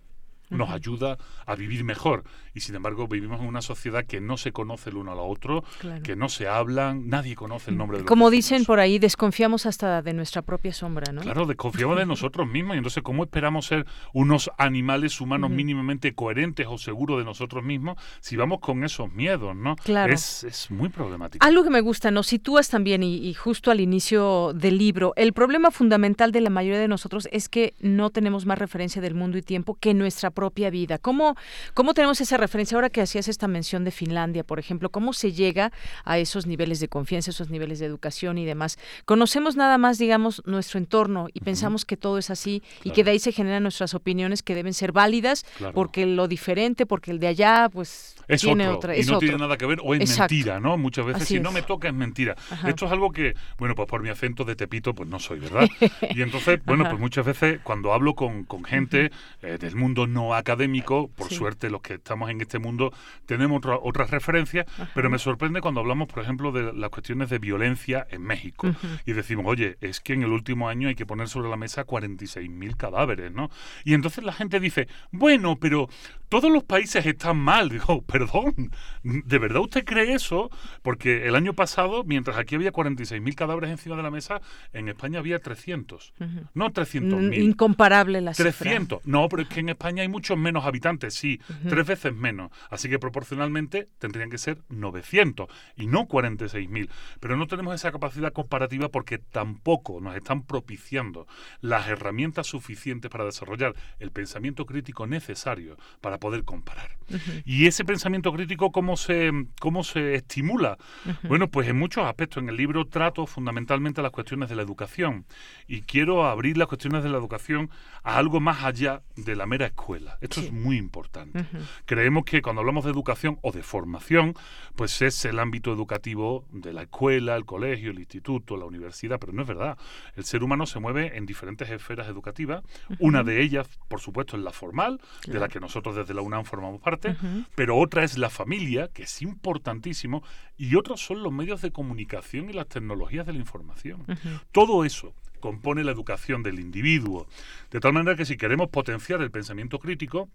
nos 0.52 0.70
ayuda 0.70 1.18
a 1.46 1.56
vivir 1.56 1.84
mejor. 1.84 2.24
Y 2.54 2.62
sin 2.62 2.76
embargo, 2.76 3.08
vivimos 3.08 3.40
en 3.40 3.48
una 3.48 3.62
sociedad 3.62 4.06
que 4.06 4.20
no 4.22 4.38
se 4.38 4.52
conoce 4.52 4.90
el 4.90 4.98
uno 4.98 5.12
al 5.12 5.20
otro, 5.20 5.64
que 6.04 6.16
no 6.16 6.30
se 6.30 6.48
hablan, 6.48 7.08
nadie 7.08 7.36
conoce 7.36 7.72
el 7.72 7.78
nombre 7.78 8.00
de 8.00 8.06
Como 8.06 8.30
dicen 8.30 8.66
por 8.66 8.80
ahí, 8.80 9.00
desconfiamos 9.00 9.66
hasta 9.66 10.02
de 10.02 10.14
nuestra 10.14 10.42
propia 10.42 10.74
sombra, 10.74 11.12
¿no? 11.12 11.22
Claro, 11.22 11.46
desconfiamos 11.46 11.98
de 11.98 12.06
nosotros 12.06 12.48
mismos. 12.48 12.76
Y 12.76 12.78
entonces, 12.78 13.04
¿cómo 13.04 13.24
esperamos 13.24 13.66
ser 13.66 13.86
unos 14.14 14.52
animales 14.58 15.22
humanos 15.22 15.50
mínimamente 15.50 16.14
coherentes 16.14 16.68
o 16.70 16.78
seguros 16.78 17.20
de 17.20 17.26
nosotros 17.26 17.64
mismos 17.64 17.98
si 18.20 18.36
vamos 18.36 18.60
con 18.60 18.84
esos 18.84 19.12
miedos, 19.12 19.56
¿no? 19.56 19.76
Claro. 19.78 20.14
Es, 20.14 20.44
es 20.44 20.72
muy 20.72 20.90
problemático. 20.90 21.46
Algo 21.46 21.64
que 21.64 21.70
me 21.70 21.82
gusta, 21.82 22.12
nos 22.12 22.28
sitúas 22.28 22.70
también, 22.70 23.04
y, 23.04 23.16
y 23.16 23.34
justo 23.34 23.72
al 23.72 23.80
inicio 23.80 24.54
del 24.54 24.78
libro, 24.78 25.14
el 25.16 25.34
problema 25.34 25.72
fundamental 25.72 26.32
de 26.32 26.42
la 26.42 26.50
mayoría 26.50 26.80
de 26.80 26.88
nosotros 26.88 27.30
es 27.32 27.50
que 27.50 27.74
no 27.80 28.10
tenemos 28.10 28.46
más 28.46 28.60
referencia 28.60 29.02
del 29.02 29.16
mundo 29.16 29.38
y 29.38 29.42
tiempo 29.42 29.78
que 29.80 29.94
nuestra 29.94 30.32
propia 30.32 30.70
vida. 30.70 30.98
¿Cómo, 30.98 31.36
cómo 31.74 31.94
tenemos 31.94 32.20
esa 32.22 32.38
referencia? 32.42 32.76
Ahora 32.76 32.90
que 32.90 33.00
hacías 33.02 33.28
esta 33.30 33.48
mención 33.48 33.86
de 33.86 33.92
Finlandia, 33.92 34.44
por 34.44 34.60
ejemplo, 34.60 34.90
¿cómo 34.90 35.14
se 35.14 35.32
llega 35.32 35.72
a 36.04 36.18
esos 36.20 36.46
niveles 36.48 36.80
de 36.82 36.90
confianza, 36.90 37.32
esos 37.32 37.50
niveles 37.50 37.80
de 37.80 37.86
educación 37.86 38.38
y 38.38 38.46
demás? 38.46 38.78
Conocemos 39.06 39.56
nada 39.56 39.78
más, 39.78 39.98
digamos, 39.98 40.42
nuestro 40.46 40.78
entorno 40.80 41.28
y 41.34 41.40
pensamos 41.40 41.86
que 41.86 41.96
todo 41.96 42.18
es 42.18 42.30
así 42.30 42.62
y 42.84 42.92
que 42.92 43.04
de 43.04 43.12
ahí 43.12 43.20
se 43.20 43.32
generan 43.32 43.64
nuestras 43.64 43.94
opiniones 43.94 44.44
que 44.44 44.56
deben 44.56 44.74
ser 44.74 44.92
válidas 44.92 45.46
porque 45.74 46.06
lo 46.06 46.28
diferente, 46.28 46.86
porque 46.86 47.12
el 47.12 47.20
de 47.20 47.28
allá, 47.28 47.70
pues 47.72 48.16
es 48.28 48.42
tiene 48.42 48.66
otro, 48.68 48.78
otra. 48.78 48.98
y 48.98 49.02
es 49.02 49.08
no 49.08 49.18
otro. 49.18 49.28
tiene 49.28 49.38
nada 49.40 49.58
que 49.58 49.66
ver 49.66 49.80
o 49.84 49.94
es 49.94 50.02
Exacto. 50.02 50.34
mentira, 50.34 50.60
¿no? 50.60 50.78
Muchas 50.78 51.06
veces 51.06 51.22
Así 51.24 51.36
si 51.36 51.40
no 51.40 51.52
me 51.52 51.62
toca 51.62 51.88
es 51.88 51.94
mentira. 51.94 52.36
Ajá. 52.50 52.70
Esto 52.70 52.86
es 52.88 52.92
algo 52.92 53.12
que, 53.12 53.36
bueno, 53.58 53.76
pues 53.76 53.88
por 53.88 54.02
mi 54.02 54.10
acento 54.10 54.44
de 54.46 54.56
Tepito, 54.56 54.94
pues 54.96 55.08
no 55.08 55.20
soy, 55.20 55.40
¿verdad? 55.40 55.68
y 56.10 56.22
entonces, 56.22 56.60
bueno, 56.66 56.84
Ajá. 56.84 56.92
pues 56.92 57.00
muchas 57.02 57.26
veces 57.26 57.60
cuando 57.64 57.94
hablo 57.94 58.16
con, 58.16 58.44
con 58.46 58.64
gente 58.64 59.12
eh, 59.44 59.58
del 59.60 59.76
mundo 59.76 60.08
no 60.08 60.34
académico, 60.34 61.10
por 61.16 61.30
Sí. 61.30 61.36
suerte 61.36 61.70
los 61.70 61.82
que 61.82 61.96
estamos 61.96 62.30
en 62.32 62.42
este 62.42 62.60
mundo 62.60 62.92
tenemos 63.26 63.58
otra- 63.60 63.78
otras 63.82 64.10
referencias, 64.12 64.66
pero 64.96 65.10
me 65.10 65.20
sorprende 65.20 65.62
cuando 65.62 65.82
hablamos, 65.82 66.08
por 66.08 66.24
ejemplo, 66.24 66.52
de 66.52 66.74
las 66.74 66.90
cuestiones 66.90 67.30
de 67.30 67.40
violencia 67.40 68.08
en 68.10 68.24
México. 68.24 68.74
Y 69.06 69.14
decimos, 69.14 69.46
oye, 69.48 69.78
es 69.82 70.00
que 70.00 70.14
en 70.14 70.24
el 70.24 70.32
último 70.32 70.70
año 70.70 70.88
hay 70.88 70.96
que 70.96 71.06
poner 71.06 71.28
sobre 71.30 71.50
la 71.50 71.58
mesa 71.58 71.86
46.000 71.86 72.76
cadáveres, 72.78 73.32
¿no? 73.32 73.50
Y 73.84 73.94
entonces 73.94 74.24
la 74.24 74.34
gente 74.34 74.60
dice, 74.60 74.88
bueno, 75.12 75.58
pero 75.60 75.88
todos 76.32 76.50
los 76.50 76.64
países 76.64 77.06
están 77.06 77.38
mal. 77.38 77.68
Digo, 77.70 78.04
perdón, 78.04 78.72
¿de 79.04 79.38
verdad 79.38 79.60
usted 79.62 79.84
cree 79.84 80.14
eso? 80.14 80.50
Porque 80.82 81.28
el 81.28 81.36
año 81.36 81.54
pasado, 81.54 82.06
mientras 82.06 82.38
aquí 82.38 82.56
había 82.56 82.72
46.000 82.72 83.36
cadáveres 83.36 83.70
encima 83.70 83.98
de 83.98 84.04
la 84.04 84.12
mesa, 84.12 84.42
en 84.72 84.88
España 84.88 85.20
había 85.20 85.40
300. 85.40 86.14
Ujú. 86.20 86.48
No 86.54 86.70
Mm, 86.70 86.72
300.000. 86.72 87.38
Incomparable 87.44 88.22
la 88.22 88.34
cifra. 88.34 88.50
300. 88.54 89.06
No, 89.06 89.28
pero 89.28 89.42
es 89.44 89.50
que 89.50 89.60
en 89.60 89.70
España 89.70 90.04
hay 90.04 90.08
muchos 90.08 90.38
menos 90.38 90.64
habitantes, 90.66 91.14
sí, 91.16 91.42
tres 91.68 91.86
veces 91.86 92.16
menos. 92.16 92.50
Así 92.70 92.88
que 92.88 92.98
proporcionalmente 92.98 93.90
tendrían 94.00 94.30
que 94.30 94.38
ser 94.38 94.60
900 94.70 95.50
y 95.76 95.88
no 95.88 96.08
46.000. 96.08 96.90
Pero 97.20 97.36
no 97.36 97.46
tenemos 97.48 97.76
esa 97.76 97.92
capacidad 97.92 98.32
comparativa 98.32 98.88
porque 98.88 99.18
tampoco 99.18 100.00
nos 100.00 100.16
están 100.16 100.44
propiciando 100.44 101.28
las 101.60 101.90
herramientas 101.90 102.48
suficientes 102.48 103.12
para 103.12 103.26
desarrollar 103.26 103.76
el 104.00 104.12
pensamiento 104.12 104.66
crítico 104.66 105.06
necesario 105.08 105.76
para 106.00 106.21
poder 106.22 106.46
comparar. 106.46 107.02
Y 107.46 107.68
ese 107.68 107.84
pensamiento 107.84 108.32
crítico, 108.32 108.72
¿cómo 108.72 108.96
se, 108.96 109.32
cómo 109.60 109.84
se 109.84 110.16
estimula? 110.16 110.78
Bueno, 111.24 111.50
pues 111.50 111.68
en 111.68 111.78
muchos 111.78 112.06
aspectos. 112.06 112.42
En 112.42 112.48
el 112.48 112.56
libro 112.56 112.86
trato 112.86 113.26
fundamentalmente 113.26 114.02
las 114.02 114.12
cuestiones 114.12 114.48
de 114.50 114.56
la 114.56 114.62
educación 114.62 115.26
y 115.68 115.82
quiero 115.82 116.26
abrir 116.26 116.58
las 116.58 116.68
cuestiones 116.68 117.04
de 117.04 117.10
la 117.10 117.18
educación 117.18 117.70
a 118.04 118.18
algo 118.18 118.40
más 118.40 118.64
allá 118.64 119.02
de 119.16 119.36
la 119.36 119.46
mera 119.46 119.66
escuela. 119.66 120.18
Esto 120.22 120.40
es 120.40 120.52
muy 120.52 120.78
importante. 120.78 121.46
Creemos 121.86 122.24
que 122.24 122.42
cuando 122.42 122.62
hablamos 122.62 122.86
de 122.86 122.92
educación 122.92 123.40
o 123.42 123.52
de 123.52 123.64
formación, 123.64 124.34
pues 124.76 125.02
es 125.02 125.26
el 125.26 125.40
ámbito 125.40 125.74
educativo 125.74 126.46
de 126.52 126.74
la 126.74 126.84
escuela, 126.84 127.36
el 127.36 127.46
colegio, 127.46 127.92
el 127.92 128.00
instituto, 128.00 128.58
la 128.58 128.66
universidad, 128.66 129.20
pero 129.20 129.34
no 129.34 129.42
es 129.42 129.48
verdad. 129.48 129.78
El 130.16 130.24
ser 130.24 130.44
humano 130.44 130.66
se 130.66 130.80
mueve 130.80 131.18
en 131.18 131.26
diferentes 131.26 131.70
esferas 131.70 132.08
educativas. 132.08 132.64
Una 133.00 133.24
de 133.24 133.42
ellas, 133.42 133.68
por 133.88 134.00
supuesto, 134.00 134.38
es 134.38 134.44
la 134.44 134.52
formal, 134.52 135.02
de 135.28 135.40
la 135.40 135.48
que 135.48 135.60
nosotros 135.60 135.96
desde 135.96 136.11
la 136.14 136.22
UNAM 136.22 136.46
formamos 136.46 136.82
parte, 136.82 137.16
pero 137.56 137.78
otra 137.78 138.04
es 138.04 138.18
la 138.18 138.30
familia, 138.30 138.88
que 138.90 139.04
es 139.04 139.22
importantísimo, 139.22 140.24
y 140.58 140.76
otros 140.76 141.02
son 141.02 141.24
los 141.24 141.32
medios 141.32 141.62
de 141.62 141.72
comunicación 141.72 142.50
y 142.50 142.54
las 142.54 142.68
tecnologías 142.68 143.26
de 143.26 143.34
la 143.34 143.40
información. 143.40 144.06
Todo 144.52 144.86
eso 144.86 145.14
compone 145.40 145.84
la 145.84 145.92
educación 145.92 146.44
del 146.44 146.60
individuo. 146.60 147.28
De 147.72 147.80
tal 147.80 147.94
manera 147.94 148.16
que 148.16 148.26
si 148.26 148.38
queremos 148.38 148.70
potenciar 148.70 149.22
el 149.22 149.32
pensamiento 149.32 149.80
crítico, 149.80 150.30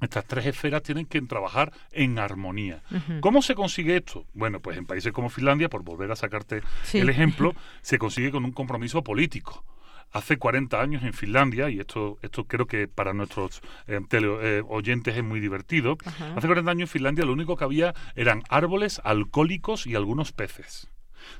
estas 0.00 0.26
tres 0.26 0.44
esferas 0.46 0.82
tienen 0.82 1.06
que 1.06 1.20
trabajar 1.22 1.72
en 1.90 2.18
armonía. 2.18 2.82
¿Cómo 3.20 3.40
se 3.42 3.54
consigue 3.54 3.96
esto? 3.96 4.26
Bueno, 4.34 4.60
pues 4.60 4.76
en 4.76 4.84
países 4.86 5.12
como 5.12 5.30
Finlandia, 5.30 5.68
por 5.70 5.82
volver 5.82 6.10
a 6.12 6.16
sacarte 6.16 6.62
Sí. 6.84 6.98
el 6.98 7.08
ejemplo, 7.08 7.54
se 7.82 7.98
consigue 7.98 8.30
con 8.30 8.44
un 8.44 8.52
compromiso 8.52 9.02
político. 9.02 9.64
Hace 10.12 10.38
40 10.38 10.80
años 10.80 11.02
en 11.02 11.12
Finlandia, 11.12 11.68
y 11.68 11.78
esto, 11.80 12.18
esto 12.22 12.44
creo 12.44 12.66
que 12.66 12.88
para 12.88 13.12
nuestros 13.12 13.60
eh, 13.86 14.00
tele- 14.08 14.38
eh, 14.40 14.62
oyentes 14.66 15.16
es 15.16 15.22
muy 15.24 15.40
divertido, 15.40 15.98
Ajá. 16.04 16.34
hace 16.36 16.46
40 16.46 16.70
años 16.70 16.88
en 16.88 16.92
Finlandia 16.92 17.24
lo 17.26 17.32
único 17.32 17.56
que 17.56 17.64
había 17.64 17.94
eran 18.14 18.42
árboles, 18.48 19.00
alcohólicos 19.04 19.86
y 19.86 19.94
algunos 19.94 20.32
peces. 20.32 20.88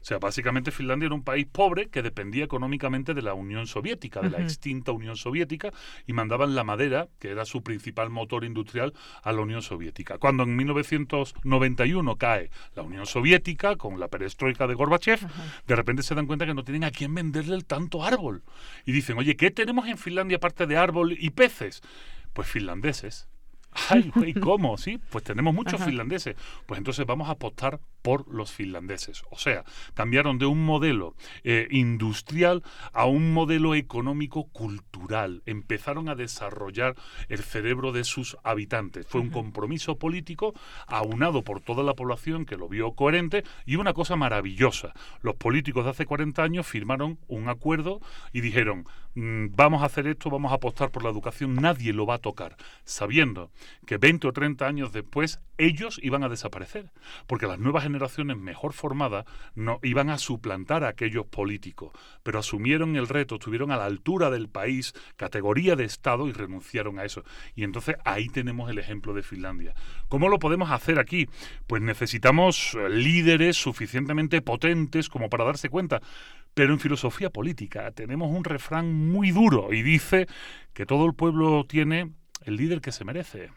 O 0.00 0.04
sea, 0.04 0.18
básicamente 0.18 0.70
Finlandia 0.70 1.06
era 1.06 1.14
un 1.14 1.24
país 1.24 1.46
pobre 1.50 1.88
que 1.88 2.02
dependía 2.02 2.44
económicamente 2.44 3.14
de 3.14 3.22
la 3.22 3.34
Unión 3.34 3.66
Soviética, 3.66 4.20
de 4.20 4.30
la 4.30 4.40
extinta 4.40 4.92
Unión 4.92 5.16
Soviética, 5.16 5.72
y 6.06 6.12
mandaban 6.12 6.54
la 6.54 6.64
madera, 6.64 7.08
que 7.18 7.30
era 7.30 7.44
su 7.44 7.62
principal 7.62 8.10
motor 8.10 8.44
industrial, 8.44 8.92
a 9.22 9.32
la 9.32 9.40
Unión 9.40 9.62
Soviética. 9.62 10.18
Cuando 10.18 10.44
en 10.44 10.56
1991 10.56 12.16
cae 12.16 12.50
la 12.74 12.82
Unión 12.82 13.06
Soviética 13.06 13.76
con 13.76 13.98
la 14.00 14.08
perestroika 14.08 14.66
de 14.66 14.74
Gorbachev, 14.74 15.20
de 15.66 15.76
repente 15.76 16.02
se 16.02 16.14
dan 16.14 16.26
cuenta 16.26 16.46
que 16.46 16.54
no 16.54 16.64
tienen 16.64 16.84
a 16.84 16.90
quién 16.90 17.14
venderle 17.14 17.54
el 17.56 17.64
tanto 17.64 18.04
árbol. 18.04 18.42
Y 18.84 18.92
dicen, 18.92 19.18
oye, 19.18 19.36
¿qué 19.36 19.50
tenemos 19.50 19.88
en 19.88 19.98
Finlandia 19.98 20.36
aparte 20.36 20.66
de 20.66 20.76
árbol 20.76 21.16
y 21.18 21.30
peces? 21.30 21.82
Pues 22.32 22.48
finlandeses. 22.48 23.28
Ay, 23.88 24.10
güey, 24.14 24.34
¿cómo? 24.40 24.76
Sí, 24.78 24.98
pues 25.10 25.24
tenemos 25.24 25.54
muchos 25.54 25.82
finlandeses. 25.82 26.36
Pues 26.66 26.78
entonces 26.78 27.06
vamos 27.06 27.28
a 27.28 27.32
apostar 27.32 27.80
por 28.02 28.32
los 28.32 28.52
finlandeses. 28.52 29.24
O 29.30 29.38
sea, 29.38 29.64
cambiaron 29.94 30.38
de 30.38 30.46
un 30.46 30.64
modelo 30.64 31.16
eh, 31.42 31.66
industrial 31.70 32.62
a 32.92 33.06
un 33.06 33.32
modelo 33.32 33.74
económico 33.74 34.44
cultural. 34.48 35.42
Empezaron 35.44 36.08
a 36.08 36.14
desarrollar 36.14 36.94
el 37.28 37.42
cerebro 37.42 37.92
de 37.92 38.04
sus 38.04 38.36
habitantes. 38.44 39.06
Fue 39.08 39.20
un 39.20 39.30
compromiso 39.30 39.98
político 39.98 40.54
aunado 40.86 41.42
por 41.42 41.60
toda 41.60 41.82
la 41.82 41.94
población 41.94 42.46
que 42.46 42.56
lo 42.56 42.68
vio 42.68 42.92
coherente 42.92 43.42
y 43.64 43.76
una 43.76 43.92
cosa 43.92 44.16
maravillosa. 44.16 44.92
Los 45.22 45.34
políticos 45.34 45.84
de 45.84 45.90
hace 45.90 46.06
40 46.06 46.42
años 46.42 46.66
firmaron 46.66 47.18
un 47.26 47.48
acuerdo 47.48 48.00
y 48.32 48.40
dijeron, 48.40 48.84
mm, 49.14 49.48
vamos 49.56 49.82
a 49.82 49.86
hacer 49.86 50.06
esto, 50.06 50.30
vamos 50.30 50.52
a 50.52 50.56
apostar 50.56 50.90
por 50.90 51.02
la 51.02 51.10
educación, 51.10 51.56
nadie 51.56 51.92
lo 51.92 52.06
va 52.06 52.14
a 52.14 52.18
tocar, 52.18 52.56
sabiendo 52.84 53.50
que 53.86 53.98
20 53.98 54.28
o 54.28 54.32
30 54.32 54.66
años 54.66 54.92
después 54.92 55.40
ellos 55.58 55.98
iban 56.02 56.22
a 56.22 56.28
desaparecer, 56.28 56.90
porque 57.26 57.46
las 57.46 57.58
nuevas 57.58 57.84
generaciones 57.84 58.36
mejor 58.36 58.72
formadas 58.72 59.24
no 59.54 59.78
iban 59.82 60.10
a 60.10 60.18
suplantar 60.18 60.84
a 60.84 60.88
aquellos 60.88 61.26
políticos, 61.26 61.92
pero 62.22 62.38
asumieron 62.38 62.96
el 62.96 63.08
reto, 63.08 63.36
estuvieron 63.36 63.70
a 63.70 63.76
la 63.76 63.84
altura 63.86 64.30
del 64.30 64.48
país, 64.48 64.94
categoría 65.16 65.76
de 65.76 65.84
Estado 65.84 66.28
y 66.28 66.32
renunciaron 66.32 66.98
a 66.98 67.04
eso. 67.04 67.24
Y 67.54 67.64
entonces 67.64 67.96
ahí 68.04 68.28
tenemos 68.28 68.70
el 68.70 68.78
ejemplo 68.78 69.14
de 69.14 69.22
Finlandia. 69.22 69.74
¿Cómo 70.08 70.28
lo 70.28 70.38
podemos 70.38 70.70
hacer 70.70 70.98
aquí? 70.98 71.28
Pues 71.66 71.82
necesitamos 71.82 72.74
eh, 72.74 72.88
líderes 72.90 73.56
suficientemente 73.56 74.42
potentes 74.42 75.08
como 75.08 75.28
para 75.30 75.44
darse 75.44 75.68
cuenta. 75.68 76.00
Pero 76.54 76.72
en 76.72 76.80
filosofía 76.80 77.28
política 77.28 77.90
tenemos 77.90 78.30
un 78.30 78.42
refrán 78.42 79.10
muy 79.10 79.30
duro 79.30 79.74
y 79.74 79.82
dice 79.82 80.26
que 80.72 80.86
todo 80.86 81.04
el 81.04 81.14
pueblo 81.14 81.66
tiene 81.68 82.12
el 82.46 82.56
líder 82.56 82.80
que 82.80 82.92
se 82.92 83.04
merece. 83.04 83.50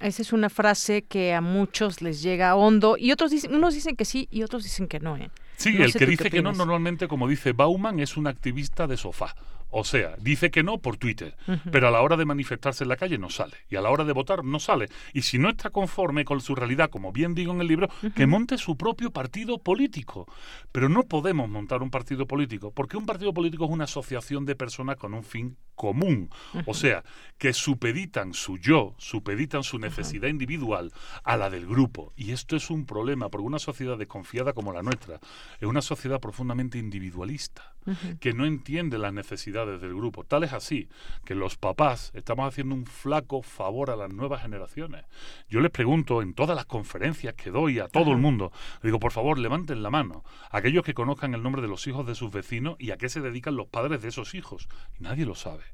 Esa 0.00 0.22
es 0.22 0.32
una 0.32 0.50
frase 0.50 1.02
que 1.02 1.32
a 1.32 1.40
muchos 1.40 2.02
les 2.02 2.22
llega 2.22 2.56
hondo 2.56 2.96
y 2.98 3.12
otros 3.12 3.30
dicen, 3.30 3.54
unos 3.54 3.74
dicen 3.74 3.94
que 3.94 4.04
sí 4.04 4.26
y 4.32 4.42
otros 4.42 4.64
dicen 4.64 4.88
que 4.88 4.98
no. 4.98 5.16
¿eh? 5.16 5.30
Sí, 5.56 5.80
el 5.80 5.92
que 5.92 6.06
dice 6.06 6.28
que 6.30 6.42
no 6.42 6.52
normalmente, 6.52 7.06
como 7.06 7.28
dice 7.28 7.52
Bauman, 7.52 8.00
es 8.00 8.16
un 8.16 8.26
activista 8.26 8.88
de 8.88 8.96
sofá. 8.96 9.36
O 9.74 9.84
sea, 9.84 10.16
dice 10.18 10.50
que 10.50 10.62
no 10.62 10.78
por 10.78 10.98
Twitter, 10.98 11.34
pero 11.70 11.88
a 11.88 11.90
la 11.90 12.02
hora 12.02 12.18
de 12.18 12.26
manifestarse 12.26 12.84
en 12.84 12.88
la 12.88 12.96
calle 12.96 13.16
no 13.16 13.30
sale. 13.30 13.56
Y 13.70 13.76
a 13.76 13.80
la 13.80 13.90
hora 13.90 14.04
de 14.04 14.12
votar 14.12 14.44
no 14.44 14.60
sale. 14.60 14.88
Y 15.14 15.22
si 15.22 15.38
no 15.38 15.48
está 15.48 15.70
conforme 15.70 16.26
con 16.26 16.42
su 16.42 16.54
realidad, 16.54 16.90
como 16.90 17.10
bien 17.10 17.34
digo 17.34 17.52
en 17.54 17.62
el 17.62 17.68
libro, 17.68 17.88
que 18.14 18.26
monte 18.26 18.58
su 18.58 18.76
propio 18.76 19.10
partido 19.12 19.58
político. 19.58 20.26
Pero 20.72 20.90
no 20.90 21.04
podemos 21.04 21.48
montar 21.48 21.82
un 21.82 21.90
partido 21.90 22.26
político, 22.26 22.70
porque 22.70 22.98
un 22.98 23.06
partido 23.06 23.32
político 23.32 23.64
es 23.64 23.70
una 23.70 23.84
asociación 23.84 24.44
de 24.44 24.56
personas 24.56 24.96
con 24.96 25.14
un 25.14 25.24
fin 25.24 25.56
común. 25.74 26.28
O 26.66 26.74
sea, 26.74 27.02
que 27.38 27.54
supeditan 27.54 28.34
su 28.34 28.58
yo, 28.58 28.94
supeditan 28.98 29.62
su 29.62 29.78
necesidad 29.78 30.28
individual 30.28 30.92
a 31.24 31.38
la 31.38 31.48
del 31.48 31.66
grupo. 31.66 32.12
Y 32.14 32.32
esto 32.32 32.56
es 32.56 32.68
un 32.68 32.84
problema, 32.84 33.30
porque 33.30 33.46
una 33.46 33.58
sociedad 33.58 33.96
desconfiada 33.96 34.52
como 34.52 34.72
la 34.72 34.82
nuestra 34.82 35.18
es 35.60 35.66
una 35.66 35.80
sociedad 35.80 36.20
profundamente 36.20 36.78
individualista, 36.78 37.74
que 38.20 38.34
no 38.34 38.44
entiende 38.44 38.98
las 38.98 39.12
necesidades 39.14 39.61
del 39.66 39.94
grupo. 39.94 40.24
Tal 40.24 40.44
es 40.44 40.52
así 40.52 40.88
que 41.24 41.34
los 41.34 41.56
papás 41.56 42.10
estamos 42.14 42.48
haciendo 42.48 42.74
un 42.74 42.86
flaco 42.86 43.42
favor 43.42 43.90
a 43.90 43.96
las 43.96 44.12
nuevas 44.12 44.42
generaciones. 44.42 45.04
Yo 45.48 45.60
les 45.60 45.70
pregunto 45.70 46.22
en 46.22 46.34
todas 46.34 46.56
las 46.56 46.66
conferencias 46.66 47.34
que 47.34 47.50
doy 47.50 47.78
a 47.78 47.88
todo 47.88 48.12
el 48.12 48.18
mundo, 48.18 48.52
digo, 48.82 48.98
por 48.98 49.12
favor, 49.12 49.38
levanten 49.38 49.82
la 49.82 49.90
mano, 49.90 50.24
aquellos 50.50 50.84
que 50.84 50.94
conozcan 50.94 51.34
el 51.34 51.42
nombre 51.42 51.62
de 51.62 51.68
los 51.68 51.86
hijos 51.86 52.06
de 52.06 52.14
sus 52.14 52.30
vecinos 52.30 52.76
y 52.78 52.90
a 52.90 52.96
qué 52.96 53.08
se 53.08 53.20
dedican 53.20 53.56
los 53.56 53.68
padres 53.68 54.02
de 54.02 54.08
esos 54.08 54.34
hijos. 54.34 54.68
Y 54.98 55.02
nadie 55.02 55.24
lo 55.24 55.34
sabe. 55.34 55.64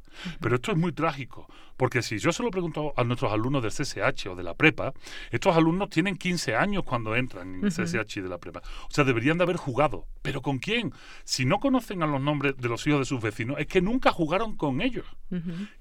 Pero 0.41 0.57
esto 0.57 0.73
es 0.73 0.79
muy 0.79 0.93
trágico, 0.93 1.47
porque 1.77 2.03
si 2.03 2.19
yo 2.19 2.33
se 2.33 2.43
lo 2.43 2.51
pregunto 2.51 2.93
a 2.97 3.05
nuestros 3.05 3.33
alumnos 3.33 3.63
del 3.63 3.73
CSH 3.73 4.29
o 4.29 4.37
de 4.37 4.43
la 4.43 4.55
prepa, 4.55 4.93
estos 5.31 5.57
alumnos 5.57 5.91
tienen 5.91 6.17
15 6.17 6.55
años 6.55 6.85
cuando 6.85 7.15
entran 7.17 7.55
en 7.55 7.65
el 7.65 7.73
CSH 7.73 8.19
y 8.19 8.21
de 8.21 8.29
la 8.29 8.39
prepa. 8.39 8.63
O 8.89 8.91
sea, 8.91 9.05
deberían 9.05 9.39
de 9.39 9.45
haber 9.45 9.57
jugado. 9.57 10.07
¿Pero 10.23 10.43
con 10.43 10.59
quién? 10.59 10.93
Si 11.25 11.45
no 11.45 11.59
conocen 11.59 12.03
a 12.03 12.07
los 12.07 12.21
nombres 12.21 12.57
de 12.57 12.69
los 12.69 12.87
hijos 12.87 13.01
de 13.01 13.05
sus 13.05 13.21
vecinos, 13.21 13.59
es 13.59 13.67
que 13.67 13.81
nunca 13.81 14.13
jugaron 14.13 14.57
con 14.57 14.81
ellos. 14.81 15.07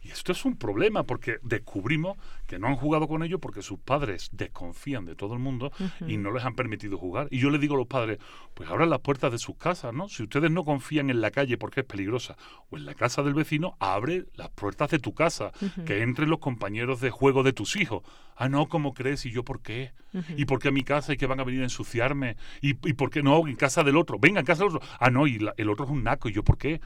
Y 0.02 0.10
esto 0.10 0.32
es 0.32 0.46
un 0.46 0.58
problema, 0.58 1.04
porque 1.04 1.38
descubrimos 1.42 2.18
que 2.46 2.60
no 2.60 2.68
han 2.68 2.76
jugado 2.76 3.08
con 3.08 3.24
ellos 3.24 3.40
porque 3.42 3.62
sus 3.62 3.80
padres 3.80 4.30
desconfían 4.32 5.06
de 5.06 5.16
todo 5.16 5.34
el 5.34 5.40
mundo 5.40 5.72
y 6.08 6.18
no 6.18 6.32
les 6.32 6.44
han 6.44 6.56
permitido 6.56 6.98
jugar. 6.98 7.28
Y 7.32 7.40
yo 7.40 7.50
le 7.50 7.60
digo 7.60 7.76
a 7.76 7.78
los 7.78 7.88
padres, 7.88 8.20
pues 8.54 8.70
abran 8.70 8.90
las 8.90 9.00
puertas 9.00 9.32
de 9.32 9.38
sus 9.38 9.56
casas, 9.56 9.94
¿no? 9.94 10.10
Si 10.10 10.24
ustedes 10.24 10.52
no 10.52 10.66
confían 10.66 11.10
en 11.10 11.22
la 11.22 11.32
calle 11.32 11.58
porque 11.58 11.82
es 11.82 11.86
peligrosa 11.86 12.38
o 12.70 12.78
en 12.78 12.86
la 12.86 12.94
casa 12.94 13.24
del 13.24 13.34
vecino, 13.34 13.76
abre 13.80 14.26
las 14.36 14.50
puertas 14.50 14.90
de 14.90 15.00
tu 15.00 15.14
casa, 15.14 15.52
que 15.86 16.02
entren 16.02 16.30
los 16.30 16.40
compañeros 16.40 17.02
de 17.02 17.10
juego 17.10 17.44
de 17.44 17.54
tus 17.54 17.76
hijos. 17.76 18.04
Ah, 18.40 18.50
no, 18.50 18.68
¿cómo 18.68 18.94
crees? 18.94 19.26
¿Y 19.26 19.32
yo 19.32 19.44
por 19.44 19.62
qué? 19.62 19.92
¿Y 20.36 20.46
por 20.46 20.60
qué 20.60 20.70
a 20.70 20.72
mi 20.72 20.84
casa 20.84 21.14
y 21.14 21.18
que 21.18 21.26
van 21.26 21.40
a 21.40 21.44
venir 21.44 21.62
a 21.62 21.64
ensuciarme? 21.64 22.38
¿Y, 22.62 22.70
¿Y 22.88 22.94
por 22.94 23.10
qué 23.10 23.24
no? 23.24 23.48
En 23.48 23.56
casa 23.56 23.84
del 23.84 23.98
otro. 23.98 24.20
Venga, 24.20 24.40
en 24.40 24.46
casa 24.46 24.64
del 24.64 24.76
otro. 24.76 24.88
Ah, 25.00 25.10
no, 25.10 25.26
y 25.26 25.40
el 25.58 25.70
otro 25.70 25.86
es 25.86 25.92
un 25.92 26.04
naco. 26.04 26.30
¿Y 26.30 26.34
yo 26.34 26.44
por 26.44 26.58
qué? 26.58 26.80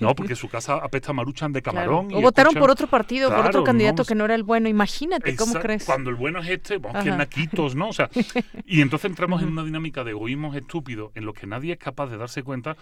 No, 0.00 0.14
porque 0.14 0.34
su 0.34 0.48
casa 0.48 0.74
apesta 0.74 1.12
maruchan 1.12 1.52
de 1.52 1.62
camarón. 1.66 2.08
o 2.12 2.20
votaron 2.20 2.54
por 2.54 2.70
otro 2.70 2.88
partido, 2.88 3.30
por 3.30 3.46
otro 3.46 3.62
candidato 3.62 4.04
que 4.04 4.14
no 4.14 4.24
era 4.24 4.34
el 4.34 4.42
bueno. 4.42 4.68
Imagínate, 4.68 5.36
¿cómo 5.36 5.54
crees? 5.54 5.84
Cuando 5.84 6.10
el 6.10 6.16
bueno 6.16 6.40
es 6.40 6.48
este, 6.48 6.78
vamos, 6.78 7.04
que 7.04 7.10
naquitos, 7.10 7.76
¿no? 7.76 7.88
O 7.88 7.92
sea, 7.92 8.10
y 8.66 8.80
entonces 8.80 9.08
entramos 9.08 9.42
en 9.42 9.48
una 9.48 9.64
dinámica 9.64 10.02
de 10.02 10.10
egoísmos 10.10 10.56
estúpidos 10.56 11.12
en 11.14 11.24
los 11.24 11.34
que 11.34 11.46
nadie 11.46 11.74
es 11.74 11.78
capaz 11.78 12.08
de 12.08 12.16
darse 12.16 12.42
cuenta 12.42 12.76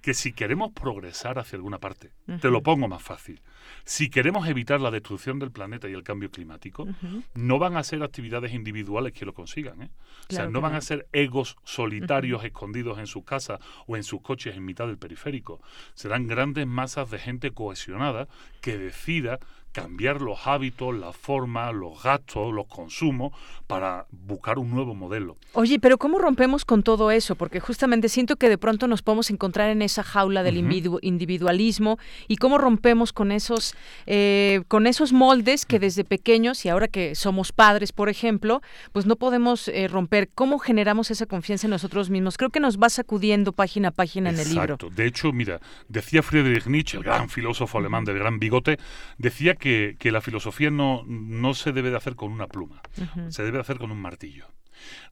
que 0.00 0.14
si 0.14 0.32
queremos 0.32 0.72
progresar 0.72 1.38
hacia 1.38 1.56
alguna 1.56 1.78
parte, 1.78 2.12
te 2.40 2.50
lo 2.50 2.62
pongo 2.62 2.88
más 2.88 3.02
fácil, 3.02 3.42
si 3.84 4.08
queremos 4.10 4.48
evitar 4.48 4.80
la 4.80 4.90
destrucción 4.90 5.38
del 5.38 5.50
planeta 5.50 5.88
y 5.88 5.92
el 5.92 6.02
cambio 6.02 6.30
climático, 6.30 6.86
no 7.34 7.58
van 7.58 7.76
a 7.76 7.82
ser 7.82 8.02
actividades 8.02 8.52
individuales 8.54 9.12
que 9.12 9.26
lo 9.26 9.34
consigan. 9.34 9.82
¿eh? 9.82 9.90
o 10.28 10.32
sea, 10.32 10.48
no 10.48 10.60
van 10.60 10.74
a 10.74 10.80
ser 10.80 11.08
egos 11.12 11.56
solitarios 11.64 12.44
escondidos 12.44 12.98
en 12.98 13.06
su 13.06 13.24
casa 13.24 13.58
o 13.86 13.96
en 13.96 14.04
sus 14.04 14.22
coches 14.22 14.56
en 14.56 14.64
mitad 14.64 14.86
del 14.86 14.98
periférico. 14.98 15.60
Serán 15.94 16.26
grandes 16.26 16.66
masas 16.66 17.10
de 17.10 17.18
gente 17.18 17.50
cohesionada 17.52 18.28
que 18.60 18.78
decida 18.78 19.38
cambiar 19.72 20.20
los 20.20 20.46
hábitos, 20.46 20.94
la 20.94 21.12
forma, 21.12 21.70
los 21.72 22.02
gastos, 22.02 22.52
los 22.52 22.66
consumos 22.66 23.32
para 23.66 24.06
buscar 24.10 24.58
un 24.58 24.70
nuevo 24.70 24.94
modelo. 24.94 25.36
Oye, 25.52 25.78
pero 25.78 25.96
¿cómo 25.96 26.18
rompemos 26.18 26.64
con 26.64 26.82
todo 26.82 27.10
eso? 27.12 27.36
Porque 27.36 27.60
justamente 27.60 28.08
siento 28.08 28.34
que 28.36 28.48
de 28.48 28.58
pronto 28.58 28.88
nos 28.88 29.02
podemos 29.02 29.30
encontrar 29.30 29.70
en 29.70 29.82
esa 29.82 30.02
jaula 30.02 30.42
del 30.42 30.56
individualismo 31.02 31.98
y 32.26 32.36
cómo 32.36 32.58
rompemos 32.58 33.12
con 33.12 33.30
esos, 33.30 33.76
eh, 34.06 34.62
con 34.66 34.88
esos 34.88 35.12
moldes 35.12 35.66
que 35.66 35.78
desde 35.78 36.04
pequeños 36.04 36.64
y 36.64 36.68
ahora 36.68 36.88
que 36.88 37.14
somos 37.14 37.52
padres, 37.52 37.92
por 37.92 38.08
ejemplo, 38.08 38.62
pues 38.92 39.06
no 39.06 39.14
podemos 39.14 39.68
eh, 39.68 39.86
romper. 39.86 40.28
¿Cómo 40.34 40.58
generamos 40.58 41.12
esa 41.12 41.26
confianza 41.26 41.68
en 41.68 41.70
nosotros 41.70 42.10
mismos? 42.10 42.36
Creo 42.36 42.50
que 42.50 42.60
nos 42.60 42.78
va 42.78 42.88
sacudiendo 42.88 43.52
página 43.52 43.88
a 43.88 43.92
página 43.92 44.30
en 44.30 44.40
el 44.40 44.50
libro. 44.50 44.78
De 44.90 45.06
hecho, 45.06 45.32
mira, 45.32 45.60
decía 45.88 46.22
Friedrich 46.24 46.66
Nietzsche, 46.66 46.96
el 46.98 47.04
gran 47.04 47.28
filósofo 47.28 47.78
alemán 47.78 48.04
del 48.04 48.18
gran 48.18 48.40
bigote, 48.40 48.78
decía 49.16 49.54
que, 49.60 49.96
la 50.10 50.20
filosofía 50.20 50.70
no, 50.70 51.04
no 51.06 51.54
se 51.54 51.72
debe 51.72 51.90
de 51.90 51.96
hacer 51.96 52.16
con 52.16 52.32
una 52.32 52.48
pluma, 52.48 52.82
se 53.28 53.42
debe 53.44 53.58
de 53.58 53.62
hacer 53.62 53.78
con 53.78 53.92
un 53.92 54.00
martillo. 54.00 54.46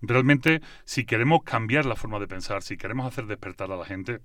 Realmente, 0.03 0.61
si 0.85 1.05
queremos 1.05 1.43
cambiar 1.45 1.85
la 1.87 1.95
forma 1.95 2.19
de 2.19 2.27
pensar, 2.27 2.63
si 2.63 2.77
queremos 2.77 3.07
hacer 3.07 3.27
despertar 3.27 3.71
a 3.71 3.77
la 3.77 3.85
gente, 3.85 4.21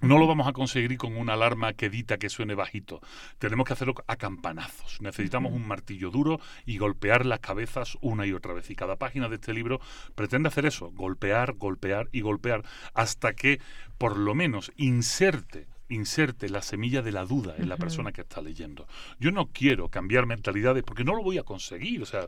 no 0.00 0.18
lo 0.18 0.28
vamos 0.28 0.46
a 0.46 0.52
conseguir 0.52 0.96
con 0.96 1.16
una 1.16 1.32
alarma 1.32 1.72
que 1.72 1.86
edita 1.86 2.18
que 2.18 2.28
suene 2.28 2.54
bajito. 2.54 3.00
Tenemos 3.38 3.66
que 3.66 3.72
hacerlo 3.72 3.94
a 4.06 4.14
campanazos. 4.14 5.00
Necesitamos 5.00 5.52
un 5.52 5.66
martillo 5.66 6.10
duro 6.10 6.38
y 6.64 6.78
golpear 6.78 7.26
las 7.26 7.40
cabezas 7.40 7.98
una 8.00 8.24
y 8.24 8.32
otra 8.32 8.54
vez. 8.54 8.70
Y 8.70 8.76
cada 8.76 8.94
página 8.94 9.28
de 9.28 9.36
este 9.36 9.52
libro 9.52 9.80
pretende 10.14 10.48
hacer 10.48 10.66
eso, 10.66 10.92
golpear, 10.92 11.54
golpear 11.54 12.08
y 12.12 12.20
golpear 12.20 12.62
hasta 12.94 13.32
que 13.32 13.60
por 13.98 14.16
lo 14.16 14.36
menos 14.36 14.70
inserte 14.76 15.66
inserte 15.88 16.48
la 16.48 16.62
semilla 16.62 17.02
de 17.02 17.12
la 17.12 17.24
duda 17.24 17.54
en 17.58 17.68
la 17.68 17.76
persona 17.76 18.12
que 18.12 18.22
está 18.22 18.40
leyendo. 18.40 18.86
Yo 19.18 19.30
no 19.30 19.46
quiero 19.46 19.88
cambiar 19.88 20.26
mentalidades 20.26 20.84
porque 20.84 21.04
no 21.04 21.14
lo 21.14 21.22
voy 21.22 21.38
a 21.38 21.42
conseguir, 21.42 22.02
o 22.02 22.06
sea, 22.06 22.26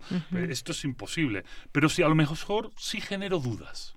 esto 0.49 0.73
es 0.73 0.85
imposible, 0.85 1.45
pero 1.73 1.89
si 1.89 2.03
a 2.03 2.09
lo 2.09 2.15
mejor 2.15 2.71
sí 2.77 3.01
genero 3.01 3.39
dudas. 3.39 3.97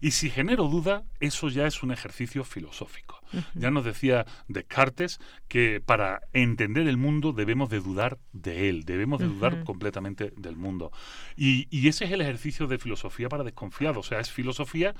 Y 0.00 0.10
si 0.10 0.28
genero 0.28 0.66
duda, 0.66 1.04
eso 1.20 1.48
ya 1.48 1.68
es 1.68 1.84
un 1.84 1.92
ejercicio 1.92 2.42
filosófico. 2.42 3.20
Ya 3.54 3.70
nos 3.70 3.84
decía 3.84 4.26
Descartes 4.48 5.20
que 5.46 5.80
para 5.80 6.22
entender 6.32 6.88
el 6.88 6.96
mundo 6.96 7.32
debemos 7.32 7.70
de 7.70 7.78
dudar 7.78 8.18
de 8.32 8.68
él, 8.68 8.84
debemos 8.84 9.20
de 9.20 9.26
dudar 9.26 9.62
completamente 9.64 10.32
del 10.36 10.56
mundo. 10.56 10.90
Y, 11.36 11.68
y 11.70 11.86
ese 11.88 12.06
es 12.06 12.10
el 12.10 12.20
ejercicio 12.20 12.66
de 12.66 12.78
filosofía 12.78 13.28
para 13.28 13.44
desconfiados, 13.44 14.06
o 14.06 14.08
sea, 14.08 14.20
es 14.20 14.32
filosofía 14.32 14.94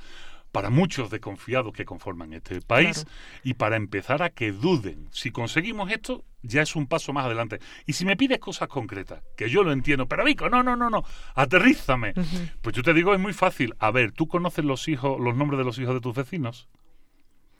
para 0.52 0.70
muchos 0.70 1.10
desconfiados 1.10 1.72
que 1.72 1.84
conforman 1.84 2.34
este 2.34 2.60
país 2.60 3.06
y 3.42 3.54
para 3.54 3.76
empezar 3.76 4.22
a 4.22 4.30
que 4.30 4.52
duden. 4.52 5.08
Si 5.10 5.30
conseguimos 5.30 5.90
esto, 5.90 6.24
ya 6.42 6.62
es 6.62 6.76
un 6.76 6.86
paso 6.86 7.12
más 7.12 7.24
adelante. 7.24 7.58
Y 7.86 7.94
si 7.94 8.04
me 8.04 8.16
pides 8.16 8.38
cosas 8.38 8.68
concretas, 8.68 9.22
que 9.36 9.48
yo 9.48 9.64
lo 9.64 9.72
entiendo, 9.72 10.06
pero 10.06 10.24
Vico, 10.24 10.48
no, 10.50 10.62
no, 10.62 10.76
no, 10.76 10.90
no, 10.90 11.04
aterrízame. 11.34 12.12
Pues 12.60 12.76
yo 12.76 12.82
te 12.82 12.92
digo, 12.92 13.14
es 13.14 13.20
muy 13.20 13.32
fácil. 13.32 13.74
A 13.78 13.90
ver, 13.90 14.12
¿tú 14.12 14.28
conoces 14.28 14.64
los 14.64 14.86
hijos, 14.88 15.18
los 15.18 15.34
nombres 15.34 15.58
de 15.58 15.64
los 15.64 15.78
hijos 15.78 15.94
de 15.94 16.00
tus 16.00 16.14
vecinos? 16.14 16.68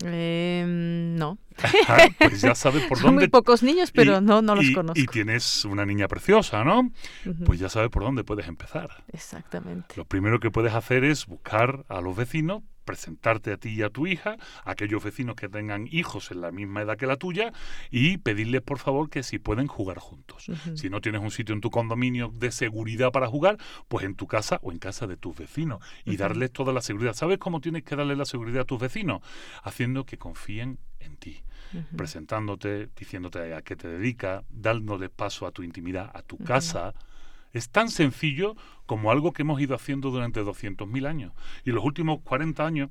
Eh, 0.04 0.64
no. 0.66 1.38
pues 2.18 2.40
ya 2.40 2.54
sabes 2.54 2.84
por 2.84 2.98
Son 2.98 3.08
dónde. 3.08 3.22
muy 3.22 3.28
pocos 3.28 3.62
niños, 3.62 3.92
pero 3.92 4.20
no, 4.20 4.42
no 4.42 4.54
los 4.56 4.64
y, 4.64 4.74
conozco. 4.74 5.00
Y 5.00 5.06
tienes 5.06 5.64
una 5.64 5.86
niña 5.86 6.08
preciosa, 6.08 6.64
¿no? 6.64 6.90
Pues 7.44 7.60
ya 7.60 7.68
sabes 7.68 7.90
por 7.90 8.02
dónde 8.02 8.24
puedes 8.24 8.48
empezar. 8.48 9.04
Exactamente. 9.12 9.94
Lo 9.96 10.04
primero 10.04 10.40
que 10.40 10.50
puedes 10.50 10.74
hacer 10.74 11.04
es 11.04 11.26
buscar 11.26 11.84
a 11.88 12.00
los 12.00 12.16
vecinos, 12.16 12.62
presentarte 12.84 13.52
a 13.52 13.56
ti 13.56 13.70
y 13.70 13.82
a 13.82 13.90
tu 13.90 14.06
hija, 14.06 14.36
a 14.64 14.70
aquellos 14.70 15.02
vecinos 15.02 15.36
que 15.36 15.48
tengan 15.48 15.86
hijos 15.90 16.30
en 16.30 16.40
la 16.40 16.52
misma 16.52 16.82
edad 16.82 16.96
que 16.96 17.06
la 17.06 17.16
tuya, 17.16 17.52
y 17.90 18.18
pedirles 18.18 18.62
por 18.62 18.78
favor 18.78 19.10
que 19.10 19.22
si 19.22 19.38
pueden 19.38 19.66
jugar 19.66 19.98
juntos. 19.98 20.50
Si 20.74 20.90
no 20.90 21.00
tienes 21.00 21.22
un 21.22 21.30
sitio 21.30 21.54
en 21.54 21.60
tu 21.60 21.70
condominio 21.70 22.32
de 22.34 22.50
seguridad 22.52 23.12
para 23.12 23.26
jugar, 23.28 23.58
pues 23.88 24.04
en 24.04 24.14
tu 24.14 24.26
casa 24.26 24.58
o 24.62 24.72
en 24.72 24.78
casa 24.78 25.06
de 25.06 25.16
tus 25.16 25.36
vecinos 25.36 25.82
y 26.04 26.16
darles 26.16 26.52
toda 26.52 26.72
la 26.72 26.82
seguridad. 26.82 27.14
¿Sabes 27.14 27.38
cómo 27.38 27.60
tienes 27.60 27.82
que 27.84 27.96
darle 27.96 28.16
la 28.16 28.24
seguridad 28.24 28.62
a 28.62 28.64
tus 28.64 28.80
vecinos? 28.80 29.22
Haciendo 29.62 30.04
que 30.04 30.18
confíen 30.18 30.78
en 31.00 31.16
ti. 31.16 31.42
Presentándote, 31.96 32.90
diciéndote 32.94 33.54
a 33.54 33.62
qué 33.62 33.76
te 33.76 33.88
dedicas, 33.88 34.44
dándole 34.50 35.08
paso 35.08 35.46
a 35.46 35.52
tu 35.52 35.62
intimidad, 35.62 36.10
a 36.12 36.22
tu 36.22 36.36
casa. 36.36 36.94
Es 37.52 37.70
tan 37.70 37.88
sencillo 37.88 38.56
como 38.86 39.10
algo 39.10 39.32
que 39.32 39.42
hemos 39.42 39.60
ido 39.60 39.74
haciendo 39.74 40.10
durante 40.10 40.42
200.000 40.42 41.06
años. 41.06 41.32
Y 41.64 41.70
los 41.70 41.84
últimos 41.84 42.20
40 42.22 42.66
años 42.66 42.90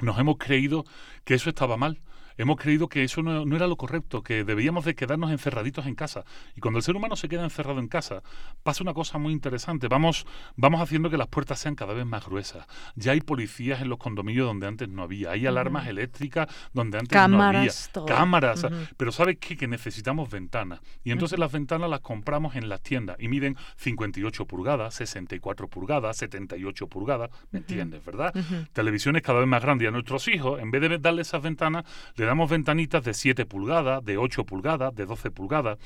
nos 0.00 0.18
hemos 0.18 0.36
creído 0.38 0.84
que 1.24 1.34
eso 1.34 1.50
estaba 1.50 1.76
mal. 1.76 2.00
Hemos 2.36 2.56
creído 2.56 2.88
que 2.88 3.04
eso 3.04 3.22
no, 3.22 3.44
no, 3.44 3.56
era 3.56 3.66
lo 3.66 3.76
correcto, 3.76 4.22
que 4.22 4.44
debíamos 4.44 4.84
de 4.84 4.94
quedarnos 4.94 5.30
encerraditos 5.30 5.86
en 5.86 5.94
casa. 5.94 6.24
Y 6.56 6.60
cuando 6.60 6.78
el 6.78 6.82
ser 6.82 6.96
humano 6.96 7.16
se 7.16 7.28
queda 7.28 7.44
encerrado 7.44 7.80
en 7.80 7.88
casa, 7.88 8.22
pasa 8.62 8.82
una 8.82 8.94
cosa 8.94 9.18
muy 9.18 9.32
interesante. 9.32 9.88
Vamos, 9.88 10.26
vamos 10.56 10.80
haciendo 10.80 11.10
que 11.10 11.16
las 11.16 11.28
puertas 11.28 11.58
sean 11.58 11.74
cada 11.74 11.94
vez 11.94 12.06
más 12.06 12.26
gruesas. 12.26 12.66
Ya 12.94 13.12
hay 13.12 13.20
policías 13.20 13.80
en 13.80 13.88
los 13.88 13.98
condominios 13.98 14.46
donde 14.46 14.66
antes 14.66 14.88
no 14.88 15.02
había. 15.02 15.30
Hay 15.30 15.46
alarmas 15.46 15.86
eléctricas 15.86 16.48
donde 16.72 16.98
antes 16.98 17.12
Cámaras, 17.12 17.52
no 17.52 17.58
había. 17.58 17.72
todo. 17.92 18.06
Cámaras. 18.06 18.66
Pero 18.96 19.12
¿sabes 19.12 19.38
qué? 19.38 19.56
Que 19.56 19.68
necesitamos 19.68 20.30
ventanas. 20.30 20.80
Y 21.04 21.10
entonces 21.10 21.38
las 21.38 21.52
ventanas 21.52 21.88
las 21.90 22.00
compramos 22.00 22.56
en 22.56 22.68
las 22.68 22.82
tiendas 22.82 23.16
y 23.18 23.28
miden 23.28 23.56
58 23.76 24.46
pulgadas, 24.46 24.94
64 24.94 25.68
pulgadas, 25.68 26.16
78 26.16 26.86
pulgadas. 26.86 27.30
¿Me 27.50 27.58
entiendes, 27.60 28.04
verdad? 28.04 28.34
Televisiones 28.72 29.22
cada 29.22 29.40
vez 29.40 29.48
más 29.48 29.62
grandes. 29.62 29.84
Y 29.84 29.88
a 29.88 29.90
nuestros 29.90 30.28
hijos, 30.28 30.60
en 30.60 30.70
vez 30.70 30.82
de 30.82 30.98
darle 30.98 31.22
esas 31.22 31.42
ventanas, 31.42 31.84
le 32.22 32.26
damos 32.28 32.48
ventanitas 32.48 33.02
de 33.02 33.14
7 33.14 33.46
pulgadas, 33.46 34.04
de 34.04 34.16
8 34.16 34.46
pulgadas, 34.46 34.94
de 34.94 35.06
12 35.06 35.32
pulgadas. 35.32 35.78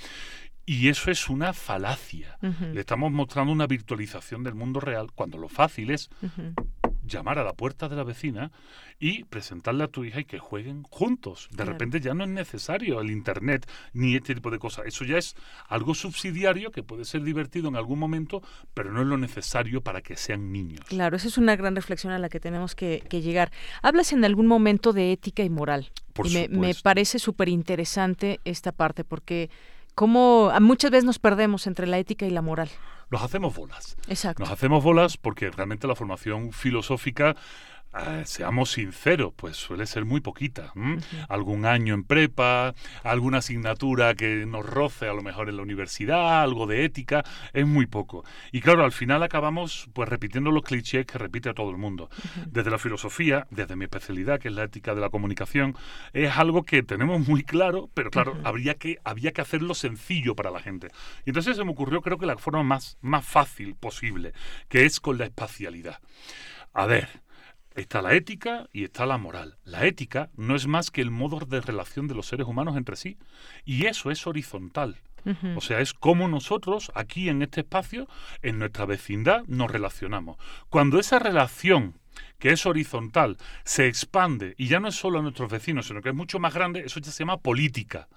Y 0.66 0.88
eso 0.88 1.10
es 1.10 1.30
una 1.30 1.54
falacia. 1.54 2.36
Le 2.74 2.80
estamos 2.80 3.10
mostrando 3.10 3.52
una 3.52 3.66
virtualización 3.66 4.42
del 4.42 4.54
mundo 4.54 4.80
real 4.80 5.12
cuando 5.14 5.38
lo 5.38 5.48
fácil 5.48 5.92
es. 5.92 6.10
Llamar 7.07 7.39
a 7.39 7.45
la 7.45 7.53
puerta 7.53 7.89
de 7.89 7.97
la 7.97 8.05
vecina 8.05 8.51
y 8.99 9.24
presentarle 9.24 9.85
a 9.85 9.89
tu 9.89 10.05
hija 10.05 10.20
y 10.20 10.24
que 10.24 10.39
jueguen 10.39 10.83
juntos. 10.85 11.49
De 11.51 11.57
Claro. 11.57 11.73
repente 11.73 12.01
ya 12.01 12.15
no 12.15 12.24
es 12.24 12.31
necesario 12.31 13.01
el 13.01 13.11
internet 13.11 13.66
ni 13.93 14.15
este 14.16 14.35
tipo 14.35 14.51
de 14.51 14.59
cosas. 14.59 14.87
Eso 14.87 15.05
ya 15.05 15.19
es 15.19 15.35
algo 15.69 15.95
subsidiario 15.95 16.70
que 16.70 16.83
puede 16.83 17.05
ser 17.05 17.23
divertido 17.23 17.69
en 17.69 17.77
algún 17.77 17.99
momento, 17.99 18.43
pero 18.74 18.93
no 18.93 19.01
es 19.03 19.07
lo 19.07 19.16
necesario 19.19 19.81
para 19.83 20.03
que 20.03 20.16
sean 20.16 20.53
niños. 20.53 20.81
Claro, 20.89 21.16
esa 21.16 21.28
es 21.28 21.39
una 21.39 21.57
gran 21.57 21.77
reflexión 21.77 22.12
a 22.12 22.19
la 22.19 22.28
que 22.28 22.41
tenemos 22.41 22.74
que, 22.74 23.03
que 23.09 23.20
llegar. 23.23 23.53
Hablas 23.83 24.12
en 24.12 24.24
algún 24.24 24.47
momento 24.47 24.93
de 24.93 25.12
ética 25.12 25.43
y 25.43 25.51
moral. 25.51 25.91
Por 26.12 26.27
y 26.27 26.31
me, 26.31 26.49
me 26.49 26.74
parece 26.74 27.19
súper 27.19 27.49
interesante 27.49 28.41
esta 28.45 28.73
parte, 28.73 29.05
porque 29.05 29.51
como 29.97 30.52
muchas 30.60 30.90
veces 30.90 31.05
nos 31.05 31.18
perdemos 31.18 31.66
entre 31.66 31.86
la 31.86 31.98
ética 31.98 32.27
y 32.27 32.31
la 32.31 32.43
moral. 32.43 32.68
Nos 33.10 33.23
hacemos 33.23 33.56
bolas. 33.56 33.97
Exacto. 34.09 34.43
Nos 34.43 34.52
hacemos 34.52 34.85
bolas 34.85 35.16
porque 35.16 35.51
realmente 35.51 35.86
la 35.86 35.94
formación 35.94 36.52
filosófica, 36.52 37.35
eh, 37.98 38.23
seamos 38.27 38.73
sinceros, 38.73 39.32
pues 39.35 39.56
suele 39.56 39.86
ser 39.86 40.05
muy 40.05 40.20
poquita. 40.20 40.73
Algún 41.28 41.66
año 41.66 41.94
en 41.94 42.05
prepa, 42.05 42.74
alguna 43.02 43.39
asignatura 43.39 44.14
que 44.14 44.44
nos 44.47 44.66
roce 44.66 45.09
a 45.09 45.14
lo 45.14 45.23
mejor 45.23 45.48
en 45.48 45.56
la 45.56 45.62
universidad, 45.62 46.43
algo 46.43 46.66
de 46.66 46.85
ética, 46.85 47.24
es 47.52 47.66
muy 47.66 47.86
poco. 47.86 48.24
Y 48.52 48.60
claro, 48.60 48.85
al 48.85 48.93
final 48.93 49.23
acabamos 49.23 49.89
pues 49.93 50.09
repitiendo 50.09 50.51
los 50.51 50.62
clichés 50.62 51.06
que 51.06 51.18
repite 51.18 51.48
a 51.48 51.55
todo 51.55 51.70
el 51.70 51.77
mundo. 51.77 52.09
Desde 52.47 52.70
la 52.70 52.78
filosofía, 52.78 53.47
desde 53.51 53.77
mi 53.77 53.85
especialidad, 53.85 54.40
que 54.40 54.48
es 54.48 54.55
la 54.55 54.64
ética 54.64 54.94
de 54.94 55.01
la 55.01 55.10
comunicación, 55.10 55.77
es 56.12 56.36
algo 56.36 56.64
que 56.64 56.82
tenemos 56.82 57.27
muy 57.27 57.43
claro, 57.43 57.90
pero 57.94 58.10
claro, 58.10 58.39
habría 58.44 58.74
que, 58.74 58.98
había 59.05 59.32
que 59.32 59.40
hacerlo 59.40 59.74
sencillo 59.74 60.35
para 60.35 60.51
la 60.51 60.60
gente. 60.60 60.89
Y 61.24 61.31
entonces 61.31 61.56
se 61.56 61.64
me 61.64 61.70
ocurrió, 61.70 62.02
creo 62.02 62.18
que 62.18 62.27
la 62.27 62.36
forma 62.36 62.62
más, 62.62 62.98
más 63.01 63.24
fácil 63.24 63.74
posible, 63.74 64.32
que 64.68 64.85
es 64.85 65.01
con 65.01 65.18
la 65.18 65.24
espacialidad. 65.24 66.01
A 66.73 66.85
ver, 66.85 67.09
está 67.77 68.03
la 68.03 68.15
ética 68.15 68.69
y 68.73 68.85
está 68.85 69.07
la 69.07 69.19
moral. 69.19 69.57
La 69.65 69.86
ética 69.86 70.31
no 70.36 70.57
es 70.57 70.66
más 70.66 70.90
que 70.90 71.03
el 71.03 71.11
modo 71.11 71.39
de 71.39 71.61
relación 71.61 72.09
de 72.09 72.15
los 72.15 72.27
seres 72.27 72.47
humanos 72.47 72.77
entre 72.77 72.97
sí, 72.97 73.19
y 73.65 73.86
eso 73.86 74.11
es 74.11 74.27
horizontal. 74.27 74.97
O 75.57 75.61
sea, 75.61 75.81
es 75.81 75.93
como 75.93 76.28
nosotros 76.28 76.93
aquí 76.94 77.28
en 77.28 77.43
este 77.43 77.62
espacio, 77.62 78.07
en 78.43 78.61
nuestra 78.61 78.86
vecindad, 78.86 79.43
nos 79.48 79.69
relacionamos. 79.69 80.36
Cuando 80.69 81.01
esa 81.01 81.19
relación 81.19 81.98
que 82.38 82.51
es 82.51 82.66
horizontal, 82.66 83.36
se 83.64 83.86
expande 83.86 84.55
y 84.59 84.68
ya 84.68 84.80
no 84.80 84.88
es 84.88 84.94
solo 84.94 85.18
a 85.18 85.22
nuestros 85.22 85.51
vecinos, 85.51 85.86
sino 85.86 86.02
que 86.02 86.10
es 86.10 86.14
mucho 86.14 86.38
más 86.38 86.55
grande, 86.55 86.80
eso 86.84 87.01
ya 87.01 87.10
se 87.10 87.20
llama 87.20 87.38
política. 87.38 88.09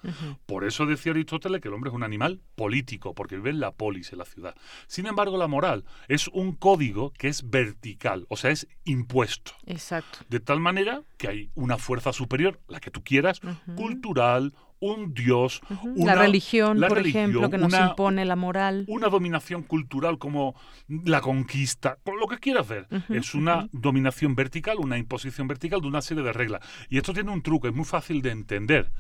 Por 0.45 0.65
eso 0.65 0.85
decía 0.85 1.11
Aristóteles 1.11 1.61
que 1.61 1.67
el 1.67 1.73
hombre 1.73 1.89
es 1.89 1.95
un 1.95 2.03
animal 2.03 2.41
político, 2.55 3.13
porque 3.13 3.35
vive 3.35 3.51
en 3.51 3.59
la 3.59 3.71
polis, 3.71 4.11
en 4.11 4.19
la 4.19 4.26
ciudad. 4.26 4.55
Sin 4.88 5.05
embargo, 5.05 5.38
la 5.38 5.47
moral 5.47 5.85
es 6.07 6.27
un 6.27 6.53
código 6.53 7.11
que 7.11 7.27
es 7.27 7.49
vertical, 7.49 8.26
o 8.30 8.38
sea, 8.38 8.51
es 8.51 8.67
impuesto. 8.84 9.53
Exacto. 9.65 10.19
De 10.30 10.39
tal 10.39 10.59
manera 10.59 11.03
que 11.17 11.27
hay 11.27 11.51
una 11.55 11.77
fuerza 11.77 12.13
superior, 12.13 12.59
la 12.67 12.80
que 12.80 12.91
tú 12.91 13.03
quieras, 13.03 13.41
cultural, 13.76 14.53
un 14.81 15.14
dios, 15.14 15.61
una, 15.95 16.15
la 16.15 16.22
religión, 16.22 16.80
la 16.80 16.88
por 16.88 16.97
religión, 16.97 17.23
ejemplo, 17.31 17.49
que 17.49 17.57
nos 17.57 17.73
una- 17.73 17.88
impone 17.89 18.23
la 18.26 18.35
moral. 18.35 18.85
una 18.88 19.10
dominación 19.10 19.64
cultural 19.64 20.18
como 20.18 20.56
la 20.88 21.22
conquista, 21.22 21.97
lo 22.06 22.27
que 22.27 22.38
quieras 22.38 22.68
ver. 22.68 22.88
Ujú, 22.91 23.14
es 23.14 23.34
una 23.35 23.68
dominación 23.73 24.35
vertical, 24.35 24.77
una 24.80 24.97
imposición 24.97 25.47
vertical 25.47 25.81
de 25.81 25.88
una 25.88 26.01
serie 26.01 26.23
de 26.23 26.31
reglas. 26.34 26.61
Y 26.89 26.97
esto 26.97 27.14
tiene 27.14 27.31
un 27.31 27.41
truco, 27.41 27.68
es 27.68 27.73
muy 27.73 27.85
fácil 27.85 28.22
de 28.22 28.31
entender. 28.31 28.91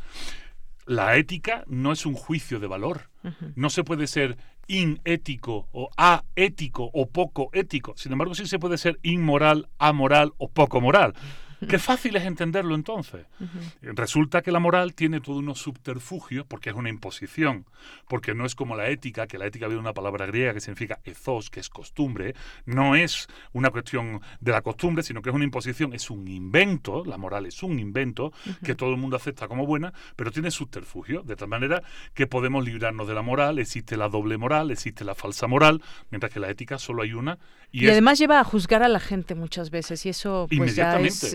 La 0.85 1.15
ética 1.17 1.63
no 1.67 1.91
es 1.91 2.05
un 2.05 2.13
juicio 2.15 2.59
de 2.59 2.67
valor. 2.67 3.09
No 3.55 3.69
se 3.69 3.83
puede 3.83 4.07
ser 4.07 4.37
inético 4.67 5.67
o 5.71 5.89
aético 5.97 6.89
o 6.93 7.07
poco 7.09 7.49
ético. 7.53 7.93
Sin 7.95 8.11
embargo, 8.11 8.33
sí 8.35 8.45
se 8.47 8.59
puede 8.59 8.77
ser 8.77 8.97
inmoral, 9.03 9.69
amoral 9.77 10.31
o 10.37 10.49
poco 10.49 10.81
moral. 10.81 11.13
Qué 11.67 11.79
fácil 11.79 12.15
es 12.15 12.23
entenderlo 12.23 12.75
entonces. 12.75 13.25
Resulta 13.81 14.41
que 14.41 14.51
la 14.51 14.59
moral 14.59 14.93
tiene 14.93 15.19
todos 15.21 15.39
unos 15.39 15.59
subterfugios 15.59 16.45
porque 16.47 16.69
es 16.69 16.75
una 16.75 16.89
imposición, 16.89 17.65
porque 18.07 18.33
no 18.33 18.45
es 18.45 18.55
como 18.55 18.75
la 18.75 18.89
ética, 18.89 19.27
que 19.27 19.37
la 19.37 19.45
ética 19.45 19.67
viene 19.67 19.75
de 19.77 19.81
una 19.81 19.93
palabra 19.93 20.25
griega 20.25 20.53
que 20.53 20.61
significa 20.61 20.99
ethos, 21.03 21.49
que 21.49 21.59
es 21.59 21.69
costumbre, 21.69 22.35
no 22.65 22.95
es 22.95 23.27
una 23.53 23.69
cuestión 23.69 24.21
de 24.39 24.51
la 24.51 24.61
costumbre, 24.61 25.03
sino 25.03 25.21
que 25.21 25.29
es 25.29 25.35
una 25.35 25.43
imposición, 25.45 25.93
es 25.93 26.09
un 26.09 26.27
invento, 26.27 27.03
la 27.05 27.17
moral 27.17 27.45
es 27.45 27.61
un 27.63 27.79
invento 27.79 28.31
que 28.63 28.75
todo 28.75 28.91
el 28.91 28.97
mundo 28.97 29.15
acepta 29.17 29.47
como 29.47 29.65
buena, 29.65 29.93
pero 30.15 30.31
tiene 30.31 30.51
subterfugios, 30.51 31.25
de 31.25 31.35
tal 31.35 31.47
manera 31.47 31.81
que 32.13 32.27
podemos 32.27 32.63
librarnos 32.65 33.07
de 33.07 33.13
la 33.13 33.21
moral, 33.21 33.59
existe 33.59 33.97
la 33.97 34.09
doble 34.09 34.37
moral, 34.37 34.71
existe 34.71 35.03
la 35.03 35.15
falsa 35.15 35.47
moral, 35.47 35.81
mientras 36.11 36.31
que 36.31 36.39
la 36.39 36.49
ética 36.49 36.77
solo 36.79 37.03
hay 37.03 37.13
una. 37.13 37.37
Y, 37.71 37.85
es- 37.85 37.91
además 37.91 38.17
lleva 38.17 38.39
a 38.39 38.43
juzgar 38.43 38.81
a 38.83 38.87
la 38.87 38.99
gente 38.99 39.35
muchas 39.35 39.69
veces 39.69 40.05
y 40.05 40.09
eso 40.09 40.47
pues 40.57 40.75
ya 40.75 40.99
es. 40.99 41.33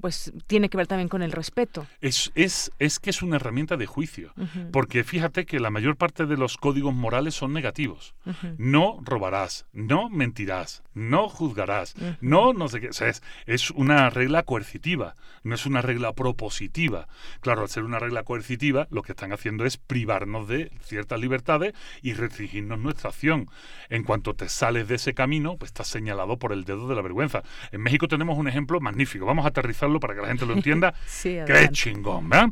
Pues 0.00 0.32
tiene 0.46 0.68
que 0.68 0.76
ver 0.76 0.86
también 0.86 1.08
con 1.08 1.22
el 1.22 1.32
respeto. 1.32 1.86
Es, 2.00 2.30
es, 2.34 2.70
es 2.78 2.98
que 2.98 3.10
es 3.10 3.22
una 3.22 3.36
herramienta 3.36 3.76
de 3.76 3.86
juicio. 3.86 4.32
Porque 4.72 5.04
fíjate 5.04 5.46
que 5.46 5.60
la 5.60 5.70
mayor 5.70 5.96
parte 5.96 6.26
de 6.26 6.36
los 6.36 6.56
códigos 6.56 6.94
morales 6.94 7.34
son 7.34 7.52
negativos. 7.52 8.14
No 8.56 8.98
robarás, 9.02 9.66
no 9.72 10.08
mentirás, 10.08 10.82
no 10.94 11.28
juzgarás, 11.28 11.94
no 12.20 12.52
no 12.52 12.68
sé 12.68 12.80
qué. 12.80 12.88
O 12.88 12.92
sea, 12.92 13.08
es, 13.08 13.22
es 13.46 13.70
una 13.70 14.10
regla 14.10 14.42
coercitiva, 14.42 15.16
no 15.42 15.54
es 15.54 15.66
una 15.66 15.82
regla 15.82 16.12
propositiva. 16.12 17.08
Claro, 17.40 17.62
al 17.62 17.68
ser 17.68 17.84
una 17.84 17.98
regla 17.98 18.22
coercitiva, 18.22 18.86
lo 18.90 19.02
que 19.02 19.12
están 19.12 19.32
haciendo 19.32 19.64
es 19.64 19.76
privarnos 19.76 20.48
de 20.48 20.70
ciertas 20.82 21.20
libertades 21.20 21.74
y 22.02 22.12
restringirnos 22.12 22.78
nuestra 22.78 23.10
acción. 23.10 23.48
En 23.88 24.04
cuanto 24.04 24.34
te 24.34 24.48
sales 24.48 24.88
de 24.88 24.96
ese 24.96 25.14
camino, 25.14 25.56
pues 25.56 25.70
estás 25.70 25.88
señalado 25.88 26.38
por 26.38 26.52
el 26.52 26.64
dedo 26.64 26.88
de 26.88 26.94
la 26.94 27.02
vergüenza. 27.02 27.42
En 27.72 27.82
México 27.82 28.08
tenemos 28.08 28.38
un 28.38 28.48
ejemplo 28.48 28.80
magnífico. 28.80 29.26
Vamos 29.26 29.37
a 29.44 29.48
aterrizarlo 29.48 30.00
para 30.00 30.14
que 30.14 30.20
la 30.22 30.28
gente 30.28 30.46
lo 30.46 30.54
entienda. 30.54 30.94
Sí, 31.06 31.30
¡Qué 31.30 31.40
adelante. 31.52 31.72
chingón! 31.72 32.28
¿verdad? 32.28 32.48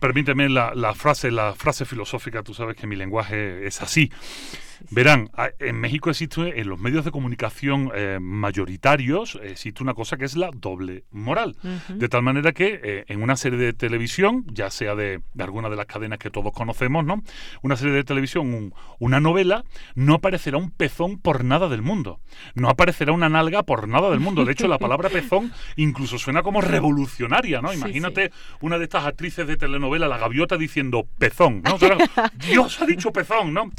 Permíteme 0.00 0.48
la, 0.48 0.72
la 0.74 0.94
frase, 0.94 1.30
la 1.30 1.54
frase 1.54 1.84
filosófica, 1.84 2.42
tú 2.42 2.54
sabes 2.54 2.76
que 2.76 2.86
mi 2.86 2.96
lenguaje 2.96 3.66
es 3.66 3.80
así. 3.82 4.10
Verán, 4.90 5.30
en 5.58 5.80
México 5.80 6.10
existe, 6.10 6.60
en 6.60 6.68
los 6.68 6.78
medios 6.78 7.04
de 7.04 7.10
comunicación 7.10 7.90
eh, 7.94 8.18
mayoritarios, 8.20 9.38
existe 9.42 9.82
una 9.82 9.94
cosa 9.94 10.16
que 10.16 10.24
es 10.24 10.36
la 10.36 10.50
doble 10.54 11.04
moral. 11.10 11.56
De 11.88 12.08
tal 12.08 12.22
manera 12.22 12.52
que 12.52 12.80
eh, 12.82 13.04
en 13.08 13.22
una 13.22 13.36
serie 13.36 13.58
de 13.58 13.72
televisión, 13.72 14.44
ya 14.52 14.70
sea 14.70 14.94
de, 14.94 15.20
alguna 15.38 15.68
de 15.68 15.76
las 15.76 15.86
cadenas 15.86 16.18
que 16.18 16.30
todos 16.30 16.52
conocemos, 16.52 17.04
¿no? 17.04 17.22
Una 17.62 17.76
serie 17.76 17.94
de 17.94 18.04
televisión, 18.04 18.72
una 18.98 19.20
novela, 19.20 19.64
no 19.94 20.14
aparecerá 20.14 20.56
un 20.58 20.70
pezón 20.70 21.18
por 21.18 21.44
nada 21.44 21.68
del 21.68 21.82
mundo. 21.82 22.20
No 22.54 22.68
aparecerá 22.68 23.12
una 23.12 23.28
nalga 23.28 23.62
por 23.62 23.88
nada 23.88 24.10
del 24.10 24.20
mundo. 24.20 24.44
De 24.44 24.52
hecho, 24.52 24.68
la 24.68 24.78
palabra 24.78 25.08
pezón 25.10 25.52
incluso 25.76 26.18
suena 26.18 26.42
como 26.42 26.60
revolucionaria, 26.60 27.60
¿no? 27.60 27.72
Imagínate 27.72 28.30
una 28.60 28.78
de 28.78 28.84
estas 28.84 29.04
actrices 29.04 29.46
de 29.46 29.56
telenovela, 29.56 30.08
la 30.08 30.18
gaviota, 30.18 30.56
diciendo 30.56 31.06
pezón, 31.18 31.62
¿no? 31.62 31.78
Dios 32.48 32.80
ha 32.80 32.86
dicho 32.86 33.12
pezón, 33.12 33.52
¿no? 33.54 33.70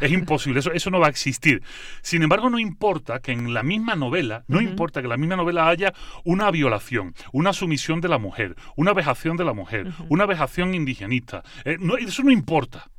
es 0.00 0.12
imposible, 0.12 0.43
eso, 0.52 0.72
eso 0.72 0.90
no 0.90 1.00
va 1.00 1.06
a 1.06 1.10
existir. 1.10 1.62
Sin 2.02 2.22
embargo, 2.22 2.50
no 2.50 2.58
importa 2.58 3.20
que 3.20 3.32
en 3.32 3.54
la 3.54 3.62
misma 3.62 3.94
novela, 3.94 4.44
no 4.48 4.60
importa 4.60 5.00
que 5.00 5.06
en 5.06 5.10
la 5.10 5.16
misma 5.16 5.36
novela 5.36 5.68
haya 5.68 5.92
una 6.24 6.50
violación, 6.50 7.14
una 7.32 7.52
sumisión 7.52 8.00
de 8.00 8.08
la 8.08 8.18
mujer, 8.18 8.56
una 8.76 8.92
vejación 8.92 9.36
de 9.36 9.44
la 9.44 9.52
mujer, 9.52 9.92
una 10.08 10.26
vejación 10.26 10.74
indigenista. 10.74 11.42
Eh, 11.64 11.78
eso 12.00 12.22
no 12.22 12.30
importa. 12.30 12.90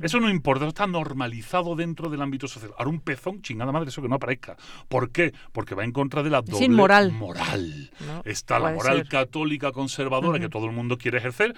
Eso 0.00 0.18
no 0.18 0.30
importa, 0.30 0.64
eso 0.64 0.70
está 0.70 0.86
normalizado 0.86 1.76
dentro 1.76 2.08
del 2.08 2.22
ámbito 2.22 2.48
social. 2.48 2.72
Ahora 2.78 2.88
un 2.90 3.00
pezón, 3.00 3.42
chingada 3.42 3.70
madre, 3.70 3.90
eso 3.90 4.00
que 4.00 4.08
no 4.08 4.16
aparezca. 4.16 4.56
¿Por 4.88 5.10
qué? 5.10 5.34
Porque 5.52 5.74
va 5.74 5.84
en 5.84 5.92
contra 5.92 6.22
de 6.22 6.30
la 6.30 6.40
doble 6.40 6.68
moral. 6.70 7.12
moral. 7.12 7.90
está 8.24 8.58
la 8.58 8.72
moral 8.72 9.06
católica 9.08 9.72
conservadora 9.72 10.38
que 10.38 10.48
todo 10.48 10.66
el 10.66 10.72
mundo 10.72 10.96
quiere 10.96 11.18
ejercer. 11.18 11.54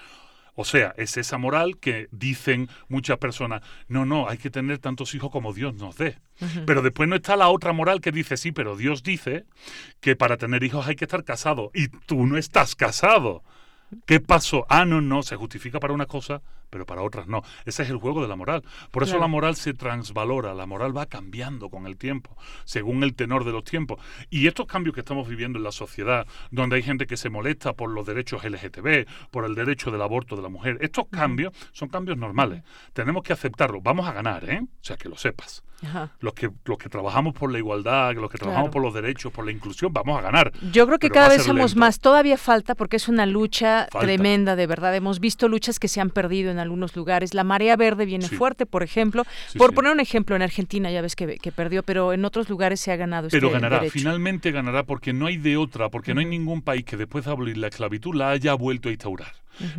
O 0.59 0.65
sea, 0.65 0.95
es 0.97 1.17
esa 1.17 1.37
moral 1.37 1.77
que 1.77 2.07
dicen 2.09 2.67
muchas 2.89 3.19
personas, 3.19 3.61
no, 3.87 4.07
no, 4.07 4.27
hay 4.27 4.39
que 4.39 4.49
tener 4.49 4.79
tantos 4.79 5.13
hijos 5.13 5.29
como 5.29 5.53
Dios 5.53 5.75
nos 5.75 5.97
dé. 5.97 6.17
Pero 6.65 6.81
después 6.81 7.07
no 7.07 7.15
está 7.15 7.35
la 7.35 7.49
otra 7.49 7.73
moral 7.73 8.01
que 8.01 8.11
dice, 8.11 8.37
sí, 8.37 8.51
pero 8.51 8.75
Dios 8.75 9.03
dice 9.03 9.45
que 9.99 10.15
para 10.15 10.37
tener 10.37 10.63
hijos 10.63 10.87
hay 10.87 10.95
que 10.95 11.05
estar 11.05 11.23
casado 11.23 11.69
y 11.75 11.89
tú 11.89 12.25
no 12.25 12.37
estás 12.37 12.73
casado. 12.73 13.43
¿Qué 14.07 14.19
pasó? 14.19 14.65
Ah, 14.67 14.83
no, 14.83 14.99
no, 14.99 15.21
se 15.21 15.35
justifica 15.35 15.79
para 15.79 15.93
una 15.93 16.07
cosa, 16.07 16.41
pero 16.69 16.85
para 16.85 17.01
otras 17.01 17.27
no. 17.27 17.41
Ese 17.65 17.83
es 17.83 17.89
el 17.89 17.97
juego 17.97 18.21
de 18.21 18.27
la 18.27 18.35
moral. 18.35 18.63
Por 18.91 19.03
eso 19.03 19.17
la 19.19 19.27
moral 19.27 19.55
se 19.55 19.73
transvalora, 19.73 20.53
la 20.53 20.65
moral 20.65 20.95
va 20.95 21.05
cambiando 21.05 21.69
con 21.69 21.87
el 21.87 21.97
tiempo, 21.97 22.35
según 22.65 23.03
el 23.03 23.15
tenor 23.15 23.43
de 23.43 23.51
los 23.51 23.63
tiempos. 23.63 23.99
Y 24.29 24.47
estos 24.47 24.67
cambios 24.67 24.93
que 24.93 25.01
estamos 25.01 25.27
viviendo 25.27 25.57
en 25.57 25.63
la 25.63 25.71
sociedad, 25.71 26.27
donde 26.51 26.77
hay 26.77 26.83
gente 26.83 27.07
que 27.07 27.17
se 27.17 27.29
molesta 27.29 27.73
por 27.73 27.89
los 27.89 28.05
derechos 28.05 28.43
LGTB, 28.43 29.07
por 29.31 29.45
el 29.45 29.55
derecho 29.55 29.91
del 29.91 30.01
aborto 30.01 30.35
de 30.35 30.41
la 30.41 30.49
mujer, 30.49 30.77
estos 30.81 31.05
cambios 31.11 31.53
son 31.71 31.89
cambios 31.89 32.17
normales. 32.17 32.63
Tenemos 32.93 33.23
que 33.23 33.33
aceptarlos. 33.33 33.81
Vamos 33.83 34.07
a 34.07 34.13
ganar, 34.13 34.49
¿eh? 34.49 34.61
O 34.63 34.83
sea, 34.83 34.97
que 34.97 35.09
lo 35.09 35.17
sepas. 35.17 35.63
Los 36.21 36.33
que 36.33 36.49
los 36.65 36.77
que 36.79 36.89
trabajamos 36.89 37.35
por 37.35 37.51
la 37.51 37.59
igualdad, 37.59 38.15
los 38.15 38.31
que 38.31 38.39
trabajamos 38.39 38.71
por 38.71 38.81
los 38.81 38.93
derechos, 38.93 39.31
por 39.31 39.45
la 39.45 39.51
inclusión, 39.51 39.93
vamos 39.93 40.17
a 40.17 40.21
ganar. 40.21 40.51
Yo 40.71 40.87
creo 40.87 40.97
que 40.97 41.09
cada 41.09 41.29
vez 41.29 41.43
somos 41.43 41.75
más. 41.75 41.99
Todavía 41.99 42.37
falta 42.37 42.73
porque 42.73 42.95
es 42.95 43.07
una 43.07 43.27
lucha 43.27 43.87
tremenda, 43.99 44.55
de 44.55 44.65
verdad. 44.65 44.95
Hemos 44.95 45.19
visto 45.19 45.47
luchas 45.47 45.77
que 45.77 45.87
se 45.87 46.01
han 46.01 46.09
perdido 46.09 46.49
en 46.49 46.56
algunos 46.59 46.95
lugares. 46.95 47.33
La 47.33 47.43
marea 47.43 47.75
verde 47.75 48.05
viene 48.05 48.27
fuerte, 48.27 48.65
por 48.65 48.83
ejemplo. 48.83 49.23
por 49.57 49.73
poner 49.73 49.91
un 49.91 49.99
ejemplo, 49.99 50.35
en 50.35 50.41
Argentina 50.41 50.91
ya 50.91 51.01
ves 51.01 51.15
que, 51.15 51.51
perdió, 51.55 51.83
pero 51.83 52.13
en 52.13 52.25
otros 52.25 52.49
lugares 52.49 52.79
se 52.79 52.91
ha 52.91 52.95
ganado. 52.95 53.29
Pero 53.31 53.47
este 53.47 53.59
ganará, 53.59 53.89
finalmente 53.89 54.51
ganará 54.51 54.83
porque 54.83 55.13
no 55.13 55.27
hay 55.27 55.37
de 55.37 55.57
otra, 55.57 55.89
porque 55.89 56.13
no 56.13 56.19
hay 56.19 56.25
ningún 56.25 56.61
país 56.61 56.83
que 56.85 56.97
después 56.97 57.25
de 57.25 57.31
abolir 57.31 57.57
la 57.57 57.67
esclavitud 57.67 58.15
la 58.15 58.31
haya 58.31 58.53
vuelto 58.53 58.89
a 58.89 58.91
instaurar. 58.91 59.31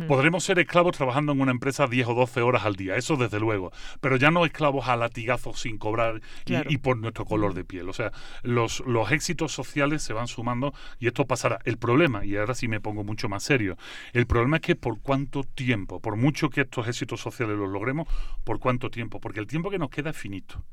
Podremos 0.07 0.43
ser 0.43 0.59
esclavos 0.59 0.95
trabajando 0.95 1.31
en 1.31 1.41
una 1.41 1.51
empresa 1.51 1.87
10 1.87 2.07
o 2.07 2.13
12 2.13 2.41
horas 2.41 2.65
al 2.65 2.75
día, 2.75 2.95
eso 2.95 3.15
desde 3.15 3.39
luego, 3.39 3.71
pero 4.01 4.17
ya 4.17 4.31
no 4.31 4.45
esclavos 4.45 4.87
a 4.87 4.95
latigazos 4.95 5.59
sin 5.59 5.77
cobrar 5.77 6.21
y, 6.45 6.77
por 6.77 6.97
nuestro 6.97 7.25
color 7.25 7.53
de 7.53 7.63
piel. 7.63 7.89
O 7.89 7.93
sea, 7.93 8.11
los, 8.43 8.81
los 8.81 9.11
éxitos 9.11 9.51
sociales 9.51 10.03
se 10.03 10.13
van 10.13 10.27
sumando 10.27 10.73
y 10.99 11.07
esto 11.07 11.25
pasará. 11.25 11.59
El 11.65 11.77
problema, 11.77 12.25
y 12.25 12.35
ahora 12.37 12.55
sí 12.55 12.67
me 12.67 12.79
pongo 12.79 13.03
mucho 13.03 13.29
más 13.29 13.43
serio, 13.43 13.77
el 14.13 14.27
problema 14.27 14.57
es 14.57 14.61
que 14.61 14.75
por 14.75 15.01
cuánto 15.01 15.43
tiempo, 15.43 15.99
por 15.99 16.15
mucho 16.15 16.49
que 16.49 16.61
estos 16.61 16.87
éxitos 16.87 17.21
sociales 17.21 17.57
los 17.57 17.69
logremos, 17.69 18.07
por 18.43 18.59
cuánto 18.59 18.89
tiempo, 18.89 19.19
porque 19.19 19.39
el 19.39 19.47
tiempo 19.47 19.69
que 19.69 19.79
nos 19.79 19.89
queda 19.89 20.11
es 20.11 20.17
finito. 20.17 20.63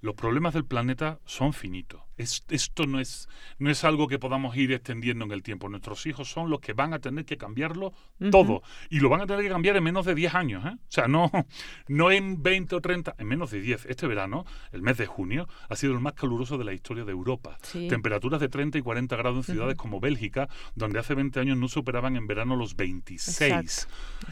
Los 0.00 0.14
problemas 0.14 0.54
del 0.54 0.64
planeta 0.64 1.18
son 1.24 1.52
finitos. 1.52 2.00
esto 2.16 2.86
no 2.86 3.00
es, 3.00 3.28
no 3.58 3.70
es 3.70 3.84
algo 3.84 4.08
que 4.08 4.18
podamos 4.18 4.56
ir 4.56 4.72
extendiendo 4.72 5.24
en 5.24 5.32
el 5.32 5.42
tiempo. 5.42 5.68
Nuestros 5.68 6.06
hijos 6.06 6.30
son 6.30 6.50
los 6.50 6.60
que 6.60 6.72
van 6.72 6.94
a 6.94 6.98
tener 6.98 7.24
que 7.24 7.36
cambiarlo 7.36 7.92
todo. 8.30 8.62
Y 8.88 9.00
lo 9.00 9.08
van 9.08 9.22
a 9.22 9.26
tener 9.26 9.42
que 9.42 9.50
cambiar 9.50 9.76
en 9.76 9.84
menos 9.84 10.06
de 10.06 10.14
10 10.14 10.34
años. 10.34 10.64
¿eh? 10.64 10.74
O 10.74 10.90
sea, 10.90 11.08
no, 11.08 11.30
no 11.88 12.10
en 12.10 12.42
20 12.42 12.76
o 12.76 12.80
30, 12.80 13.14
en 13.18 13.26
menos 13.26 13.50
de 13.50 13.60
10. 13.60 13.86
Este 13.86 14.06
verano, 14.06 14.44
el 14.72 14.82
mes 14.82 14.96
de 14.96 15.06
junio, 15.06 15.48
ha 15.68 15.76
sido 15.76 15.92
el 15.92 16.00
más 16.00 16.14
caluroso 16.14 16.58
de 16.58 16.64
la 16.64 16.72
historia 16.72 17.04
de 17.04 17.12
Europa. 17.12 17.58
Temperaturas 17.72 18.40
de 18.40 18.48
30 18.48 18.78
y 18.78 18.82
40 18.82 19.16
grados 19.16 19.48
en 19.48 19.54
ciudades 19.54 19.76
como 19.76 20.00
Bélgica, 20.00 20.48
donde 20.74 20.98
hace 20.98 21.14
20 21.14 21.40
años 21.40 21.58
no 21.58 21.68
superaban 21.68 22.16
en 22.16 22.26
verano 22.26 22.56
los 22.56 22.76
26. 22.76 23.88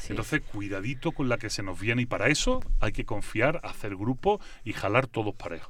Entonces, 0.09 0.41
cuidadito 0.41 1.13
con 1.13 1.29
la 1.29 1.39
que 1.39 1.51
se 1.51 1.63
nos 1.63 1.79
viene. 1.79 2.03
Y 2.03 2.07
para 2.07 2.29
eso 2.29 2.61
hay 2.81 2.93
que 2.93 3.05
confiar, 3.05 3.61
hacer 3.63 3.97
grupo 3.97 4.41
y 4.65 4.73
jalar 4.73 5.07
todo 5.07 5.18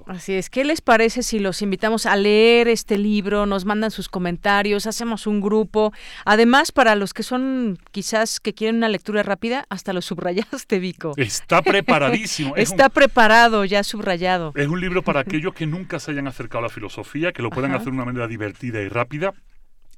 Así 0.07 0.35
es. 0.35 0.51
¿Qué 0.51 0.65
les 0.65 0.81
parece 0.81 1.23
si 1.23 1.39
los 1.39 1.62
invitamos 1.62 2.07
a 2.07 2.16
leer 2.16 2.69
este 2.69 2.99
libro? 2.99 3.47
Nos 3.47 3.65
mandan 3.65 3.91
sus 3.91 4.09
comentarios, 4.09 4.87
hacemos 4.87 5.27
un 5.27 5.41
grupo. 5.41 5.93
Además, 6.25 6.73
para 6.73 6.95
los 6.95 7.15
que 7.15 7.23
son 7.23 7.79
quizás 7.91 8.41
que 8.41 8.55
quieren 8.55 8.77
una 8.77 8.89
lectura 8.89 9.23
rápida, 9.23 9.66
hasta 9.69 9.93
lo 9.93 10.03
subrayaste, 10.03 10.79
Vico. 10.79 11.12
Está 11.16 11.62
preparadísimo. 11.62 12.57
Está 12.57 12.89
preparado, 12.89 13.65
ya 13.65 13.83
subrayado. 13.83 14.53
Es 14.55 14.69
un 14.69 14.81
libro 14.81 15.03
para 15.03 15.20
aquellos 15.20 15.55
que 15.55 15.66
nunca 15.66 15.99
se 16.01 16.11
hayan 16.11 16.27
acercado 16.27 16.61
a 16.61 16.62
la 16.62 16.69
filosofía, 16.69 17.33
que 17.33 17.43
lo 17.43 17.51
puedan 17.51 17.73
hacer 17.73 17.87
de 17.87 17.93
una 17.93 18.05
manera 18.05 18.27
divertida 18.27 18.81
y 18.81 18.89
rápida 18.89 19.35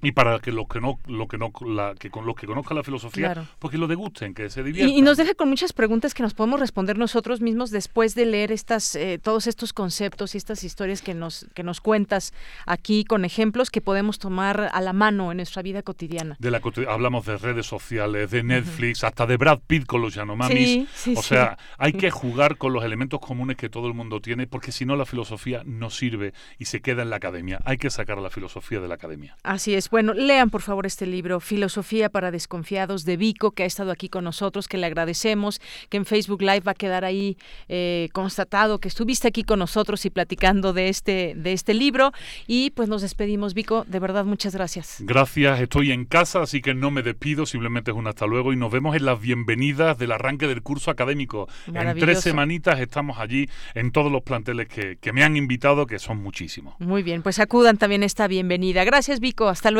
y 0.02 0.12
para 0.12 0.38
que 0.38 0.52
los 0.52 0.66
que 0.66 0.80
no 0.80 0.98
lo 1.06 1.28
que 1.28 1.36
no 1.36 1.52
la, 1.66 1.94
que 1.98 2.10
con 2.10 2.26
los 2.26 2.34
que 2.34 2.46
conozcan 2.46 2.76
la 2.76 2.82
filosofía 2.82 3.46
porque 3.58 3.76
lo 3.76 3.86
degusten 3.86 4.34
que 4.34 4.48
se 4.48 4.62
diviertan 4.62 4.96
y, 4.96 5.02
nos 5.02 5.16
deja 5.16 5.34
con 5.34 5.48
muchas 5.48 5.72
preguntas 5.72 6.14
que 6.14 6.22
nos 6.22 6.34
podemos 6.34 6.60
responder 6.60 6.96
nosotros 6.96 7.40
mismos 7.40 7.70
después 7.70 8.14
de 8.14 8.26
leer 8.26 8.52
estas 8.52 8.94
eh, 8.94 9.18
todos 9.22 9.46
estos 9.46 9.72
conceptos 9.72 10.34
y 10.34 10.38
estas 10.38 10.64
historias 10.64 11.02
que 11.02 11.14
nos 11.14 11.46
que 11.54 11.62
nos 11.62 11.80
cuentas 11.80 12.32
aquí 12.66 13.04
con 13.04 13.24
ejemplos 13.24 13.70
que 13.70 13.80
podemos 13.80 14.18
tomar 14.18 14.70
a 14.72 14.80
la 14.80 14.92
mano 14.92 15.30
en 15.30 15.38
nuestra 15.38 15.62
vida 15.62 15.82
cotidiana. 15.82 16.36
De 16.38 16.50
la 16.50 16.60
hablamos 16.88 17.26
de 17.26 17.36
redes 17.36 17.66
sociales 17.66 18.30
de 18.30 18.42
Netflix 18.42 19.04
hasta 19.04 19.26
de 19.26 19.36
Brad 19.36 19.60
Pitt 19.66 19.86
con 19.86 20.00
los 20.00 20.14
Yanomamis. 20.14 20.88
O 21.16 21.22
sea 21.22 21.58
hay 21.78 21.92
que 21.92 22.10
jugar 22.10 22.56
con 22.56 22.72
los 22.72 22.84
elementos 22.84 23.20
comunes 23.20 23.56
que 23.56 23.68
todo 23.68 23.86
el 23.86 23.94
mundo 23.94 24.20
tiene 24.20 24.46
porque 24.46 24.72
si 24.72 24.84
no 24.84 24.96
la 24.96 25.04
filosofía 25.04 25.62
no 25.64 25.90
sirve 25.90 26.32
y 26.58 26.66
se 26.66 26.80
queda 26.80 27.02
en 27.02 27.10
la 27.10 27.16
academia. 27.16 27.60
Hay 27.64 27.76
que 27.76 27.90
sacar 27.90 28.18
la 28.18 28.30
filosofía 28.30 28.80
de 28.80 28.88
la 28.88 28.94
academia. 28.94 29.36
Así 29.42 29.74
es 29.74 29.89
bueno, 29.90 30.14
lean 30.14 30.50
por 30.50 30.62
favor 30.62 30.86
este 30.86 31.04
libro, 31.04 31.40
Filosofía 31.40 32.10
para 32.10 32.30
Desconfiados 32.30 33.04
de 33.04 33.16
Vico, 33.16 33.50
que 33.50 33.64
ha 33.64 33.66
estado 33.66 33.90
aquí 33.90 34.08
con 34.08 34.22
nosotros, 34.22 34.68
que 34.68 34.78
le 34.78 34.86
agradecemos, 34.86 35.60
que 35.88 35.96
en 35.96 36.04
Facebook 36.04 36.42
Live 36.42 36.60
va 36.60 36.72
a 36.72 36.76
quedar 36.76 37.04
ahí 37.04 37.36
eh, 37.68 38.08
constatado 38.12 38.78
que 38.78 38.86
estuviste 38.86 39.26
aquí 39.26 39.42
con 39.42 39.58
nosotros 39.58 40.04
y 40.06 40.10
platicando 40.10 40.72
de 40.72 40.88
este, 40.88 41.34
de 41.36 41.52
este 41.52 41.74
libro. 41.74 42.12
Y 42.46 42.70
pues 42.70 42.88
nos 42.88 43.02
despedimos, 43.02 43.52
Vico, 43.52 43.84
de 43.88 43.98
verdad, 43.98 44.24
muchas 44.24 44.54
gracias. 44.54 44.98
Gracias, 45.00 45.60
estoy 45.60 45.90
en 45.90 46.04
casa, 46.04 46.42
así 46.42 46.62
que 46.62 46.72
no 46.72 46.92
me 46.92 47.02
despido, 47.02 47.44
simplemente 47.44 47.90
es 47.90 47.96
un 47.96 48.06
hasta 48.06 48.26
luego 48.26 48.52
y 48.52 48.56
nos 48.56 48.70
vemos 48.70 48.94
en 48.94 49.04
las 49.04 49.20
bienvenidas 49.20 49.98
del 49.98 50.12
arranque 50.12 50.46
del 50.46 50.62
curso 50.62 50.92
académico. 50.92 51.48
En 51.66 51.98
tres 51.98 52.20
semanitas 52.20 52.78
estamos 52.78 53.18
allí 53.18 53.48
en 53.74 53.90
todos 53.90 54.12
los 54.12 54.22
planteles 54.22 54.68
que, 54.68 54.98
que 54.98 55.12
me 55.12 55.24
han 55.24 55.36
invitado, 55.36 55.86
que 55.86 55.98
son 55.98 56.22
muchísimos. 56.22 56.74
Muy 56.78 57.02
bien, 57.02 57.22
pues 57.22 57.40
acudan 57.40 57.76
también 57.76 58.04
esta 58.04 58.28
bienvenida. 58.28 58.84
Gracias, 58.84 59.18
Vico, 59.18 59.48
hasta 59.48 59.72
luego. 59.72 59.79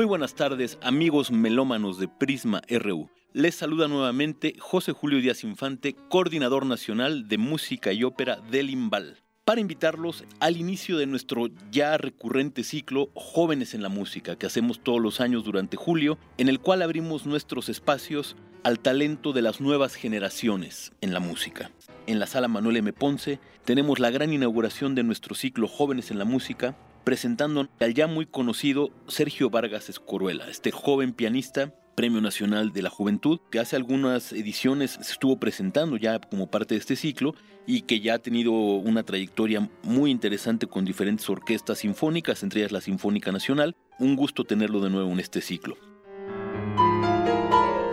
Muy 0.00 0.06
buenas 0.06 0.32
tardes, 0.34 0.78
amigos 0.80 1.30
melómanos 1.30 1.98
de 1.98 2.08
Prisma 2.08 2.62
RU. 2.70 3.10
Les 3.34 3.54
saluda 3.54 3.86
nuevamente 3.86 4.54
José 4.58 4.92
Julio 4.92 5.20
Díaz 5.20 5.44
Infante, 5.44 5.94
coordinador 6.08 6.64
nacional 6.64 7.28
de 7.28 7.36
música 7.36 7.92
y 7.92 8.02
ópera 8.02 8.36
del 8.50 8.70
Imbal, 8.70 9.18
para 9.44 9.60
invitarlos 9.60 10.24
al 10.40 10.56
inicio 10.56 10.96
de 10.96 11.04
nuestro 11.04 11.48
ya 11.70 11.98
recurrente 11.98 12.64
ciclo 12.64 13.10
Jóvenes 13.14 13.74
en 13.74 13.82
la 13.82 13.90
Música, 13.90 14.36
que 14.36 14.46
hacemos 14.46 14.80
todos 14.80 15.02
los 15.02 15.20
años 15.20 15.44
durante 15.44 15.76
julio, 15.76 16.16
en 16.38 16.48
el 16.48 16.60
cual 16.60 16.80
abrimos 16.80 17.26
nuestros 17.26 17.68
espacios 17.68 18.36
al 18.62 18.78
talento 18.78 19.34
de 19.34 19.42
las 19.42 19.60
nuevas 19.60 19.96
generaciones 19.96 20.92
en 21.02 21.12
la 21.12 21.20
música. 21.20 21.72
en 22.06 22.18
la 22.18 22.26
sala 22.26 22.48
Manuel 22.48 22.78
M. 22.78 22.94
Ponce, 22.94 23.38
tenemos 23.66 23.98
la 23.98 24.10
gran 24.10 24.32
inauguración 24.32 24.94
de 24.94 25.02
nuestro 25.02 25.34
ciclo 25.34 25.68
Jóvenes 25.68 26.10
en 26.10 26.18
la 26.18 26.24
Música, 26.24 26.74
presentando 27.10 27.68
al 27.80 27.92
ya 27.92 28.06
muy 28.06 28.24
conocido 28.24 28.90
Sergio 29.08 29.50
Vargas 29.50 29.88
Escoruela, 29.88 30.48
este 30.48 30.70
joven 30.70 31.12
pianista 31.12 31.74
Premio 31.96 32.20
Nacional 32.20 32.72
de 32.72 32.82
la 32.82 32.88
Juventud, 32.88 33.40
que 33.50 33.58
hace 33.58 33.74
algunas 33.74 34.32
ediciones 34.32 34.92
se 34.92 35.10
estuvo 35.10 35.40
presentando 35.40 35.96
ya 35.96 36.20
como 36.20 36.52
parte 36.52 36.76
de 36.76 36.78
este 36.78 36.94
ciclo 36.94 37.34
y 37.66 37.80
que 37.80 37.98
ya 37.98 38.14
ha 38.14 38.18
tenido 38.20 38.52
una 38.52 39.02
trayectoria 39.02 39.68
muy 39.82 40.12
interesante 40.12 40.68
con 40.68 40.84
diferentes 40.84 41.28
orquestas 41.28 41.78
sinfónicas, 41.78 42.44
entre 42.44 42.60
ellas 42.60 42.70
la 42.70 42.80
Sinfónica 42.80 43.32
Nacional. 43.32 43.74
Un 43.98 44.14
gusto 44.14 44.44
tenerlo 44.44 44.78
de 44.78 44.90
nuevo 44.90 45.10
en 45.10 45.18
este 45.18 45.40
ciclo. 45.40 45.76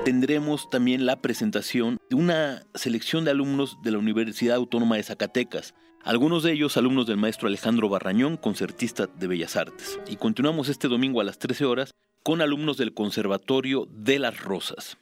Tendremos 0.06 0.70
también 0.70 1.08
la 1.08 1.24
presentación 1.24 1.98
de 2.08 2.16
una 2.16 2.68
selección 2.76 3.26
de 3.26 3.32
alumnos 3.32 3.80
de 3.82 3.92
la 3.92 3.98
Universidad 3.98 4.58
Autónoma 4.58 4.98
de 4.98 5.04
Zacatecas, 5.04 5.74
algunos 6.08 6.42
de 6.42 6.54
ellos 6.54 6.78
alumnos 6.78 7.06
del 7.06 7.18
maestro 7.18 7.50
Alejandro 7.50 7.90
Barrañón, 7.90 8.38
concertista 8.38 9.08
de 9.08 9.28
Bellas 9.28 9.58
Artes. 9.58 10.00
Y 10.08 10.16
continuamos 10.16 10.70
este 10.70 10.88
domingo 10.88 11.20
a 11.20 11.26
las 11.26 11.38
13 11.38 11.66
horas 11.66 11.92
con 12.24 12.42
alumnos 12.42 12.78
del 12.78 12.94
Conservatorio 12.94 13.90
de 13.92 14.18
las 14.18 14.40
Rosas. 14.40 14.98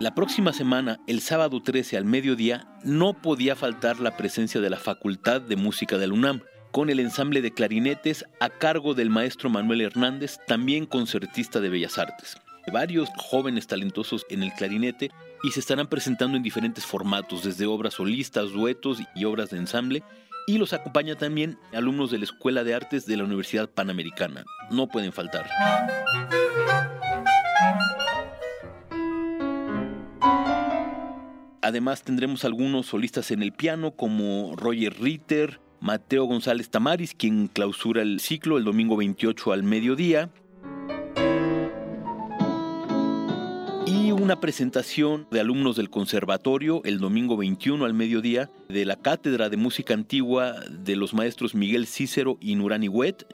La 0.00 0.14
próxima 0.14 0.54
semana, 0.54 1.00
el 1.06 1.20
sábado 1.20 1.62
13 1.62 1.98
al 1.98 2.06
mediodía, 2.06 2.66
no 2.82 3.12
podía 3.12 3.56
faltar 3.56 4.00
la 4.00 4.16
presencia 4.16 4.62
de 4.62 4.70
la 4.70 4.78
Facultad 4.78 5.42
de 5.42 5.56
Música 5.56 5.98
de 5.98 6.06
la 6.06 6.14
UNAM, 6.14 6.40
con 6.72 6.88
el 6.88 7.00
ensamble 7.00 7.42
de 7.42 7.52
clarinetes 7.52 8.24
a 8.40 8.48
cargo 8.48 8.94
del 8.94 9.10
maestro 9.10 9.50
Manuel 9.50 9.82
Hernández, 9.82 10.38
también 10.46 10.86
concertista 10.86 11.60
de 11.60 11.68
Bellas 11.68 11.98
Artes. 11.98 12.38
Varios 12.72 13.10
jóvenes 13.18 13.66
talentosos 13.66 14.24
en 14.30 14.42
el 14.42 14.52
clarinete 14.54 15.10
y 15.44 15.50
se 15.50 15.60
estarán 15.60 15.88
presentando 15.88 16.38
en 16.38 16.42
diferentes 16.42 16.86
formatos, 16.86 17.44
desde 17.44 17.66
obras 17.66 17.94
solistas, 17.94 18.50
duetos 18.50 18.98
y 19.14 19.26
obras 19.26 19.50
de 19.50 19.58
ensamble, 19.58 20.02
y 20.46 20.56
los 20.56 20.72
acompaña 20.72 21.16
también 21.16 21.58
alumnos 21.74 22.10
de 22.10 22.16
la 22.16 22.24
Escuela 22.24 22.64
de 22.64 22.74
Artes 22.74 23.04
de 23.04 23.18
la 23.18 23.24
Universidad 23.24 23.68
Panamericana. 23.68 24.44
No 24.70 24.88
pueden 24.88 25.12
faltar. 25.12 25.46
Además 31.60 32.02
tendremos 32.02 32.46
algunos 32.46 32.86
solistas 32.86 33.30
en 33.30 33.42
el 33.42 33.52
piano 33.52 33.92
como 33.92 34.56
Roger 34.56 34.98
Ritter, 34.98 35.60
Mateo 35.80 36.24
González 36.24 36.70
Tamaris, 36.70 37.14
quien 37.14 37.48
clausura 37.48 38.00
el 38.00 38.20
ciclo 38.20 38.56
el 38.56 38.64
domingo 38.64 38.96
28 38.96 39.52
al 39.52 39.62
mediodía, 39.62 40.30
una 44.24 44.40
presentación 44.40 45.26
de 45.30 45.38
alumnos 45.38 45.76
del 45.76 45.90
conservatorio 45.90 46.80
el 46.86 46.98
domingo 46.98 47.36
21 47.36 47.84
al 47.84 47.92
mediodía 47.92 48.50
de 48.70 48.86
la 48.86 48.96
Cátedra 48.96 49.50
de 49.50 49.58
Música 49.58 49.92
Antigua 49.92 50.54
de 50.70 50.96
los 50.96 51.12
maestros 51.12 51.54
Miguel 51.54 51.86
Cícero 51.86 52.38
y 52.40 52.54
Nurani 52.54 52.88
Wet. 52.88 53.26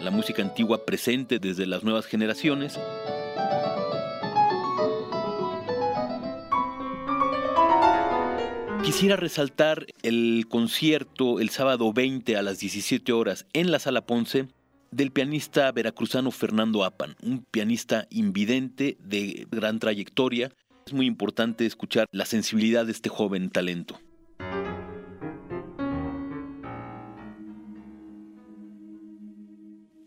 La 0.00 0.10
música 0.10 0.42
antigua 0.42 0.84
presente 0.84 1.38
desde 1.38 1.66
las 1.66 1.84
nuevas 1.84 2.06
generaciones. 2.06 2.80
Quisiera 8.84 9.14
resaltar 9.14 9.86
el 10.02 10.46
concierto 10.48 11.38
el 11.38 11.50
sábado 11.50 11.92
20 11.92 12.36
a 12.36 12.42
las 12.42 12.58
17 12.58 13.12
horas 13.12 13.46
en 13.52 13.70
la 13.70 13.78
Sala 13.78 14.04
Ponce 14.04 14.48
del 14.92 15.10
pianista 15.10 15.72
veracruzano 15.72 16.30
Fernando 16.30 16.84
Apan, 16.84 17.16
un 17.22 17.44
pianista 17.50 18.06
invidente 18.10 18.96
de 19.00 19.48
gran 19.50 19.80
trayectoria. 19.80 20.52
Es 20.86 20.92
muy 20.92 21.06
importante 21.06 21.66
escuchar 21.66 22.06
la 22.12 22.26
sensibilidad 22.26 22.86
de 22.86 22.92
este 22.92 23.08
joven 23.08 23.50
talento. 23.50 23.98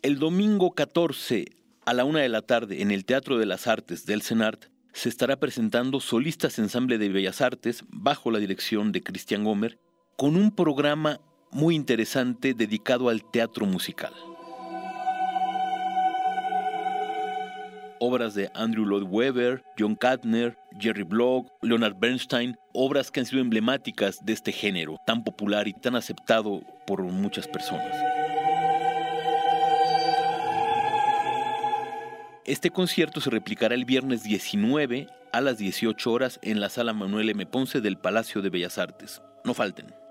El 0.04 0.20
domingo 0.20 0.72
14 0.72 1.46
a 1.86 1.94
la 1.94 2.06
una 2.06 2.20
de 2.20 2.30
la 2.30 2.44
tarde 2.44 2.84
en 2.84 2.92
el 2.92 3.06
Teatro 3.06 3.40
de 3.40 3.48
las 3.48 3.66
Artes 3.66 4.06
del 4.06 4.22
CENART 4.22 4.66
se 4.94 5.10
estará 5.10 5.40
presentando 5.40 6.00
Solistas 6.00 6.60
Ensamble 6.60 7.00
de 7.00 7.10
Bellas 7.10 7.42
Artes 7.42 7.84
bajo 7.90 8.30
la 8.30 8.40
dirección 8.40 8.92
de 8.92 9.02
Cristian 9.02 9.44
Gomer 9.44 9.80
con 10.16 10.36
un 10.36 10.56
programa 10.56 11.20
muy 11.52 11.76
interesante 11.76 12.54
dedicado 12.54 13.10
al 13.10 13.30
teatro 13.30 13.66
musical. 13.66 14.14
Obras 18.00 18.34
de 18.34 18.50
Andrew 18.54 18.86
Lloyd 18.86 19.04
Webber, 19.04 19.64
John 19.78 19.96
Kattner, 19.96 20.58
Jerry 20.80 21.04
Block, 21.04 21.52
Leonard 21.62 21.96
Bernstein, 21.98 22.58
obras 22.74 23.12
que 23.12 23.20
han 23.20 23.26
sido 23.26 23.42
emblemáticas 23.42 24.24
de 24.24 24.34
este 24.34 24.52
género, 24.52 24.98
tan 25.06 25.24
popular 25.24 25.68
y 25.68 25.74
tan 25.74 25.96
aceptado 25.96 26.62
por 26.86 27.02
muchas 27.04 27.48
personas. 27.48 27.96
Este 32.46 32.70
concierto 32.70 33.22
se 33.22 33.32
replicará 33.32 33.74
el 33.74 33.86
viernes 33.86 34.24
19 34.24 35.08
a 35.32 35.42
las 35.42 35.58
18 35.58 36.12
horas 36.12 36.40
en 36.44 36.60
la 36.60 36.70
sala 36.70 36.94
Manuel 36.94 37.30
M. 37.30 37.46
Ponce 37.48 37.82
del 37.82 37.98
Palacio 37.98 38.42
de 38.42 38.50
Bellas 38.50 38.78
Artes. 38.78 39.22
No 39.44 39.54
falten. 39.54 40.05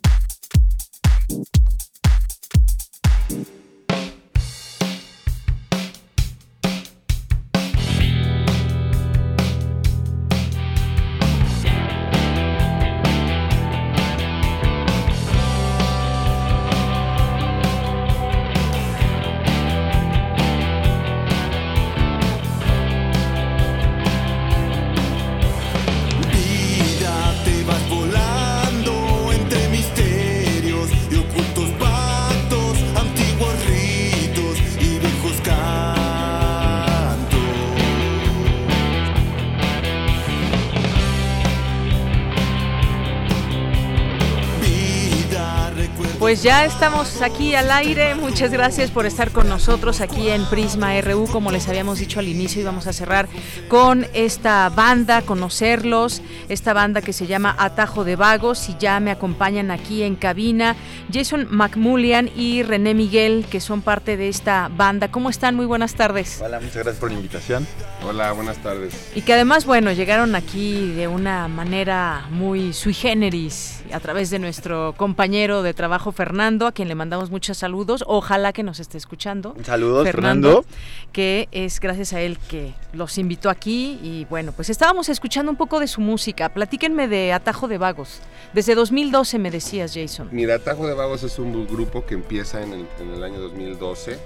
Pues 46.35 46.43
ya 46.43 46.65
estamos 46.65 47.21
aquí 47.21 47.55
al 47.55 47.71
aire. 47.71 48.13
Muchas 48.13 48.51
gracias 48.51 48.91
por 48.91 49.05
estar 49.05 49.31
con 49.31 49.47
nosotros 49.47 50.01
aquí 50.01 50.27
en 50.27 50.43
Prisma 50.47 50.99
RU. 50.99 51.29
Como 51.31 51.49
les 51.49 51.69
habíamos 51.69 51.99
dicho 51.99 52.19
al 52.19 52.27
inicio, 52.27 52.61
y 52.61 52.65
vamos 52.65 52.87
a 52.87 52.91
cerrar 52.91 53.29
con 53.69 54.05
esta 54.13 54.67
banda, 54.67 55.21
conocerlos. 55.21 56.21
Esta 56.49 56.73
banda 56.73 57.01
que 57.01 57.13
se 57.13 57.25
llama 57.25 57.55
Atajo 57.57 58.03
de 58.03 58.17
Vagos 58.17 58.67
y 58.67 58.75
ya 58.77 58.99
me 58.99 59.11
acompañan 59.11 59.71
aquí 59.71 60.03
en 60.03 60.17
cabina 60.17 60.75
Jason 61.09 61.47
McMullian 61.51 62.29
y 62.35 62.63
René 62.63 62.93
Miguel, 62.93 63.45
que 63.49 63.61
son 63.61 63.81
parte 63.81 64.17
de 64.17 64.27
esta 64.27 64.69
banda. 64.75 65.07
¿Cómo 65.07 65.29
están? 65.29 65.55
Muy 65.55 65.65
buenas 65.65 65.95
tardes. 65.95 66.41
Hola, 66.43 66.59
muchas 66.59 66.83
gracias 66.83 66.97
por 66.97 67.11
la 67.11 67.15
invitación. 67.15 67.65
Hola, 68.05 68.33
buenas 68.33 68.57
tardes. 68.57 68.93
Y 69.15 69.21
que 69.21 69.31
además, 69.35 69.65
bueno, 69.65 69.93
llegaron 69.93 70.35
aquí 70.35 70.91
de 70.95 71.07
una 71.07 71.47
manera 71.47 72.25
muy 72.29 72.73
sui 72.73 72.93
generis 72.93 73.74
a 73.91 73.99
través 73.99 74.29
de 74.29 74.39
nuestro 74.39 74.93
compañero 74.97 75.63
de 75.63 75.73
trabajo 75.73 76.11
Fernando, 76.11 76.67
a 76.67 76.71
quien 76.71 76.87
le 76.87 76.95
mandamos 76.95 77.29
muchos 77.29 77.57
saludos. 77.57 78.03
Ojalá 78.07 78.53
que 78.53 78.63
nos 78.63 78.79
esté 78.79 78.97
escuchando. 78.97 79.55
Saludos, 79.63 80.05
Fernando. 80.05 80.65
Que 81.11 81.47
es 81.51 81.79
gracias 81.79 82.13
a 82.13 82.21
él 82.21 82.37
que 82.49 82.73
los 82.93 83.17
invitó 83.17 83.49
aquí. 83.49 83.99
Y 84.01 84.25
bueno, 84.25 84.51
pues 84.51 84.69
estábamos 84.69 85.09
escuchando 85.09 85.51
un 85.51 85.57
poco 85.57 85.79
de 85.79 85.87
su 85.87 86.01
música. 86.01 86.49
Platíquenme 86.49 87.07
de 87.07 87.33
Atajo 87.33 87.67
de 87.67 87.77
Vagos. 87.77 88.21
Desde 88.53 88.75
2012 88.75 89.39
me 89.39 89.51
decías, 89.51 89.93
Jason. 89.93 90.29
Mira, 90.31 90.55
Atajo 90.55 90.87
de 90.87 90.93
Vagos 90.93 91.23
es 91.23 91.39
un 91.39 91.67
grupo 91.67 92.05
que 92.05 92.15
empieza 92.15 92.61
en 92.61 92.73
el, 92.73 93.23
año 93.23 93.39
2012. 93.39 94.19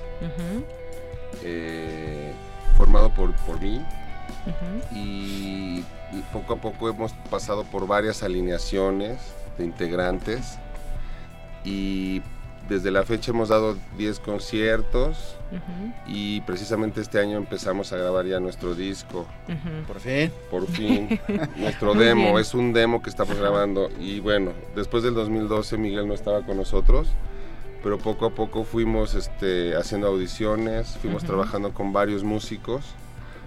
Eh, 1.44 2.34
formado 2.77 3.14
por, 3.14 3.34
por 3.45 3.60
mí. 3.61 3.81
y 4.94 5.84
poco 6.34 6.53
a 6.53 6.56
poco 6.57 6.90
hemos 6.90 7.11
pasado 7.30 7.64
por 7.65 7.88
varias 7.88 8.23
alineaciones 8.23 9.19
de 9.60 9.65
integrantes. 9.65 10.57
Y 11.64 12.23
desde 12.68 12.91
la 12.91 13.03
fecha 13.03 13.31
hemos 13.31 13.49
dado 13.49 13.77
10 13.98 14.19
conciertos. 14.19 15.36
Y 16.07 16.41
precisamente 16.41 17.02
este 17.02 17.19
año 17.19 17.38
empezamos 17.38 17.91
a 17.94 17.98
grabar 17.98 18.26
ya 18.26 18.40
nuestro 18.40 18.73
disco. 18.73 19.27
Por 19.88 19.99
fin. 19.99 20.31
Por 20.49 20.68
fin. 20.68 21.19
nuestro 21.57 21.94
demo, 21.94 22.40
es 22.40 22.53
un 22.53 22.73
demo 22.73 23.02
que 23.02 23.10
estamos 23.10 23.38
grabando. 23.38 23.90
Y 23.99 24.19
bueno, 24.19 24.52
después 24.76 25.03
del 25.03 25.14
2012 25.14 25.77
Miguel 25.77 26.07
no 26.07 26.14
estaba 26.14 26.45
con 26.45 26.57
nosotros, 26.57 27.10
pero 27.84 27.98
poco 27.98 28.27
a 28.27 28.30
poco 28.31 28.64
fuimos 28.64 29.15
este, 29.15 29.76
haciendo 29.76 30.07
audiciones, 30.07 30.98
fuimos 31.02 31.23
trabajando 31.23 31.73
con 31.73 31.94
varios 31.94 32.23
músicos 32.23 32.95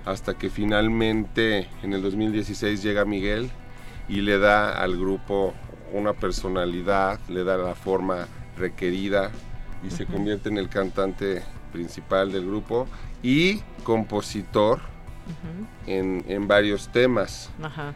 hasta 0.04 0.34
que 0.34 0.50
finalmente 0.50 1.68
en 1.82 1.92
el 1.92 2.02
2016 2.02 2.82
llega 2.82 3.04
Miguel 3.04 3.50
y 4.08 4.20
le 4.20 4.38
da 4.38 4.82
al 4.82 4.98
grupo 4.98 5.54
una 5.92 6.12
personalidad, 6.12 7.20
le 7.28 7.44
da 7.44 7.56
la 7.56 7.74
forma 7.74 8.26
requerida 8.56 9.30
y 9.86 9.90
se 9.90 10.06
convierte 10.06 10.48
en 10.48 10.58
el 10.58 10.68
cantante 10.68 11.42
principal 11.72 12.32
del 12.32 12.46
grupo 12.46 12.86
y 13.22 13.60
compositor 13.84 14.80
en, 15.86 16.48
varios 16.48 16.88
temas. 16.88 17.50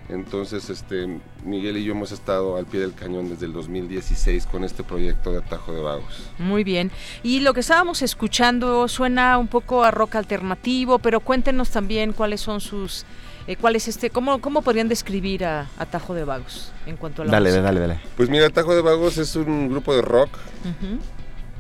Entonces, 0.09 0.71
este, 0.71 1.21
Miguel 1.45 1.77
y 1.77 1.85
yo 1.85 1.93
hemos 1.93 2.13
estado 2.13 2.57
al 2.57 2.67
pie 2.67 2.81
del 2.81 2.95
cañón 2.95 3.29
desde 3.29 3.47
el 3.47 3.53
2016 3.53 4.47
con 4.47 4.65
este 4.65 4.83
proyecto 4.83 5.33
de 5.33 5.39
Atajo 5.39 5.73
de 5.73 5.83
Vagos. 5.83 6.31
Muy 6.39 6.65
bien. 6.65 6.91
Y 7.23 7.41
lo 7.41 7.55
que 7.55 7.61
estábamos 7.61 8.03
escuchando 8.03 8.89
suena 8.89 9.39
un 9.39 9.49
poco 9.49 9.85
a 9.85 9.91
rock 9.91 10.17
alternativo, 10.17 10.99
pero 10.99 11.21
cuéntenos 11.21 11.71
también 11.71 12.13
cuáles 12.13 12.41
son 12.41 12.61
sus... 12.61 13.05
Eh, 13.47 13.57
¿Cuál 13.57 13.77
es 13.77 13.87
este? 13.87 14.11
Cómo, 14.11 14.41
¿Cómo 14.41 14.63
podrían 14.63 14.89
describir 14.89 15.45
a 15.45 15.69
Atajo 15.79 16.15
de 16.15 16.25
Vagos 16.25 16.73
en 16.85 16.97
cuanto 16.97 17.23
a 17.23 17.27
la 17.27 17.31
Dale, 17.33 17.53
dale, 17.53 17.81
dale. 17.81 18.01
Pues 18.17 18.29
mira, 18.29 18.47
Atajo 18.47 18.75
de 18.75 18.83
Vagos 18.83 19.19
es 19.19 19.37
un 19.37 19.69
grupo 19.69 19.95
de 19.95 20.03
rock, 20.03 20.31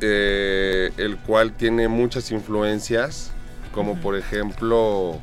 eh, 0.00 0.90
el 0.96 1.16
cual 1.18 1.52
tiene 1.52 1.86
muchas 1.86 2.30
influencias, 2.32 3.30
como 3.72 4.00
por 4.00 4.16
ejemplo 4.16 5.20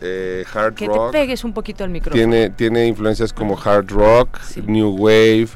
eh, 0.00 0.44
hard 0.54 0.74
que 0.74 0.86
rock. 0.86 1.10
te 1.10 1.18
pegues 1.18 1.42
un 1.42 1.52
poquito 1.52 1.82
al 1.82 1.90
micrófono. 1.90 2.14
Tiene, 2.16 2.50
tiene 2.50 2.86
influencias 2.86 3.32
como 3.32 3.58
hard 3.58 3.90
rock, 3.90 4.38
new 4.64 4.90
wave, 4.90 5.48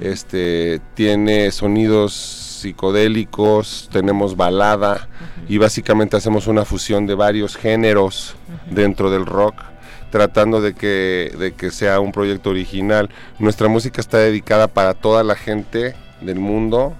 este, 0.00 0.80
tiene 0.94 1.50
sonidos 1.50 2.51
psicodélicos, 2.62 3.88
tenemos 3.92 4.36
balada 4.36 5.08
y 5.48 5.58
básicamente 5.58 6.16
hacemos 6.16 6.46
una 6.46 6.64
fusión 6.64 7.06
de 7.06 7.14
varios 7.14 7.56
géneros 7.56 8.34
dentro 8.70 9.10
del 9.10 9.26
rock 9.26 9.62
tratando 10.10 10.60
de 10.60 10.74
que, 10.74 11.34
de 11.38 11.52
que 11.52 11.70
sea 11.70 11.98
un 11.98 12.12
proyecto 12.12 12.50
original. 12.50 13.08
Nuestra 13.38 13.68
música 13.68 14.00
está 14.00 14.18
dedicada 14.18 14.68
para 14.68 14.92
toda 14.92 15.24
la 15.24 15.34
gente 15.34 15.94
del 16.20 16.38
mundo, 16.38 16.94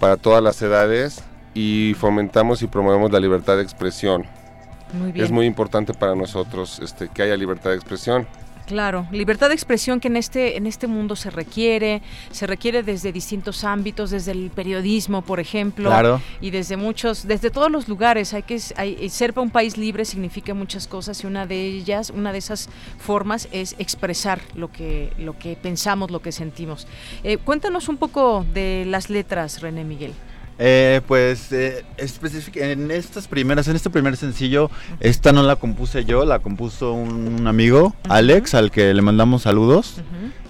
para 0.00 0.16
todas 0.16 0.42
las 0.42 0.60
edades 0.62 1.22
y 1.54 1.94
fomentamos 1.98 2.62
y 2.62 2.66
promovemos 2.66 3.12
la 3.12 3.20
libertad 3.20 3.56
de 3.56 3.62
expresión. 3.62 4.26
Es 5.14 5.30
muy 5.30 5.46
importante 5.46 5.94
para 5.94 6.14
nosotros 6.14 6.80
este, 6.82 7.08
que 7.08 7.22
haya 7.22 7.36
libertad 7.36 7.70
de 7.70 7.76
expresión. 7.76 8.26
Claro, 8.70 9.08
libertad 9.10 9.48
de 9.48 9.54
expresión 9.54 9.98
que 9.98 10.06
en 10.06 10.16
este 10.16 10.56
en 10.56 10.68
este 10.68 10.86
mundo 10.86 11.16
se 11.16 11.28
requiere, 11.28 12.02
se 12.30 12.46
requiere 12.46 12.84
desde 12.84 13.10
distintos 13.10 13.64
ámbitos, 13.64 14.10
desde 14.10 14.30
el 14.30 14.48
periodismo, 14.54 15.22
por 15.22 15.40
ejemplo, 15.40 15.90
y 16.40 16.52
desde 16.52 16.76
muchos, 16.76 17.26
desde 17.26 17.50
todos 17.50 17.68
los 17.68 17.88
lugares. 17.88 18.32
Hay 18.32 18.44
que 18.44 18.60
hay, 18.76 19.08
ser 19.10 19.36
un 19.40 19.50
país 19.50 19.76
libre 19.76 20.04
significa 20.04 20.54
muchas 20.54 20.86
cosas 20.86 21.20
y 21.24 21.26
una 21.26 21.46
de 21.46 21.60
ellas, 21.60 22.10
una 22.10 22.30
de 22.30 22.38
esas 22.38 22.68
formas 23.00 23.48
es 23.50 23.74
expresar 23.80 24.40
lo 24.54 24.70
que 24.70 25.12
lo 25.18 25.36
que 25.36 25.56
pensamos, 25.56 26.12
lo 26.12 26.22
que 26.22 26.30
sentimos. 26.30 26.86
Eh, 27.24 27.38
cuéntanos 27.38 27.88
un 27.88 27.96
poco 27.96 28.46
de 28.54 28.84
las 28.86 29.10
letras, 29.10 29.62
René 29.62 29.82
Miguel. 29.82 30.12
Eh, 30.62 31.00
pues 31.06 31.50
eh, 31.52 31.86
en 32.56 32.90
estas 32.90 33.26
primeras, 33.28 33.66
en 33.68 33.76
este 33.76 33.88
primer 33.88 34.18
sencillo, 34.18 34.70
esta 35.00 35.32
no 35.32 35.42
la 35.42 35.56
compuse 35.56 36.04
yo, 36.04 36.26
la 36.26 36.40
compuso 36.40 36.92
un, 36.92 37.46
amigo, 37.46 37.96
Alex, 38.10 38.52
al 38.52 38.70
que 38.70 38.92
le 38.92 39.00
mandamos 39.00 39.42
saludos. 39.42 40.02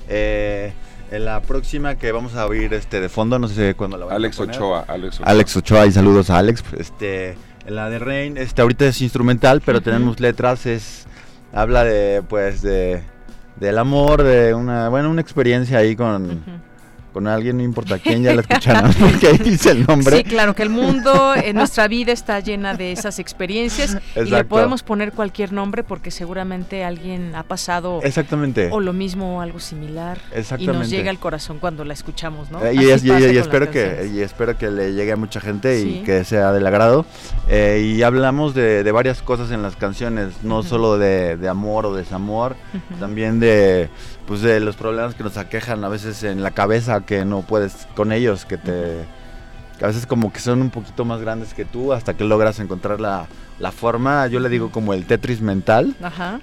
Eh, 0.09 0.73
en 1.13 1.25
la 1.25 1.41
próxima 1.43 1.95
que 1.95 2.11
vamos 2.11 2.35
a 2.35 2.47
oír 2.47 2.75
este 2.75 3.01
de 3.01 3.09
fondo, 3.09 3.39
no 3.39 3.47
sé 3.47 3.77
cuándo 3.77 3.99
la 3.99 4.07
vamos 4.07 4.17
Alex 4.17 4.35
a 4.35 4.39
poner. 4.39 4.57
Ochoa, 4.57 4.85
Alex 4.89 5.15
Ochoa. 5.15 5.31
Alex 5.31 5.57
Ochoa 5.57 5.87
y 5.87 5.93
saludos 5.93 6.29
a 6.31 6.39
Alex. 6.39 6.65
Este, 6.77 7.37
la 7.69 7.89
de 7.89 8.01
Rain, 8.01 8.37
este 8.37 8.63
ahorita 8.63 8.87
es 8.89 9.01
instrumental, 9.03 9.63
pero 9.65 9.81
tenemos 9.81 10.19
letras, 10.19 10.67
es 10.67 11.07
habla 11.53 11.85
de 11.85 12.23
pues 12.29 12.63
de 12.63 13.05
del 13.61 13.79
amor, 13.79 14.25
de 14.25 14.55
una 14.55 14.89
bueno, 14.89 15.09
una 15.09 15.21
experiencia 15.21 15.79
ahí 15.79 15.95
con 15.95 16.43
con 17.13 17.29
alguien, 17.29 17.57
no 17.59 17.63
importa 17.63 17.99
quién, 17.99 18.23
ya 18.23 18.35
la 18.35 18.41
escucharon, 18.49 18.93
porque 18.95 19.29
ahí 19.29 19.39
dice 19.39 19.71
el 19.73 19.87
nombre. 19.87 20.17
Sí, 20.19 20.25
claro, 20.25 20.55
que 20.55 20.63
el 20.63 20.71
mundo, 20.71 21.35
en 21.35 21.57
nuestra 21.57 21.89
vida 21.89 22.13
está 22.13 22.41
llena 22.41 22.75
de 22.75 22.93
esas 22.93 23.19
experiencias 23.19 23.99
y 24.17 24.31
le 24.31 24.45
podemos 24.45 24.83
poner 24.83 25.13
cualquier 25.13 25.53
nombre 25.53 25.85
porque 25.85 26.11
seguramente 26.11 26.85
alguien 26.85 27.35
ha 27.35 27.43
pasado 27.43 28.01
Exactamente. 28.03 28.69
o 28.73 28.81
lo 28.81 28.93
mismo 28.93 29.39
o 29.39 29.41
algo 29.41 29.61
similar 29.61 30.19
y 30.59 30.67
nos 30.67 30.91
llega 30.91 31.11
al 31.11 31.19
corazón 31.19 31.59
cuando 31.59 31.85
la 31.85 31.93
escuchamos, 31.93 32.51
¿no? 32.51 32.65
Eh, 32.65 32.75
y, 32.75 33.37
espero 33.37 33.71
que, 33.71 34.11
y 34.13 34.21
espero 34.21 34.57
que 34.57 34.71
le 34.71 34.93
llegue 34.93 35.13
a 35.13 35.17
mucha 35.17 35.41
gente 35.41 35.81
y 35.81 36.03
que 36.03 36.25
sea 36.25 36.53
del 36.53 36.67
agrado. 36.67 37.07
Eh, 37.49 37.95
y 37.97 38.03
hablamos 38.03 38.55
de, 38.55 38.91
varias 38.91 39.23
cosas 39.23 39.51
en 39.51 39.63
las 39.63 39.77
canciones, 39.77 40.43
no 40.43 40.63
solo 40.63 40.99
de, 40.99 41.39
amor 41.49 41.87
o 41.87 41.95
desamor, 41.95 42.57
también 42.99 43.41
de 43.41 43.89
pues 44.31 44.43
de 44.43 44.61
los 44.61 44.77
problemas 44.77 45.17
que 45.17 45.25
nos 45.25 45.37
aquejan 45.37 45.83
a 45.83 45.89
veces 45.89 46.23
en 46.23 46.41
la 46.41 46.53
cabeza 46.53 47.01
que 47.01 47.25
no 47.25 47.43
puedes 47.43 47.89
con 47.97 48.13
ellos, 48.13 48.45
que 48.45 48.59
te 48.59 49.05
a 49.83 49.89
veces 49.89 50.07
como 50.07 50.33
que 50.33 50.39
son 50.39 50.63
un 50.63 50.71
poquito 50.71 51.05
más 51.05 51.21
grandes 51.21 51.53
que 51.53 51.65
tú 51.65 51.93
hasta 51.93 52.15
que 52.15 52.23
logras 52.23 52.61
encontrar 52.61 53.01
la, 53.01 53.27
forma, 53.73 54.29
yo 54.29 54.39
le 54.39 54.49
digo 54.49 54.71
como 54.71 54.95
el 54.95 55.05
Tetris 55.05 55.41
mental, 55.41 55.97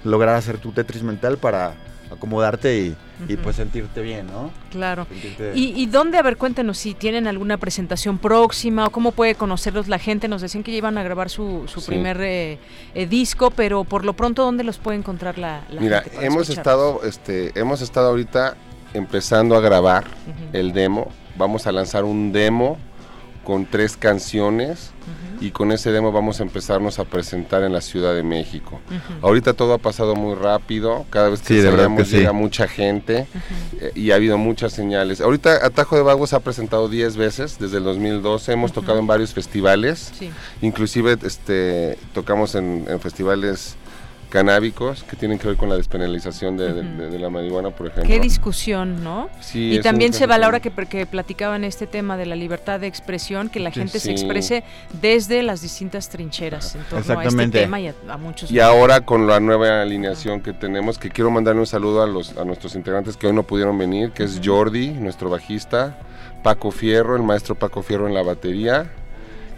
lograr 0.04 0.34
hacer 0.34 0.58
tu 0.58 0.72
Tetris 0.72 1.02
mental 1.02 1.38
para 1.38 1.76
acomodarte 2.10 2.78
y, 2.78 2.96
y 3.28 3.36
pues 3.36 3.56
sentirte 3.56 4.00
bien, 4.02 4.26
¿no? 4.26 4.50
Claro. 4.70 5.06
¿Y, 5.54 5.86
dónde, 5.86 6.18
a 6.18 6.22
ver, 6.22 6.36
cuéntenos 6.36 6.78
si 6.78 6.94
tienen 6.94 7.26
alguna 7.26 7.56
presentación 7.56 8.18
próxima 8.18 8.86
o 8.86 8.90
cómo 8.90 9.12
puede 9.12 9.34
conocerlos 9.34 9.88
la 9.88 9.98
gente? 9.98 10.28
Nos 10.28 10.42
decían 10.42 10.62
que 10.62 10.70
iban 10.70 10.98
a 10.98 11.02
grabar 11.02 11.30
su, 11.30 11.64
su 11.66 11.84
primer 11.84 12.20
eh, 12.20 12.58
eh, 12.94 13.06
disco, 13.06 13.50
pero 13.50 13.84
por 13.84 14.04
lo 14.04 14.14
pronto, 14.14 14.44
¿dónde 14.44 14.64
los 14.64 14.78
puede 14.78 14.98
encontrar 14.98 15.38
la, 15.38 15.62
la 15.70 15.80
Mira, 15.80 16.04
hemos 16.20 16.48
estado, 16.50 17.00
este, 17.04 17.58
hemos 17.58 17.80
estado 17.80 18.08
ahorita 18.08 18.56
empezando 18.94 19.56
a 19.56 19.60
grabar 19.60 20.04
el 20.52 20.72
demo. 20.72 21.10
Vamos 21.36 21.66
a 21.66 21.72
lanzar 21.72 22.04
un 22.04 22.32
demo 22.32 22.78
con 23.48 23.64
tres 23.64 23.96
canciones 23.96 24.90
y 25.40 25.52
con 25.52 25.72
ese 25.72 25.90
demo 25.90 26.12
vamos 26.12 26.38
a 26.40 26.42
empezarnos 26.42 26.98
a 26.98 27.04
presentar 27.04 27.62
en 27.62 27.72
la 27.72 27.80
Ciudad 27.80 28.14
de 28.14 28.22
México. 28.22 28.78
Ahorita 29.22 29.54
todo 29.54 29.72
ha 29.72 29.78
pasado 29.78 30.14
muy 30.14 30.34
rápido, 30.34 31.06
cada 31.08 31.30
vez 31.30 31.40
que 31.40 31.54
sí, 32.04 32.16
llega 32.16 32.32
mucha 32.32 32.68
gente 32.68 33.26
eh, 33.80 33.92
y 33.94 34.10
ha 34.10 34.16
habido 34.16 34.36
muchas 34.36 34.74
señales. 34.74 35.22
Ahorita 35.22 35.64
Atajo 35.64 35.96
de 35.96 36.02
Vagos 36.02 36.34
ha 36.34 36.40
presentado 36.40 36.90
10 36.90 37.16
veces 37.16 37.58
desde 37.58 37.78
el 37.78 37.84
2012, 37.84 38.52
hemos 38.52 38.74
tocado 38.74 38.98
en 38.98 39.06
varios 39.06 39.32
festivales, 39.32 40.12
inclusive 40.60 41.16
este, 41.22 41.96
tocamos 42.12 42.54
en 42.54 43.00
festivales 43.00 43.78
canábicos 44.28 45.04
que 45.04 45.16
tienen 45.16 45.38
que 45.38 45.48
ver 45.48 45.56
con 45.56 45.68
la 45.68 45.76
despenalización 45.76 46.56
de, 46.56 47.18
la 47.18 47.30
marihuana, 47.30 47.70
por 47.70 47.88
ejemplo. 47.88 48.08
Qué 48.08 48.20
discusión, 48.20 49.02
¿no? 49.02 49.28
Sí, 49.40 49.74
y 49.74 49.80
también 49.80 50.12
se 50.12 50.26
valora 50.26 50.60
que, 50.60 50.70
que 50.70 51.06
platicaban 51.06 51.64
este 51.64 51.86
tema 51.86 52.16
de 52.16 52.26
la 52.26 52.36
libertad 52.36 52.80
de 52.80 52.86
expresión, 52.86 53.48
que 53.48 53.60
la 53.60 53.70
gente 53.70 53.98
se 54.00 54.10
exprese 54.10 54.64
desde 55.00 55.42
las 55.42 55.62
distintas 55.62 56.08
trincheras 56.08 56.74
en 56.74 56.82
torno 56.84 57.20
a 57.20 57.24
este 57.24 57.48
tema 57.48 57.80
y 57.80 57.88
a, 57.88 58.16
muchos. 58.18 58.50
Y 58.50 58.60
ahora 58.60 59.00
con 59.00 59.26
la 59.26 59.40
nueva 59.40 59.82
alineación 59.82 60.40
que 60.40 60.52
tenemos, 60.52 60.98
que 60.98 61.10
quiero 61.10 61.30
mandarle 61.30 61.60
un 61.60 61.66
saludo 61.66 62.02
a, 62.02 62.06
los, 62.06 62.36
a 62.36 62.44
nuestros 62.44 62.74
integrantes 62.74 63.16
que 63.16 63.26
hoy 63.26 63.32
no 63.32 63.42
pudieron 63.42 63.76
venir, 63.78 64.12
que 64.12 64.24
es 64.24 64.40
Jordi, 64.44 64.90
nuestro 64.90 65.30
bajista, 65.30 65.98
Paco 66.42 66.70
Fierro, 66.70 67.16
el 67.16 67.22
maestro 67.22 67.54
Paco 67.54 67.82
Fierro 67.82 68.06
en 68.06 68.14
la 68.14 68.22
batería, 68.22 68.90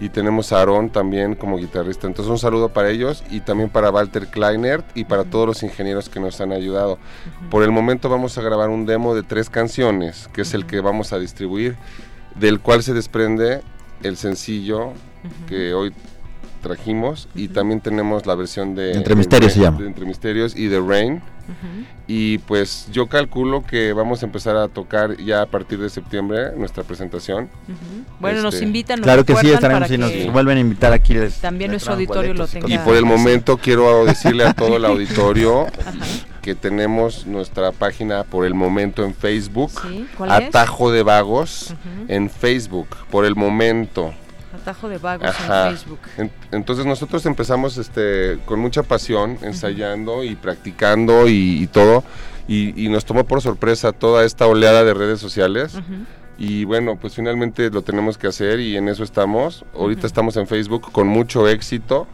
y 0.00 0.08
tenemos 0.08 0.52
a 0.52 0.62
Aaron 0.62 0.90
también 0.90 1.34
como 1.34 1.58
guitarrista. 1.58 2.06
Entonces 2.06 2.30
un 2.30 2.38
saludo 2.38 2.70
para 2.70 2.88
ellos 2.88 3.22
y 3.30 3.40
también 3.40 3.68
para 3.68 3.90
Walter 3.90 4.28
Kleinert 4.28 4.96
y 4.96 5.04
para 5.04 5.24
todos 5.24 5.46
los 5.46 5.62
ingenieros 5.62 6.08
que 6.08 6.18
nos 6.20 6.40
han 6.40 6.52
ayudado. 6.52 6.98
Por 7.50 7.62
el 7.62 7.70
momento 7.70 8.08
vamos 8.08 8.36
a 8.38 8.42
grabar 8.42 8.70
un 8.70 8.86
demo 8.86 9.14
de 9.14 9.22
tres 9.22 9.50
canciones, 9.50 10.28
que 10.32 10.42
es 10.42 10.54
el 10.54 10.66
que 10.66 10.80
vamos 10.80 11.12
a 11.12 11.18
distribuir, 11.18 11.76
del 12.34 12.60
cual 12.60 12.82
se 12.82 12.94
desprende 12.94 13.60
el 14.02 14.16
sencillo 14.16 14.92
que 15.46 15.74
hoy 15.74 15.92
trajimos 16.62 17.28
y 17.34 17.48
también 17.48 17.80
tenemos 17.80 18.26
la 18.26 18.34
versión 18.34 18.74
de 18.74 18.92
Entre 18.92 19.14
Misterios 19.14 19.52
se 19.52 19.60
llama. 19.60 19.78
De 19.78 19.86
Entre 19.86 20.06
Misterios 20.06 20.56
y 20.56 20.68
de 20.68 20.80
Rain. 20.80 21.22
Y 22.06 22.38
pues 22.38 22.88
yo 22.92 23.06
calculo 23.06 23.64
que 23.64 23.92
vamos 23.92 24.22
a 24.22 24.26
empezar 24.26 24.56
a 24.56 24.68
tocar 24.68 25.16
ya 25.18 25.42
a 25.42 25.46
partir 25.46 25.78
de 25.78 25.88
septiembre 25.88 26.50
nuestra 26.56 26.82
presentación. 26.82 27.48
Bueno, 28.18 28.42
nos 28.42 28.54
Este, 28.54 28.66
invitan, 28.66 28.98
nos 29.00 29.04
Claro 29.04 29.24
que 29.24 29.36
sí, 29.36 29.50
estaremos 29.50 29.90
y 29.90 29.98
nos 29.98 30.32
vuelven 30.32 30.58
a 30.58 30.60
invitar 30.60 30.92
aquí. 30.92 31.14
les- 31.14 31.40
También 31.40 31.70
les 31.70 31.74
nuestro 31.86 31.94
auditorio 31.94 32.34
lo 32.34 32.46
tenga. 32.46 32.68
Y 32.68 32.78
por 32.78 32.96
el 32.96 33.04
momento 33.04 33.56
quiero 33.58 34.04
decirle 34.04 34.44
a 34.44 34.52
todo 34.54 34.76
el 34.76 34.84
auditorio 34.86 35.66
que 36.42 36.54
tenemos 36.54 37.26
nuestra 37.26 37.70
página 37.70 38.24
por 38.24 38.44
el 38.46 38.54
momento 38.54 39.04
en 39.04 39.14
Facebook, 39.14 39.70
Sí, 39.82 40.06
¿cuál 40.16 40.42
es? 40.42 40.48
Atajo 40.48 40.90
de 40.90 41.02
Vagos, 41.02 41.74
en 42.08 42.30
Facebook, 42.30 42.88
por 43.10 43.24
el 43.24 43.36
momento. 43.36 44.12
Atajo 44.54 44.88
de 44.88 44.98
Vagos 44.98 45.28
Ajá. 45.28 45.68
en 45.70 45.76
Facebook. 45.76 46.00
En- 46.18 46.30
entonces 46.52 46.84
nosotros 46.86 47.24
empezamos 47.26 47.76
este, 47.78 48.38
con 48.46 48.58
mucha 48.60 48.82
pasión, 48.82 49.38
ensayando 49.42 50.24
y 50.24 50.34
practicando 50.36 51.28
y, 51.28 51.62
y 51.62 51.66
todo, 51.68 52.02
y, 52.48 52.84
y 52.84 52.88
nos 52.88 53.04
tomó 53.04 53.24
por 53.24 53.40
sorpresa 53.42 53.92
toda 53.92 54.24
esta 54.24 54.46
oleada 54.46 54.82
de 54.84 54.92
redes 54.94 55.20
sociales. 55.20 55.74
Y 56.38 56.64
bueno, 56.64 56.96
pues 56.98 57.14
finalmente 57.14 57.68
lo 57.70 57.82
tenemos 57.82 58.16
que 58.18 58.26
hacer 58.26 58.60
y 58.60 58.76
en 58.76 58.88
eso 58.88 59.04
estamos. 59.04 59.64
Ahorita 59.74 60.06
estamos 60.06 60.36
en 60.36 60.46
Facebook 60.46 60.90
con 60.90 61.06
mucho 61.06 61.46
éxito 61.46 62.06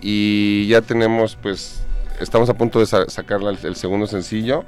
y 0.00 0.66
ya 0.68 0.80
tenemos 0.82 1.36
pues, 1.42 1.82
estamos 2.20 2.48
a 2.50 2.54
punto 2.54 2.78
de 2.80 2.86
sa- 2.86 3.08
sacar 3.08 3.40
el 3.62 3.76
segundo 3.76 4.06
sencillo 4.06 4.64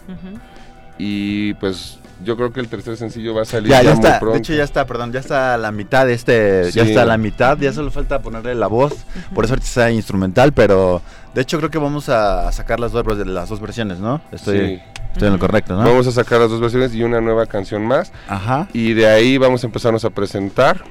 y 0.99 1.55
pues 1.55 1.98
yo 2.25 2.37
creo 2.37 2.53
que 2.53 2.61
el 2.61 2.69
tercer 2.69 2.97
sencillo 2.97 3.35
va 3.35 3.43
a 3.43 3.45
salir 3.45 3.71
Ya, 3.71 3.79
ya, 3.79 3.91
ya 3.91 3.95
muy 3.95 4.05
está, 4.05 4.19
pronto. 4.21 4.33
de 4.35 4.39
hecho 4.41 4.55
ya 4.55 4.65
está, 4.65 4.87
perdón, 4.87 5.13
ya 5.13 5.21
está 5.21 5.55
a 5.55 5.57
la 5.59 5.71
mitad 5.73 6.07
de 6.07 6.15
este, 6.15 6.71
ya 6.73 6.83
está 6.83 7.03
a 7.03 7.07
la 7.07 7.17
mitad, 7.19 7.57
ya 7.59 7.73
solo 7.73 7.91
falta 7.91 8.21
ponerle 8.21 8.55
la 8.55 8.67
voz, 8.67 8.95
por 9.35 9.45
eso 9.45 9.55
ahorita 9.55 9.67
está 9.67 9.91
instrumental, 9.91 10.53
pero 10.53 11.01
de 11.35 11.43
hecho 11.43 11.59
creo 11.59 11.71
que 11.71 11.79
vamos 11.79 12.09
a 12.09 12.51
sacar 12.53 12.81
las 12.81 12.93
dos, 12.93 13.05
las 13.27 13.49
dos 13.49 13.61
versiones, 13.61 13.99
¿no? 13.99 14.21
Estoy, 14.33 14.59
Sí. 14.59 14.83
estoy 15.13 15.27
en 15.29 15.35
lo 15.35 15.39
correcto, 15.39 15.75
¿no? 15.77 15.85
Vamos 15.89 16.07
a 16.07 16.13
sacar 16.13 16.41
las 16.41 16.51
dos 16.51 16.61
versiones 16.61 16.95
y 16.95 17.03
una 17.03 17.21
nueva 17.21 17.47
canción 17.47 17.87
más. 17.87 18.13
Ajá. 18.29 18.69
Y 18.73 18.95
de 18.95 19.07
ahí 19.09 19.39
vamos 19.39 19.63
a 19.63 19.67
empezarnos 19.67 20.05
a 20.05 20.11
presentar. 20.11 20.85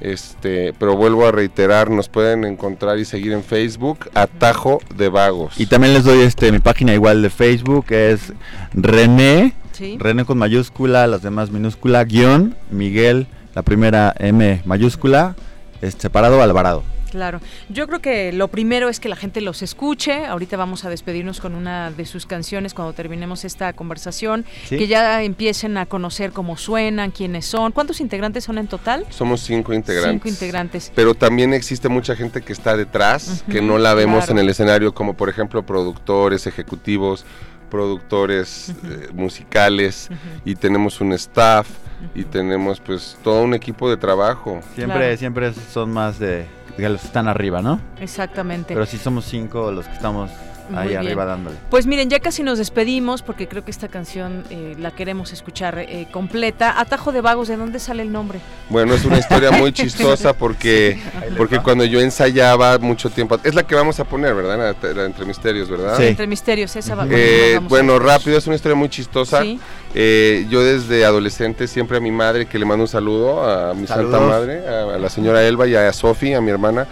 Este, 0.00 0.72
pero 0.78 0.96
vuelvo 0.96 1.26
a 1.26 1.30
reiterar, 1.30 1.88
nos 1.90 2.08
pueden 2.08 2.44
encontrar 2.44 2.98
y 2.98 3.04
seguir 3.04 3.32
en 3.32 3.44
Facebook, 3.44 4.10
Atajo 4.14 4.80
de 4.96 5.08
Vagos. 5.08 5.54
Y 5.60 5.66
también 5.66 5.94
les 5.94 6.02
doy 6.04 6.22
este 6.22 6.50
mi 6.50 6.58
página 6.58 6.92
igual 6.92 7.22
de 7.22 7.30
Facebook, 7.30 7.86
es 7.90 8.32
René, 8.72 9.54
Sí. 9.82 9.96
René 9.98 10.24
con 10.24 10.38
mayúscula, 10.38 11.08
las 11.08 11.22
demás 11.22 11.50
minúscula, 11.50 12.04
guion, 12.04 12.54
Miguel, 12.70 13.26
la 13.52 13.62
primera 13.62 14.14
M 14.16 14.62
mayúscula, 14.64 15.34
es 15.80 15.96
separado 15.98 16.40
Alvarado. 16.40 16.84
Claro. 17.10 17.40
Yo 17.68 17.86
creo 17.88 18.00
que 18.00 18.32
lo 18.32 18.48
primero 18.48 18.88
es 18.88 18.98
que 18.98 19.10
la 19.10 19.16
gente 19.16 19.42
los 19.42 19.60
escuche. 19.60 20.24
Ahorita 20.24 20.56
vamos 20.56 20.86
a 20.86 20.88
despedirnos 20.88 21.40
con 21.40 21.54
una 21.54 21.90
de 21.90 22.06
sus 22.06 22.24
canciones 22.24 22.72
cuando 22.72 22.94
terminemos 22.94 23.44
esta 23.44 23.74
conversación. 23.74 24.46
Sí. 24.64 24.78
Que 24.78 24.86
ya 24.86 25.22
empiecen 25.22 25.76
a 25.76 25.84
conocer 25.84 26.30
cómo 26.30 26.56
suenan, 26.56 27.10
quiénes 27.10 27.44
son. 27.44 27.72
¿Cuántos 27.72 28.00
integrantes 28.00 28.44
son 28.44 28.56
en 28.56 28.66
total? 28.66 29.04
Somos 29.10 29.42
cinco 29.42 29.74
integrantes. 29.74 30.12
Cinco 30.12 30.28
integrantes. 30.28 30.92
Pero 30.94 31.14
también 31.14 31.52
existe 31.52 31.90
mucha 31.90 32.16
gente 32.16 32.40
que 32.40 32.54
está 32.54 32.78
detrás, 32.78 33.44
que 33.50 33.60
no 33.60 33.76
la 33.76 33.92
vemos 33.92 34.24
claro. 34.24 34.32
en 34.32 34.38
el 34.38 34.48
escenario, 34.48 34.94
como 34.94 35.14
por 35.14 35.28
ejemplo 35.28 35.66
productores, 35.66 36.46
ejecutivos, 36.46 37.26
productores 37.72 38.68
eh, 38.84 39.08
musicales, 39.14 40.08
y 40.44 40.54
tenemos 40.54 41.00
un 41.00 41.12
staff, 41.14 41.66
y 42.14 42.24
tenemos 42.24 42.80
pues 42.80 43.16
todo 43.24 43.42
un 43.42 43.54
equipo 43.54 43.88
de 43.88 43.96
trabajo. 43.96 44.60
Siempre, 44.74 44.98
Claro. 44.98 45.16
siempre 45.16 45.52
son 45.72 45.90
más 45.92 46.18
de, 46.18 46.46
de 46.76 46.88
los 46.90 47.00
que 47.00 47.06
están 47.06 47.28
arriba, 47.28 47.62
¿no? 47.62 47.80
Exactamente. 47.98 48.74
Pero 48.74 48.84
sí 48.86 48.98
somos 48.98 49.24
cinco 49.24 49.72
los 49.72 49.86
que 49.86 49.94
estamos 49.94 50.30
Muy 50.72 50.82
ahí 50.82 50.88
bien. 50.88 51.00
arriba 51.00 51.24
dándole. 51.24 51.56
Pues 51.70 51.86
miren, 51.86 52.10
ya 52.10 52.20
casi 52.20 52.42
nos 52.42 52.58
despedimos 52.58 53.22
porque 53.22 53.46
creo 53.48 53.64
que 53.64 53.70
esta 53.70 53.88
canción 53.88 54.44
eh, 54.50 54.74
la 54.78 54.90
queremos 54.90 55.32
escuchar 55.32 55.78
eh, 55.78 56.08
completa. 56.10 56.80
Atajo 56.80 57.12
de 57.12 57.20
Vagos, 57.20 57.48
¿de 57.48 57.56
dónde 57.56 57.78
sale 57.78 58.02
el 58.02 58.12
nombre? 58.12 58.40
Bueno, 58.68 58.94
es 58.94 59.04
una 59.04 59.18
historia 59.18 59.50
muy 59.50 59.72
chistosa 59.72 60.32
porque, 60.32 60.98
porque 61.36 61.58
cuando 61.60 61.84
yo 61.84 62.00
ensayaba 62.00 62.78
mucho 62.78 63.10
tiempo, 63.10 63.38
es 63.44 63.54
la 63.54 63.62
que 63.64 63.74
vamos 63.74 64.00
a 64.00 64.04
poner, 64.04 64.34
¿verdad? 64.34 64.76
La, 64.82 64.92
la 64.94 65.04
Entre 65.04 65.24
Misterios, 65.24 65.68
¿verdad? 65.70 66.00
Entre 66.02 66.26
misterios, 66.26 66.74
esa 66.76 66.94
va. 66.94 67.06
Eh, 67.10 67.60
bueno, 67.68 67.98
rápido, 67.98 68.38
es 68.38 68.46
una 68.46 68.56
historia 68.56 68.76
muy 68.76 68.88
chistosa. 68.88 69.42
Sí. 69.42 69.60
Eh, 69.94 70.46
yo 70.48 70.62
desde 70.62 71.04
adolescente 71.04 71.66
siempre 71.68 71.98
a 71.98 72.00
mi 72.00 72.10
madre, 72.10 72.46
que 72.46 72.58
le 72.58 72.64
mando 72.64 72.84
un 72.84 72.88
saludo, 72.88 73.42
a 73.48 73.74
mi 73.74 73.86
santa 73.86 74.20
madre, 74.20 74.66
a, 74.66 74.94
a 74.94 74.98
la 74.98 75.08
señora 75.10 75.44
Elba 75.44 75.66
y 75.66 75.74
a 75.74 75.92
Sofi, 75.92 76.32
a 76.32 76.40
mi 76.40 76.50
hermana, 76.50 76.86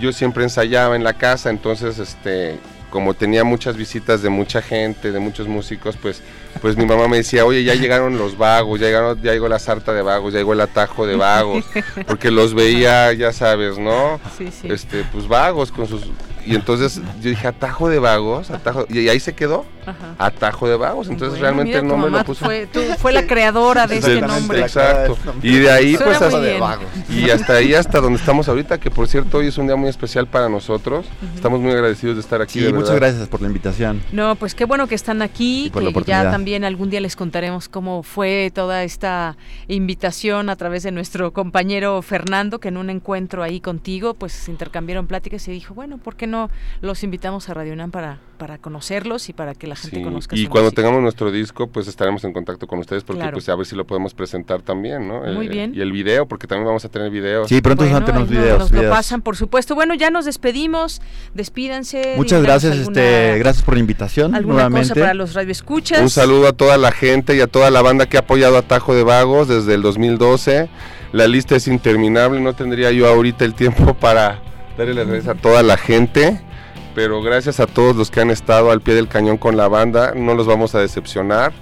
yo 0.00 0.12
siempre 0.12 0.44
ensayaba 0.44 0.96
en 0.96 1.04
la 1.04 1.14
casa, 1.14 1.48
entonces 1.50 1.98
este 1.98 2.58
como 2.92 3.14
tenía 3.14 3.42
muchas 3.42 3.74
visitas 3.74 4.20
de 4.20 4.28
mucha 4.28 4.60
gente, 4.60 5.12
de 5.12 5.18
muchos 5.18 5.48
músicos, 5.48 5.96
pues, 5.96 6.22
pues 6.60 6.76
mi 6.76 6.84
mamá 6.84 7.08
me 7.08 7.16
decía, 7.16 7.46
oye, 7.46 7.64
ya 7.64 7.74
llegaron 7.74 8.18
los 8.18 8.36
vagos, 8.36 8.78
ya, 8.78 8.86
llegaron, 8.86 9.20
ya 9.22 9.32
llegó 9.32 9.48
la 9.48 9.58
sarta 9.58 9.94
de 9.94 10.02
vagos, 10.02 10.34
ya 10.34 10.40
llegó 10.40 10.52
el 10.52 10.60
atajo 10.60 11.06
de 11.06 11.16
vagos, 11.16 11.64
porque 12.06 12.30
los 12.30 12.52
veía, 12.52 13.10
ya 13.14 13.32
sabes, 13.32 13.78
¿no? 13.78 14.20
Sí, 14.36 14.50
sí. 14.52 14.68
Este, 14.70 15.04
pues 15.10 15.26
vagos 15.26 15.72
con 15.72 15.88
sus... 15.88 16.02
Y 16.46 16.54
entonces 16.54 17.00
yo 17.20 17.30
dije, 17.30 17.46
atajo 17.46 17.88
de 17.88 17.98
vagos, 17.98 18.50
atajo... 18.50 18.86
Y 18.88 19.08
ahí 19.08 19.20
se 19.20 19.34
quedó, 19.34 19.64
Ajá. 19.86 20.14
atajo 20.18 20.68
de 20.68 20.76
vagos. 20.76 21.08
Entonces 21.08 21.38
Bueno, 21.38 21.42
realmente 21.42 21.78
el 21.78 21.86
nombre 21.86 22.10
lo 22.10 22.24
puso... 22.24 22.44
Fue, 22.44 22.66
tú- 22.66 22.80
fue 22.98 23.12
la 23.12 23.26
creadora 23.26 23.86
de 23.86 23.98
este 23.98 24.20
nombre. 24.20 24.60
Exacto. 24.60 25.16
Y 25.42 25.58
de 25.58 25.70
ahí 25.70 25.96
Suena 25.96 26.18
pues 26.18 26.22
hasta, 26.22 26.40
bien. 26.40 26.62
y 27.08 27.30
hasta 27.30 27.52
ahí 27.54 27.74
hasta 27.74 28.00
donde 28.00 28.18
estamos 28.18 28.48
ahorita, 28.48 28.78
que 28.78 28.90
por 28.90 29.06
cierto 29.08 29.38
hoy 29.38 29.46
es 29.48 29.58
un 29.58 29.66
día 29.66 29.76
muy 29.76 29.88
especial 29.88 30.26
para 30.26 30.48
nosotros. 30.48 31.06
Estamos 31.34 31.60
muy 31.60 31.70
agradecidos 31.72 32.16
de 32.16 32.20
estar 32.22 32.40
aquí. 32.42 32.58
Sí, 32.58 32.64
de 32.64 32.72
muchas 32.72 32.90
verdad. 32.94 33.08
gracias 33.08 33.28
por 33.28 33.40
la 33.40 33.46
invitación. 33.48 34.02
No, 34.12 34.34
pues 34.36 34.54
qué 34.54 34.64
bueno 34.64 34.86
que 34.88 34.94
están 34.94 35.22
aquí, 35.22 35.70
que 35.72 35.92
ya 36.04 36.30
también 36.30 36.64
algún 36.64 36.90
día 36.90 37.00
les 37.00 37.16
contaremos 37.16 37.68
cómo 37.68 38.02
fue 38.02 38.50
toda 38.54 38.82
esta 38.84 39.36
invitación 39.68 40.48
a 40.48 40.56
través 40.56 40.82
de 40.82 40.92
nuestro 40.92 41.32
compañero 41.32 42.00
Fernando, 42.02 42.60
que 42.60 42.68
en 42.68 42.76
un 42.76 42.88
encuentro 42.90 43.42
ahí 43.42 43.60
contigo, 43.60 44.14
pues 44.14 44.32
se 44.32 44.50
intercambiaron 44.50 45.06
pláticas 45.06 45.46
y 45.48 45.52
dijo, 45.52 45.74
bueno, 45.74 45.98
¿por 45.98 46.14
qué 46.16 46.26
no 46.26 46.31
los 46.80 47.02
invitamos 47.04 47.48
a 47.48 47.54
Radio 47.54 47.72
UNAM 47.72 47.90
para, 47.90 48.18
para 48.38 48.58
conocerlos 48.58 49.28
y 49.28 49.32
para 49.32 49.54
que 49.54 49.66
la 49.66 49.76
gente 49.76 49.96
Sí, 49.98 50.02
conozca 50.02 50.34
y 50.36 50.44
su 50.44 50.50
cuando 50.50 50.66
música? 50.68 50.82
tengamos 50.82 51.02
nuestro 51.02 51.30
disco, 51.30 51.66
pues 51.68 51.86
estaremos 51.88 52.24
en 52.24 52.32
contacto 52.32 52.66
con 52.66 52.78
ustedes 52.80 53.04
porque 53.04 53.20
Claro. 53.20 53.34
pues 53.36 53.48
a 53.48 53.54
ver 53.56 53.66
si 53.66 53.76
lo 53.76 53.86
podemos 53.86 54.14
presentar 54.14 54.62
también, 54.62 55.06
¿no? 55.06 55.20
Muy 55.32 55.46
Eh, 55.46 55.50
bien. 55.50 55.72
Y 55.74 55.80
el 55.80 55.92
video, 55.92 56.26
porque 56.26 56.46
también 56.46 56.66
vamos 56.66 56.84
a 56.84 56.88
tener 56.88 57.10
videos. 57.10 57.48
Sí, 57.48 57.60
pronto 57.60 57.82
Bueno, 57.84 57.94
van 57.94 58.02
a 58.02 58.06
tener 58.06 58.20
los 58.22 58.30
videos. 58.30 58.58
Nos 58.58 58.72
lo 58.72 58.90
pasan, 58.90 59.22
por 59.22 59.36
supuesto. 59.36 59.74
Bueno, 59.74 59.94
ya 59.94 60.10
nos 60.10 60.24
despedimos. 60.24 61.00
Despídanse. 61.34 62.14
Muchas 62.16 62.42
gracias, 62.42 62.72
alguna- 62.78 63.00
este, 63.00 63.38
gracias 63.38 63.64
por 63.64 63.74
la 63.74 63.80
invitación 63.80 64.34
Alguna 64.34 64.54
nuevamente. 64.54 64.88
cosa 64.90 65.00
para 65.00 65.14
los 65.14 65.34
radioescuchas. 65.34 66.00
Un 66.00 66.10
saludo 66.10 66.48
a 66.48 66.52
toda 66.52 66.78
la 66.78 66.92
gente 66.92 67.36
y 67.36 67.40
a 67.40 67.46
toda 67.46 67.70
la 67.70 67.82
banda 67.82 68.06
que 68.08 68.16
ha 68.16 68.20
apoyado 68.20 68.56
a 68.56 68.62
Tajo 68.62 68.94
de 68.94 69.02
Vagos 69.02 69.48
desde 69.48 69.74
el 69.74 69.82
2012. 69.82 70.68
La 71.12 71.26
lista 71.26 71.56
es 71.56 71.68
interminable, 71.68 72.40
no 72.40 72.54
tendría 72.54 72.90
yo 72.90 73.06
ahorita 73.06 73.44
el 73.44 73.54
tiempo 73.54 73.94
para 73.94 74.40
darle 74.76 74.94
las 74.94 75.06
gracias 75.06 75.36
a 75.36 75.40
toda 75.40 75.62
la 75.62 75.76
gente, 75.76 76.40
pero 76.94 77.22
gracias 77.22 77.60
a 77.60 77.66
todos 77.66 77.96
los 77.96 78.10
que 78.10 78.20
han 78.20 78.30
estado 78.30 78.70
al 78.70 78.80
pie 78.80 78.94
del 78.94 79.08
cañón 79.08 79.38
con 79.38 79.56
la 79.56 79.68
banda, 79.68 80.12
no 80.14 80.34
los 80.34 80.46
vamos 80.46 80.74
a 80.74 80.80
decepcionar. 80.80 81.52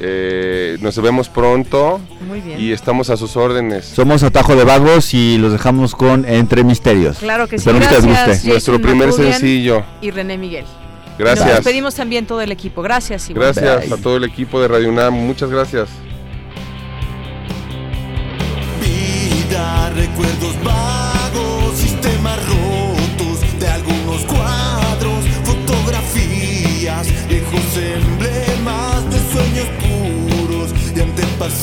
Eh, 0.00 0.76
nos 0.80 1.00
vemos 1.00 1.28
pronto 1.28 2.00
Muy 2.26 2.40
bien. 2.40 2.60
y 2.60 2.72
estamos 2.72 3.10
a 3.10 3.16
sus 3.16 3.36
órdenes. 3.36 3.84
Somos 3.84 4.24
Atajo 4.24 4.56
de 4.56 4.64
Vagos 4.64 5.14
y 5.14 5.38
los 5.38 5.52
dejamos 5.52 5.94
con 5.94 6.24
Entre 6.24 6.64
Misterios. 6.64 7.18
Claro 7.18 7.46
que 7.46 7.58
sí. 7.58 7.70
Gracias, 7.70 8.04
guste. 8.04 8.48
Nuestro 8.48 8.80
primer 8.80 9.12
sencillo. 9.12 9.84
Y 10.00 10.10
René 10.10 10.36
Miguel. 10.36 10.64
Gracias. 11.16 11.46
Nos 11.46 11.56
despedimos 11.56 11.94
también 11.94 12.26
todo 12.26 12.40
el 12.40 12.50
equipo. 12.50 12.82
Gracias. 12.82 13.30
igual. 13.30 13.54
Gracias 13.54 13.92
a 13.92 13.96
todo 14.02 14.16
el 14.16 14.24
equipo 14.24 14.60
de 14.60 14.66
Radio 14.66 14.88
UNAM, 14.88 15.14
muchas 15.14 15.48
gracias. 15.50 15.88
vida, 18.80 19.90
recuerdos 19.90 20.56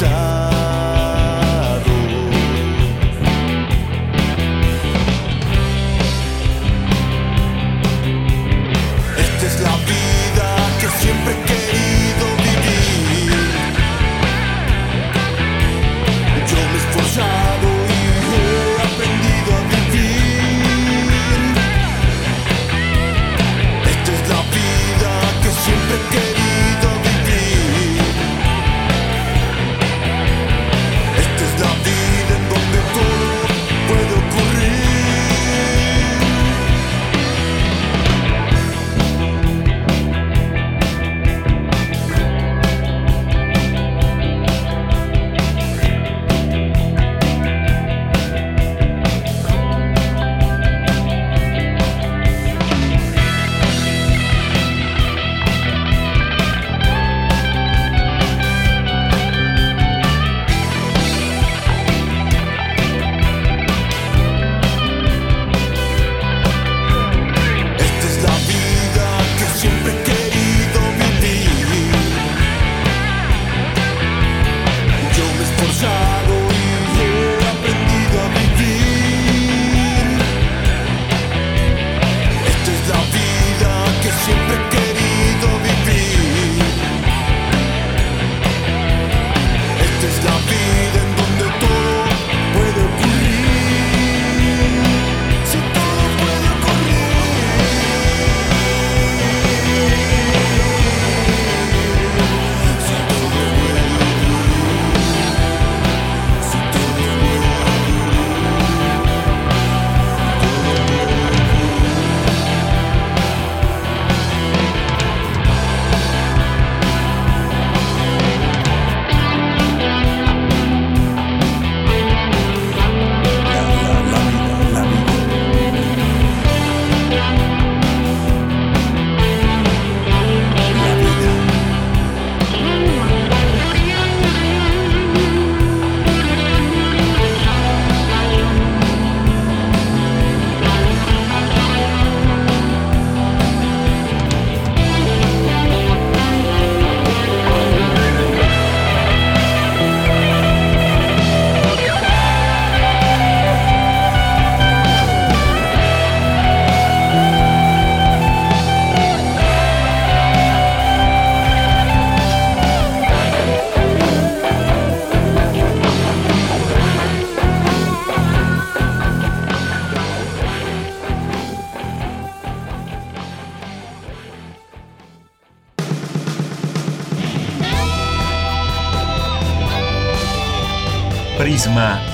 antepasados. 0.04 0.51